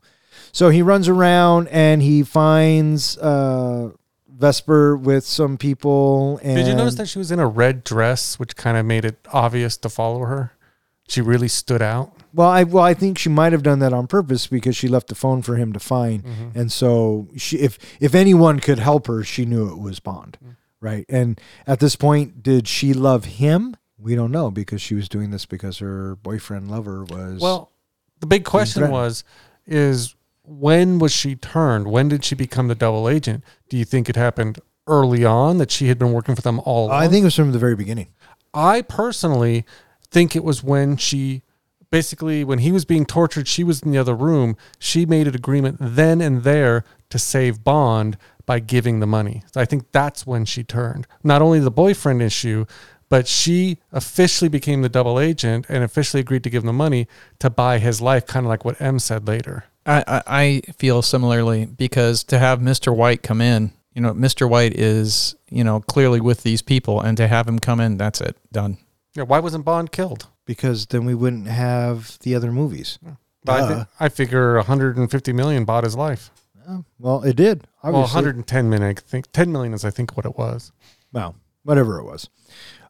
So 0.57 0.69
he 0.69 0.81
runs 0.81 1.07
around 1.07 1.67
and 1.67 2.01
he 2.01 2.23
finds 2.23 3.15
uh, 3.19 3.91
Vesper 4.27 4.97
with 4.97 5.23
some 5.23 5.55
people. 5.55 6.39
And 6.41 6.55
Did 6.57 6.65
you 6.65 6.73
notice 6.73 6.95
that 6.95 7.07
she 7.07 7.19
was 7.19 7.29
in 7.29 7.37
a 7.37 7.45
red 7.45 7.83
dress, 7.83 8.39
which 8.39 8.55
kind 8.55 8.75
of 8.75 8.83
made 8.83 9.05
it 9.05 9.19
obvious 9.31 9.77
to 9.77 9.87
follow 9.87 10.21
her? 10.21 10.53
She 11.07 11.21
really 11.21 11.47
stood 11.47 11.83
out. 11.83 12.11
Well, 12.33 12.47
I 12.47 12.63
well, 12.63 12.83
I 12.83 12.95
think 12.95 13.19
she 13.19 13.29
might 13.29 13.51
have 13.51 13.61
done 13.61 13.77
that 13.79 13.93
on 13.93 14.07
purpose 14.07 14.47
because 14.47 14.75
she 14.75 14.87
left 14.87 15.09
the 15.09 15.15
phone 15.15 15.43
for 15.43 15.57
him 15.57 15.73
to 15.73 15.79
find, 15.79 16.23
and 16.55 16.71
so 16.71 17.27
she, 17.37 17.57
if 17.59 17.77
if 18.01 18.15
anyone 18.15 18.59
could 18.59 18.79
help 18.79 19.05
her, 19.05 19.23
she 19.23 19.45
knew 19.45 19.71
it 19.71 19.77
was 19.77 19.99
Bond, 19.99 20.39
right? 20.81 21.05
And 21.07 21.39
at 21.67 21.79
this 21.79 21.95
point, 21.95 22.41
did 22.41 22.67
she 22.67 22.93
love 22.93 23.25
him? 23.25 23.77
We 23.99 24.15
don't 24.15 24.31
know 24.31 24.49
because 24.49 24.81
she 24.81 24.95
was 24.95 25.07
doing 25.07 25.29
this 25.29 25.45
because 25.45 25.77
her 25.77 26.15
boyfriend 26.15 26.71
lover 26.71 27.03
was 27.03 27.41
Well, 27.41 27.71
the 28.21 28.27
big 28.27 28.43
question 28.43 28.89
was, 28.89 29.23
is 29.67 30.15
when 30.47 30.97
was 30.97 31.11
she 31.11 31.35
turned? 31.35 31.87
When 31.87 32.07
did 32.07 32.23
she 32.23 32.33
become 32.33 32.69
the 32.69 32.75
double 32.75 33.09
agent? 33.09 33.43
Do 33.69 33.77
you 33.77 33.85
think 33.85 34.09
it 34.09 34.15
happened 34.15 34.59
early 34.87 35.25
on 35.25 35.57
that 35.57 35.69
she 35.69 35.89
had 35.89 35.99
been 35.99 36.13
working 36.13 36.35
for 36.35 36.41
them 36.41 36.61
all? 36.63 36.89
I 36.89 37.01
along? 37.01 37.11
think 37.11 37.21
it 37.23 37.25
was 37.25 37.35
from 37.35 37.51
the 37.51 37.59
very 37.59 37.75
beginning. 37.75 38.07
I 38.53 38.81
personally 38.81 39.65
think 40.09 40.35
it 40.35 40.43
was 40.43 40.63
when 40.63 40.95
she 40.95 41.43
basically 41.91 42.43
when 42.43 42.59
he 42.59 42.71
was 42.71 42.85
being 42.85 43.05
tortured, 43.05 43.47
she 43.47 43.63
was 43.63 43.81
in 43.81 43.91
the 43.91 43.97
other 43.97 44.15
room. 44.15 44.55
She 44.79 45.05
made 45.05 45.27
an 45.27 45.35
agreement 45.35 45.77
then 45.79 46.21
and 46.21 46.43
there 46.43 46.85
to 47.09 47.19
save 47.19 47.63
Bond 47.63 48.17
by 48.45 48.59
giving 48.59 49.01
the 49.01 49.07
money. 49.07 49.43
So 49.51 49.59
I 49.59 49.65
think 49.65 49.91
that's 49.91 50.25
when 50.25 50.45
she 50.45 50.63
turned. 50.63 51.07
Not 51.23 51.41
only 51.41 51.59
the 51.59 51.69
boyfriend 51.71 52.21
issue, 52.21 52.65
but 53.09 53.27
she 53.27 53.77
officially 53.91 54.49
became 54.49 54.81
the 54.81 54.89
double 54.89 55.19
agent 55.19 55.65
and 55.69 55.83
officially 55.83 56.21
agreed 56.21 56.43
to 56.43 56.49
give 56.49 56.63
him 56.63 56.67
the 56.67 56.73
money 56.73 57.07
to 57.39 57.49
buy 57.49 57.79
his 57.79 58.01
life, 58.01 58.25
kind 58.25 58.45
of 58.45 58.49
like 58.49 58.65
what 58.65 58.81
M 58.81 58.99
said 58.99 59.27
later. 59.27 59.65
I, 59.87 60.03
I, 60.07 60.21
I 60.27 60.61
feel 60.77 61.01
similarly 61.01 61.65
because 61.65 62.23
to 62.25 62.37
have 62.37 62.59
Mr. 62.59 62.95
White 62.95 63.23
come 63.23 63.41
in, 63.41 63.71
you 63.93 64.01
know, 64.01 64.13
Mr. 64.13 64.47
White 64.47 64.73
is, 64.77 65.35
you 65.49 65.63
know, 65.63 65.79
clearly 65.79 66.19
with 66.19 66.43
these 66.43 66.61
people, 66.61 67.01
and 67.01 67.17
to 67.17 67.27
have 67.27 67.47
him 67.47 67.57
come 67.57 67.79
in, 67.79 67.97
that's 67.97 68.21
it, 68.21 68.35
done. 68.51 68.77
Yeah, 69.15 69.23
why 69.23 69.39
wasn't 69.39 69.65
Bond 69.65 69.91
killed? 69.91 70.27
Because 70.45 70.85
then 70.87 71.05
we 71.05 71.15
wouldn't 71.15 71.47
have 71.47 72.19
the 72.19 72.35
other 72.35 72.51
movies. 72.51 72.99
I, 73.47 73.59
Duh. 73.59 73.85
I 73.99 74.09
figure 74.09 74.55
150 74.57 75.33
million 75.33 75.65
bought 75.65 75.83
his 75.83 75.95
life. 75.95 76.29
Well, 76.99 77.23
it 77.23 77.37
did. 77.37 77.65
Well, 77.81 78.01
110 78.01 78.69
million. 78.69 78.87
I 78.89 78.93
think 78.93 79.31
10 79.31 79.51
million 79.51 79.73
is 79.73 79.85
I 79.85 79.89
think 79.89 80.17
what 80.17 80.25
it 80.25 80.37
was. 80.37 80.71
well, 81.13 81.35
whatever 81.63 81.99
it 81.99 82.03
was. 82.03 82.29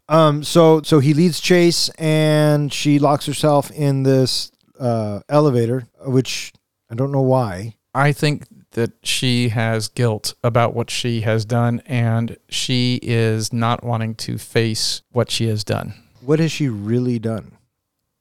Um, 0.10 0.44
so 0.44 0.82
so 0.82 1.00
he 1.00 1.14
leads 1.14 1.40
chase, 1.40 1.90
and 2.00 2.72
she 2.74 2.98
locks 2.98 3.26
herself 3.26 3.70
in 3.72 4.04
this 4.04 4.52
uh, 4.80 5.20
elevator, 5.30 5.88
which 6.06 6.54
I 6.90 6.96
don't 6.96 7.12
know 7.12 7.22
why. 7.22 7.76
I 7.94 8.12
think 8.12 8.46
that 8.72 8.92
she 9.04 9.50
has 9.50 9.88
guilt 9.88 10.36
about 10.44 10.76
what 10.76 10.90
she 10.90 11.22
has 11.22 11.46
done, 11.46 11.82
and 11.86 12.38
she 12.50 13.00
is 13.02 13.52
not 13.52 13.84
wanting 13.84 14.16
to 14.16 14.38
face 14.38 15.02
what 15.12 15.32
she 15.32 15.48
has 15.48 15.64
done. 15.64 15.94
What 16.22 16.40
has 16.40 16.52
she 16.52 16.68
really 16.70 17.18
done? 17.18 17.58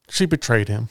she 0.08 0.26
betrayed 0.26 0.68
him. 0.68 0.88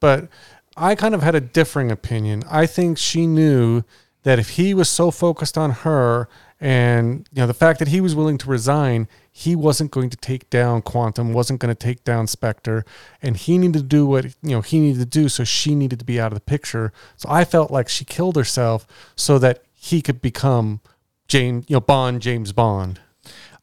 But 0.00 0.28
I 0.76 0.94
kind 0.94 1.14
of 1.14 1.22
had 1.22 1.34
a 1.34 1.40
differing 1.40 1.90
opinion. 1.90 2.44
I 2.50 2.66
think 2.66 2.98
she 2.98 3.26
knew 3.26 3.82
that 4.22 4.38
if 4.38 4.50
he 4.50 4.74
was 4.74 4.88
so 4.88 5.10
focused 5.10 5.58
on 5.58 5.70
her 5.70 6.28
and 6.60 7.28
you 7.32 7.40
know 7.40 7.46
the 7.46 7.54
fact 7.54 7.78
that 7.80 7.88
he 7.88 8.00
was 8.00 8.14
willing 8.14 8.38
to 8.38 8.48
resign, 8.48 9.08
he 9.34 9.56
wasn't 9.56 9.90
going 9.90 10.10
to 10.10 10.16
take 10.16 10.50
down 10.50 10.82
Quantum, 10.82 11.32
wasn't 11.32 11.58
going 11.58 11.74
to 11.74 11.78
take 11.78 12.04
down 12.04 12.26
Spectre, 12.26 12.84
and 13.22 13.34
he 13.34 13.56
needed 13.56 13.78
to 13.78 13.82
do 13.82 14.04
what 14.04 14.26
you 14.42 14.50
know 14.50 14.60
he 14.60 14.78
needed 14.78 14.98
to 15.00 15.06
do, 15.06 15.30
so 15.30 15.42
she 15.42 15.74
needed 15.74 15.98
to 15.98 16.04
be 16.04 16.20
out 16.20 16.32
of 16.32 16.36
the 16.36 16.44
picture. 16.44 16.92
So 17.16 17.28
I 17.30 17.44
felt 17.46 17.70
like 17.70 17.88
she 17.88 18.04
killed 18.04 18.36
herself 18.36 18.86
so 19.16 19.38
that 19.38 19.62
he 19.72 20.02
could 20.02 20.20
become 20.20 20.82
James, 21.28 21.64
you 21.66 21.76
know, 21.76 21.80
Bond, 21.80 22.20
James 22.20 22.52
Bond. 22.52 23.00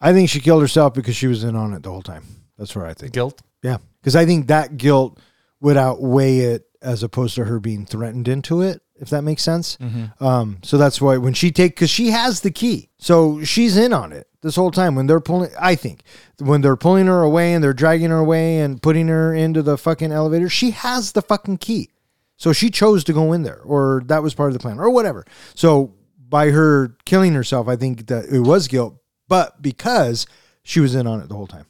I 0.01 0.11
think 0.11 0.29
she 0.29 0.39
killed 0.39 0.61
herself 0.63 0.95
because 0.95 1.15
she 1.15 1.27
was 1.27 1.43
in 1.43 1.55
on 1.55 1.73
it 1.73 1.83
the 1.83 1.91
whole 1.91 2.01
time. 2.01 2.23
That's 2.57 2.75
what 2.75 2.85
I 2.85 2.95
think. 2.95 3.13
Guilt. 3.13 3.41
Yeah, 3.61 3.77
because 4.01 4.15
I 4.15 4.25
think 4.25 4.47
that 4.47 4.77
guilt 4.77 5.19
would 5.61 5.77
outweigh 5.77 6.39
it 6.39 6.65
as 6.81 7.03
opposed 7.03 7.35
to 7.35 7.43
her 7.45 7.59
being 7.59 7.85
threatened 7.85 8.27
into 8.27 8.61
it. 8.61 8.81
If 8.95 9.11
that 9.11 9.21
makes 9.21 9.43
sense. 9.43 9.77
Um, 10.19 10.57
so 10.63 10.77
that's 10.77 10.99
why 10.99 11.17
when 11.17 11.33
she 11.33 11.51
take 11.51 11.75
because 11.75 11.91
she 11.91 12.07
has 12.07 12.41
the 12.41 12.51
key, 12.51 12.89
so 12.97 13.43
she's 13.43 13.77
in 13.77 13.93
on 13.93 14.11
it 14.11 14.27
this 14.41 14.55
whole 14.55 14.71
time. 14.71 14.95
When 14.95 15.07
they're 15.07 15.19
pulling, 15.19 15.51
I 15.59 15.75
think 15.75 16.03
when 16.37 16.61
they're 16.61 16.75
pulling 16.75 17.07
her 17.07 17.21
away 17.21 17.53
and 17.53 17.63
they're 17.63 17.73
dragging 17.73 18.09
her 18.09 18.17
away 18.17 18.59
and 18.59 18.81
putting 18.81 19.07
her 19.07 19.33
into 19.33 19.61
the 19.61 19.77
fucking 19.77 20.11
elevator, 20.11 20.49
she 20.49 20.71
has 20.71 21.11
the 21.11 21.21
fucking 21.21 21.57
key. 21.57 21.89
So 22.37 22.53
she 22.53 22.69
chose 22.69 23.03
to 23.03 23.13
go 23.13 23.33
in 23.33 23.43
there, 23.43 23.59
or 23.65 24.01
that 24.05 24.23
was 24.23 24.33
part 24.33 24.49
of 24.49 24.53
the 24.53 24.59
plan, 24.59 24.79
or 24.79 24.89
whatever. 24.89 25.25
So 25.55 25.93
by 26.17 26.51
her 26.51 26.95
killing 27.05 27.33
herself, 27.33 27.67
I 27.67 27.75
think 27.75 28.07
that 28.07 28.25
it 28.25 28.39
was 28.39 28.67
guilt, 28.69 28.95
but 29.27 29.61
because 29.61 30.25
she 30.63 30.79
was 30.79 30.95
in 30.95 31.05
on 31.05 31.19
it 31.19 31.27
the 31.27 31.35
whole 31.35 31.47
time. 31.47 31.65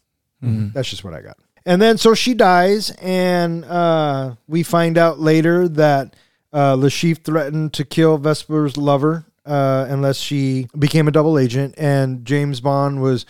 That's 0.74 0.90
just 0.90 1.04
what 1.04 1.14
I 1.14 1.22
got. 1.22 1.38
And 1.66 1.82
then 1.82 1.98
so 1.98 2.14
she 2.14 2.34
dies, 2.34 2.91
and 2.91 3.66
uh, 3.66 4.36
we 4.48 4.64
find 4.64 4.98
out 4.98 5.20
later 5.20 5.68
that 5.70 6.16
uh, 6.54 6.76
Le 6.76 6.88
Chiffre 6.88 7.24
threatened 7.24 7.74
to 7.74 7.84
kill 7.84 8.18
Vesper's 8.18 8.78
lover 8.78 9.26
uh, 9.50 9.88
unless 9.90 10.18
she 10.18 10.68
became 10.78 11.08
a 11.08 11.12
double 11.12 11.38
agent, 11.40 11.76
and 11.78 12.24
James 12.26 12.62
Bond 12.62 13.02
was. 13.02 13.26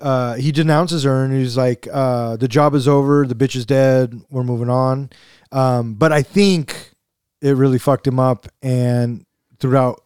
Uh, 0.00 0.34
he 0.34 0.50
denounces 0.50 1.04
her 1.04 1.24
and 1.24 1.32
he's 1.32 1.56
like, 1.56 1.86
uh, 1.90 2.36
"The 2.36 2.48
job 2.48 2.74
is 2.74 2.88
over. 2.88 3.24
The 3.26 3.34
bitch 3.36 3.54
is 3.54 3.64
dead. 3.64 4.20
We're 4.28 4.42
moving 4.42 4.68
on." 4.68 5.08
Um, 5.52 5.94
but 5.94 6.12
I 6.12 6.22
think 6.22 6.90
it 7.40 7.56
really 7.56 7.78
fucked 7.78 8.06
him 8.06 8.18
up, 8.18 8.48
and 8.60 9.24
throughout 9.60 10.02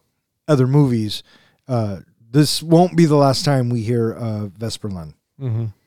other 0.47 0.67
movies, 0.67 1.23
uh, 1.67 1.97
this 2.31 2.61
won't 2.61 2.95
be 2.95 3.05
the 3.05 3.15
last 3.15 3.43
time 3.43 3.69
we 3.71 3.81
hear 3.81 4.13
uh, 4.13 4.45
Vesper 4.47 4.89
Lynd. 4.89 5.15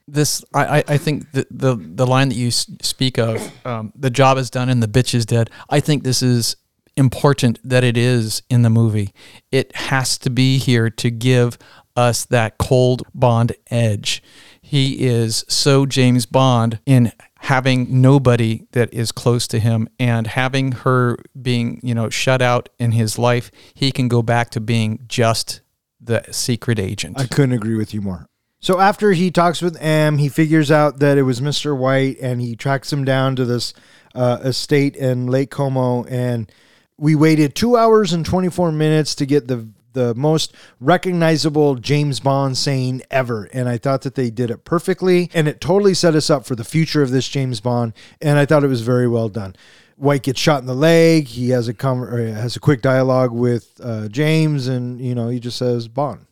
this 0.09 0.45
I, 0.53 0.79
I- 0.79 0.85
I 0.89 0.97
think 0.99 1.31
the, 1.31 1.47
the 1.51 1.77
the 1.77 2.07
line 2.07 2.29
that 2.29 2.35
you 2.35 2.51
speak 2.51 3.19
of 3.19 3.39
um, 3.65 3.93
the 3.95 4.11
job 4.11 4.37
is 4.37 4.51
done 4.51 4.69
and 4.69 4.83
the 4.83 4.89
bitch 4.89 5.15
is 5.15 5.25
dead 5.27 5.49
i 5.71 5.79
think 5.79 6.03
this 6.03 6.23
is 6.23 6.57
important 6.97 7.59
that 7.65 7.85
it 7.85 7.97
is 7.97 8.43
in 8.51 8.63
the 8.63 8.71
movie 8.71 9.13
it 9.51 9.75
has 9.77 10.19
to 10.19 10.31
be 10.31 10.59
here 10.59 10.91
to 10.91 11.11
give 11.11 11.59
us 11.97 12.25
that 12.25 12.59
cold 12.59 13.03
bond 13.15 13.53
edge 13.71 14.23
he 14.61 15.05
is 15.05 15.45
so 15.49 15.87
james 15.87 16.27
bond 16.27 16.79
in 16.87 17.13
having 17.41 18.01
nobody 18.01 18.63
that 18.73 18.93
is 18.93 19.11
close 19.11 19.47
to 19.49 19.59
him 19.59 19.89
and 19.99 20.27
having 20.29 20.73
her 20.73 21.17
being 21.41 21.81
you 21.83 21.95
know 21.95 22.09
shut 22.09 22.41
out 22.41 22.69
in 22.79 22.93
his 22.93 23.19
life 23.19 23.51
he 23.75 23.91
can 23.91 24.09
go 24.09 24.23
back 24.23 24.51
to 24.51 24.61
being 24.61 24.99
just 25.09 25.61
the 26.01 26.23
secret 26.31 26.79
agent 26.79 27.19
I 27.19 27.27
couldn't 27.27 27.53
agree 27.53 27.77
with 27.77 27.95
you 27.95 28.01
more. 28.01 28.27
So 28.63 28.79
after 28.79 29.11
he 29.11 29.33
talks 29.33 29.61
with 29.61 29.77
M, 29.83 30.19
he 30.19 30.29
figures 30.29 30.71
out 30.71 31.01
that 31.01 31.19
it 31.19 31.23
was 31.23 31.41
Mr. 31.41 31.77
White, 31.77 32.19
and 32.23 32.41
he 32.41 32.55
tracks 32.55 32.93
him 32.93 33.05
down 33.05 33.35
to 33.35 33.45
this 33.45 33.75
uh, 34.15 34.39
estate 34.45 34.95
in 34.95 35.27
Lake 35.27 35.51
Como. 35.51 36.05
And 36.05 36.51
we 36.99 37.15
waited 37.15 37.55
two 37.55 37.77
hours 37.77 38.13
and 38.13 38.25
twenty 38.25 38.49
four 38.51 38.73
minutes 38.73 39.15
to 39.17 39.27
get 39.27 39.49
the 39.49 39.69
the 39.95 40.15
most 40.15 40.55
recognizable 40.81 41.75
James 41.75 42.19
Bond 42.19 42.57
saying 42.57 43.03
ever. 43.11 43.45
And 43.53 43.69
I 43.69 43.77
thought 43.77 44.01
that 44.03 44.15
they 44.15 44.31
did 44.31 44.51
it 44.51 44.65
perfectly. 44.65 45.31
And 45.35 45.47
it 45.47 45.61
totally 45.61 45.93
set 45.93 46.15
us 46.15 46.31
up 46.31 46.47
for 46.47 46.57
the 46.57 46.65
future 46.65 47.03
of 47.03 47.11
this 47.11 47.29
James 47.29 47.61
Bond. 47.61 47.93
And 48.23 48.39
I 48.39 48.47
thought 48.47 48.65
it 48.65 48.69
was 48.69 48.81
very 48.81 49.07
well 49.07 49.29
done. 49.29 49.55
White 49.97 50.23
gets 50.23 50.41
shot 50.41 50.61
in 50.63 50.67
the 50.67 50.75
leg. 50.75 51.27
He 51.29 51.51
has 51.51 51.69
a 51.69 51.75
com- 51.75 52.07
has 52.11 52.57
a 52.57 52.61
quick 52.61 52.81
dialogue 52.81 53.33
with 53.33 53.79
uh, 53.85 54.09
James, 54.09 54.67
and 54.67 54.99
you 54.99 55.15
know 55.15 55.29
he 55.29 55.39
just 55.39 55.59
says 55.59 55.87
Bond, 55.89 56.27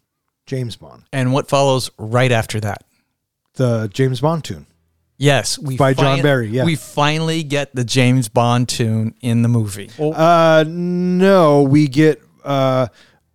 James 0.47 0.77
Bond, 0.77 1.05
And 1.13 1.33
what 1.35 1.49
follows 1.49 1.91
right 1.99 2.33
after 2.33 2.59
that? 2.61 2.85
the 3.55 3.91
James 3.93 4.21
Bond 4.23 4.43
tune. 4.43 4.67
Yes, 5.21 5.59
we 5.59 5.77
By 5.77 5.93
John 5.93 6.23
Barry, 6.23 6.49
yeah. 6.49 6.65
we 6.65 6.77
finally 6.77 7.43
get 7.43 7.75
the 7.75 7.85
James 7.85 8.31
Bond 8.31 8.71
tune 8.71 9.15
in 9.21 9.43
the 9.43 9.49
movie. 9.49 9.91
Uh, 10.01 10.65
no, 10.67 11.63
we 11.63 11.89
get. 11.89 12.23
Uh, 12.43 12.87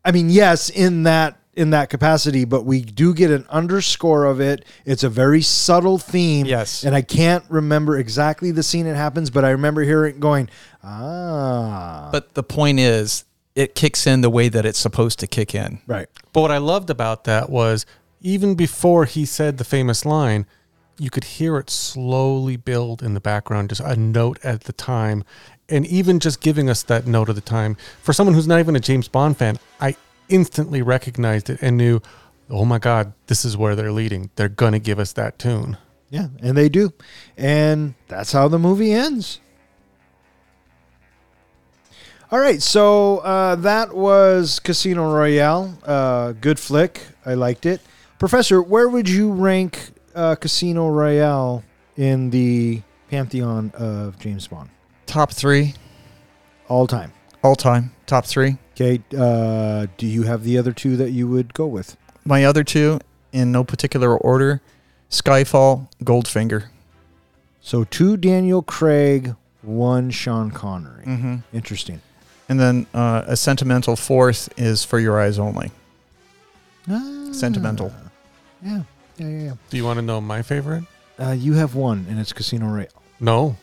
I 0.03 0.11
mean, 0.11 0.31
yes, 0.31 0.71
in 0.71 1.03
that 1.03 1.39
in 1.53 1.69
that 1.69 1.91
capacity, 1.91 2.43
but 2.43 2.65
we 2.65 2.81
do 2.81 3.13
get 3.13 3.29
an 3.29 3.45
underscore 3.49 4.25
of 4.25 4.41
it. 4.41 4.65
It's 4.83 5.03
a 5.03 5.09
very 5.09 5.43
subtle 5.43 5.99
theme. 5.99 6.47
Yes. 6.47 6.83
and 6.83 6.95
I 6.95 7.03
can't 7.03 7.45
remember 7.49 7.99
exactly 7.99 8.49
the 8.49 8.63
scene 8.63 8.87
it 8.87 8.95
happens, 8.95 9.29
but 9.29 9.45
I 9.45 9.51
remember 9.51 9.81
hearing 9.81 10.15
it 10.15 10.19
going, 10.19 10.49
ah, 10.83 12.09
But 12.11 12.33
the 12.33 12.43
point 12.43 12.79
is, 12.79 13.25
it 13.53 13.75
kicks 13.75 14.05
in 14.05 14.21
the 14.21 14.29
way 14.29 14.49
that 14.49 14.65
it's 14.65 14.79
supposed 14.79 15.19
to 15.19 15.27
kick 15.27 15.55
in. 15.55 15.79
right. 15.87 16.07
But 16.33 16.41
what 16.41 16.51
I 16.51 16.57
loved 16.57 16.89
about 16.89 17.23
that 17.25 17.49
was 17.49 17.85
even 18.21 18.55
before 18.55 19.05
he 19.05 19.25
said 19.25 19.57
the 19.57 19.63
famous 19.63 20.03
line, 20.03 20.45
you 20.97 21.09
could 21.09 21.23
hear 21.23 21.57
it 21.57 21.69
slowly 21.69 22.57
build 22.57 23.03
in 23.03 23.13
the 23.13 23.19
background, 23.19 23.69
just 23.69 23.81
a 23.81 23.95
note 23.95 24.39
at 24.43 24.61
the 24.61 24.73
time. 24.73 25.23
And 25.67 25.85
even 25.87 26.19
just 26.19 26.41
giving 26.41 26.69
us 26.69 26.83
that 26.83 27.07
note 27.07 27.29
of 27.29 27.35
the 27.35 27.41
time, 27.41 27.75
for 28.01 28.13
someone 28.13 28.35
who's 28.35 28.47
not 28.47 28.59
even 28.59 28.75
a 28.75 28.79
James 28.79 29.07
Bond 29.07 29.37
fan, 29.37 29.57
I 29.79 29.95
instantly 30.29 30.81
recognized 30.81 31.49
it 31.49 31.61
and 31.61 31.77
knew, 31.77 32.01
oh 32.49 32.65
my 32.65 32.79
God, 32.79 33.13
this 33.27 33.45
is 33.45 33.57
where 33.57 33.75
they're 33.75 33.91
leading. 33.91 34.29
They're 34.35 34.49
going 34.49 34.73
to 34.73 34.79
give 34.79 34.99
us 34.99 35.13
that 35.13 35.39
tune. 35.39 35.77
Yeah, 36.09 36.27
and 36.41 36.55
they 36.55 36.69
do. 36.69 36.93
And 37.35 37.95
that's 38.07 38.31
how 38.31 38.47
the 38.47 38.59
movie 38.59 38.93
ends. 38.93 39.39
All 42.31 42.39
right, 42.39 42.61
so 42.61 43.19
uh, 43.19 43.55
that 43.55 43.95
was 43.95 44.59
Casino 44.59 45.11
Royale. 45.11 45.77
Uh, 45.83 46.33
good 46.33 46.59
flick. 46.59 47.01
I 47.25 47.33
liked 47.33 47.65
it. 47.65 47.81
Professor, 48.19 48.61
where 48.61 48.87
would 48.87 49.09
you 49.09 49.31
rank 49.31 49.91
uh, 50.15 50.35
Casino 50.35 50.89
Royale 50.89 51.63
in 51.97 52.29
the 52.29 52.81
pantheon 53.09 53.71
of 53.75 54.17
James 54.19 54.47
Bond? 54.47 54.69
Top 55.05 55.31
three, 55.31 55.73
All 56.67 56.87
time. 56.87 57.11
all 57.43 57.55
time. 57.55 57.91
Top 58.07 58.25
three. 58.25 58.57
Okay, 58.73 59.01
uh, 59.17 59.87
do 59.97 60.05
you 60.07 60.23
have 60.23 60.43
the 60.43 60.57
other 60.57 60.73
two 60.73 60.97
that 60.97 61.11
you 61.11 61.27
would 61.27 61.53
go 61.53 61.65
with? 61.67 61.95
My 62.25 62.43
other 62.43 62.63
two, 62.63 62.99
in 63.31 63.51
no 63.51 63.63
particular 63.63 64.17
order 64.17 64.61
Skyfall, 65.09 65.87
Goldfinger. 66.03 66.65
So 67.61 67.83
two 67.83 68.17
Daniel 68.17 68.61
Craig, 68.61 69.35
one 69.61 70.09
Sean 70.11 70.51
Connery. 70.51 71.05
Mm-hmm. 71.05 71.35
Interesting. 71.53 72.01
And 72.49 72.59
then 72.59 72.85
uh, 72.93 73.23
a 73.27 73.35
sentimental 73.37 73.95
fourth 73.95 74.49
is 74.57 74.83
For 74.83 74.99
Your 74.99 75.19
Eyes 75.21 75.39
Only. 75.39 75.71
Ah, 76.89 77.29
Sentimental. 77.31 77.93
Yeah, 78.63 78.83
yeah, 79.17 79.27
yeah. 79.27 79.43
yeah. 79.45 79.53
Do 79.69 79.77
you 79.77 79.83
want 79.83 79.97
to 79.97 80.01
know 80.01 80.19
my 80.21 80.41
favorite? 80.41 80.83
Uh, 81.19 81.31
you 81.31 81.53
have 81.53 81.75
one, 81.75 82.05
and 82.09 82.19
it's 82.19 82.33
Casino 82.33 82.67
Royale. 82.67 82.87
No. 83.19 83.55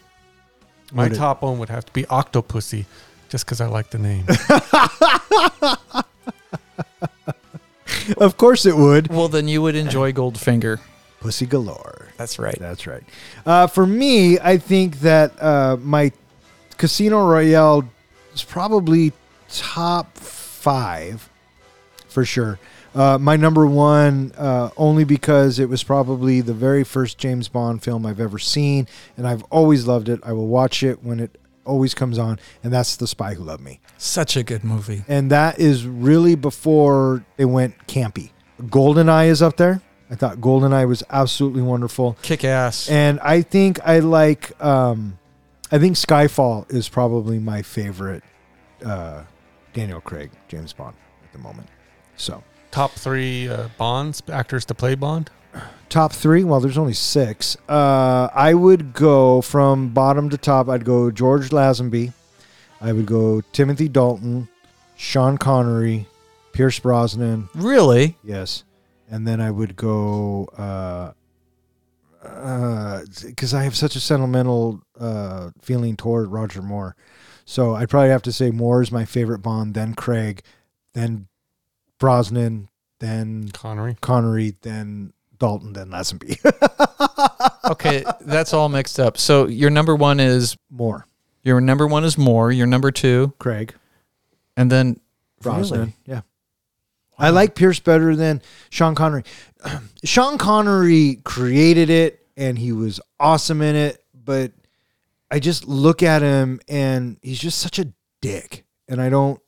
My 0.93 1.05
What 1.05 1.13
it- 1.13 1.17
top 1.17 1.43
one 1.43 1.59
would 1.59 1.69
have 1.69 1.85
to 1.87 1.93
be 1.93 2.05
Octopussy, 2.05 2.87
just 3.29 3.45
because 3.45 3.61
I 3.61 3.67
like 3.67 3.91
the 3.91 3.99
name. 3.99 4.27
Of 8.17 8.37
course 8.37 8.67
it 8.67 8.77
would. 8.77 9.09
Well, 9.09 9.29
then 9.29 9.47
you 9.49 9.63
would 9.63 9.77
enjoy 9.77 10.13
Goldfinger. 10.13 10.81
Pussy 11.21 11.47
galore. 11.47 12.09
That's 12.17 12.37
right. 12.39 12.59
That's 12.59 12.87
right. 12.87 13.05
Uh, 13.47 13.69
for 13.69 13.87
me, 13.87 14.41
I 14.41 14.59
think 14.59 15.01
that 15.01 15.41
uh, 15.41 15.77
my 15.81 16.11
Casino 16.79 17.25
Royale 17.29 17.89
is 18.35 18.43
probably 18.43 19.13
top 19.49 20.17
five 20.19 21.29
for 22.09 22.25
sure. 22.25 22.59
Uh, 22.95 23.17
my 23.19 23.37
number 23.37 23.67
one, 23.67 24.33
uh, 24.37 24.69
only 24.77 25.05
because 25.05 25.59
it 25.59 25.69
was 25.69 25.83
probably 25.83 26.41
the 26.41 26.53
very 26.53 26.85
first 26.85 27.17
James 27.19 27.49
Bond 27.49 27.83
film 27.83 28.05
I've 28.05 28.21
ever 28.21 28.39
seen, 28.39 28.87
and 29.17 29.27
I've 29.27 29.43
always 29.45 29.87
loved 29.87 30.09
it. 30.09 30.21
I 30.23 30.33
will 30.33 30.49
watch 30.49 30.83
it 30.83 31.03
when 31.03 31.19
it 31.21 31.39
always 31.65 31.95
comes 31.95 32.19
on, 32.19 32.39
and 32.63 32.73
that's 32.73 32.97
The 32.97 33.07
Spy 33.07 33.35
Who 33.35 33.45
Loved 33.45 33.63
Me. 33.63 33.81
Such 33.97 34.37
a 34.37 34.43
good 34.43 34.63
movie. 34.65 35.05
and 35.09 35.31
that 35.31 35.59
is 35.59 35.87
really 35.87 36.35
before 36.35 37.25
it 37.39 37.47
went 37.47 37.87
campy. 37.87 38.31
Goldeneye 38.61 39.29
is 39.29 39.41
up 39.43 39.57
there. 39.57 39.81
I 40.11 40.15
thought 40.15 40.37
Goldeneye 40.39 40.87
was 40.87 41.03
absolutely 41.09 41.63
wonderful, 41.63 42.19
Kick 42.21 42.45
ass. 42.45 42.91
and 42.91 43.19
I 43.21 43.41
think 43.41 43.81
I 43.87 44.01
like. 44.01 44.53
Um, 44.63 45.19
I 45.71 45.79
think 45.79 45.97
Skyfall 45.97 46.71
is 46.71 46.91
probably 46.91 47.39
my 47.39 47.63
favorite 47.63 48.23
uh, 48.85 49.23
Daniel 49.73 50.03
Craig 50.03 50.31
James 50.49 50.75
Bond 50.75 50.95
at 51.25 51.33
the 51.33 51.39
moment. 51.39 51.69
So 52.19 52.45
top 52.73 52.91
three 52.93 53.49
uh, 53.49 53.69
Bonds, 53.79 54.23
actors 54.29 54.65
to 54.67 54.75
play 54.75 54.97
Bond? 54.97 55.31
top 55.89 56.13
three. 56.13 56.43
Well, 56.43 56.59
there's 56.59 56.79
only 56.79 56.95
six. 56.95 57.57
Uh, 57.69 58.29
I 58.35 58.55
would 58.55 58.95
go 58.95 59.43
from 59.43 59.91
bottom 59.91 60.31
to 60.31 60.39
top. 60.39 60.69
I'd 60.69 60.85
go 60.87 61.11
George 61.11 61.51
Lazenby. 61.51 62.15
I 62.81 62.93
would 62.93 63.07
go 63.07 63.43
Timothy 63.53 63.89
Dalton, 63.89 64.49
Sean 64.97 65.37
Connery, 65.39 66.07
Pierce 66.53 66.79
Brosnan. 66.79 67.49
really? 67.55 68.17
Yes, 68.25 68.65
and 69.11 69.29
then 69.29 69.41
I 69.41 69.51
would 69.51 69.77
go 69.77 70.47
because 72.23 73.53
I 73.55 73.65
have 73.65 73.77
such 73.77 73.97
a 73.97 74.01
sentimental 74.01 74.81
uh, 74.99 75.51
feeling 75.61 75.97
toward 75.97 76.29
Roger 76.29 76.63
Moore. 76.63 76.97
So 77.45 77.75
I'd 77.75 77.91
probably 77.91 78.11
have 78.11 78.23
to 78.23 78.33
say 78.33 78.51
Moore 78.51 78.81
is 78.83 78.91
my 78.91 79.05
favorite 79.05 79.41
Bond, 79.41 79.75
then 79.75 79.95
Craig, 79.95 80.43
then 80.95 81.27
Brosnan, 82.03 82.69
then 82.99 83.49
Connery. 83.51 83.97
Connery, 84.01 84.57
then 84.63 85.13
Dalton, 85.39 85.73
then 85.73 85.91
Lazenby. 85.91 86.37
Okay, 87.65 88.05
that's 88.21 88.53
all 88.53 88.69
mixed 88.69 88.99
up. 88.99 89.17
So 89.17 89.47
your 89.47 89.71
number 89.71 89.95
one 89.95 90.19
is 90.19 90.57
Moore, 90.69 91.07
your 91.45 91.61
number 91.61 91.87
one 91.87 92.03
is 92.03 92.19
Moore. 92.19 92.51
Your 92.51 92.67
number 92.67 92.91
two, 92.91 93.33
Craig, 93.39 93.73
and 94.57 94.71
then 94.71 94.99
Brosnan. 95.41 95.79
Really? 95.79 95.95
Yeah. 96.05 96.21
I 97.17 97.31
like 97.31 97.55
Pierce 97.55 97.79
better 97.79 98.17
than 98.17 98.43
Sean 98.69 98.97
Connery. 98.97 99.23
Sean 100.05 100.39
Connery 100.39 101.21
created 101.23 101.89
it 101.89 102.27
and 102.37 102.59
he 102.59 102.73
was 102.73 103.01
awesome 103.21 103.63
in 103.63 103.77
it, 103.77 104.05
but 104.13 104.51
I 105.31 105.39
just 105.39 105.69
look 105.69 106.03
at 106.03 106.21
him 106.21 106.61
and 106.69 107.17
he's 107.23 107.39
just 107.39 107.61
such 107.61 107.79
a 107.79 107.93
dick. 108.21 108.65
And 108.89 109.01
I 109.01 109.09
don't 109.09 109.41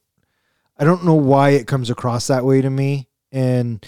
I 0.79 0.85
don't 0.85 1.05
know 1.05 1.15
why 1.15 1.51
it 1.51 1.67
comes 1.67 1.91
across 1.91 2.27
that 2.27 2.45
way 2.45 2.61
to 2.61 2.71
me. 2.71 3.09
And 3.33 3.85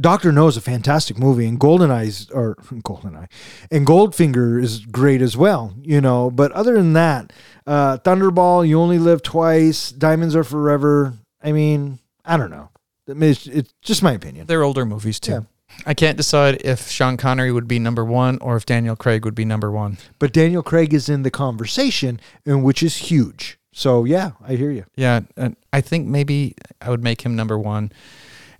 Doctor 0.00 0.30
No 0.30 0.46
is 0.46 0.56
a 0.56 0.60
fantastic 0.60 1.18
movie, 1.18 1.46
and 1.46 1.58
Goldeneye's 1.58 2.30
or 2.30 2.54
Goldeneye, 2.84 3.28
and 3.72 3.84
Goldfinger 3.84 4.62
is 4.62 4.86
great 4.86 5.22
as 5.22 5.36
well, 5.36 5.74
you 5.82 6.00
know. 6.00 6.30
But 6.30 6.52
other 6.52 6.74
than 6.74 6.92
that, 6.92 7.32
uh, 7.66 7.98
Thunderball, 7.98 8.66
You 8.66 8.78
Only 8.80 9.00
Live 9.00 9.22
Twice, 9.22 9.90
Diamonds 9.90 10.36
Are 10.36 10.44
Forever. 10.44 11.14
I 11.42 11.50
mean, 11.50 11.98
I 12.24 12.36
don't 12.36 12.50
know. 12.50 12.68
It's, 13.08 13.48
it's 13.48 13.74
just 13.82 14.04
my 14.04 14.12
opinion. 14.12 14.46
they're 14.46 14.62
older 14.62 14.84
movies 14.84 15.18
too. 15.18 15.32
Yeah. 15.32 15.40
I 15.84 15.94
can't 15.94 16.16
decide 16.16 16.62
if 16.64 16.88
Sean 16.88 17.16
Connery 17.16 17.52
would 17.52 17.68
be 17.68 17.78
number 17.80 18.04
one 18.04 18.38
or 18.40 18.56
if 18.56 18.66
Daniel 18.66 18.96
Craig 18.96 19.24
would 19.24 19.34
be 19.34 19.44
number 19.44 19.70
one. 19.70 19.98
But 20.20 20.32
Daniel 20.32 20.62
Craig 20.62 20.94
is 20.94 21.08
in 21.08 21.22
the 21.22 21.30
conversation, 21.30 22.20
and 22.46 22.62
which 22.64 22.82
is 22.82 22.96
huge. 22.96 23.58
So 23.76 24.04
yeah, 24.04 24.30
I 24.42 24.54
hear 24.54 24.70
you. 24.70 24.86
Yeah, 24.96 25.20
and 25.36 25.54
I 25.70 25.82
think 25.82 26.06
maybe 26.06 26.54
I 26.80 26.88
would 26.88 27.04
make 27.04 27.20
him 27.20 27.36
number 27.36 27.58
one, 27.58 27.92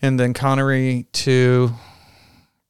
and 0.03 0.21
then 0.21 0.35
Connery 0.35 1.07
two, 1.13 1.73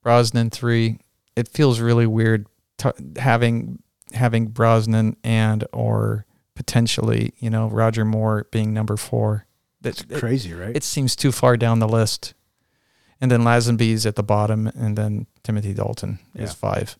Brosnan 0.04 0.50
three. 0.50 1.00
It 1.34 1.48
feels 1.48 1.80
really 1.80 2.06
weird 2.06 2.46
t- 2.78 2.90
having 3.16 3.82
having 4.12 4.46
Brosnan 4.46 5.16
and 5.24 5.64
or 5.72 6.24
potentially 6.54 7.34
you 7.40 7.50
know 7.50 7.68
Roger 7.68 8.04
Moore 8.04 8.46
being 8.52 8.72
number 8.72 8.96
four. 8.96 9.46
That's 9.80 10.02
it, 10.02 10.12
Crazy, 10.14 10.54
right? 10.54 10.76
it 10.76 10.84
seems 10.84 11.16
too 11.16 11.32
far 11.32 11.56
down 11.56 11.80
the 11.80 11.88
list. 11.88 12.32
And 13.20 13.28
then 13.28 13.42
Lazenby's 13.42 14.06
at 14.06 14.14
the 14.14 14.22
bottom, 14.22 14.68
and 14.68 14.96
then 14.96 15.26
Timothy 15.42 15.74
Dalton 15.74 16.20
is 16.36 16.50
Yeah. 16.50 16.54
five. 16.54 16.96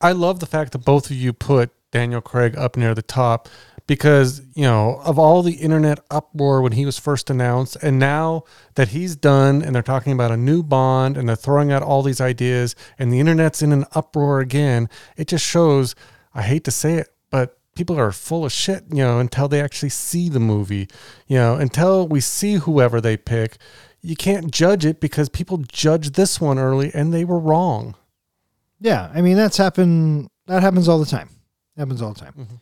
I 0.00 0.12
love 0.12 0.38
the 0.38 0.46
fact 0.46 0.70
that 0.72 0.84
both 0.84 1.10
of 1.10 1.16
you 1.16 1.32
put 1.32 1.70
Daniel 1.90 2.20
Craig 2.20 2.56
up 2.56 2.76
near 2.76 2.94
the 2.94 3.02
top 3.02 3.48
because, 3.90 4.40
you 4.54 4.62
know, 4.62 5.00
of 5.04 5.18
all 5.18 5.42
the 5.42 5.54
internet 5.54 5.98
uproar 6.12 6.62
when 6.62 6.70
he 6.70 6.86
was 6.86 6.96
first 6.96 7.28
announced, 7.28 7.74
and 7.82 7.98
now 7.98 8.44
that 8.76 8.90
he's 8.90 9.16
done 9.16 9.62
and 9.62 9.74
they're 9.74 9.82
talking 9.82 10.12
about 10.12 10.30
a 10.30 10.36
new 10.36 10.62
Bond 10.62 11.16
and 11.16 11.28
they're 11.28 11.34
throwing 11.34 11.72
out 11.72 11.82
all 11.82 12.00
these 12.04 12.20
ideas 12.20 12.76
and 13.00 13.12
the 13.12 13.18
internet's 13.18 13.62
in 13.62 13.72
an 13.72 13.84
uproar 13.96 14.38
again, 14.38 14.88
it 15.16 15.26
just 15.26 15.44
shows, 15.44 15.96
I 16.32 16.42
hate 16.42 16.62
to 16.66 16.70
say 16.70 16.98
it, 16.98 17.08
but 17.30 17.58
people 17.74 17.98
are 17.98 18.12
full 18.12 18.44
of 18.44 18.52
shit, 18.52 18.84
you 18.90 19.02
know, 19.02 19.18
until 19.18 19.48
they 19.48 19.60
actually 19.60 19.88
see 19.88 20.28
the 20.28 20.38
movie, 20.38 20.88
you 21.26 21.36
know, 21.36 21.56
until 21.56 22.06
we 22.06 22.20
see 22.20 22.54
whoever 22.54 23.00
they 23.00 23.16
pick. 23.16 23.56
You 24.02 24.14
can't 24.14 24.52
judge 24.52 24.84
it 24.86 25.00
because 25.00 25.28
people 25.28 25.58
judged 25.66 26.14
this 26.14 26.40
one 26.40 26.60
early 26.60 26.92
and 26.94 27.12
they 27.12 27.24
were 27.24 27.40
wrong. 27.40 27.96
Yeah, 28.78 29.10
I 29.12 29.20
mean 29.20 29.36
that's 29.36 29.56
happened. 29.56 30.28
That 30.46 30.62
happens 30.62 30.86
all 30.86 31.00
the 31.00 31.06
time. 31.06 31.28
Happens 31.76 32.00
all 32.00 32.12
the 32.12 32.20
time. 32.20 32.34
Mm-hmm. 32.38 32.56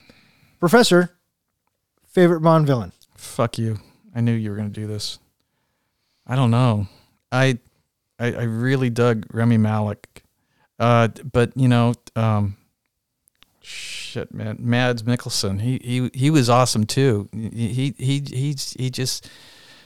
Professor, 0.58 1.17
favorite 2.18 2.40
Bond 2.40 2.66
villain. 2.66 2.90
Fuck 3.14 3.58
you. 3.58 3.78
I 4.12 4.20
knew 4.20 4.32
you 4.32 4.50
were 4.50 4.56
going 4.56 4.72
to 4.72 4.80
do 4.80 4.88
this. 4.88 5.20
I 6.26 6.34
don't 6.34 6.50
know. 6.50 6.88
I, 7.30 7.60
I, 8.18 8.32
I 8.32 8.42
really 8.42 8.90
dug 8.90 9.24
Rami 9.32 9.56
Malek. 9.56 10.24
Uh, 10.80 11.06
but 11.32 11.56
you 11.56 11.68
know, 11.68 11.94
um, 12.16 12.56
shit, 13.62 14.34
man, 14.34 14.56
Mads 14.58 15.04
Mikkelsen. 15.04 15.60
He, 15.60 15.78
he, 15.84 16.10
he 16.12 16.30
was 16.30 16.50
awesome 16.50 16.86
too. 16.86 17.28
He, 17.32 17.94
he, 17.96 18.24
he, 18.26 18.56
he 18.76 18.90
just 18.90 19.30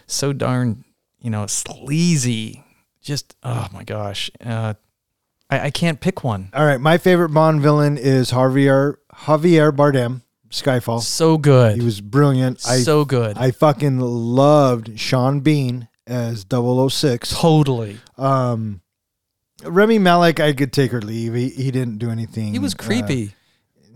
so 0.07 0.33
darn, 0.33 0.87
you 1.21 1.29
know, 1.29 1.47
sleazy. 1.47 2.65
Just, 3.03 3.37
oh 3.43 3.69
my 3.75 3.85
gosh. 3.85 4.31
Uh, 4.43 4.73
I, 5.51 5.67
I 5.67 5.71
can't 5.71 6.01
pick 6.01 6.25
one. 6.25 6.49
All 6.55 6.65
right, 6.65 6.81
my 6.81 6.97
favorite 6.97 7.29
Bond 7.29 7.61
villain 7.61 7.99
is 7.99 8.31
Javier 8.31 8.95
Javier 9.13 9.71
Bardem. 9.71 10.23
Skyfall. 10.53 11.01
So 11.03 11.39
good. 11.39 11.77
He 11.79 11.85
was 11.85 12.01
brilliant. 12.01 12.65
I 12.66 12.79
so 12.79 13.05
good. 13.05 13.37
I 13.39 13.51
fucking 13.51 13.99
loved 14.01 14.99
Sean 15.01 15.41
Bean 15.41 15.89
as 16.07 16.45
006. 16.51 17.31
totally. 17.41 17.99
Um, 18.19 18.81
Rami 19.65 19.99
Malek, 19.99 20.41
I 20.41 20.53
could 20.53 20.73
take 20.73 20.93
or 20.93 21.01
leave. 21.01 21.35
He, 21.35 21.49
he 21.51 21.70
didn't 21.70 21.99
do 21.99 22.11
anything. 22.11 22.53
He 22.53 22.59
was 22.59 22.74
uh, 22.74 22.79
creepy. 22.83 23.33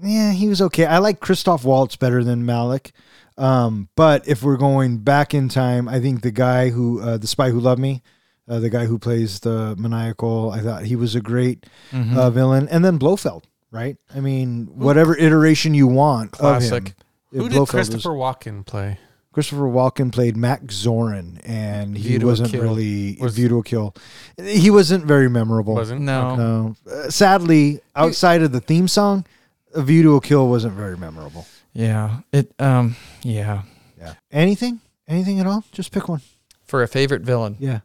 yeah, 0.02 0.32
he 0.32 0.48
was 0.48 0.62
okay. 0.62 0.86
I 0.86 0.98
like 0.98 1.20
Christoph 1.20 1.64
Waltz 1.64 1.96
better 1.96 2.22
than 2.24 2.46
Malek. 2.46 2.92
Um, 3.38 3.88
but 3.96 4.26
if 4.28 4.42
we're 4.42 4.56
going 4.56 4.98
back 4.98 5.34
in 5.34 5.48
time, 5.48 5.88
I 5.88 6.00
think 6.00 6.22
the 6.22 6.30
guy 6.30 6.70
who, 6.70 7.00
uh, 7.00 7.18
the 7.18 7.26
spy 7.26 7.50
who 7.50 7.60
loved 7.60 7.80
me, 7.80 8.02
uh, 8.48 8.60
the 8.60 8.70
guy 8.70 8.86
who 8.86 8.98
plays 8.98 9.40
the 9.40 9.74
maniacal, 9.76 10.52
I 10.52 10.60
thought 10.60 10.84
he 10.84 10.96
was 10.96 11.14
a 11.14 11.20
great 11.20 11.66
Mm-hmm. 11.92 12.16
uh, 12.16 12.30
villain. 12.30 12.68
And 12.68 12.84
then 12.84 12.98
Blofeld, 12.98 13.44
right? 13.70 13.96
I 14.14 14.20
mean, 14.20 14.66
whatever 14.74 15.16
iteration 15.16 15.74
you 15.74 15.86
want 15.86 16.32
Classic. 16.32 16.82
of 16.82 16.88
him. 16.88 16.94
Who 17.32 17.48
did 17.48 17.56
Blofeld 17.56 17.60
was- 17.60 17.88
Christopher 17.88 18.10
Walken 18.14 18.64
play? 18.64 18.98
Christopher 19.32 19.64
Walken 19.64 20.10
played 20.12 20.34
Max 20.34 20.74
Zorin, 20.82 21.40
and 21.44 21.94
he 21.94 22.08
View 22.08 22.18
to 22.20 22.24
a 22.26 22.28
wasn't 22.30 22.50
Kill. 22.52 22.62
really 22.62 23.18
Was- 23.20 23.34
View 23.34 23.48
to 23.50 23.58
a 23.58 23.62
Kill. 23.62 23.94
He 24.38 24.70
wasn't 24.70 25.04
very 25.04 25.28
memorable. 25.28 25.74
Wasn't? 25.74 26.00
No. 26.00 26.36
No, 26.36 26.76
Uh, 26.90 27.10
sadly, 27.10 27.80
outside 27.94 28.40
of 28.40 28.52
the 28.52 28.60
theme 28.60 28.88
song, 28.88 29.26
A 29.74 29.82
View 29.82 30.02
to 30.04 30.16
a 30.16 30.20
Kill 30.22 30.48
wasn't 30.48 30.72
very 30.74 30.96
memorable. 30.96 31.46
Yeah. 31.74 32.20
It. 32.32 32.50
Um. 32.58 32.96
Yeah. 33.22 33.62
Yeah. 33.98 34.14
Anything? 34.32 34.80
Anything 35.06 35.38
at 35.38 35.46
all? 35.46 35.64
Just 35.70 35.92
pick 35.92 36.08
one. 36.08 36.22
For 36.64 36.82
a 36.82 36.88
favorite 36.88 37.20
villain. 37.22 37.56
Yeah. 37.58 37.80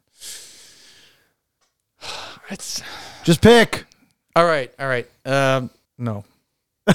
It's 2.50 2.82
Just 3.24 3.42
pick. 3.42 3.86
All 4.36 4.46
right. 4.46 4.72
All 4.80 4.88
right. 4.88 5.08
Um. 5.26 5.70
No. 5.98 6.24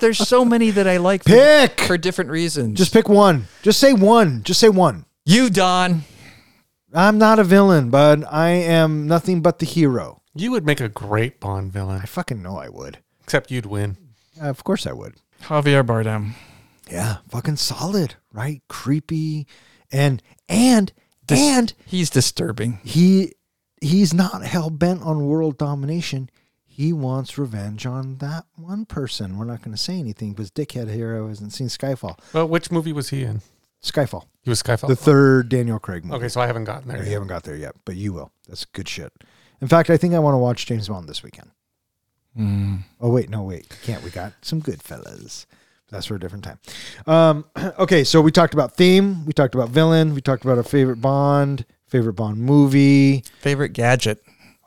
There's 0.00 0.18
so 0.18 0.44
many 0.44 0.70
that 0.70 0.86
I 0.86 0.98
like 0.98 1.24
for, 1.24 1.30
Pick. 1.30 1.80
for 1.80 1.98
different 1.98 2.30
reasons. 2.30 2.78
Just 2.78 2.92
pick 2.92 3.08
one. 3.08 3.46
Just 3.62 3.80
say 3.80 3.92
one. 3.92 4.42
Just 4.44 4.60
say 4.60 4.68
one. 4.68 5.04
you, 5.24 5.50
Don. 5.50 6.02
I'm 6.94 7.18
not 7.18 7.38
a 7.38 7.44
villain, 7.44 7.90
but 7.90 8.24
I 8.32 8.50
am 8.50 9.06
nothing 9.06 9.42
but 9.42 9.58
the 9.58 9.66
hero. 9.66 10.22
You 10.34 10.50
would 10.52 10.64
make 10.66 10.80
a 10.80 10.88
great 10.88 11.38
Bond 11.40 11.72
villain, 11.72 12.00
I 12.02 12.06
fucking 12.06 12.40
know 12.42 12.56
I 12.56 12.68
would. 12.68 12.98
except 13.22 13.50
you'd 13.50 13.66
win. 13.66 13.96
Uh, 14.40 14.46
of 14.48 14.64
course 14.64 14.86
I 14.86 14.92
would. 14.92 15.14
Javier 15.42 15.84
Bardem. 15.84 16.32
Yeah, 16.90 17.18
fucking 17.28 17.56
solid, 17.56 18.14
right? 18.32 18.62
Creepy, 18.68 19.46
and 19.92 20.22
and 20.48 20.92
and 21.28 21.72
He's 21.86 22.10
disturbing. 22.10 22.80
he 22.84 23.34
he's 23.80 24.12
not 24.14 24.42
hell 24.44 24.70
bent 24.70 25.02
on 25.02 25.26
world 25.26 25.58
domination. 25.58 26.30
He 26.66 26.92
wants 26.92 27.36
revenge 27.36 27.84
on 27.84 28.16
that 28.16 28.44
one 28.56 28.86
person. 28.86 29.36
We're 29.36 29.44
not 29.44 29.60
going 29.62 29.76
to 29.76 29.82
say 29.82 29.98
anything 29.98 30.32
because 30.32 30.50
dickhead 30.50 30.88
hero 30.90 31.28
hasn't 31.28 31.52
seen 31.52 31.66
Skyfall. 31.68 32.18
Well, 32.32 32.48
which 32.48 32.70
movie 32.70 32.92
was 32.92 33.10
he 33.10 33.24
in? 33.24 33.42
Skyfall, 33.82 34.24
He 34.42 34.50
was 34.50 34.62
Skyfall. 34.62 34.88
the 34.88 34.96
third 34.96 35.48
Daniel 35.48 35.78
Craig 35.78 36.04
movie. 36.04 36.16
okay, 36.18 36.28
so 36.28 36.40
I 36.40 36.46
haven't 36.46 36.64
gotten 36.64 36.88
there. 36.88 36.98
No, 36.98 37.04
you 37.04 37.12
haven't 37.12 37.28
got 37.28 37.44
there 37.44 37.56
yet, 37.56 37.74
but 37.86 37.96
you 37.96 38.12
will. 38.12 38.30
That's 38.48 38.66
good 38.66 38.88
shit. 38.88 39.10
In 39.62 39.68
fact, 39.68 39.88
I 39.90 39.96
think 39.96 40.12
I 40.14 40.18
want 40.18 40.34
to 40.34 40.38
watch 40.38 40.66
James 40.66 40.88
Bond 40.88 41.08
this 41.08 41.22
weekend. 41.22 41.50
Mm. 42.38 42.80
Oh 43.00 43.10
wait, 43.10 43.28
no 43.28 43.42
wait, 43.42 43.74
can't. 43.82 44.02
We 44.04 44.10
got 44.10 44.34
some 44.42 44.60
good 44.60 44.82
fellas. 44.82 45.46
That's 45.90 46.06
for 46.06 46.14
a 46.14 46.20
different 46.20 46.44
time. 46.44 46.58
Um, 47.06 47.44
okay, 47.78 48.04
so 48.04 48.20
we 48.20 48.30
talked 48.30 48.54
about 48.54 48.76
theme, 48.76 49.24
we 49.26 49.32
talked 49.32 49.54
about 49.54 49.70
villain, 49.70 50.14
we 50.14 50.20
talked 50.20 50.44
about 50.44 50.56
our 50.58 50.62
favorite 50.64 51.00
Bond, 51.00 51.64
favorite 51.90 52.14
Bond 52.14 52.38
movie. 52.38 53.24
Favorite 53.40 53.70
gadget. 53.70 54.22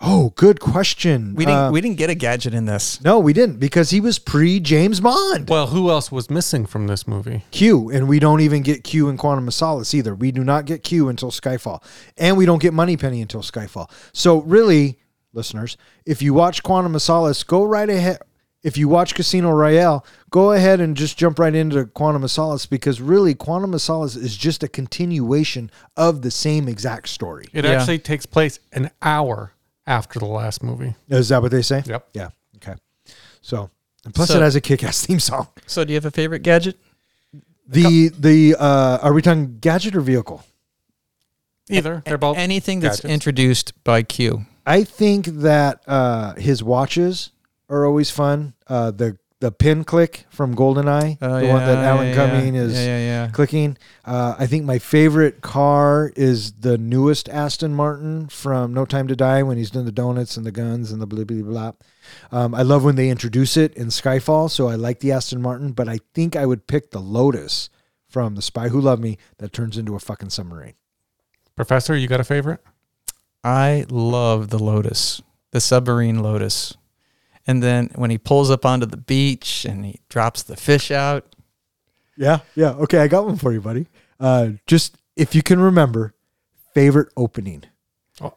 Oh, 0.06 0.34
good 0.36 0.60
question. 0.60 1.34
We 1.34 1.46
didn't. 1.46 1.58
Uh, 1.58 1.72
we 1.72 1.80
didn't 1.80 1.96
get 1.98 2.10
a 2.10 2.16
gadget 2.16 2.54
in 2.54 2.66
this. 2.66 3.02
no, 3.02 3.20
we 3.20 3.32
didn't 3.32 3.58
because 3.60 3.90
he 3.92 4.02
was 4.02 4.20
pre 4.20 4.60
James 4.60 5.00
Bond. 5.00 5.50
Well, 5.50 5.68
who 5.68 5.90
else 5.90 6.12
was 6.12 6.30
missing 6.30 6.66
from 6.66 6.88
this 6.88 7.08
movie? 7.08 7.46
Q, 7.52 7.90
and 7.90 8.10
we 8.10 8.20
don't 8.20 8.42
even 8.42 8.64
get 8.64 8.84
Q 8.84 9.08
in 9.08 9.16
Quantum 9.16 9.48
of 9.48 9.54
Solace 9.54 9.94
either. 9.94 10.14
We 10.14 10.34
do 10.34 10.44
not 10.44 10.66
get 10.66 10.84
Q 10.84 11.08
until 11.08 11.32
Skyfall, 11.32 11.82
and 12.18 12.36
we 12.36 12.46
don't 12.46 12.62
get 12.62 12.74
Moneypenny 12.74 13.22
until 13.22 13.42
Skyfall. 13.42 13.90
So 14.12 14.42
really, 14.42 15.00
listeners, 15.32 15.78
if 16.06 16.22
you 16.22 16.34
watch 16.34 16.64
Quantum 16.64 16.96
of 16.96 17.02
Solace, 17.02 17.44
go 17.44 17.64
right 17.64 17.90
ahead. 17.90 18.20
If 18.64 18.78
you 18.78 18.88
watch 18.88 19.14
Casino 19.14 19.52
Royale, 19.52 20.06
go 20.30 20.54
ahead 20.54 20.80
and 20.80 20.96
just 20.96 21.18
jump 21.18 21.38
right 21.38 21.54
into 21.54 21.86
Quantum 21.86 22.24
of 22.24 22.32
Solace 22.32 22.66
because 22.66 23.02
really, 23.02 23.36
Quantum 23.36 23.74
of 23.74 23.82
Solace 23.82 24.16
is 24.16 24.38
just 24.38 24.64
a 24.64 24.70
continuation 24.70 25.70
of 25.98 26.22
the 26.22 26.32
same 26.32 26.70
exact 26.70 27.10
story. 27.10 27.48
It 27.52 27.66
Yeah. 27.66 27.72
actually 27.72 28.00
takes 28.00 28.26
place 28.26 28.60
an 28.72 28.90
hour 29.02 29.52
after 29.86 30.18
the 30.18 30.26
last 30.28 30.64
movie. 30.64 30.96
Is 31.10 31.28
that 31.30 31.42
what 31.42 31.52
they 31.52 31.62
say? 31.62 31.84
Yep. 31.86 32.08
Yeah. 32.14 32.30
Okay. 32.56 32.76
So, 33.42 33.70
and 34.06 34.16
plus, 34.16 34.30
So- 34.30 34.38
it 34.38 34.42
has 34.42 34.56
a 34.56 34.62
kick-ass 34.62 35.06
theme 35.06 35.20
song. 35.20 35.48
So, 35.68 35.84
do 35.84 35.92
you 35.92 35.98
have 35.98 36.06
a 36.06 36.12
favorite 36.12 36.44
gadget? 36.44 36.78
The 37.68 38.10
the 38.18 38.56
uh, 38.58 39.00
are 39.02 39.14
we 39.14 39.22
talking 39.22 39.58
gadget 39.60 39.96
or 39.96 40.02
vehicle? 40.02 40.44
Either 41.70 42.02
they're 42.06 42.18
both 42.18 42.38
Anything 42.38 42.80
that's 42.82 42.98
gadgets. 42.98 43.14
introduced 43.14 43.74
by 43.84 44.04
Q. 44.04 44.46
I 44.66 44.84
think 44.84 45.26
that 45.28 45.82
uh, 45.88 46.34
his 46.36 46.62
watches 46.64 47.32
are 47.70 47.86
always 47.86 48.10
fun. 48.10 48.53
Uh, 48.74 48.92
the 48.92 49.18
the 49.40 49.52
pin 49.52 49.84
click 49.84 50.26
from 50.30 50.56
GoldenEye, 50.56 51.18
Oh, 51.22 51.40
the 51.42 51.48
one 51.48 51.66
that 51.66 51.78
Alan 51.84 52.16
Cumming 52.16 52.56
is 52.56 52.74
Yeah, 52.74 52.86
yeah, 52.86 52.98
yeah. 53.26 53.28
clicking. 53.32 53.78
Uh, 54.06 54.36
I 54.40 54.48
think 54.48 54.64
my 54.64 54.80
favorite 54.80 55.42
car 55.42 56.14
is 56.16 56.54
the 56.54 56.78
newest 56.78 57.28
Aston 57.28 57.76
Martin 57.76 58.30
from 58.30 58.74
No 58.74 58.86
Time 58.86 59.06
to 59.10 59.18
Die 59.18 59.44
when 59.44 59.58
he's 59.58 59.70
doing 59.70 59.84
the 59.84 59.92
donuts 59.92 60.38
and 60.38 60.46
the 60.46 60.52
guns 60.52 60.94
and 60.94 61.02
the 61.02 61.06
blah 61.06 61.26
blah 61.26 61.42
blah. 61.42 61.72
Um, 62.32 62.56
I 62.56 62.62
love 62.62 62.86
when 62.86 62.96
they 62.96 63.10
introduce 63.10 63.58
it 63.58 63.74
in 63.76 63.88
Skyfall, 63.88 64.50
so 64.50 64.70
I 64.70 64.76
like 64.76 65.02
the 65.02 65.12
Aston 65.12 65.42
Martin. 65.42 65.74
But 65.74 65.90
I 65.90 66.00
think 66.16 66.38
I 66.38 66.46
would 66.46 66.66
pick 66.66 66.92
the 66.92 67.02
Lotus 67.02 67.70
from 68.08 68.36
The 68.36 68.42
Spy 68.42 68.70
Who 68.70 68.80
Loved 68.80 69.02
Me 69.04 69.18
that 69.40 69.52
turns 69.52 69.78
into 69.78 69.94
a 69.94 70.00
fucking 70.00 70.30
submarine. 70.30 70.76
Professor, 71.58 71.98
you 71.98 72.08
got 72.08 72.22
a 72.22 72.24
favorite? 72.24 72.62
I 73.44 73.86
love 73.90 74.50
the 74.50 74.60
Lotus, 74.60 75.22
the 75.52 75.60
submarine 75.60 76.24
Lotus. 76.24 76.78
And 77.46 77.62
then 77.62 77.90
when 77.96 78.10
he 78.10 78.18
pulls 78.18 78.50
up 78.50 78.66
onto 78.66 78.86
the 78.86 78.98
beach 78.98 79.66
and 79.66 79.86
he 79.86 80.00
drops 80.10 80.44
the 80.44 80.56
fish 80.56 80.92
out, 80.92 81.36
Yeah, 82.18 82.40
yeah. 82.56 82.70
Okay, 82.72 83.00
I 83.00 83.08
got 83.08 83.26
one 83.26 83.36
for 83.38 83.52
you, 83.52 83.60
buddy. 83.62 83.88
Uh, 84.20 84.52
just 84.68 84.98
if 85.16 85.36
you 85.36 85.44
can 85.44 85.60
remember, 85.60 86.14
favorite 86.74 87.10
opening. 87.18 87.64
Oh. 88.22 88.34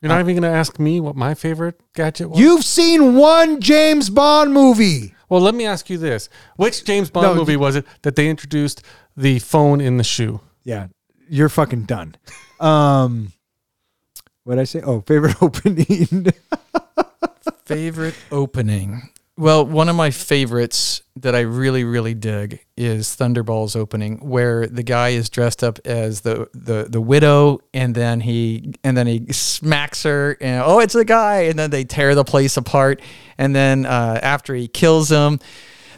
You're 0.00 0.08
not 0.08 0.20
even 0.20 0.34
going 0.34 0.50
to 0.50 0.56
ask 0.58 0.78
me 0.78 1.00
what 1.00 1.14
my 1.16 1.34
favorite 1.34 1.78
gadget 1.94 2.30
was? 2.30 2.38
You've 2.40 2.64
seen 2.64 3.14
one 3.16 3.60
James 3.60 4.08
Bond 4.10 4.52
movie. 4.52 5.14
well, 5.28 5.40
let 5.40 5.54
me 5.54 5.66
ask 5.66 5.90
you 5.90 5.98
this. 5.98 6.28
Which 6.56 6.84
James 6.84 7.10
Bond 7.10 7.26
No, 7.26 7.34
movie 7.34 7.52
you- 7.52 7.58
was 7.58 7.76
it 7.76 7.84
that 8.02 8.16
they 8.16 8.28
introduced 8.28 8.82
the 9.16 9.38
phone 9.40 9.80
in 9.80 9.96
the 9.98 10.04
shoe? 10.04 10.40
Yeah, 10.64 10.86
you're 11.28 11.48
fucking 11.48 11.82
done. 11.84 12.14
Um, 12.60 13.32
what 14.44 14.54
did 14.54 14.60
I 14.62 14.64
say? 14.64 14.80
Oh, 14.82 15.02
favorite 15.02 15.36
opening. 15.42 16.28
favorite 17.64 18.14
opening. 18.30 19.10
Well, 19.38 19.66
one 19.66 19.90
of 19.90 19.96
my 19.96 20.10
favorites 20.10 21.02
that 21.16 21.34
I 21.34 21.40
really, 21.40 21.84
really 21.84 22.14
dig 22.14 22.64
is 22.74 23.08
Thunderball's 23.08 23.76
opening, 23.76 24.16
where 24.26 24.66
the 24.66 24.82
guy 24.82 25.10
is 25.10 25.28
dressed 25.28 25.62
up 25.62 25.78
as 25.84 26.22
the, 26.22 26.48
the, 26.54 26.86
the 26.88 27.02
widow, 27.02 27.60
and 27.74 27.94
then 27.94 28.20
he 28.20 28.72
and 28.82 28.96
then 28.96 29.06
he 29.06 29.30
smacks 29.32 30.04
her, 30.04 30.38
and 30.40 30.62
oh, 30.64 30.78
it's 30.78 30.94
the 30.94 31.04
guy, 31.04 31.42
and 31.42 31.58
then 31.58 31.70
they 31.70 31.84
tear 31.84 32.14
the 32.14 32.24
place 32.24 32.56
apart, 32.56 33.02
and 33.36 33.54
then 33.54 33.84
uh, 33.84 34.18
after 34.22 34.54
he 34.54 34.68
kills 34.68 35.10
him, 35.10 35.38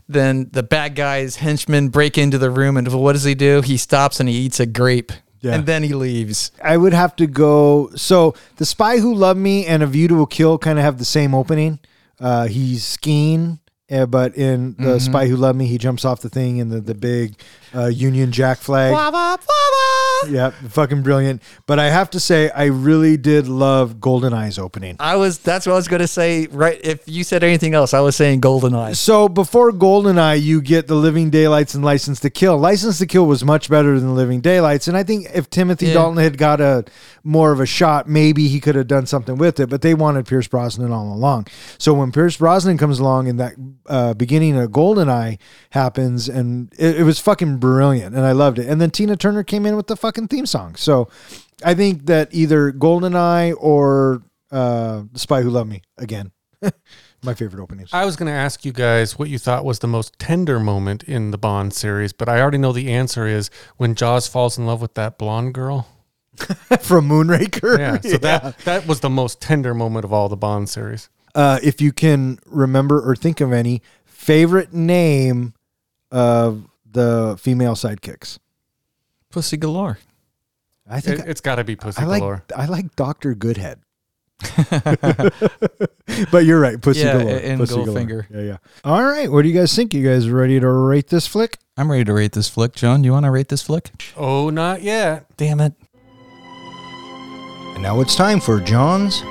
then 0.09 0.49
the 0.53 0.65
bad 0.65 0.97
guy's 0.97 1.37
henchmen 1.37 1.91
break 1.91 2.19
into 2.19 2.39
the 2.39 2.51
room, 2.51 2.77
and 2.77 2.93
what 2.93 3.13
does 3.13 3.25
he 3.25 3.37
do? 3.37 3.61
He 3.61 3.77
stops 3.77 4.19
and 4.19 4.29
he 4.29 4.35
eats 4.35 4.59
a 4.59 4.67
grape, 4.67 5.13
Yeah. 5.41 5.55
and 5.55 5.67
then 5.67 5.83
he 5.85 5.95
leaves. 5.95 6.51
I 6.63 6.77
would 6.77 6.93
have 6.93 7.15
to 7.17 7.27
go. 7.27 7.91
So, 7.95 8.35
The 8.57 8.65
Spy 8.67 8.99
Who 8.99 9.15
Loved 9.15 9.39
Me 9.39 9.65
and 9.67 9.83
A 9.83 9.87
View 9.87 10.09
to 10.09 10.23
a 10.23 10.27
Kill 10.27 10.59
kind 10.59 10.79
of 10.79 10.85
have 10.85 10.99
the 10.99 11.05
same 11.05 11.35
opening. 11.35 11.79
Uh, 12.21 12.49
he's 12.49 12.85
skiing 12.85 13.61
Uh, 13.91 14.05
but 14.07 14.37
in 14.37 14.75
the 14.79 14.83
Mm-hmm. 14.83 14.99
Spy 14.99 15.27
Who 15.29 15.37
Loved 15.37 15.59
Me, 15.59 15.67
he 15.67 15.79
jumps 15.79 16.05
off 16.05 16.21
the 16.21 16.29
thing 16.29 16.59
in 16.59 16.69
the 16.69 16.81
the 16.81 16.95
big 16.95 17.35
uh, 17.75 17.87
Union 17.87 18.33
Jack 18.33 18.59
flag. 18.59 18.93
Yeah, 20.29 20.51
fucking 20.51 21.03
brilliant. 21.03 21.43
But 21.67 21.79
I 21.79 21.91
have 21.91 22.11
to 22.11 22.21
say, 22.21 22.51
I 22.51 22.65
really 22.65 23.17
did 23.17 23.47
love 23.49 24.01
Golden 24.01 24.33
Eyes 24.33 24.59
opening. 24.59 24.97
I 25.01 25.17
was. 25.17 25.39
That's 25.39 25.65
what 25.67 25.73
I 25.73 25.77
was 25.77 25.89
going 25.89 26.01
to 26.01 26.09
say. 26.09 26.47
Right. 26.49 26.79
If 26.83 27.03
you 27.07 27.25
said 27.25 27.43
anything 27.45 27.75
else, 27.75 27.95
I 27.95 28.01
was 28.01 28.17
saying 28.17 28.41
Golden 28.41 28.75
Eyes. 28.75 28.99
So 29.01 29.29
before 29.29 29.71
GoldenEye, 29.73 30.43
you 30.43 30.61
get 30.61 30.87
the 30.87 30.95
Living 30.95 31.31
Daylights 31.31 31.75
and 31.75 31.85
License 31.85 32.21
to 32.21 32.31
Kill. 32.31 32.59
License 32.59 32.99
to 32.99 33.07
Kill 33.07 33.27
was 33.27 33.45
much 33.45 33.71
better 33.71 33.99
than 34.01 34.15
Living 34.17 34.41
Daylights, 34.41 34.89
and 34.89 34.97
I 34.97 35.03
think 35.05 35.29
if 35.35 35.49
Timothy 35.51 35.87
Yeah. 35.87 35.95
Dalton 35.95 36.19
had 36.23 36.37
got 36.37 36.61
a 36.61 36.85
more 37.25 37.53
of 37.53 37.61
a 37.61 37.67
shot, 37.67 38.09
maybe 38.09 38.49
he 38.49 38.59
could 38.61 38.75
have 38.75 38.87
done 38.89 39.07
something 39.07 39.37
with 39.37 39.61
it. 39.61 39.69
But 39.71 39.83
they 39.83 39.95
wanted 39.95 40.27
Pierce 40.27 40.49
Brosnan 40.49 40.93
all 40.93 41.13
along. 41.13 41.47
So 41.79 41.95
when 41.95 42.13
Pierce 42.13 42.37
Brosnan 42.37 42.77
comes 42.79 42.99
along 42.99 43.29
and 43.29 43.39
that 43.41 43.55
uh, 43.89 44.15
beginning 44.15 44.57
of 44.57 44.71
GoldenEye 44.71 45.39
happens, 45.71 46.29
and 46.29 46.73
it, 46.79 47.01
it 47.01 47.03
was 47.05 47.19
fucking 47.19 47.59
brilliant, 47.59 48.15
and 48.15 48.25
I 48.25 48.33
loved 48.33 48.59
it. 48.59 48.69
And 48.69 48.81
then 48.81 48.91
Tina 48.91 49.17
Turner 49.17 49.43
came 49.43 49.67
in 49.67 49.77
with 49.77 49.87
the 49.87 49.97
fucking 49.97 50.29
theme 50.29 50.47
song. 50.47 50.77
So 50.77 51.09
I 51.65 51.75
think 51.75 52.07
that 52.07 52.29
either 52.33 52.73
GoldenEye 52.73 53.55
or 53.59 54.23
uh, 54.51 55.03
The 55.13 55.19
Spy 55.19 55.43
Who 55.43 55.51
Loved 55.51 55.71
Me 55.71 55.83
again. 55.97 56.33
My 57.23 57.35
favorite 57.35 57.61
openings. 57.61 57.91
I 57.93 58.05
was 58.05 58.15
going 58.15 58.29
to 58.29 58.33
ask 58.33 58.65
you 58.65 58.73
guys 58.73 59.19
what 59.19 59.29
you 59.29 59.39
thought 59.39 59.65
was 59.65 59.81
the 59.81 59.89
most 59.89 60.19
tender 60.21 60.61
moment 60.61 61.03
in 61.03 61.33
the 61.33 61.39
Bond 61.39 61.73
series, 61.75 62.13
but 62.13 62.29
I 62.29 62.41
already 62.41 62.59
know 62.59 62.73
the 62.73 62.93
answer 62.93 63.27
is 63.27 63.51
when 63.77 63.97
Jaws 63.97 64.29
falls 64.29 64.57
in 64.57 64.67
love 64.67 64.81
with 64.81 64.95
that 64.95 65.19
blonde 65.19 65.55
girl. 65.55 65.89
From 66.81 67.09
Moonraker. 67.09 67.79
Yeah, 67.79 68.01
so 68.01 68.19
that 68.19 68.59
that 68.65 68.87
was 68.87 69.01
the 69.01 69.11
most 69.11 69.41
tender 69.41 69.75
moment 69.75 70.05
of 70.05 70.13
all 70.13 70.29
the 70.29 70.37
Bond 70.37 70.69
series. 70.69 71.09
Uh, 71.39 71.61
if 71.63 71.81
you 71.81 71.93
can 71.93 72.41
remember 72.47 73.01
or 73.01 73.15
think 73.15 73.41
of 73.41 73.53
any 73.53 73.81
favorite 74.05 74.73
name 74.75 75.55
of 76.11 76.67
the 76.85 77.39
female 77.41 77.75
sidekicks. 77.75 78.41
Pussy 79.31 79.57
galore. 79.57 79.99
I 80.91 81.01
think 81.01 81.21
It, 81.21 81.27
has 81.27 81.41
got 81.41 81.57
to 81.57 81.65
be 81.65 81.77
Pussy 81.77 82.03
I 82.03 82.07
like 82.07 82.21
Galore. 82.21 82.43
I 82.57 82.67
like 82.67 82.97
Doctor 82.97 83.35
Goodhead. 83.35 83.79
but 86.33 86.45
you're 86.45 86.59
right, 86.59 86.81
Pussy 86.81 87.01
Yeah, 87.01 87.19
Galore. 87.19 87.37
and 87.37 87.61
Pussy 87.61 87.75
Goldfinger. 87.75 88.27
Yeah, 88.31 88.41
yeah. 88.41 88.57
All 88.83 89.05
right, 89.05 89.31
what 89.31 89.43
do 89.43 89.49
you 89.49 89.55
guys 89.55 89.73
think? 89.77 89.95
You 89.95 90.03
guys 90.05 90.29
ready 90.29 90.59
to 90.59 90.69
rate 90.69 91.07
this 91.07 91.29
flick? 91.29 91.59
I'm 91.77 91.89
ready 91.89 92.05
to 92.05 92.13
rate 92.15 92.33
this 92.33 92.49
flick. 92.49 92.75
John, 92.75 93.03
do 93.03 93.07
you 93.07 93.13
want 93.13 93.27
to 93.27 93.31
rate 93.31 93.49
this 93.49 93.63
flick? 93.63 93.91
Oh, 94.17 94.51
not 94.51 94.83
yet. 94.83 95.27
Damn 95.37 95.61
it. 95.61 95.75
And 97.75 97.83
now 97.85 98.01
it's 98.01 98.17
time 98.17 98.41
for 98.41 98.59
John's 98.59 99.23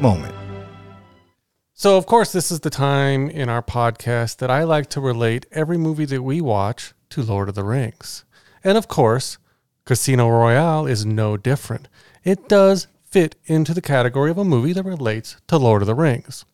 moment. 0.00 0.34
So, 1.72 1.96
of 1.96 2.06
course, 2.06 2.32
this 2.32 2.50
is 2.50 2.60
the 2.60 2.70
time 2.70 3.28
in 3.28 3.48
our 3.48 3.62
podcast 3.62 4.36
that 4.36 4.50
I 4.50 4.62
like 4.62 4.88
to 4.90 5.00
relate 5.00 5.46
every 5.50 5.76
movie 5.76 6.04
that 6.04 6.22
we 6.22 6.40
watch 6.40 6.94
to 7.10 7.22
Lord 7.22 7.48
of 7.48 7.54
the 7.54 7.64
Rings. 7.64 8.24
And 8.62 8.78
of 8.78 8.86
course, 8.86 9.38
Casino 9.84 10.28
Royale 10.28 10.86
is 10.86 11.04
no 11.04 11.36
different. 11.36 11.88
It 12.22 12.48
does 12.48 12.86
fit 13.04 13.34
into 13.46 13.74
the 13.74 13.82
category 13.82 14.30
of 14.30 14.38
a 14.38 14.44
movie 14.44 14.72
that 14.74 14.84
relates 14.84 15.36
to 15.48 15.58
Lord 15.58 15.82
of 15.82 15.86
the 15.86 15.94
Rings. 15.94 16.44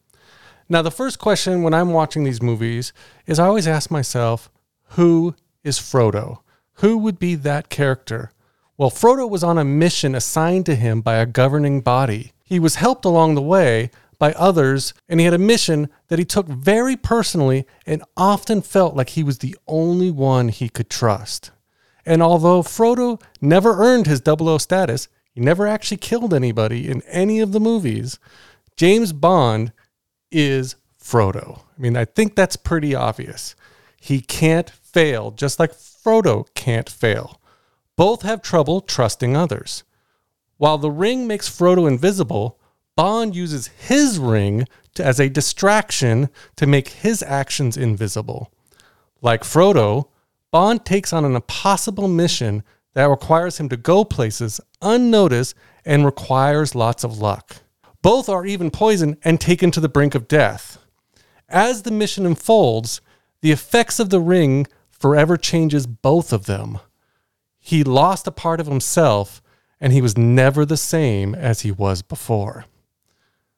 Now, 0.68 0.82
the 0.82 0.90
first 0.90 1.18
question 1.18 1.62
when 1.62 1.74
I'm 1.74 1.92
watching 1.92 2.24
these 2.24 2.40
movies 2.40 2.92
is 3.26 3.38
I 3.38 3.46
always 3.46 3.68
ask 3.68 3.90
myself, 3.90 4.50
who 4.90 5.34
is 5.62 5.78
Frodo? 5.78 6.38
Who 6.74 6.96
would 6.98 7.18
be 7.18 7.34
that 7.34 7.68
character? 7.68 8.32
Well, 8.80 8.90
Frodo 8.90 9.28
was 9.28 9.44
on 9.44 9.58
a 9.58 9.64
mission 9.64 10.14
assigned 10.14 10.64
to 10.64 10.74
him 10.74 11.02
by 11.02 11.16
a 11.16 11.26
governing 11.26 11.82
body. 11.82 12.32
He 12.42 12.58
was 12.58 12.76
helped 12.76 13.04
along 13.04 13.34
the 13.34 13.42
way 13.42 13.90
by 14.18 14.32
others, 14.32 14.94
and 15.06 15.20
he 15.20 15.26
had 15.26 15.34
a 15.34 15.38
mission 15.38 15.90
that 16.08 16.18
he 16.18 16.24
took 16.24 16.48
very 16.48 16.96
personally 16.96 17.66
and 17.84 18.02
often 18.16 18.62
felt 18.62 18.96
like 18.96 19.10
he 19.10 19.22
was 19.22 19.40
the 19.40 19.54
only 19.68 20.10
one 20.10 20.48
he 20.48 20.70
could 20.70 20.88
trust. 20.88 21.50
And 22.06 22.22
although 22.22 22.62
Frodo 22.62 23.20
never 23.42 23.82
earned 23.82 24.06
his 24.06 24.22
00 24.24 24.56
status, 24.56 25.08
he 25.30 25.42
never 25.42 25.66
actually 25.66 25.98
killed 25.98 26.32
anybody 26.32 26.88
in 26.88 27.02
any 27.02 27.40
of 27.40 27.52
the 27.52 27.60
movies, 27.60 28.18
James 28.76 29.12
Bond 29.12 29.74
is 30.30 30.76
Frodo. 30.98 31.58
I 31.76 31.82
mean, 31.82 31.98
I 31.98 32.06
think 32.06 32.34
that's 32.34 32.56
pretty 32.56 32.94
obvious. 32.94 33.54
He 34.00 34.22
can't 34.22 34.70
fail, 34.70 35.32
just 35.32 35.60
like 35.60 35.72
Frodo 35.74 36.46
can't 36.54 36.88
fail. 36.88 37.39
Both 38.00 38.22
have 38.22 38.40
trouble 38.40 38.80
trusting 38.80 39.36
others. 39.36 39.84
While 40.56 40.78
the 40.78 40.90
ring 40.90 41.26
makes 41.26 41.50
Frodo 41.50 41.86
invisible, 41.86 42.58
Bond 42.96 43.36
uses 43.36 43.66
his 43.66 44.18
ring 44.18 44.66
to, 44.94 45.04
as 45.04 45.20
a 45.20 45.28
distraction 45.28 46.30
to 46.56 46.66
make 46.66 46.88
his 46.88 47.22
actions 47.22 47.76
invisible. 47.76 48.50
Like 49.20 49.42
Frodo, 49.42 50.08
Bond 50.50 50.86
takes 50.86 51.12
on 51.12 51.26
an 51.26 51.36
impossible 51.36 52.08
mission 52.08 52.62
that 52.94 53.04
requires 53.10 53.60
him 53.60 53.68
to 53.68 53.76
go 53.76 54.06
places 54.06 54.62
unnoticed 54.80 55.54
and 55.84 56.06
requires 56.06 56.74
lots 56.74 57.04
of 57.04 57.18
luck. 57.18 57.56
Both 58.00 58.30
are 58.30 58.46
even 58.46 58.70
poisoned 58.70 59.18
and 59.24 59.38
taken 59.38 59.70
to 59.72 59.80
the 59.80 59.90
brink 59.90 60.14
of 60.14 60.26
death. 60.26 60.78
As 61.50 61.82
the 61.82 61.90
mission 61.90 62.24
unfolds, 62.24 63.02
the 63.42 63.52
effects 63.52 64.00
of 64.00 64.08
the 64.08 64.20
ring 64.20 64.66
forever 64.88 65.36
changes 65.36 65.86
both 65.86 66.32
of 66.32 66.46
them. 66.46 66.78
He 67.60 67.84
lost 67.84 68.26
a 68.26 68.32
part 68.32 68.58
of 68.58 68.66
himself 68.66 69.40
and 69.80 69.92
he 69.92 70.02
was 70.02 70.18
never 70.18 70.64
the 70.64 70.76
same 70.76 71.34
as 71.34 71.60
he 71.60 71.70
was 71.70 72.02
before. 72.02 72.64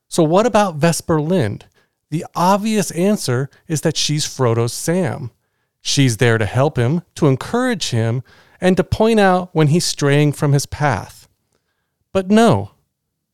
So, 0.08 0.22
what 0.22 0.44
about 0.44 0.76
Vesper 0.76 1.20
Lynd? 1.20 1.66
The 2.10 2.26
obvious 2.34 2.90
answer 2.90 3.48
is 3.66 3.80
that 3.80 3.96
she's 3.96 4.26
Frodo's 4.26 4.74
Sam. 4.74 5.30
She's 5.80 6.18
there 6.18 6.36
to 6.36 6.44
help 6.44 6.76
him, 6.76 7.02
to 7.14 7.26
encourage 7.26 7.90
him, 7.90 8.22
and 8.60 8.76
to 8.76 8.84
point 8.84 9.18
out 9.18 9.48
when 9.52 9.68
he's 9.68 9.86
straying 9.86 10.32
from 10.32 10.52
his 10.52 10.66
path. 10.66 11.28
But 12.12 12.30
no, 12.30 12.72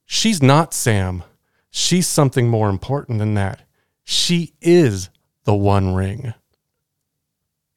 she's 0.07 0.40
not 0.43 0.73
Sam. 0.73 1.24
She's 1.70 2.07
something 2.07 2.49
more 2.49 2.70
important 2.70 3.19
than 3.19 3.35
that. 3.35 3.62
She 4.05 4.55
is 4.61 5.11
the 5.45 5.55
One 5.55 5.95
Ring. 5.95 6.32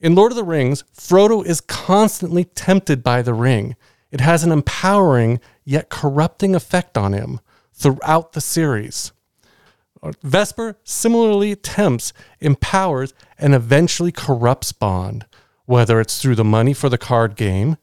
In 0.02 0.16
Lord 0.16 0.32
of 0.32 0.36
the 0.36 0.44
Rings, 0.44 0.84
Frodo 0.98 1.46
is 1.46 1.62
constantly 1.62 2.44
tempted 2.44 3.04
by 3.04 3.22
the 3.22 3.36
ring. 3.36 3.76
It 4.10 4.20
has 4.20 4.44
an 4.44 4.52
empowering 4.52 5.40
yet 5.64 5.90
corrupting 5.90 6.56
effect 6.56 6.98
on 6.98 7.14
him 7.14 7.40
throughout 7.72 8.34
the 8.34 8.42
series. 8.42 9.12
Vesper 10.24 10.76
similarly 10.84 11.56
tempts, 11.56 12.14
empowers, 12.40 13.14
and 13.38 13.54
eventually 13.54 14.12
corrupts 14.12 14.72
Bond, 14.72 15.28
whether 15.66 16.02
it's 16.02 16.20
through 16.20 16.36
the 16.36 16.44
money 16.44 16.74
for 16.74 16.90
the 16.90 16.98
card 16.98 17.36
game, 17.36 17.78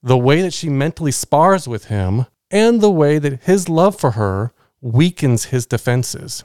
the 0.00 0.16
way 0.16 0.40
that 0.40 0.54
she 0.54 0.68
mentally 0.68 1.10
spars 1.10 1.66
with 1.66 1.86
him, 1.86 2.26
and 2.52 2.80
the 2.80 2.90
way 2.90 3.18
that 3.18 3.42
his 3.42 3.68
love 3.68 3.98
for 3.98 4.12
her 4.12 4.52
weakens 4.80 5.46
his 5.46 5.66
defenses. 5.66 6.44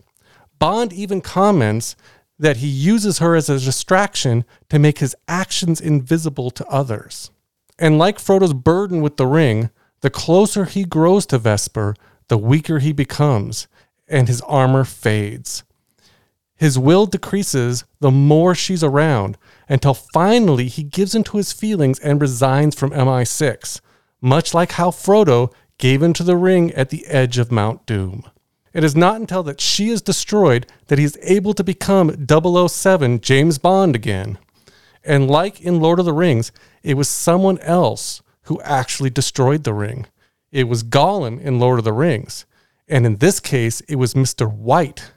Bond 0.57 0.91
even 0.91 1.22
comments 1.22 1.95
that 2.39 2.57
he 2.57 2.68
uses 2.68 3.19
her 3.19 3.35
as 3.35 3.49
a 3.49 3.60
distraction 3.60 4.45
to 4.69 4.80
make 4.80 4.99
his 4.99 5.15
actions 5.27 5.80
invisible 5.80 6.51
to 6.51 6.68
others. 6.68 7.31
And 7.80 7.97
like 7.97 8.18
Frodo's 8.18 8.53
burden 8.53 9.01
with 9.01 9.18
the 9.18 9.27
ring, 9.27 9.69
the 10.01 10.10
closer 10.10 10.65
he 10.65 10.84
grows 10.84 11.26
to 11.27 11.38
Vesper, 11.38 11.95
the 12.27 12.38
weaker 12.38 12.80
he 12.80 12.91
becomes, 12.91 13.68
and 14.07 14.27
his 14.27 14.41
armor 14.41 14.84
fades. 14.84 15.64
His 16.55 16.77
will 16.77 17.05
decreases 17.05 17.84
the 17.99 18.11
more 18.11 18.55
she's 18.55 18.84
around, 18.84 19.38
until 19.68 19.93
finally 19.93 20.68
he 20.68 20.84
gives 20.84 21.15
into 21.15 21.38
his 21.38 21.51
feelings 21.51 21.99
and 21.99 22.22
resigns 22.22 22.76
from 22.76 22.91
MI6, 22.91 23.81
much 24.22 24.53
like 24.53 24.73
how 24.73 24.91
Frodo 24.91 25.51
gave 25.77 26.03
into 26.03 26.23
the 26.23 26.38
ring 26.38 26.72
at 26.73 26.89
the 26.89 27.05
edge 27.07 27.38
of 27.38 27.51
Mount 27.51 27.85
Doom. 27.85 28.23
It 28.74 28.84
is 28.84 28.95
not 28.95 29.18
until 29.18 29.44
that 29.44 29.62
she 29.62 29.90
is 29.90 30.02
destroyed 30.02 30.66
that 30.88 30.98
he 30.98 31.06
is 31.06 31.18
able 31.22 31.54
to 31.54 31.64
become 31.64 32.28
007 32.28 33.22
James 33.22 33.58
Bond 33.60 33.95
again. 33.95 34.40
And 35.04 35.30
like 35.30 35.62
in 35.62 35.80
Lord 35.80 36.00
of 36.00 36.06
the 36.06 36.14
Rings, 36.14 36.52
it 36.82 36.95
was 36.95 37.08
someone 37.08 37.60
else 37.60 38.22
who 38.44 38.62
actually 38.62 39.10
destroyed 39.10 39.64
the 39.64 39.74
ring. 39.74 40.08
It 40.52 40.66
was 40.66 40.84
Gollum 40.84 41.40
in 41.41 41.60
Lord 41.60 41.80
of 41.80 41.86
the 41.86 41.94
Rings. 41.94 42.45
And 42.88 43.06
in 43.06 43.18
this 43.18 43.40
case, 43.40 43.82
it 43.82 43.95
was 43.95 44.14
Mr. 44.14 44.52
White 44.52 45.12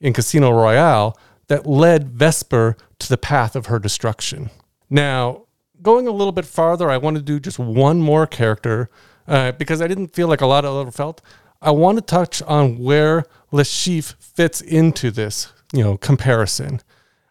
in 0.00 0.12
Casino 0.12 0.50
Royale 0.50 1.18
that 1.48 1.66
led 1.66 2.10
Vesper 2.10 2.76
to 2.98 3.08
the 3.08 3.18
path 3.18 3.56
of 3.56 3.66
her 3.66 3.78
destruction. 3.78 4.50
Now, 4.88 5.46
going 5.82 6.06
a 6.06 6.12
little 6.12 6.32
bit 6.32 6.44
farther, 6.44 6.90
I 6.90 6.96
want 6.96 7.16
to 7.16 7.22
do 7.22 7.40
just 7.40 7.58
one 7.58 8.00
more 8.00 8.26
character 8.26 8.88
uh, 9.26 9.52
because 9.52 9.80
I 9.80 9.88
didn't 9.88 10.14
feel 10.14 10.28
like 10.28 10.40
a 10.40 10.46
lot 10.46 10.64
of 10.64 10.74
other 10.74 10.90
felt. 10.90 11.20
I 11.62 11.70
want 11.72 11.98
to 11.98 12.02
touch 12.02 12.42
on 12.42 12.78
where 12.78 13.24
Chiffre 13.52 14.14
fits 14.18 14.60
into 14.60 15.10
this, 15.10 15.52
you 15.72 15.84
know, 15.84 15.96
comparison. 15.96 16.80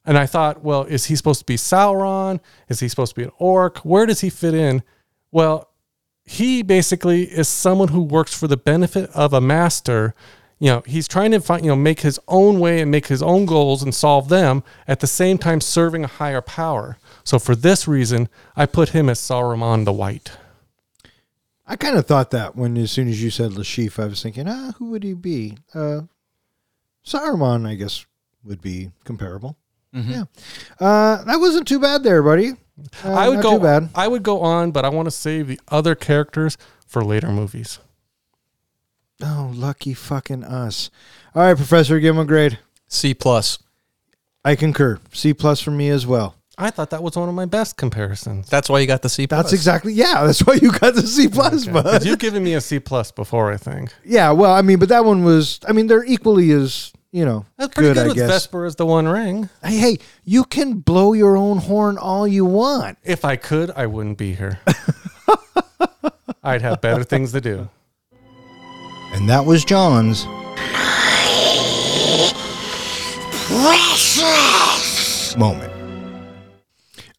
And 0.06 0.18
I 0.18 0.26
thought, 0.26 0.64
well, 0.64 0.84
is 0.84 1.06
he 1.06 1.15
supposed 1.15 1.39
to 1.39 1.45
be 1.45 1.56
Sauron? 1.56 2.39
Is 2.68 2.80
he 2.80 2.88
supposed 2.88 3.15
to 3.15 3.22
be 3.22 3.26
an 3.26 3.31
orc? 3.38 3.80
Where 3.80 4.06
does 4.06 4.22
he 4.22 4.30
fit 4.30 4.53
in? 4.53 4.84
Well, 5.31 5.69
he 6.26 6.61
basically 6.61 7.23
is 7.23 7.47
someone 7.47 7.88
who 7.88 8.01
works 8.01 8.38
for 8.38 8.47
the 8.47 8.57
benefit 8.57 9.10
of 9.11 9.34
a 9.34 9.41
master 9.41 10.14
You 10.60 10.72
know, 10.72 10.84
he's 10.85 11.07
trying 11.07 11.31
to 11.31 11.39
find, 11.39 11.64
you 11.64 11.69
know, 11.72 11.76
make 11.76 12.01
his 12.01 12.19
own 12.27 12.60
way 12.60 12.81
and 12.81 12.91
make 12.91 13.07
his 13.07 13.23
own 13.23 13.45
goals 13.45 13.81
and 13.81 13.95
solve 13.95 14.27
them 14.27 14.61
at 14.88 14.99
the 14.99 15.07
same 15.07 15.38
time 15.38 15.61
serving 15.61 16.03
a 16.03 16.07
higher 16.07 16.41
power. 16.41 16.97
So 17.23 17.39
for 17.39 17.56
this 17.56 17.88
reason, 17.88 18.27
I 18.57 18.65
put 18.65 18.89
him 18.89 19.07
as 19.07 19.19
Saruman 19.19 19.85
the 19.85 19.93
White. 19.93 20.31
I 21.69 21.75
kind 21.75 21.97
of 21.97 22.07
thought 22.07 22.31
that 22.31 22.55
when 22.55 22.75
as 22.77 22.91
soon 22.91 23.07
as 23.07 23.21
you 23.23 23.29
said 23.29 23.53
Le 23.53 23.63
Chiffre, 23.63 24.03
I 24.03 24.07
was 24.07 24.21
thinking, 24.23 24.47
ah, 24.49 24.73
who 24.77 24.89
would 24.89 25.03
he 25.03 25.13
be? 25.13 25.57
Uh, 25.73 26.01
Saruman, 27.05 27.67
I 27.67 27.75
guess, 27.75 28.05
would 28.43 28.59
be 28.59 28.89
comparable. 29.05 29.55
Yeah, 29.91 30.25
uh, 30.79 31.23
that 31.23 31.39
wasn't 31.39 31.67
too 31.67 31.79
bad 31.79 32.03
there, 32.03 32.21
buddy. 32.21 32.51
Uh, 33.03 33.11
I 33.11 33.27
would 33.27 33.35
not 33.35 33.43
go 33.43 33.57
too 33.57 33.63
bad. 33.63 33.89
I 33.95 34.07
would 34.07 34.21
go 34.21 34.41
on, 34.41 34.71
but 34.71 34.85
I 34.85 34.89
want 34.89 35.07
to 35.07 35.11
save 35.11 35.47
the 35.47 35.59
other 35.67 35.95
characters 35.95 36.57
for 36.85 37.03
later 37.03 37.29
movies. 37.31 37.79
Oh, 39.21 39.51
lucky 39.53 39.93
fucking 39.95 40.43
us! 40.43 40.91
All 41.33 41.41
right, 41.41 41.57
Professor, 41.57 41.99
give 41.99 42.15
him 42.15 42.21
a 42.21 42.25
grade. 42.25 42.59
C 42.87 43.13
plus. 43.15 43.59
I 44.45 44.55
concur. 44.55 44.99
C 45.11 45.33
plus 45.33 45.59
for 45.59 45.71
me 45.71 45.89
as 45.89 46.05
well. 46.05 46.35
I 46.61 46.72
thought 46.72 46.90
that 46.90 47.02
was 47.02 47.15
one 47.15 47.30
of 47.30 47.36
my 47.36 47.45
best 47.45 47.77
comparisons. 47.77 48.49
That's 48.49 48.68
why 48.69 48.80
you 48.80 48.88
got 48.88 49.02
the 49.02 49.07
C 49.07 49.26
plus. 49.27 49.44
That's 49.44 49.53
exactly 49.53 49.94
yeah. 49.94 50.26
That's 50.26 50.41
why 50.45 50.56
you 50.56 50.72
got 50.73 50.94
the 50.94 51.07
C 51.07 51.30
plus, 51.30 51.65
Because 51.65 51.84
bud. 51.84 52.06
you've 52.06 52.19
given 52.19 52.44
me 52.44 52.53
a 52.53 52.61
C 52.61 52.80
plus 52.80 53.11
before, 53.11 53.49
I 53.52 53.56
think. 53.57 53.94
Yeah, 54.03 54.31
well, 54.31 54.52
I 54.53 54.61
mean, 54.61 54.77
but 54.77 54.90
that 54.90 55.06
one 55.06 55.23
was. 55.23 55.61
I 55.68 55.72
mean, 55.72 55.88
they're 55.88 56.03
equally 56.03 56.52
as 56.52 56.91
you 57.11 57.23
know 57.26 57.45
That's 57.57 57.73
pretty 57.73 57.94
good, 57.94 57.98
I 58.03 58.07
with 58.07 58.18
guess. 58.18 58.30
Vesper 58.30 58.65
as 58.65 58.76
the 58.76 58.86
One 58.86 59.07
Ring. 59.07 59.49
Hey, 59.64 59.77
hey, 59.77 59.98
you 60.26 60.44
can 60.44 60.73
blow 60.80 61.14
your 61.14 61.38
own 61.38 61.60
horn 61.60 61.98
all 61.98 62.27
you 62.27 62.44
want. 62.44 62.98
If 63.06 63.23
I 63.23 63.38
could, 63.38 63.72
I 63.72 63.86
wouldn't 63.86 64.18
be 64.18 64.36
here. 64.36 64.60
I'd 66.44 66.61
have 66.61 66.81
better 66.81 67.03
things 67.06 67.31
to 67.31 67.41
do. 67.41 67.69
And 69.14 69.30
that 69.30 69.45
was 69.45 69.64
John's. 69.65 70.26
Precious 73.99 75.36
Moment. 75.38 75.73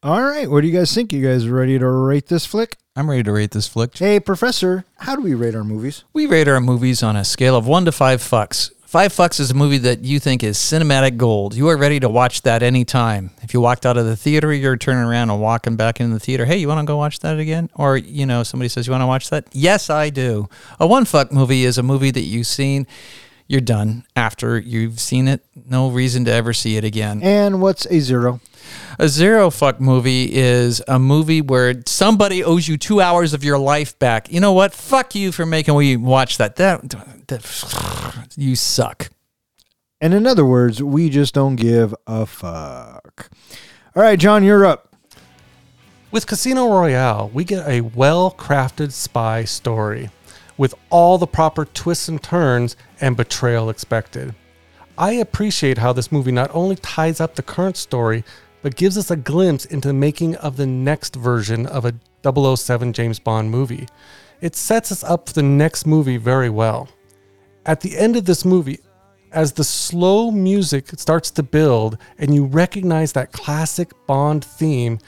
All 0.03 0.23
right, 0.23 0.49
what 0.49 0.61
do 0.61 0.67
you 0.67 0.73
guys 0.73 0.91
think? 0.95 1.13
You 1.13 1.21
guys 1.21 1.47
ready 1.47 1.77
to 1.77 1.87
rate 1.87 2.25
this 2.25 2.43
flick? 2.43 2.77
I'm 2.95 3.07
ready 3.07 3.21
to 3.21 3.31
rate 3.31 3.51
this 3.51 3.67
flick. 3.67 3.95
Hey, 3.95 4.19
Professor, 4.19 4.83
how 4.97 5.15
do 5.15 5.21
we 5.21 5.35
rate 5.35 5.53
our 5.53 5.63
movies? 5.63 6.05
We 6.11 6.25
rate 6.25 6.47
our 6.47 6.59
movies 6.59 7.03
on 7.03 7.15
a 7.15 7.23
scale 7.23 7.55
of 7.55 7.67
one 7.67 7.85
to 7.85 7.91
five 7.91 8.19
fucks. 8.19 8.71
Five 8.83 9.13
fucks 9.13 9.39
is 9.39 9.51
a 9.51 9.53
movie 9.53 9.77
that 9.77 10.03
you 10.03 10.19
think 10.19 10.43
is 10.43 10.57
cinematic 10.57 11.17
gold. 11.17 11.53
You 11.53 11.67
are 11.69 11.77
ready 11.77 11.99
to 11.99 12.09
watch 12.09 12.41
that 12.41 12.63
anytime. 12.63 13.29
If 13.43 13.53
you 13.53 13.61
walked 13.61 13.85
out 13.85 13.95
of 13.95 14.07
the 14.07 14.17
theater, 14.17 14.51
you're 14.51 14.75
turning 14.75 15.03
around 15.03 15.29
and 15.29 15.39
walking 15.39 15.75
back 15.75 16.01
into 16.01 16.15
the 16.15 16.19
theater. 16.19 16.45
Hey, 16.45 16.57
you 16.57 16.67
want 16.67 16.79
to 16.79 16.85
go 16.91 16.97
watch 16.97 17.19
that 17.19 17.37
again? 17.37 17.69
Or, 17.75 17.95
you 17.95 18.25
know, 18.25 18.41
somebody 18.41 18.69
says, 18.69 18.87
You 18.87 18.91
want 18.91 19.03
to 19.03 19.07
watch 19.07 19.29
that? 19.29 19.49
Yes, 19.51 19.91
I 19.91 20.09
do. 20.09 20.49
A 20.79 20.87
one 20.87 21.05
fuck 21.05 21.31
movie 21.31 21.63
is 21.63 21.77
a 21.77 21.83
movie 21.83 22.09
that 22.09 22.21
you've 22.21 22.47
seen. 22.47 22.87
You're 23.47 23.61
done 23.61 24.05
after 24.15 24.57
you've 24.57 24.99
seen 24.99 25.27
it. 25.27 25.45
No 25.69 25.89
reason 25.91 26.25
to 26.25 26.31
ever 26.31 26.53
see 26.53 26.77
it 26.77 26.83
again. 26.83 27.21
And 27.21 27.61
what's 27.61 27.85
a 27.85 27.99
zero? 27.99 28.39
A 28.99 29.07
zero 29.07 29.49
fuck 29.49 29.79
movie 29.79 30.33
is 30.33 30.81
a 30.87 30.99
movie 30.99 31.41
where 31.41 31.81
somebody 31.85 32.43
owes 32.43 32.67
you 32.67 32.77
two 32.77 33.01
hours 33.01 33.33
of 33.33 33.43
your 33.43 33.57
life 33.57 33.97
back. 33.99 34.31
You 34.31 34.39
know 34.39 34.53
what? 34.53 34.73
Fuck 34.73 35.15
you 35.15 35.31
for 35.31 35.45
making 35.45 35.75
we 35.75 35.97
watch 35.97 36.37
that. 36.37 36.57
That, 36.57 36.89
that 37.27 38.29
you 38.35 38.55
suck. 38.55 39.09
And 39.99 40.13
in 40.13 40.25
other 40.25 40.45
words, 40.45 40.81
we 40.81 41.09
just 41.09 41.33
don't 41.33 41.55
give 41.55 41.93
a 42.07 42.25
fuck. 42.25 43.29
All 43.95 44.03
right, 44.03 44.17
John, 44.17 44.43
you're 44.43 44.65
up. 44.65 44.95
With 46.11 46.27
Casino 46.27 46.67
Royale, 46.67 47.29
we 47.33 47.43
get 47.43 47.67
a 47.67 47.81
well 47.81 48.31
crafted 48.31 48.91
spy 48.91 49.45
story 49.45 50.09
with 50.57 50.75
all 50.89 51.17
the 51.17 51.27
proper 51.27 51.65
twists 51.65 52.07
and 52.07 52.21
turns 52.21 52.75
and 52.99 53.15
betrayal 53.15 53.69
expected. 53.69 54.35
I 54.97 55.13
appreciate 55.13 55.77
how 55.77 55.93
this 55.93 56.11
movie 56.11 56.31
not 56.31 56.51
only 56.53 56.75
ties 56.75 57.21
up 57.21 57.35
the 57.35 57.41
current 57.41 57.77
story, 57.77 58.23
but 58.61 58.75
gives 58.75 58.97
us 58.97 59.11
a 59.11 59.15
glimpse 59.15 59.65
into 59.65 59.87
the 59.87 59.93
making 59.93 60.35
of 60.35 60.57
the 60.57 60.65
next 60.65 61.15
version 61.15 61.65
of 61.65 61.85
a 61.85 61.93
007 62.23 62.93
James 62.93 63.19
Bond 63.19 63.49
movie. 63.49 63.87
It 64.41 64.55
sets 64.55 64.91
us 64.91 65.03
up 65.03 65.27
for 65.27 65.33
the 65.33 65.43
next 65.43 65.85
movie 65.85 66.17
very 66.17 66.49
well. 66.49 66.89
At 67.65 67.81
the 67.81 67.97
end 67.97 68.15
of 68.15 68.25
this 68.25 68.43
movie, 68.43 68.79
as 69.31 69.53
the 69.53 69.63
slow 69.63 70.31
music 70.31 70.89
starts 70.97 71.31
to 71.31 71.43
build 71.43 71.97
and 72.17 72.33
you 72.33 72.45
recognize 72.45 73.13
that 73.13 73.31
classic 73.31 73.91
Bond 74.07 74.43
theme, 74.43 74.99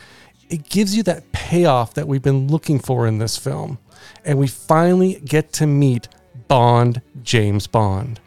it 0.50 0.70
gives 0.70 0.96
you 0.96 1.04
that 1.04 1.32
payoff 1.32 1.94
that 1.96 2.08
we've 2.08 2.22
been 2.22 2.48
looking 2.48 2.80
for 2.80 3.08
in 3.08 3.18
this 3.18 3.38
film. 3.38 3.80
And 4.24 4.38
we 4.38 4.48
finally 4.48 5.20
get 5.26 5.52
to 5.54 5.68
meet 5.68 6.08
Bond 6.48 7.02
James 7.24 7.68
Bond. 7.68 8.20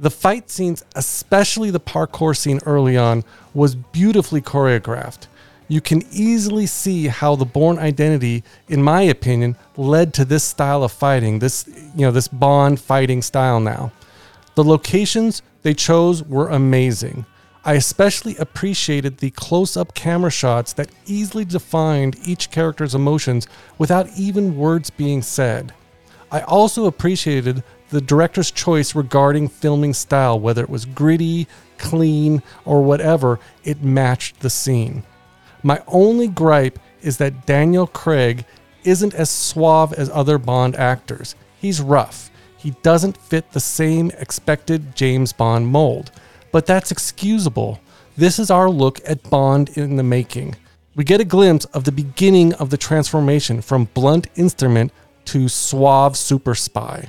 The 0.00 0.10
fight 0.10 0.48
scenes, 0.48 0.84
especially 0.94 1.70
the 1.70 1.80
parkour 1.80 2.36
scene 2.36 2.60
early 2.64 2.96
on, 2.96 3.24
was 3.52 3.74
beautifully 3.74 4.40
choreographed. 4.40 5.26
You 5.66 5.80
can 5.80 6.02
easily 6.12 6.66
see 6.66 7.08
how 7.08 7.34
the 7.34 7.44
Bourne 7.44 7.78
Identity, 7.78 8.44
in 8.68 8.82
my 8.82 9.02
opinion, 9.02 9.56
led 9.76 10.14
to 10.14 10.24
this 10.24 10.44
style 10.44 10.82
of 10.82 10.92
fighting, 10.92 11.40
this 11.40 11.68
you 11.94 12.06
know, 12.06 12.10
this 12.10 12.28
Bond 12.28 12.80
fighting 12.80 13.22
style 13.22 13.60
now. 13.60 13.92
The 14.54 14.64
locations 14.64 15.42
they 15.62 15.74
chose 15.74 16.22
were 16.22 16.48
amazing. 16.48 17.26
I 17.64 17.74
especially 17.74 18.36
appreciated 18.36 19.18
the 19.18 19.30
close 19.32 19.76
up 19.76 19.94
camera 19.94 20.30
shots 20.30 20.72
that 20.74 20.90
easily 21.06 21.44
defined 21.44 22.16
each 22.24 22.50
character's 22.50 22.94
emotions 22.94 23.46
without 23.76 24.08
even 24.16 24.56
words 24.56 24.88
being 24.88 25.20
said. 25.20 25.74
I 26.30 26.40
also 26.42 26.86
appreciated 26.86 27.62
the 27.90 28.00
director's 28.00 28.50
choice 28.50 28.94
regarding 28.94 29.48
filming 29.48 29.94
style, 29.94 30.38
whether 30.38 30.62
it 30.62 30.70
was 30.70 30.84
gritty, 30.84 31.46
clean, 31.78 32.42
or 32.64 32.82
whatever, 32.82 33.40
it 33.64 33.82
matched 33.82 34.40
the 34.40 34.50
scene. 34.50 35.02
My 35.62 35.82
only 35.86 36.28
gripe 36.28 36.78
is 37.02 37.16
that 37.18 37.46
Daniel 37.46 37.86
Craig 37.86 38.44
isn't 38.84 39.14
as 39.14 39.30
suave 39.30 39.92
as 39.92 40.10
other 40.10 40.38
Bond 40.38 40.76
actors. 40.76 41.34
He's 41.60 41.80
rough. 41.80 42.30
He 42.56 42.70
doesn't 42.82 43.16
fit 43.16 43.52
the 43.52 43.60
same 43.60 44.10
expected 44.18 44.94
James 44.94 45.32
Bond 45.32 45.68
mold. 45.68 46.10
But 46.52 46.66
that's 46.66 46.90
excusable. 46.90 47.80
This 48.16 48.38
is 48.38 48.50
our 48.50 48.68
look 48.70 49.00
at 49.06 49.28
Bond 49.30 49.70
in 49.76 49.96
the 49.96 50.02
making. 50.02 50.56
We 50.94 51.04
get 51.04 51.20
a 51.20 51.24
glimpse 51.24 51.64
of 51.66 51.84
the 51.84 51.92
beginning 51.92 52.54
of 52.54 52.70
the 52.70 52.76
transformation 52.76 53.60
from 53.60 53.84
blunt 53.94 54.26
instrument 54.34 54.92
to 55.26 55.48
suave 55.48 56.16
super 56.16 56.54
spy. 56.54 57.08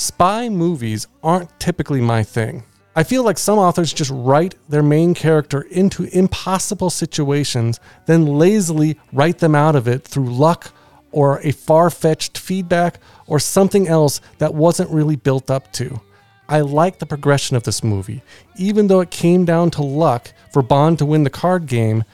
Spy 0.00 0.48
movies 0.48 1.06
aren't 1.22 1.60
typically 1.60 2.00
my 2.00 2.22
thing. 2.22 2.64
I 2.96 3.02
feel 3.02 3.22
like 3.22 3.36
some 3.36 3.58
authors 3.58 3.92
just 3.92 4.10
write 4.10 4.54
their 4.66 4.82
main 4.82 5.12
character 5.12 5.60
into 5.60 6.04
impossible 6.04 6.88
situations, 6.88 7.78
then 8.06 8.24
lazily 8.24 8.98
write 9.12 9.40
them 9.40 9.54
out 9.54 9.76
of 9.76 9.86
it 9.86 10.02
through 10.02 10.32
luck 10.32 10.72
or 11.12 11.38
a 11.40 11.52
far 11.52 11.90
fetched 11.90 12.38
feedback 12.38 12.98
or 13.26 13.38
something 13.38 13.88
else 13.88 14.22
that 14.38 14.54
wasn't 14.54 14.88
really 14.88 15.16
built 15.16 15.50
up 15.50 15.70
to. 15.74 16.00
I 16.48 16.60
like 16.60 16.98
the 16.98 17.04
progression 17.04 17.58
of 17.58 17.64
this 17.64 17.84
movie, 17.84 18.22
even 18.56 18.86
though 18.86 19.00
it 19.00 19.10
came 19.10 19.44
down 19.44 19.70
to 19.72 19.82
luck 19.82 20.32
for 20.50 20.62
Bond 20.62 20.98
to 21.00 21.04
win 21.04 21.24
the 21.24 21.28
card 21.30 21.66
game, 21.66 22.04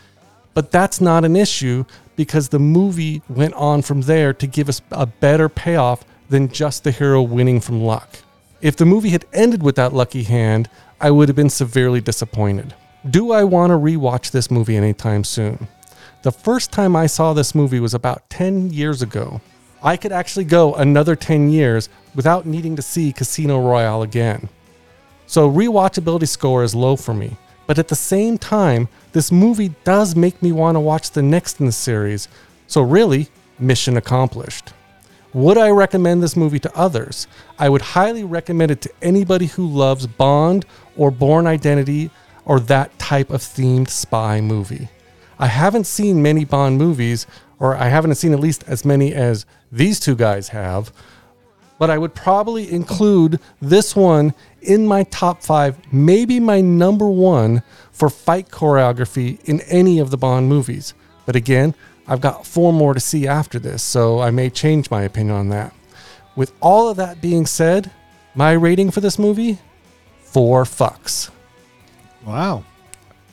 but 0.55 0.73
that's 0.73 1.01
not 1.01 1.25
an 1.25 1.37
issue 1.37 1.85
because 2.17 2.49
the 2.49 2.59
movie 2.59 3.23
went 3.29 3.55
on 3.55 3.83
from 3.83 4.01
there 4.01 4.33
to 4.33 4.47
give 4.49 4.69
us 4.69 4.83
a 4.91 5.07
better 5.07 5.49
payoff 5.49 6.05
than 6.29 6.49
just 6.49 6.85
the 6.85 6.91
hero 6.91 7.23
winning 7.23 7.61
from 7.61 7.83
luck. 7.83 8.19
If 8.61 8.77
the 8.77 8.87
movie 8.87 9.11
had 9.11 9.27
ended 9.33 9.63
with 9.63 9.77
that 9.77 9.93
lucky 9.93 10.23
hand, 10.23 10.69
I 11.01 11.11
would 11.11 11.29
have 11.29 11.37
been 11.37 11.51
severely 11.51 12.01
disappointed. 12.01 12.75
Do 13.09 13.33
I 13.33 13.45
want 13.45 13.71
to 13.71 13.77
rewatch 13.77 14.31
this 14.31 14.51
movie 14.51 14.77
anytime 14.77 15.25
soon? 15.25 15.69
The 16.23 16.33
first 16.33 16.73
time 16.73 16.97
I 16.97 17.07
saw 17.07 17.33
this 17.33 17.55
movie 17.55 17.81
was 17.81 17.95
about 17.95 18.29
10 18.31 18.71
years 18.71 19.03
ago. 19.03 19.41
I 19.83 19.97
could 19.97 20.11
actually 20.11 20.47
go 20.47 20.75
another 20.75 21.15
10 21.15 21.51
years 21.51 21.89
without 22.15 22.47
needing 22.47 22.75
to 22.77 22.83
see 22.83 23.13
Casino 23.13 23.61
Royale 23.61 24.03
again. 24.03 24.49
So 25.27 25.51
rewatchability 25.51 26.27
score 26.27 26.65
is 26.65 26.75
low 26.75 26.97
for 26.97 27.15
me. 27.15 27.37
But 27.67 27.79
at 27.79 27.89
the 27.89 27.97
same 27.97 28.39
time, 28.39 28.89
this 29.13 29.31
movie 29.31 29.75
does 29.85 30.17
make 30.17 30.43
me 30.43 30.53
want 30.53 30.77
to 30.77 30.81
watch 30.81 31.11
the 31.11 31.23
next 31.23 31.61
in 31.61 31.67
the 31.67 31.73
series. 31.73 32.29
So 32.67 32.81
really, 32.81 33.29
mission 33.59 33.97
accomplished. 33.97 34.73
Would 35.37 35.59
I 35.59 35.69
recommend 35.69 36.23
this 36.23 36.35
movie 36.35 36.59
to 36.61 36.75
others? 36.75 37.27
I 37.59 37.69
would 37.69 37.83
highly 37.83 38.25
recommend 38.25 38.71
it 38.71 38.81
to 38.81 38.93
anybody 39.03 39.45
who 39.45 39.69
loves 39.69 40.07
Bond 40.07 40.65
or 40.97 41.11
Bourne 41.11 41.47
Identity 41.47 42.11
or 42.47 42.59
that 42.61 42.99
type 42.99 43.29
of 43.29 43.43
themed 43.43 43.91
spy 43.91 44.41
movie. 44.41 44.89
I 45.39 45.49
haven't 45.49 45.85
seen 45.85 46.23
many 46.23 46.47
Bond 46.47 46.79
movies, 46.79 47.27
or 47.59 47.77
I 47.77 47.89
haven't 47.89 48.15
seen 48.15 48.33
at 48.33 48.41
least 48.41 48.65
as 48.67 48.87
many 48.87 49.13
as 49.13 49.45
these 49.71 50.01
two 50.01 50.17
guys 50.17 50.49
have, 50.49 50.91
but 51.79 51.91
I 51.91 51.99
would 51.99 52.15
probably 52.15 52.73
include 52.73 53.39
this 53.61 53.95
one 53.95 54.33
in 54.63 54.87
my 54.87 55.03
top 55.03 55.43
five, 55.43 55.77
maybe 55.93 56.41
my 56.41 56.63
number 56.63 57.11
one 57.11 57.63
for 57.93 58.09
fight 58.09 58.49
choreography 58.49 59.39
in 59.45 59.61
any 59.69 59.99
of 59.99 60.11
the 60.11 60.17
Bond 60.17 60.49
movies. 60.49 60.95
But 61.27 61.37
again, 61.37 61.75
I've 62.09 62.21
got 62.21 62.47
four 62.47 62.73
more 62.73 62.95
to 62.95 63.01
see 63.01 63.27
after 63.27 63.59
this, 63.59 63.83
so 63.83 64.21
I 64.21 64.31
may 64.31 64.49
change 64.51 64.91
my 64.91 65.03
opinion 65.03 65.37
on 65.37 65.49
that. 65.49 65.75
With 66.37 66.53
all 66.61 66.89
of 66.89 66.97
that 66.99 67.21
being 67.21 67.47
said, 67.47 67.91
My 68.35 68.53
rating 68.53 68.91
for 68.91 69.01
this 69.01 69.19
movie, 69.19 69.59
four 70.21 70.65
fucks. 70.65 71.31
Wow, 72.25 72.65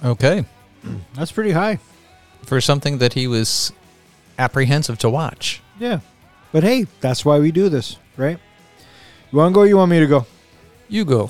Okay. 0.04 0.46
that's 1.14 1.32
pretty 1.32 1.52
high. 1.52 1.80
For 2.46 2.60
something 2.62 2.98
that 2.98 3.14
he 3.14 3.28
was 3.28 3.72
apprehensive 4.38 4.98
to 5.00 5.10
watch. 5.10 5.62
Yeah, 5.80 6.00
but 6.52 6.64
hey, 6.64 6.88
that's 7.02 7.24
why 7.24 7.40
we 7.40 7.52
do 7.52 7.70
this, 7.70 7.98
right? 8.18 8.38
You 9.32 9.38
want 9.38 9.54
to 9.54 9.56
go? 9.56 9.64
You 9.64 9.78
want 9.78 9.92
me 9.92 10.00
to 10.00 10.08
go? 10.08 10.26
You 10.90 11.06
go. 11.06 11.30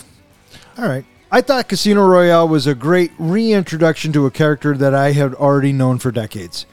All 0.77 0.87
right. 0.87 1.05
I 1.31 1.41
thought 1.41 1.67
Casino 1.69 2.05
Royale 2.05 2.47
was 2.47 2.67
a 2.67 2.75
great 2.75 3.11
reintroduction 3.17 4.11
to 4.13 4.25
a 4.25 4.31
character 4.31 4.75
that 4.77 4.93
I 4.93 5.13
had 5.13 5.33
already 5.33 5.71
known 5.73 5.97
for 5.99 6.11
decades. 6.11 6.65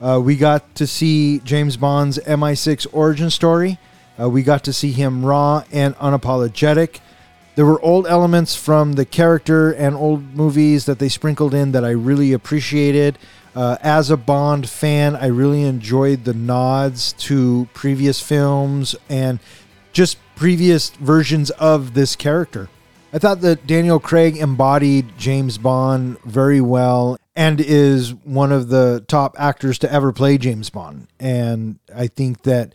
Uh, 0.00 0.20
we 0.22 0.36
got 0.36 0.74
to 0.76 0.86
see 0.86 1.40
James 1.40 1.76
Bond's 1.76 2.18
MI6 2.18 2.86
origin 2.92 3.30
story. 3.30 3.78
Uh, 4.20 4.28
we 4.28 4.42
got 4.42 4.64
to 4.64 4.72
see 4.72 4.92
him 4.92 5.24
raw 5.24 5.64
and 5.72 5.96
unapologetic. 5.96 7.00
There 7.56 7.66
were 7.66 7.80
old 7.82 8.06
elements 8.06 8.54
from 8.54 8.92
the 8.92 9.04
character 9.04 9.72
and 9.72 9.96
old 9.96 10.34
movies 10.34 10.86
that 10.86 11.00
they 11.00 11.08
sprinkled 11.08 11.54
in 11.54 11.72
that 11.72 11.84
I 11.84 11.90
really 11.90 12.32
appreciated. 12.32 13.18
Uh, 13.56 13.76
as 13.82 14.10
a 14.10 14.16
Bond 14.16 14.68
fan, 14.68 15.16
I 15.16 15.26
really 15.26 15.62
enjoyed 15.62 16.24
the 16.24 16.34
nods 16.34 17.12
to 17.14 17.68
previous 17.74 18.20
films 18.20 18.94
and 19.08 19.40
just 19.92 20.18
previous 20.36 20.90
versions 20.90 21.50
of 21.50 21.94
this 21.94 22.14
character. 22.14 22.68
I 23.12 23.18
thought 23.18 23.40
that 23.40 23.66
Daniel 23.66 23.98
Craig 23.98 24.36
embodied 24.36 25.18
James 25.18 25.58
Bond 25.58 26.18
very 26.24 26.60
well 26.60 27.18
and 27.38 27.60
is 27.60 28.12
one 28.12 28.50
of 28.50 28.68
the 28.68 29.04
top 29.06 29.36
actors 29.38 29.78
to 29.78 29.92
ever 29.92 30.12
play 30.12 30.36
James 30.36 30.70
Bond. 30.70 31.06
And 31.20 31.78
I 31.94 32.08
think 32.08 32.42
that 32.42 32.72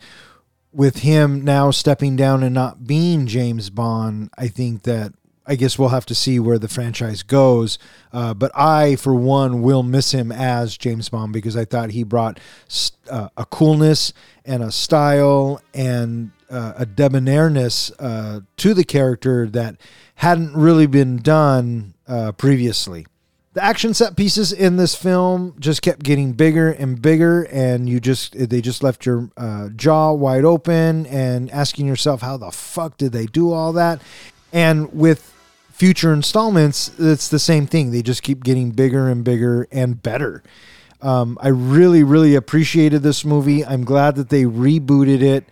with 0.72 1.00
him 1.00 1.44
now 1.44 1.70
stepping 1.70 2.16
down 2.16 2.42
and 2.42 2.54
not 2.54 2.86
being 2.86 3.26
James 3.26 3.68
Bond, 3.68 4.30
I 4.38 4.48
think 4.48 4.84
that 4.84 5.12
I 5.46 5.56
guess 5.56 5.78
we'll 5.78 5.90
have 5.90 6.06
to 6.06 6.14
see 6.14 6.38
where 6.38 6.58
the 6.58 6.68
franchise 6.68 7.22
goes. 7.22 7.78
Uh, 8.10 8.32
but 8.32 8.50
I, 8.54 8.96
for 8.96 9.14
one, 9.14 9.60
will 9.60 9.82
miss 9.82 10.12
him 10.12 10.32
as 10.32 10.78
James 10.78 11.10
Bond 11.10 11.34
because 11.34 11.58
I 11.58 11.66
thought 11.66 11.90
he 11.90 12.02
brought 12.02 12.40
uh, 13.10 13.28
a 13.36 13.44
coolness 13.44 14.14
and 14.46 14.62
a 14.62 14.72
style 14.72 15.60
and 15.74 16.30
uh, 16.48 16.72
a 16.78 16.86
debonairness 16.86 17.92
uh, 17.98 18.40
to 18.56 18.72
the 18.72 18.84
character 18.84 19.46
that 19.46 19.76
hadn't 20.14 20.56
really 20.56 20.86
been 20.86 21.18
done 21.18 21.92
uh, 22.08 22.32
previously. 22.32 23.04
The 23.54 23.62
action 23.62 23.94
set 23.94 24.16
pieces 24.16 24.52
in 24.52 24.78
this 24.78 24.96
film 24.96 25.54
just 25.60 25.80
kept 25.80 26.02
getting 26.02 26.32
bigger 26.32 26.72
and 26.72 27.00
bigger, 27.00 27.44
and 27.44 27.88
you 27.88 28.00
just 28.00 28.36
they 28.36 28.60
just 28.60 28.82
left 28.82 29.06
your 29.06 29.30
uh, 29.36 29.68
jaw 29.76 30.12
wide 30.12 30.44
open 30.44 31.06
and 31.06 31.48
asking 31.52 31.86
yourself, 31.86 32.20
how 32.20 32.36
the 32.36 32.50
fuck 32.50 32.98
did 32.98 33.12
they 33.12 33.26
do 33.26 33.52
all 33.52 33.72
that? 33.74 34.02
And 34.52 34.92
with 34.92 35.32
future 35.70 36.12
installments, 36.12 36.90
it's 36.98 37.28
the 37.28 37.38
same 37.38 37.68
thing. 37.68 37.92
They 37.92 38.02
just 38.02 38.24
keep 38.24 38.42
getting 38.42 38.72
bigger 38.72 39.08
and 39.08 39.22
bigger 39.22 39.68
and 39.70 40.02
better. 40.02 40.42
Um, 41.00 41.38
I 41.40 41.48
really, 41.48 42.02
really 42.02 42.34
appreciated 42.34 43.02
this 43.02 43.24
movie. 43.24 43.64
I'm 43.64 43.84
glad 43.84 44.16
that 44.16 44.30
they 44.30 44.44
rebooted 44.44 45.22
it. 45.22 45.44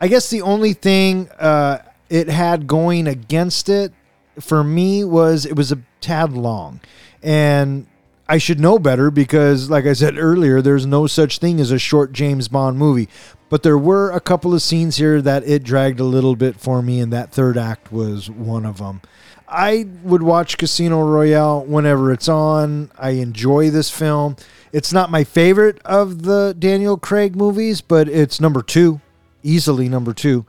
I 0.00 0.06
guess 0.06 0.30
the 0.30 0.42
only 0.42 0.74
thing 0.74 1.28
uh, 1.40 1.78
it 2.08 2.28
had 2.28 2.68
going 2.68 3.08
against 3.08 3.68
it 3.68 3.92
for 4.38 4.62
me 4.62 5.02
was 5.02 5.44
it 5.44 5.56
was 5.56 5.72
a 5.72 5.78
tad 6.00 6.34
long. 6.34 6.80
And 7.22 7.86
I 8.28 8.38
should 8.38 8.60
know 8.60 8.78
better 8.78 9.10
because, 9.10 9.70
like 9.70 9.86
I 9.86 9.94
said 9.94 10.18
earlier, 10.18 10.60
there's 10.60 10.86
no 10.86 11.06
such 11.06 11.38
thing 11.38 11.60
as 11.60 11.70
a 11.70 11.78
short 11.78 12.12
James 12.12 12.48
Bond 12.48 12.78
movie. 12.78 13.08
But 13.48 13.62
there 13.62 13.78
were 13.78 14.10
a 14.10 14.20
couple 14.20 14.52
of 14.52 14.60
scenes 14.60 14.96
here 14.96 15.22
that 15.22 15.48
it 15.48 15.62
dragged 15.62 16.00
a 16.00 16.04
little 16.04 16.36
bit 16.36 16.60
for 16.60 16.82
me, 16.82 17.00
and 17.00 17.12
that 17.12 17.32
third 17.32 17.56
act 17.56 17.90
was 17.90 18.28
one 18.28 18.66
of 18.66 18.78
them. 18.78 19.00
I 19.48 19.86
would 20.02 20.22
watch 20.22 20.58
Casino 20.58 21.02
Royale 21.02 21.64
whenever 21.64 22.12
it's 22.12 22.28
on. 22.28 22.90
I 22.98 23.10
enjoy 23.10 23.70
this 23.70 23.90
film. 23.90 24.36
It's 24.72 24.92
not 24.92 25.10
my 25.10 25.24
favorite 25.24 25.80
of 25.86 26.24
the 26.24 26.54
Daniel 26.58 26.98
Craig 26.98 27.34
movies, 27.34 27.80
but 27.80 28.08
it's 28.08 28.40
number 28.40 28.60
two, 28.60 29.00
easily 29.42 29.88
number 29.88 30.12
two. 30.12 30.44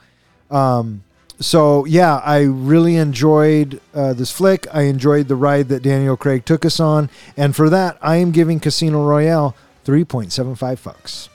Um, 0.52 1.04
so 1.40 1.86
yeah, 1.86 2.18
I 2.18 2.42
really 2.42 2.96
enjoyed 2.96 3.80
uh, 3.94 4.14
this 4.14 4.32
flick. 4.32 4.68
I 4.74 4.84
enjoyed 4.84 5.28
the 5.28 5.36
ride 5.36 5.70
that 5.70 5.84
Daniel 5.84 6.18
Craig 6.18 6.46
took 6.46 6.66
us 6.66 6.80
on, 6.80 7.10
and 7.38 7.56
for 7.56 7.70
that, 7.70 7.98
I 8.02 8.18
am 8.18 8.32
giving 8.32 8.60
Casino 8.60 9.06
Royale 9.06 9.56
three 9.84 10.04
point 10.04 10.32
seven 10.32 10.56
five 10.56 10.82
fucks. 10.82 11.30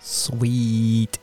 Sweet. 0.00 1.18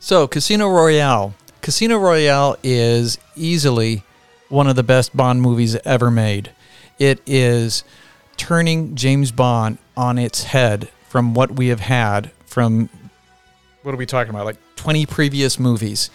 So, 0.00 0.26
Casino 0.26 0.68
Royale. 0.68 1.34
Casino 1.62 1.96
Royale 1.98 2.56
is 2.62 3.18
easily 3.36 4.02
one 4.48 4.66
of 4.66 4.76
the 4.76 4.82
best 4.82 5.16
Bond 5.16 5.40
movies 5.40 5.76
ever 5.84 6.10
made. 6.10 6.50
It 6.98 7.20
is 7.26 7.84
turning 8.36 8.94
James 8.96 9.32
Bond 9.32 9.78
on 9.96 10.18
its 10.18 10.44
head 10.44 10.90
from 11.08 11.32
what 11.34 11.52
we 11.52 11.68
have 11.68 11.80
had 11.80 12.32
from 12.46 12.88
what 13.82 13.94
are 13.94 13.98
we 13.98 14.06
talking 14.06 14.30
about? 14.30 14.46
Like 14.46 14.56
20 14.76 15.06
previous 15.06 15.58
movies. 15.58 16.10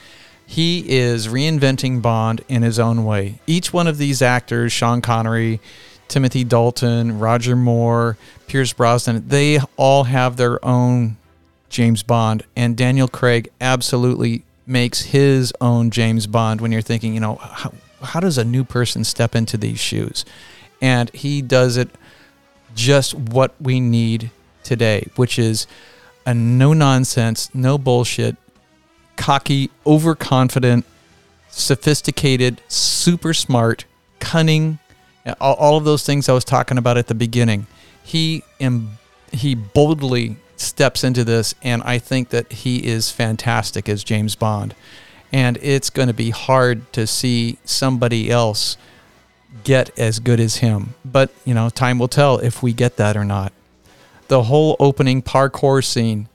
He 0.50 0.98
is 0.98 1.28
reinventing 1.28 2.02
Bond 2.02 2.42
in 2.50 2.64
his 2.64 2.80
own 2.80 3.06
way. 3.06 3.40
Each 3.46 3.72
one 3.72 3.86
of 3.86 4.00
these 4.00 4.24
actors, 4.24 4.74
Sean 4.74 5.00
Connery, 5.00 5.62
Timothy 6.08 6.44
Dalton, 6.44 7.20
Roger 7.20 7.56
Moore, 7.56 8.18
Pierce 8.48 8.74
Brosnan, 8.74 9.28
they 9.28 9.60
all 9.78 10.06
have 10.06 10.38
their 10.38 10.64
own 10.66 11.18
James 11.70 12.02
Bond. 12.02 12.42
And 12.56 12.76
Daniel 12.76 13.08
Craig 13.08 13.52
absolutely 13.62 14.42
makes 14.66 15.02
his 15.02 15.54
own 15.62 15.92
James 15.92 16.26
Bond 16.26 16.62
when 16.62 16.72
you're 16.72 16.82
thinking, 16.82 17.14
you 17.14 17.20
know, 17.20 17.36
how, 17.36 17.72
how 18.02 18.20
does 18.20 18.40
a 18.40 18.44
new 18.44 18.64
person 18.64 19.04
step 19.04 19.36
into 19.36 19.56
these 19.56 19.80
shoes? 19.80 20.26
And 20.82 21.12
he 21.12 21.44
does 21.44 21.78
it 21.78 21.90
just 22.74 23.14
what 23.14 23.54
we 23.62 23.80
need 23.80 24.32
today, 24.64 25.06
which 25.16 25.38
is 25.38 25.68
a 26.26 26.34
no 26.34 26.74
nonsense, 26.74 27.54
no 27.54 27.78
bullshit, 27.78 28.36
cocky, 29.20 29.70
overconfident, 29.86 30.86
sophisticated, 31.52 32.62
super 32.68 33.34
smart, 33.34 33.86
cunning, 34.20 34.80
all, 35.40 35.56
all 35.56 35.78
of 35.78 35.84
those 35.84 36.06
things 36.06 36.30
I 36.30 36.34
was 36.34 36.46
talking 36.46 36.78
about 36.80 36.98
at 36.98 37.08
the 37.08 37.14
beginning. 37.14 37.68
He 38.02 38.44
em- 38.60 38.98
he 39.32 39.54
boldly 39.54 40.38
steps 40.56 41.04
into 41.04 41.24
this, 41.24 41.54
and 41.62 41.84
I 41.84 42.00
think 42.00 42.30
that 42.30 42.52
he 42.52 42.88
is 42.88 43.12
fantastic 43.12 43.88
as 43.88 44.04
James 44.04 44.36
Bond. 44.36 44.74
And 45.32 45.58
it's 45.62 45.92
going 45.92 46.08
to 46.08 46.14
be 46.14 46.32
hard 46.32 46.92
to 46.94 47.06
see 47.06 47.60
somebody 47.64 48.32
else 48.32 48.78
get 49.64 49.92
as 50.00 50.20
good 50.20 50.40
as 50.40 50.58
him. 50.58 50.96
But, 51.06 51.30
you 51.46 51.54
know, 51.54 51.70
time 51.70 52.00
will 52.00 52.08
tell 52.08 52.40
if 52.40 52.64
we 52.64 52.74
get 52.74 52.98
that 52.98 53.16
or 53.16 53.26
not. 53.26 53.54
The 54.28 54.44
whole 54.44 54.76
opening 54.80 55.22
parkour 55.22 55.84
scene, 55.84 56.30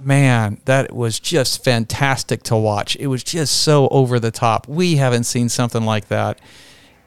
man, 0.00 0.60
that 0.64 0.94
was 0.94 1.18
just 1.20 1.62
fantastic 1.64 2.42
to 2.44 2.56
watch. 2.56 2.96
It 2.96 3.08
was 3.08 3.22
just 3.22 3.60
so 3.62 3.88
over 3.88 4.18
the 4.18 4.30
top. 4.30 4.66
We 4.68 4.96
haven't 4.96 5.24
seen 5.24 5.48
something 5.48 5.84
like 5.84 6.08
that 6.08 6.40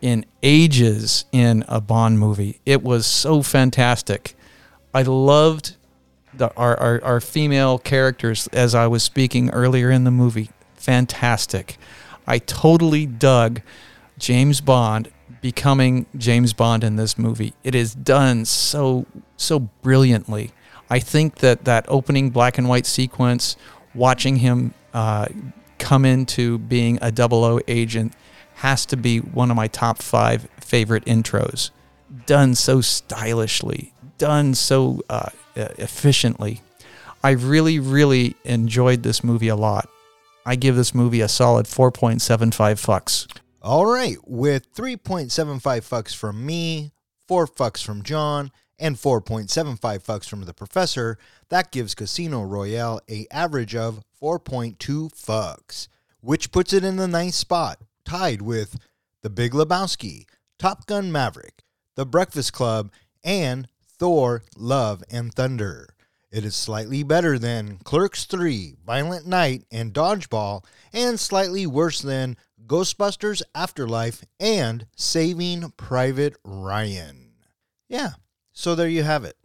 in 0.01 0.25
ages 0.43 1.25
in 1.31 1.65
a 1.67 1.81
Bond 1.81 2.19
movie. 2.19 2.59
It 2.65 2.83
was 2.83 3.05
so 3.05 3.41
fantastic. 3.41 4.35
I 4.93 5.01
loved 5.01 5.75
the, 6.33 6.53
our, 6.55 6.79
our, 6.79 7.03
our 7.03 7.21
female 7.21 7.79
characters 7.79 8.47
as 8.47 8.75
I 8.75 8.87
was 8.87 9.03
speaking 9.03 9.49
earlier 9.49 9.89
in 9.89 10.03
the 10.03 10.11
movie. 10.11 10.49
Fantastic. 10.75 11.77
I 12.27 12.39
totally 12.39 13.05
dug 13.05 13.61
James 14.17 14.61
Bond 14.61 15.11
becoming 15.41 16.05
James 16.15 16.53
Bond 16.53 16.83
in 16.83 16.95
this 16.95 17.17
movie. 17.17 17.53
It 17.63 17.75
is 17.75 17.93
done 17.93 18.45
so 18.45 19.05
so 19.37 19.59
brilliantly. 19.59 20.51
I 20.89 20.99
think 20.99 21.35
that 21.35 21.65
that 21.65 21.85
opening 21.87 22.29
black 22.29 22.57
and 22.57 22.69
white 22.69 22.85
sequence, 22.85 23.57
watching 23.93 24.37
him 24.37 24.73
uh, 24.93 25.27
come 25.79 26.05
into 26.05 26.57
being 26.57 26.97
a 27.01 27.11
double 27.11 27.43
O 27.43 27.59
agent, 27.67 28.13
has 28.55 28.85
to 28.87 28.97
be 28.97 29.19
one 29.19 29.51
of 29.51 29.57
my 29.57 29.67
top 29.67 30.01
five 30.01 30.47
favorite 30.59 31.05
intros. 31.05 31.71
Done 32.25 32.55
so 32.55 32.81
stylishly, 32.81 33.93
done 34.17 34.55
so 34.55 35.01
uh, 35.09 35.29
efficiently. 35.55 36.61
I 37.23 37.31
really, 37.31 37.79
really 37.79 38.35
enjoyed 38.45 39.03
this 39.03 39.23
movie 39.23 39.49
a 39.49 39.55
lot. 39.55 39.89
I 40.45 40.55
give 40.55 40.75
this 40.75 40.95
movie 40.95 41.21
a 41.21 41.27
solid 41.27 41.65
4.75 41.65 42.49
fucks. 42.79 43.27
All 43.61 43.85
right, 43.85 44.15
with 44.25 44.73
3.75 44.73 45.59
fucks 45.61 46.15
from 46.15 46.45
me, 46.45 46.93
4 47.27 47.47
fucks 47.47 47.83
from 47.83 48.03
John, 48.03 48.51
and 48.79 48.95
4.75 48.95 49.79
fucks 49.79 50.27
from 50.29 50.43
the 50.43 50.53
professor, 50.53 51.17
that 51.49 51.71
gives 51.71 51.95
Casino 51.95 52.43
Royale 52.43 52.99
a 53.09 53.27
average 53.31 53.75
of 53.75 54.01
4.2 54.21 54.77
fucks, 55.13 55.87
which 56.21 56.51
puts 56.51 56.73
it 56.73 56.83
in 56.83 56.95
the 56.95 57.07
ninth 57.07 57.35
spot, 57.35 57.79
tied 58.05 58.41
with 58.41 58.77
The 59.23 59.29
Big 59.29 59.53
Lebowski, 59.53 60.25
Top 60.59 60.85
Gun 60.85 61.11
Maverick, 61.11 61.63
The 61.95 62.05
Breakfast 62.05 62.53
Club, 62.53 62.91
and 63.23 63.67
Thor: 63.99 64.43
Love 64.55 65.03
and 65.09 65.33
Thunder. 65.33 65.89
It 66.29 66.43
is 66.43 66.55
slightly 66.55 67.03
better 67.03 67.39
than 67.39 67.77
Clerks 67.83 68.25
3, 68.25 68.75
Violent 68.85 69.25
Night, 69.25 69.63
and 69.71 69.93
Dodgeball, 69.93 70.65
and 70.91 71.19
slightly 71.19 71.65
worse 71.65 72.01
than 72.01 72.37
Ghostbusters 72.65 73.41
Afterlife 73.55 74.23
and 74.39 74.85
Saving 74.95 75.71
Private 75.77 76.35
Ryan. 76.43 77.31
Yeah, 77.87 78.11
so 78.57 78.73
there 78.73 78.87
you 78.87 79.03
have 79.03 79.23
it. 79.23 79.37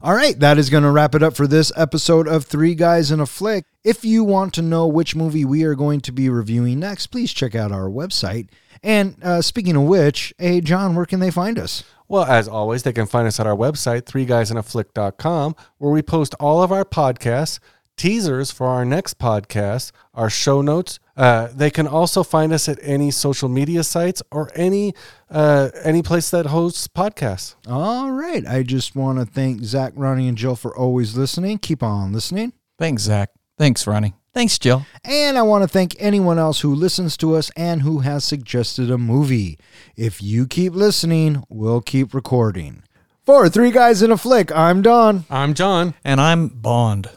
All 0.00 0.14
right, 0.14 0.38
that 0.38 0.56
is 0.56 0.70
going 0.70 0.84
to 0.84 0.90
wrap 0.90 1.14
it 1.14 1.22
up 1.22 1.34
for 1.34 1.46
this 1.46 1.72
episode 1.76 2.28
of 2.28 2.44
Three 2.44 2.74
Guys 2.76 3.10
in 3.10 3.18
a 3.18 3.26
Flick. 3.26 3.64
If 3.82 4.04
you 4.04 4.22
want 4.22 4.54
to 4.54 4.62
know 4.62 4.86
which 4.86 5.16
movie 5.16 5.44
we 5.44 5.64
are 5.64 5.74
going 5.74 6.00
to 6.02 6.12
be 6.12 6.30
reviewing 6.30 6.78
next, 6.78 7.08
please 7.08 7.32
check 7.32 7.54
out 7.54 7.72
our 7.72 7.88
website. 7.88 8.48
And 8.82 9.16
uh, 9.22 9.42
speaking 9.42 9.74
of 9.76 9.82
which, 9.82 10.32
hey, 10.38 10.60
John, 10.60 10.94
where 10.94 11.06
can 11.06 11.18
they 11.20 11.30
find 11.32 11.58
us? 11.58 11.82
Well, 12.08 12.24
as 12.24 12.46
always, 12.46 12.84
they 12.84 12.92
can 12.92 13.06
find 13.06 13.26
us 13.26 13.40
at 13.40 13.46
our 13.46 13.56
website, 13.56 14.02
threeguysinaflick.com, 14.02 15.56
where 15.78 15.92
we 15.92 16.00
post 16.00 16.34
all 16.40 16.62
of 16.62 16.70
our 16.72 16.84
podcasts, 16.84 17.58
teasers 18.00 18.50
for 18.50 18.66
our 18.66 18.86
next 18.86 19.18
podcast, 19.18 19.92
our 20.14 20.30
show 20.30 20.62
notes. 20.62 20.98
Uh, 21.18 21.48
they 21.54 21.70
can 21.70 21.86
also 21.86 22.22
find 22.22 22.50
us 22.50 22.66
at 22.66 22.78
any 22.80 23.10
social 23.10 23.48
media 23.48 23.84
sites 23.84 24.22
or 24.32 24.50
any 24.54 24.94
uh, 25.28 25.68
any 25.84 26.02
place 26.02 26.30
that 26.30 26.46
hosts 26.46 26.88
podcasts. 26.88 27.56
All 27.68 28.10
right. 28.10 28.46
I 28.46 28.62
just 28.62 28.96
want 28.96 29.18
to 29.18 29.26
thank 29.26 29.64
Zach, 29.64 29.92
Ronnie, 29.94 30.28
and 30.28 30.38
Jill 30.38 30.56
for 30.56 30.74
always 30.74 31.14
listening. 31.14 31.58
Keep 31.58 31.82
on 31.82 32.14
listening. 32.14 32.54
Thanks, 32.78 33.02
Zach. 33.02 33.30
Thanks, 33.58 33.86
Ronnie. 33.86 34.14
Thanks, 34.32 34.58
Jill. 34.58 34.86
And 35.04 35.36
I 35.36 35.42
want 35.42 35.62
to 35.62 35.68
thank 35.68 35.94
anyone 35.98 36.38
else 36.38 36.60
who 36.60 36.74
listens 36.74 37.18
to 37.18 37.34
us 37.36 37.50
and 37.54 37.82
who 37.82 37.98
has 37.98 38.24
suggested 38.24 38.90
a 38.90 38.96
movie. 38.96 39.58
If 39.94 40.22
you 40.22 40.46
keep 40.46 40.72
listening, 40.72 41.44
we'll 41.50 41.82
keep 41.82 42.14
recording. 42.14 42.82
For 43.26 43.50
Three 43.50 43.70
Guys 43.70 44.00
in 44.02 44.10
a 44.10 44.16
Flick, 44.16 44.50
I'm 44.52 44.80
Don. 44.80 45.24
I'm 45.28 45.52
John. 45.52 45.94
And 46.02 46.20
I'm 46.20 46.48
Bond, 46.48 47.10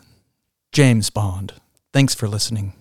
James 0.73 1.11
Bond. 1.11 1.53
Thanks 1.93 2.15
for 2.15 2.27
listening. 2.27 2.73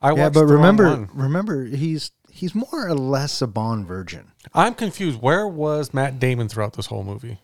I 0.00 0.14
yeah, 0.14 0.30
but 0.30 0.46
remember, 0.46 1.06
remember, 1.12 1.66
he's 1.66 2.12
he's 2.30 2.54
more 2.54 2.66
or 2.72 2.94
less 2.94 3.42
a 3.42 3.46
Bond 3.46 3.86
virgin. 3.86 4.32
I'm 4.54 4.72
confused. 4.72 5.20
Where 5.20 5.46
was 5.46 5.92
Matt 5.92 6.18
Damon 6.18 6.48
throughout 6.48 6.72
this 6.72 6.86
whole 6.86 7.04
movie? 7.04 7.38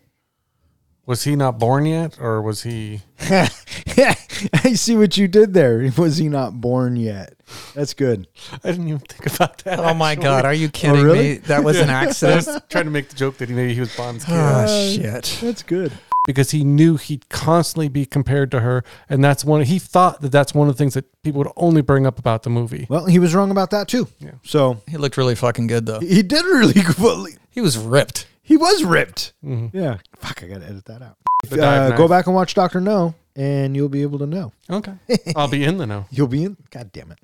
Was 1.04 1.24
he 1.24 1.34
not 1.34 1.58
born 1.58 1.84
yet, 1.84 2.18
or 2.20 2.40
was 2.40 2.62
he? 2.62 3.00
I 3.20 4.74
see 4.74 4.96
what 4.96 5.16
you 5.16 5.26
did 5.26 5.52
there. 5.52 5.90
Was 5.98 6.16
he 6.16 6.28
not 6.28 6.60
born 6.60 6.96
yet? 6.96 7.34
That's 7.74 7.92
good. 7.92 8.28
I 8.64 8.70
didn't 8.70 8.88
even 8.88 9.00
think 9.00 9.34
about 9.34 9.58
that. 9.64 9.78
Oh 9.78 9.94
my 9.94 10.12
actually. 10.12 10.24
God, 10.24 10.44
are 10.44 10.54
you 10.54 10.68
kidding 10.68 11.00
oh, 11.00 11.04
really? 11.04 11.18
me? 11.18 11.34
That 11.38 11.64
was 11.64 11.78
an 11.78 11.90
accident. 11.90 12.34
I 12.34 12.36
accident. 12.38 12.62
was 12.62 12.62
trying 12.70 12.84
to 12.84 12.90
make 12.90 13.08
the 13.08 13.16
joke 13.16 13.36
that 13.38 13.48
he 13.48 13.54
maybe 13.54 13.74
he 13.74 13.80
was 13.80 13.94
Bond's 13.96 14.24
ah, 14.28 14.64
kid 14.66 14.70
oh, 14.70 15.02
shit. 15.02 15.38
That's 15.42 15.62
good. 15.62 15.92
because 16.26 16.52
he 16.52 16.64
knew 16.64 16.96
he'd 16.96 17.28
constantly 17.28 17.88
be 17.88 18.06
compared 18.06 18.50
to 18.52 18.60
her, 18.60 18.84
and 19.08 19.22
that's 19.24 19.44
one. 19.44 19.62
He 19.62 19.78
thought 19.78 20.20
that 20.22 20.32
that's 20.32 20.54
one 20.54 20.68
of 20.68 20.74
the 20.74 20.78
things 20.78 20.94
that 20.94 21.04
people 21.22 21.38
would 21.38 21.52
only 21.56 21.82
bring 21.82 22.06
up 22.06 22.18
about 22.18 22.44
the 22.44 22.50
movie. 22.50 22.86
Well, 22.88 23.06
he 23.06 23.18
was 23.18 23.34
wrong 23.34 23.50
about 23.50 23.70
that 23.70 23.88
too. 23.88 24.08
Yeah. 24.18 24.32
So 24.44 24.80
He 24.88 24.96
looked 24.96 25.16
really 25.16 25.34
fucking 25.34 25.66
good, 25.66 25.86
though. 25.86 26.00
he 26.00 26.22
did 26.22 26.44
really 26.44 26.80
well. 26.98 27.26
He 27.50 27.60
was 27.60 27.76
ripped. 27.76 28.26
He 28.42 28.56
was 28.56 28.82
ripped. 28.84 29.32
Mhm. 29.44 29.70
Yeah. 29.72 29.98
Fuck, 30.18 30.42
I 30.42 30.46
gotta 30.48 30.64
edit 30.66 30.84
that 30.86 31.02
out. 31.02 31.16
The 31.48 31.56
dive 31.56 31.82
Uh, 31.82 31.88
knife. 31.90 31.98
go 31.98 32.08
back 32.08 32.26
and 32.26 32.34
watch 32.34 32.54
Doctor 32.54 32.80
No, 32.80 33.14
and 33.36 33.74
you'll 33.76 33.88
be 33.88 34.02
able 34.02 34.18
to 34.20 34.26
know. 34.26 34.52
Okay, 34.70 34.92
I'll 35.36 35.48
be 35.48 35.64
in 35.64 35.78
the 35.78 35.86
know. 35.86 36.06
You'll 36.10 36.26
be 36.28 36.44
in. 36.44 36.56
God 36.70 36.90
damn 36.92 37.10
it. 37.12 37.18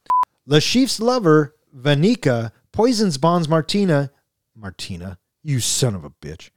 Le 0.46 0.60
Chiffre's 0.60 1.00
lover, 1.00 1.54
Valenka, 1.76 2.52
poisons 2.72 3.18
Bond's 3.18 3.48
Martina. 3.48 4.10
Martina, 4.56 5.18
you 5.44 5.60
son 5.60 5.94
of 5.94 6.04
a 6.04 6.10
bitch. 6.10 6.50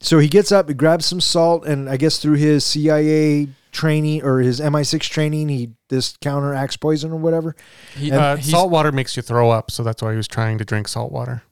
So 0.00 0.18
he 0.18 0.28
gets 0.28 0.50
up, 0.52 0.68
he 0.68 0.74
grabs 0.74 1.06
some 1.06 1.20
salt, 1.20 1.66
and 1.66 1.88
I 1.90 1.96
guess 1.96 2.18
through 2.18 2.34
his 2.36 2.64
CIA 2.64 3.48
training 3.72 4.22
or 4.22 4.38
his 4.40 4.60
MI6 4.60 5.08
training, 5.08 5.48
he 5.48 5.70
this 5.88 6.16
counteracts 6.20 6.76
poison 6.76 7.12
or 7.12 7.16
whatever. 7.16 7.54
He, 7.96 8.10
And 8.10 8.20
Uh, 8.20 8.36
he's- 8.36 8.50
salt 8.50 8.70
water 8.70 8.90
makes 8.92 9.16
you 9.16 9.22
throw 9.22 9.50
up, 9.50 9.70
so 9.70 9.82
that's 9.82 10.02
why 10.02 10.12
he 10.12 10.16
was 10.16 10.28
trying 10.28 10.58
to 10.58 10.64
drink 10.64 10.88
salt 10.88 11.12
water. 11.12 11.42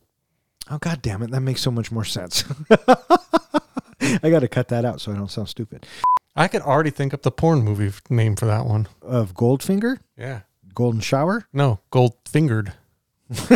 Oh 0.71 0.79
god 0.79 1.01
damn 1.03 1.23
it, 1.23 1.31
that 1.31 1.41
makes 1.41 1.61
so 1.63 1.71
much 1.71 1.93
more 1.93 2.05
sense. 2.05 2.45
I 4.01 4.31
got 4.31 4.41
to 4.41 4.49
cut 4.49 4.69
that 4.69 4.85
out 4.85 5.01
so 5.01 5.13
I 5.13 5.17
don't 5.17 5.31
sound 5.31 5.49
stupid. 5.49 5.87
I 6.35 6.49
could 6.49 6.63
already 6.63 6.91
think 6.91 7.15
up 7.15 7.23
the 7.23 7.31
porn 7.31 7.63
movie 7.63 7.87
f- 7.89 8.03
name 8.11 8.37
for 8.37 8.47
that 8.47 8.67
one. 8.67 8.89
Of 9.01 9.33
Goldfinger, 9.35 9.99
Yeah, 10.19 10.41
Golden 10.75 11.01
Shower. 11.01 11.47
no, 11.53 11.81
gold 11.91 12.15
fingered. 12.27 12.73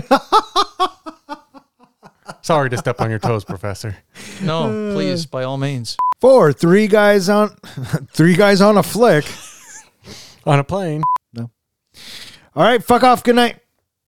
Sorry 2.42 2.70
to 2.70 2.78
step 2.78 3.00
on 3.00 3.10
your 3.10 3.18
toes, 3.18 3.44
Professor. 3.44 3.96
no, 4.42 4.92
please, 4.94 5.26
by 5.26 5.44
all 5.44 5.58
means. 5.58 5.96
Four, 6.20 6.52
three 6.52 6.86
guys 6.86 7.28
on, 7.28 7.50
three 8.12 8.34
guys 8.34 8.60
on 8.60 8.78
a 8.78 8.82
flick. 8.82 9.24
On 10.46 10.58
a 10.58 10.64
plane. 10.64 11.02
No. 11.34 11.50
All 12.56 12.62
right, 12.64 12.82
fuck 12.82 13.02
off. 13.04 13.22
Good 13.22 13.36
night. 13.36 13.58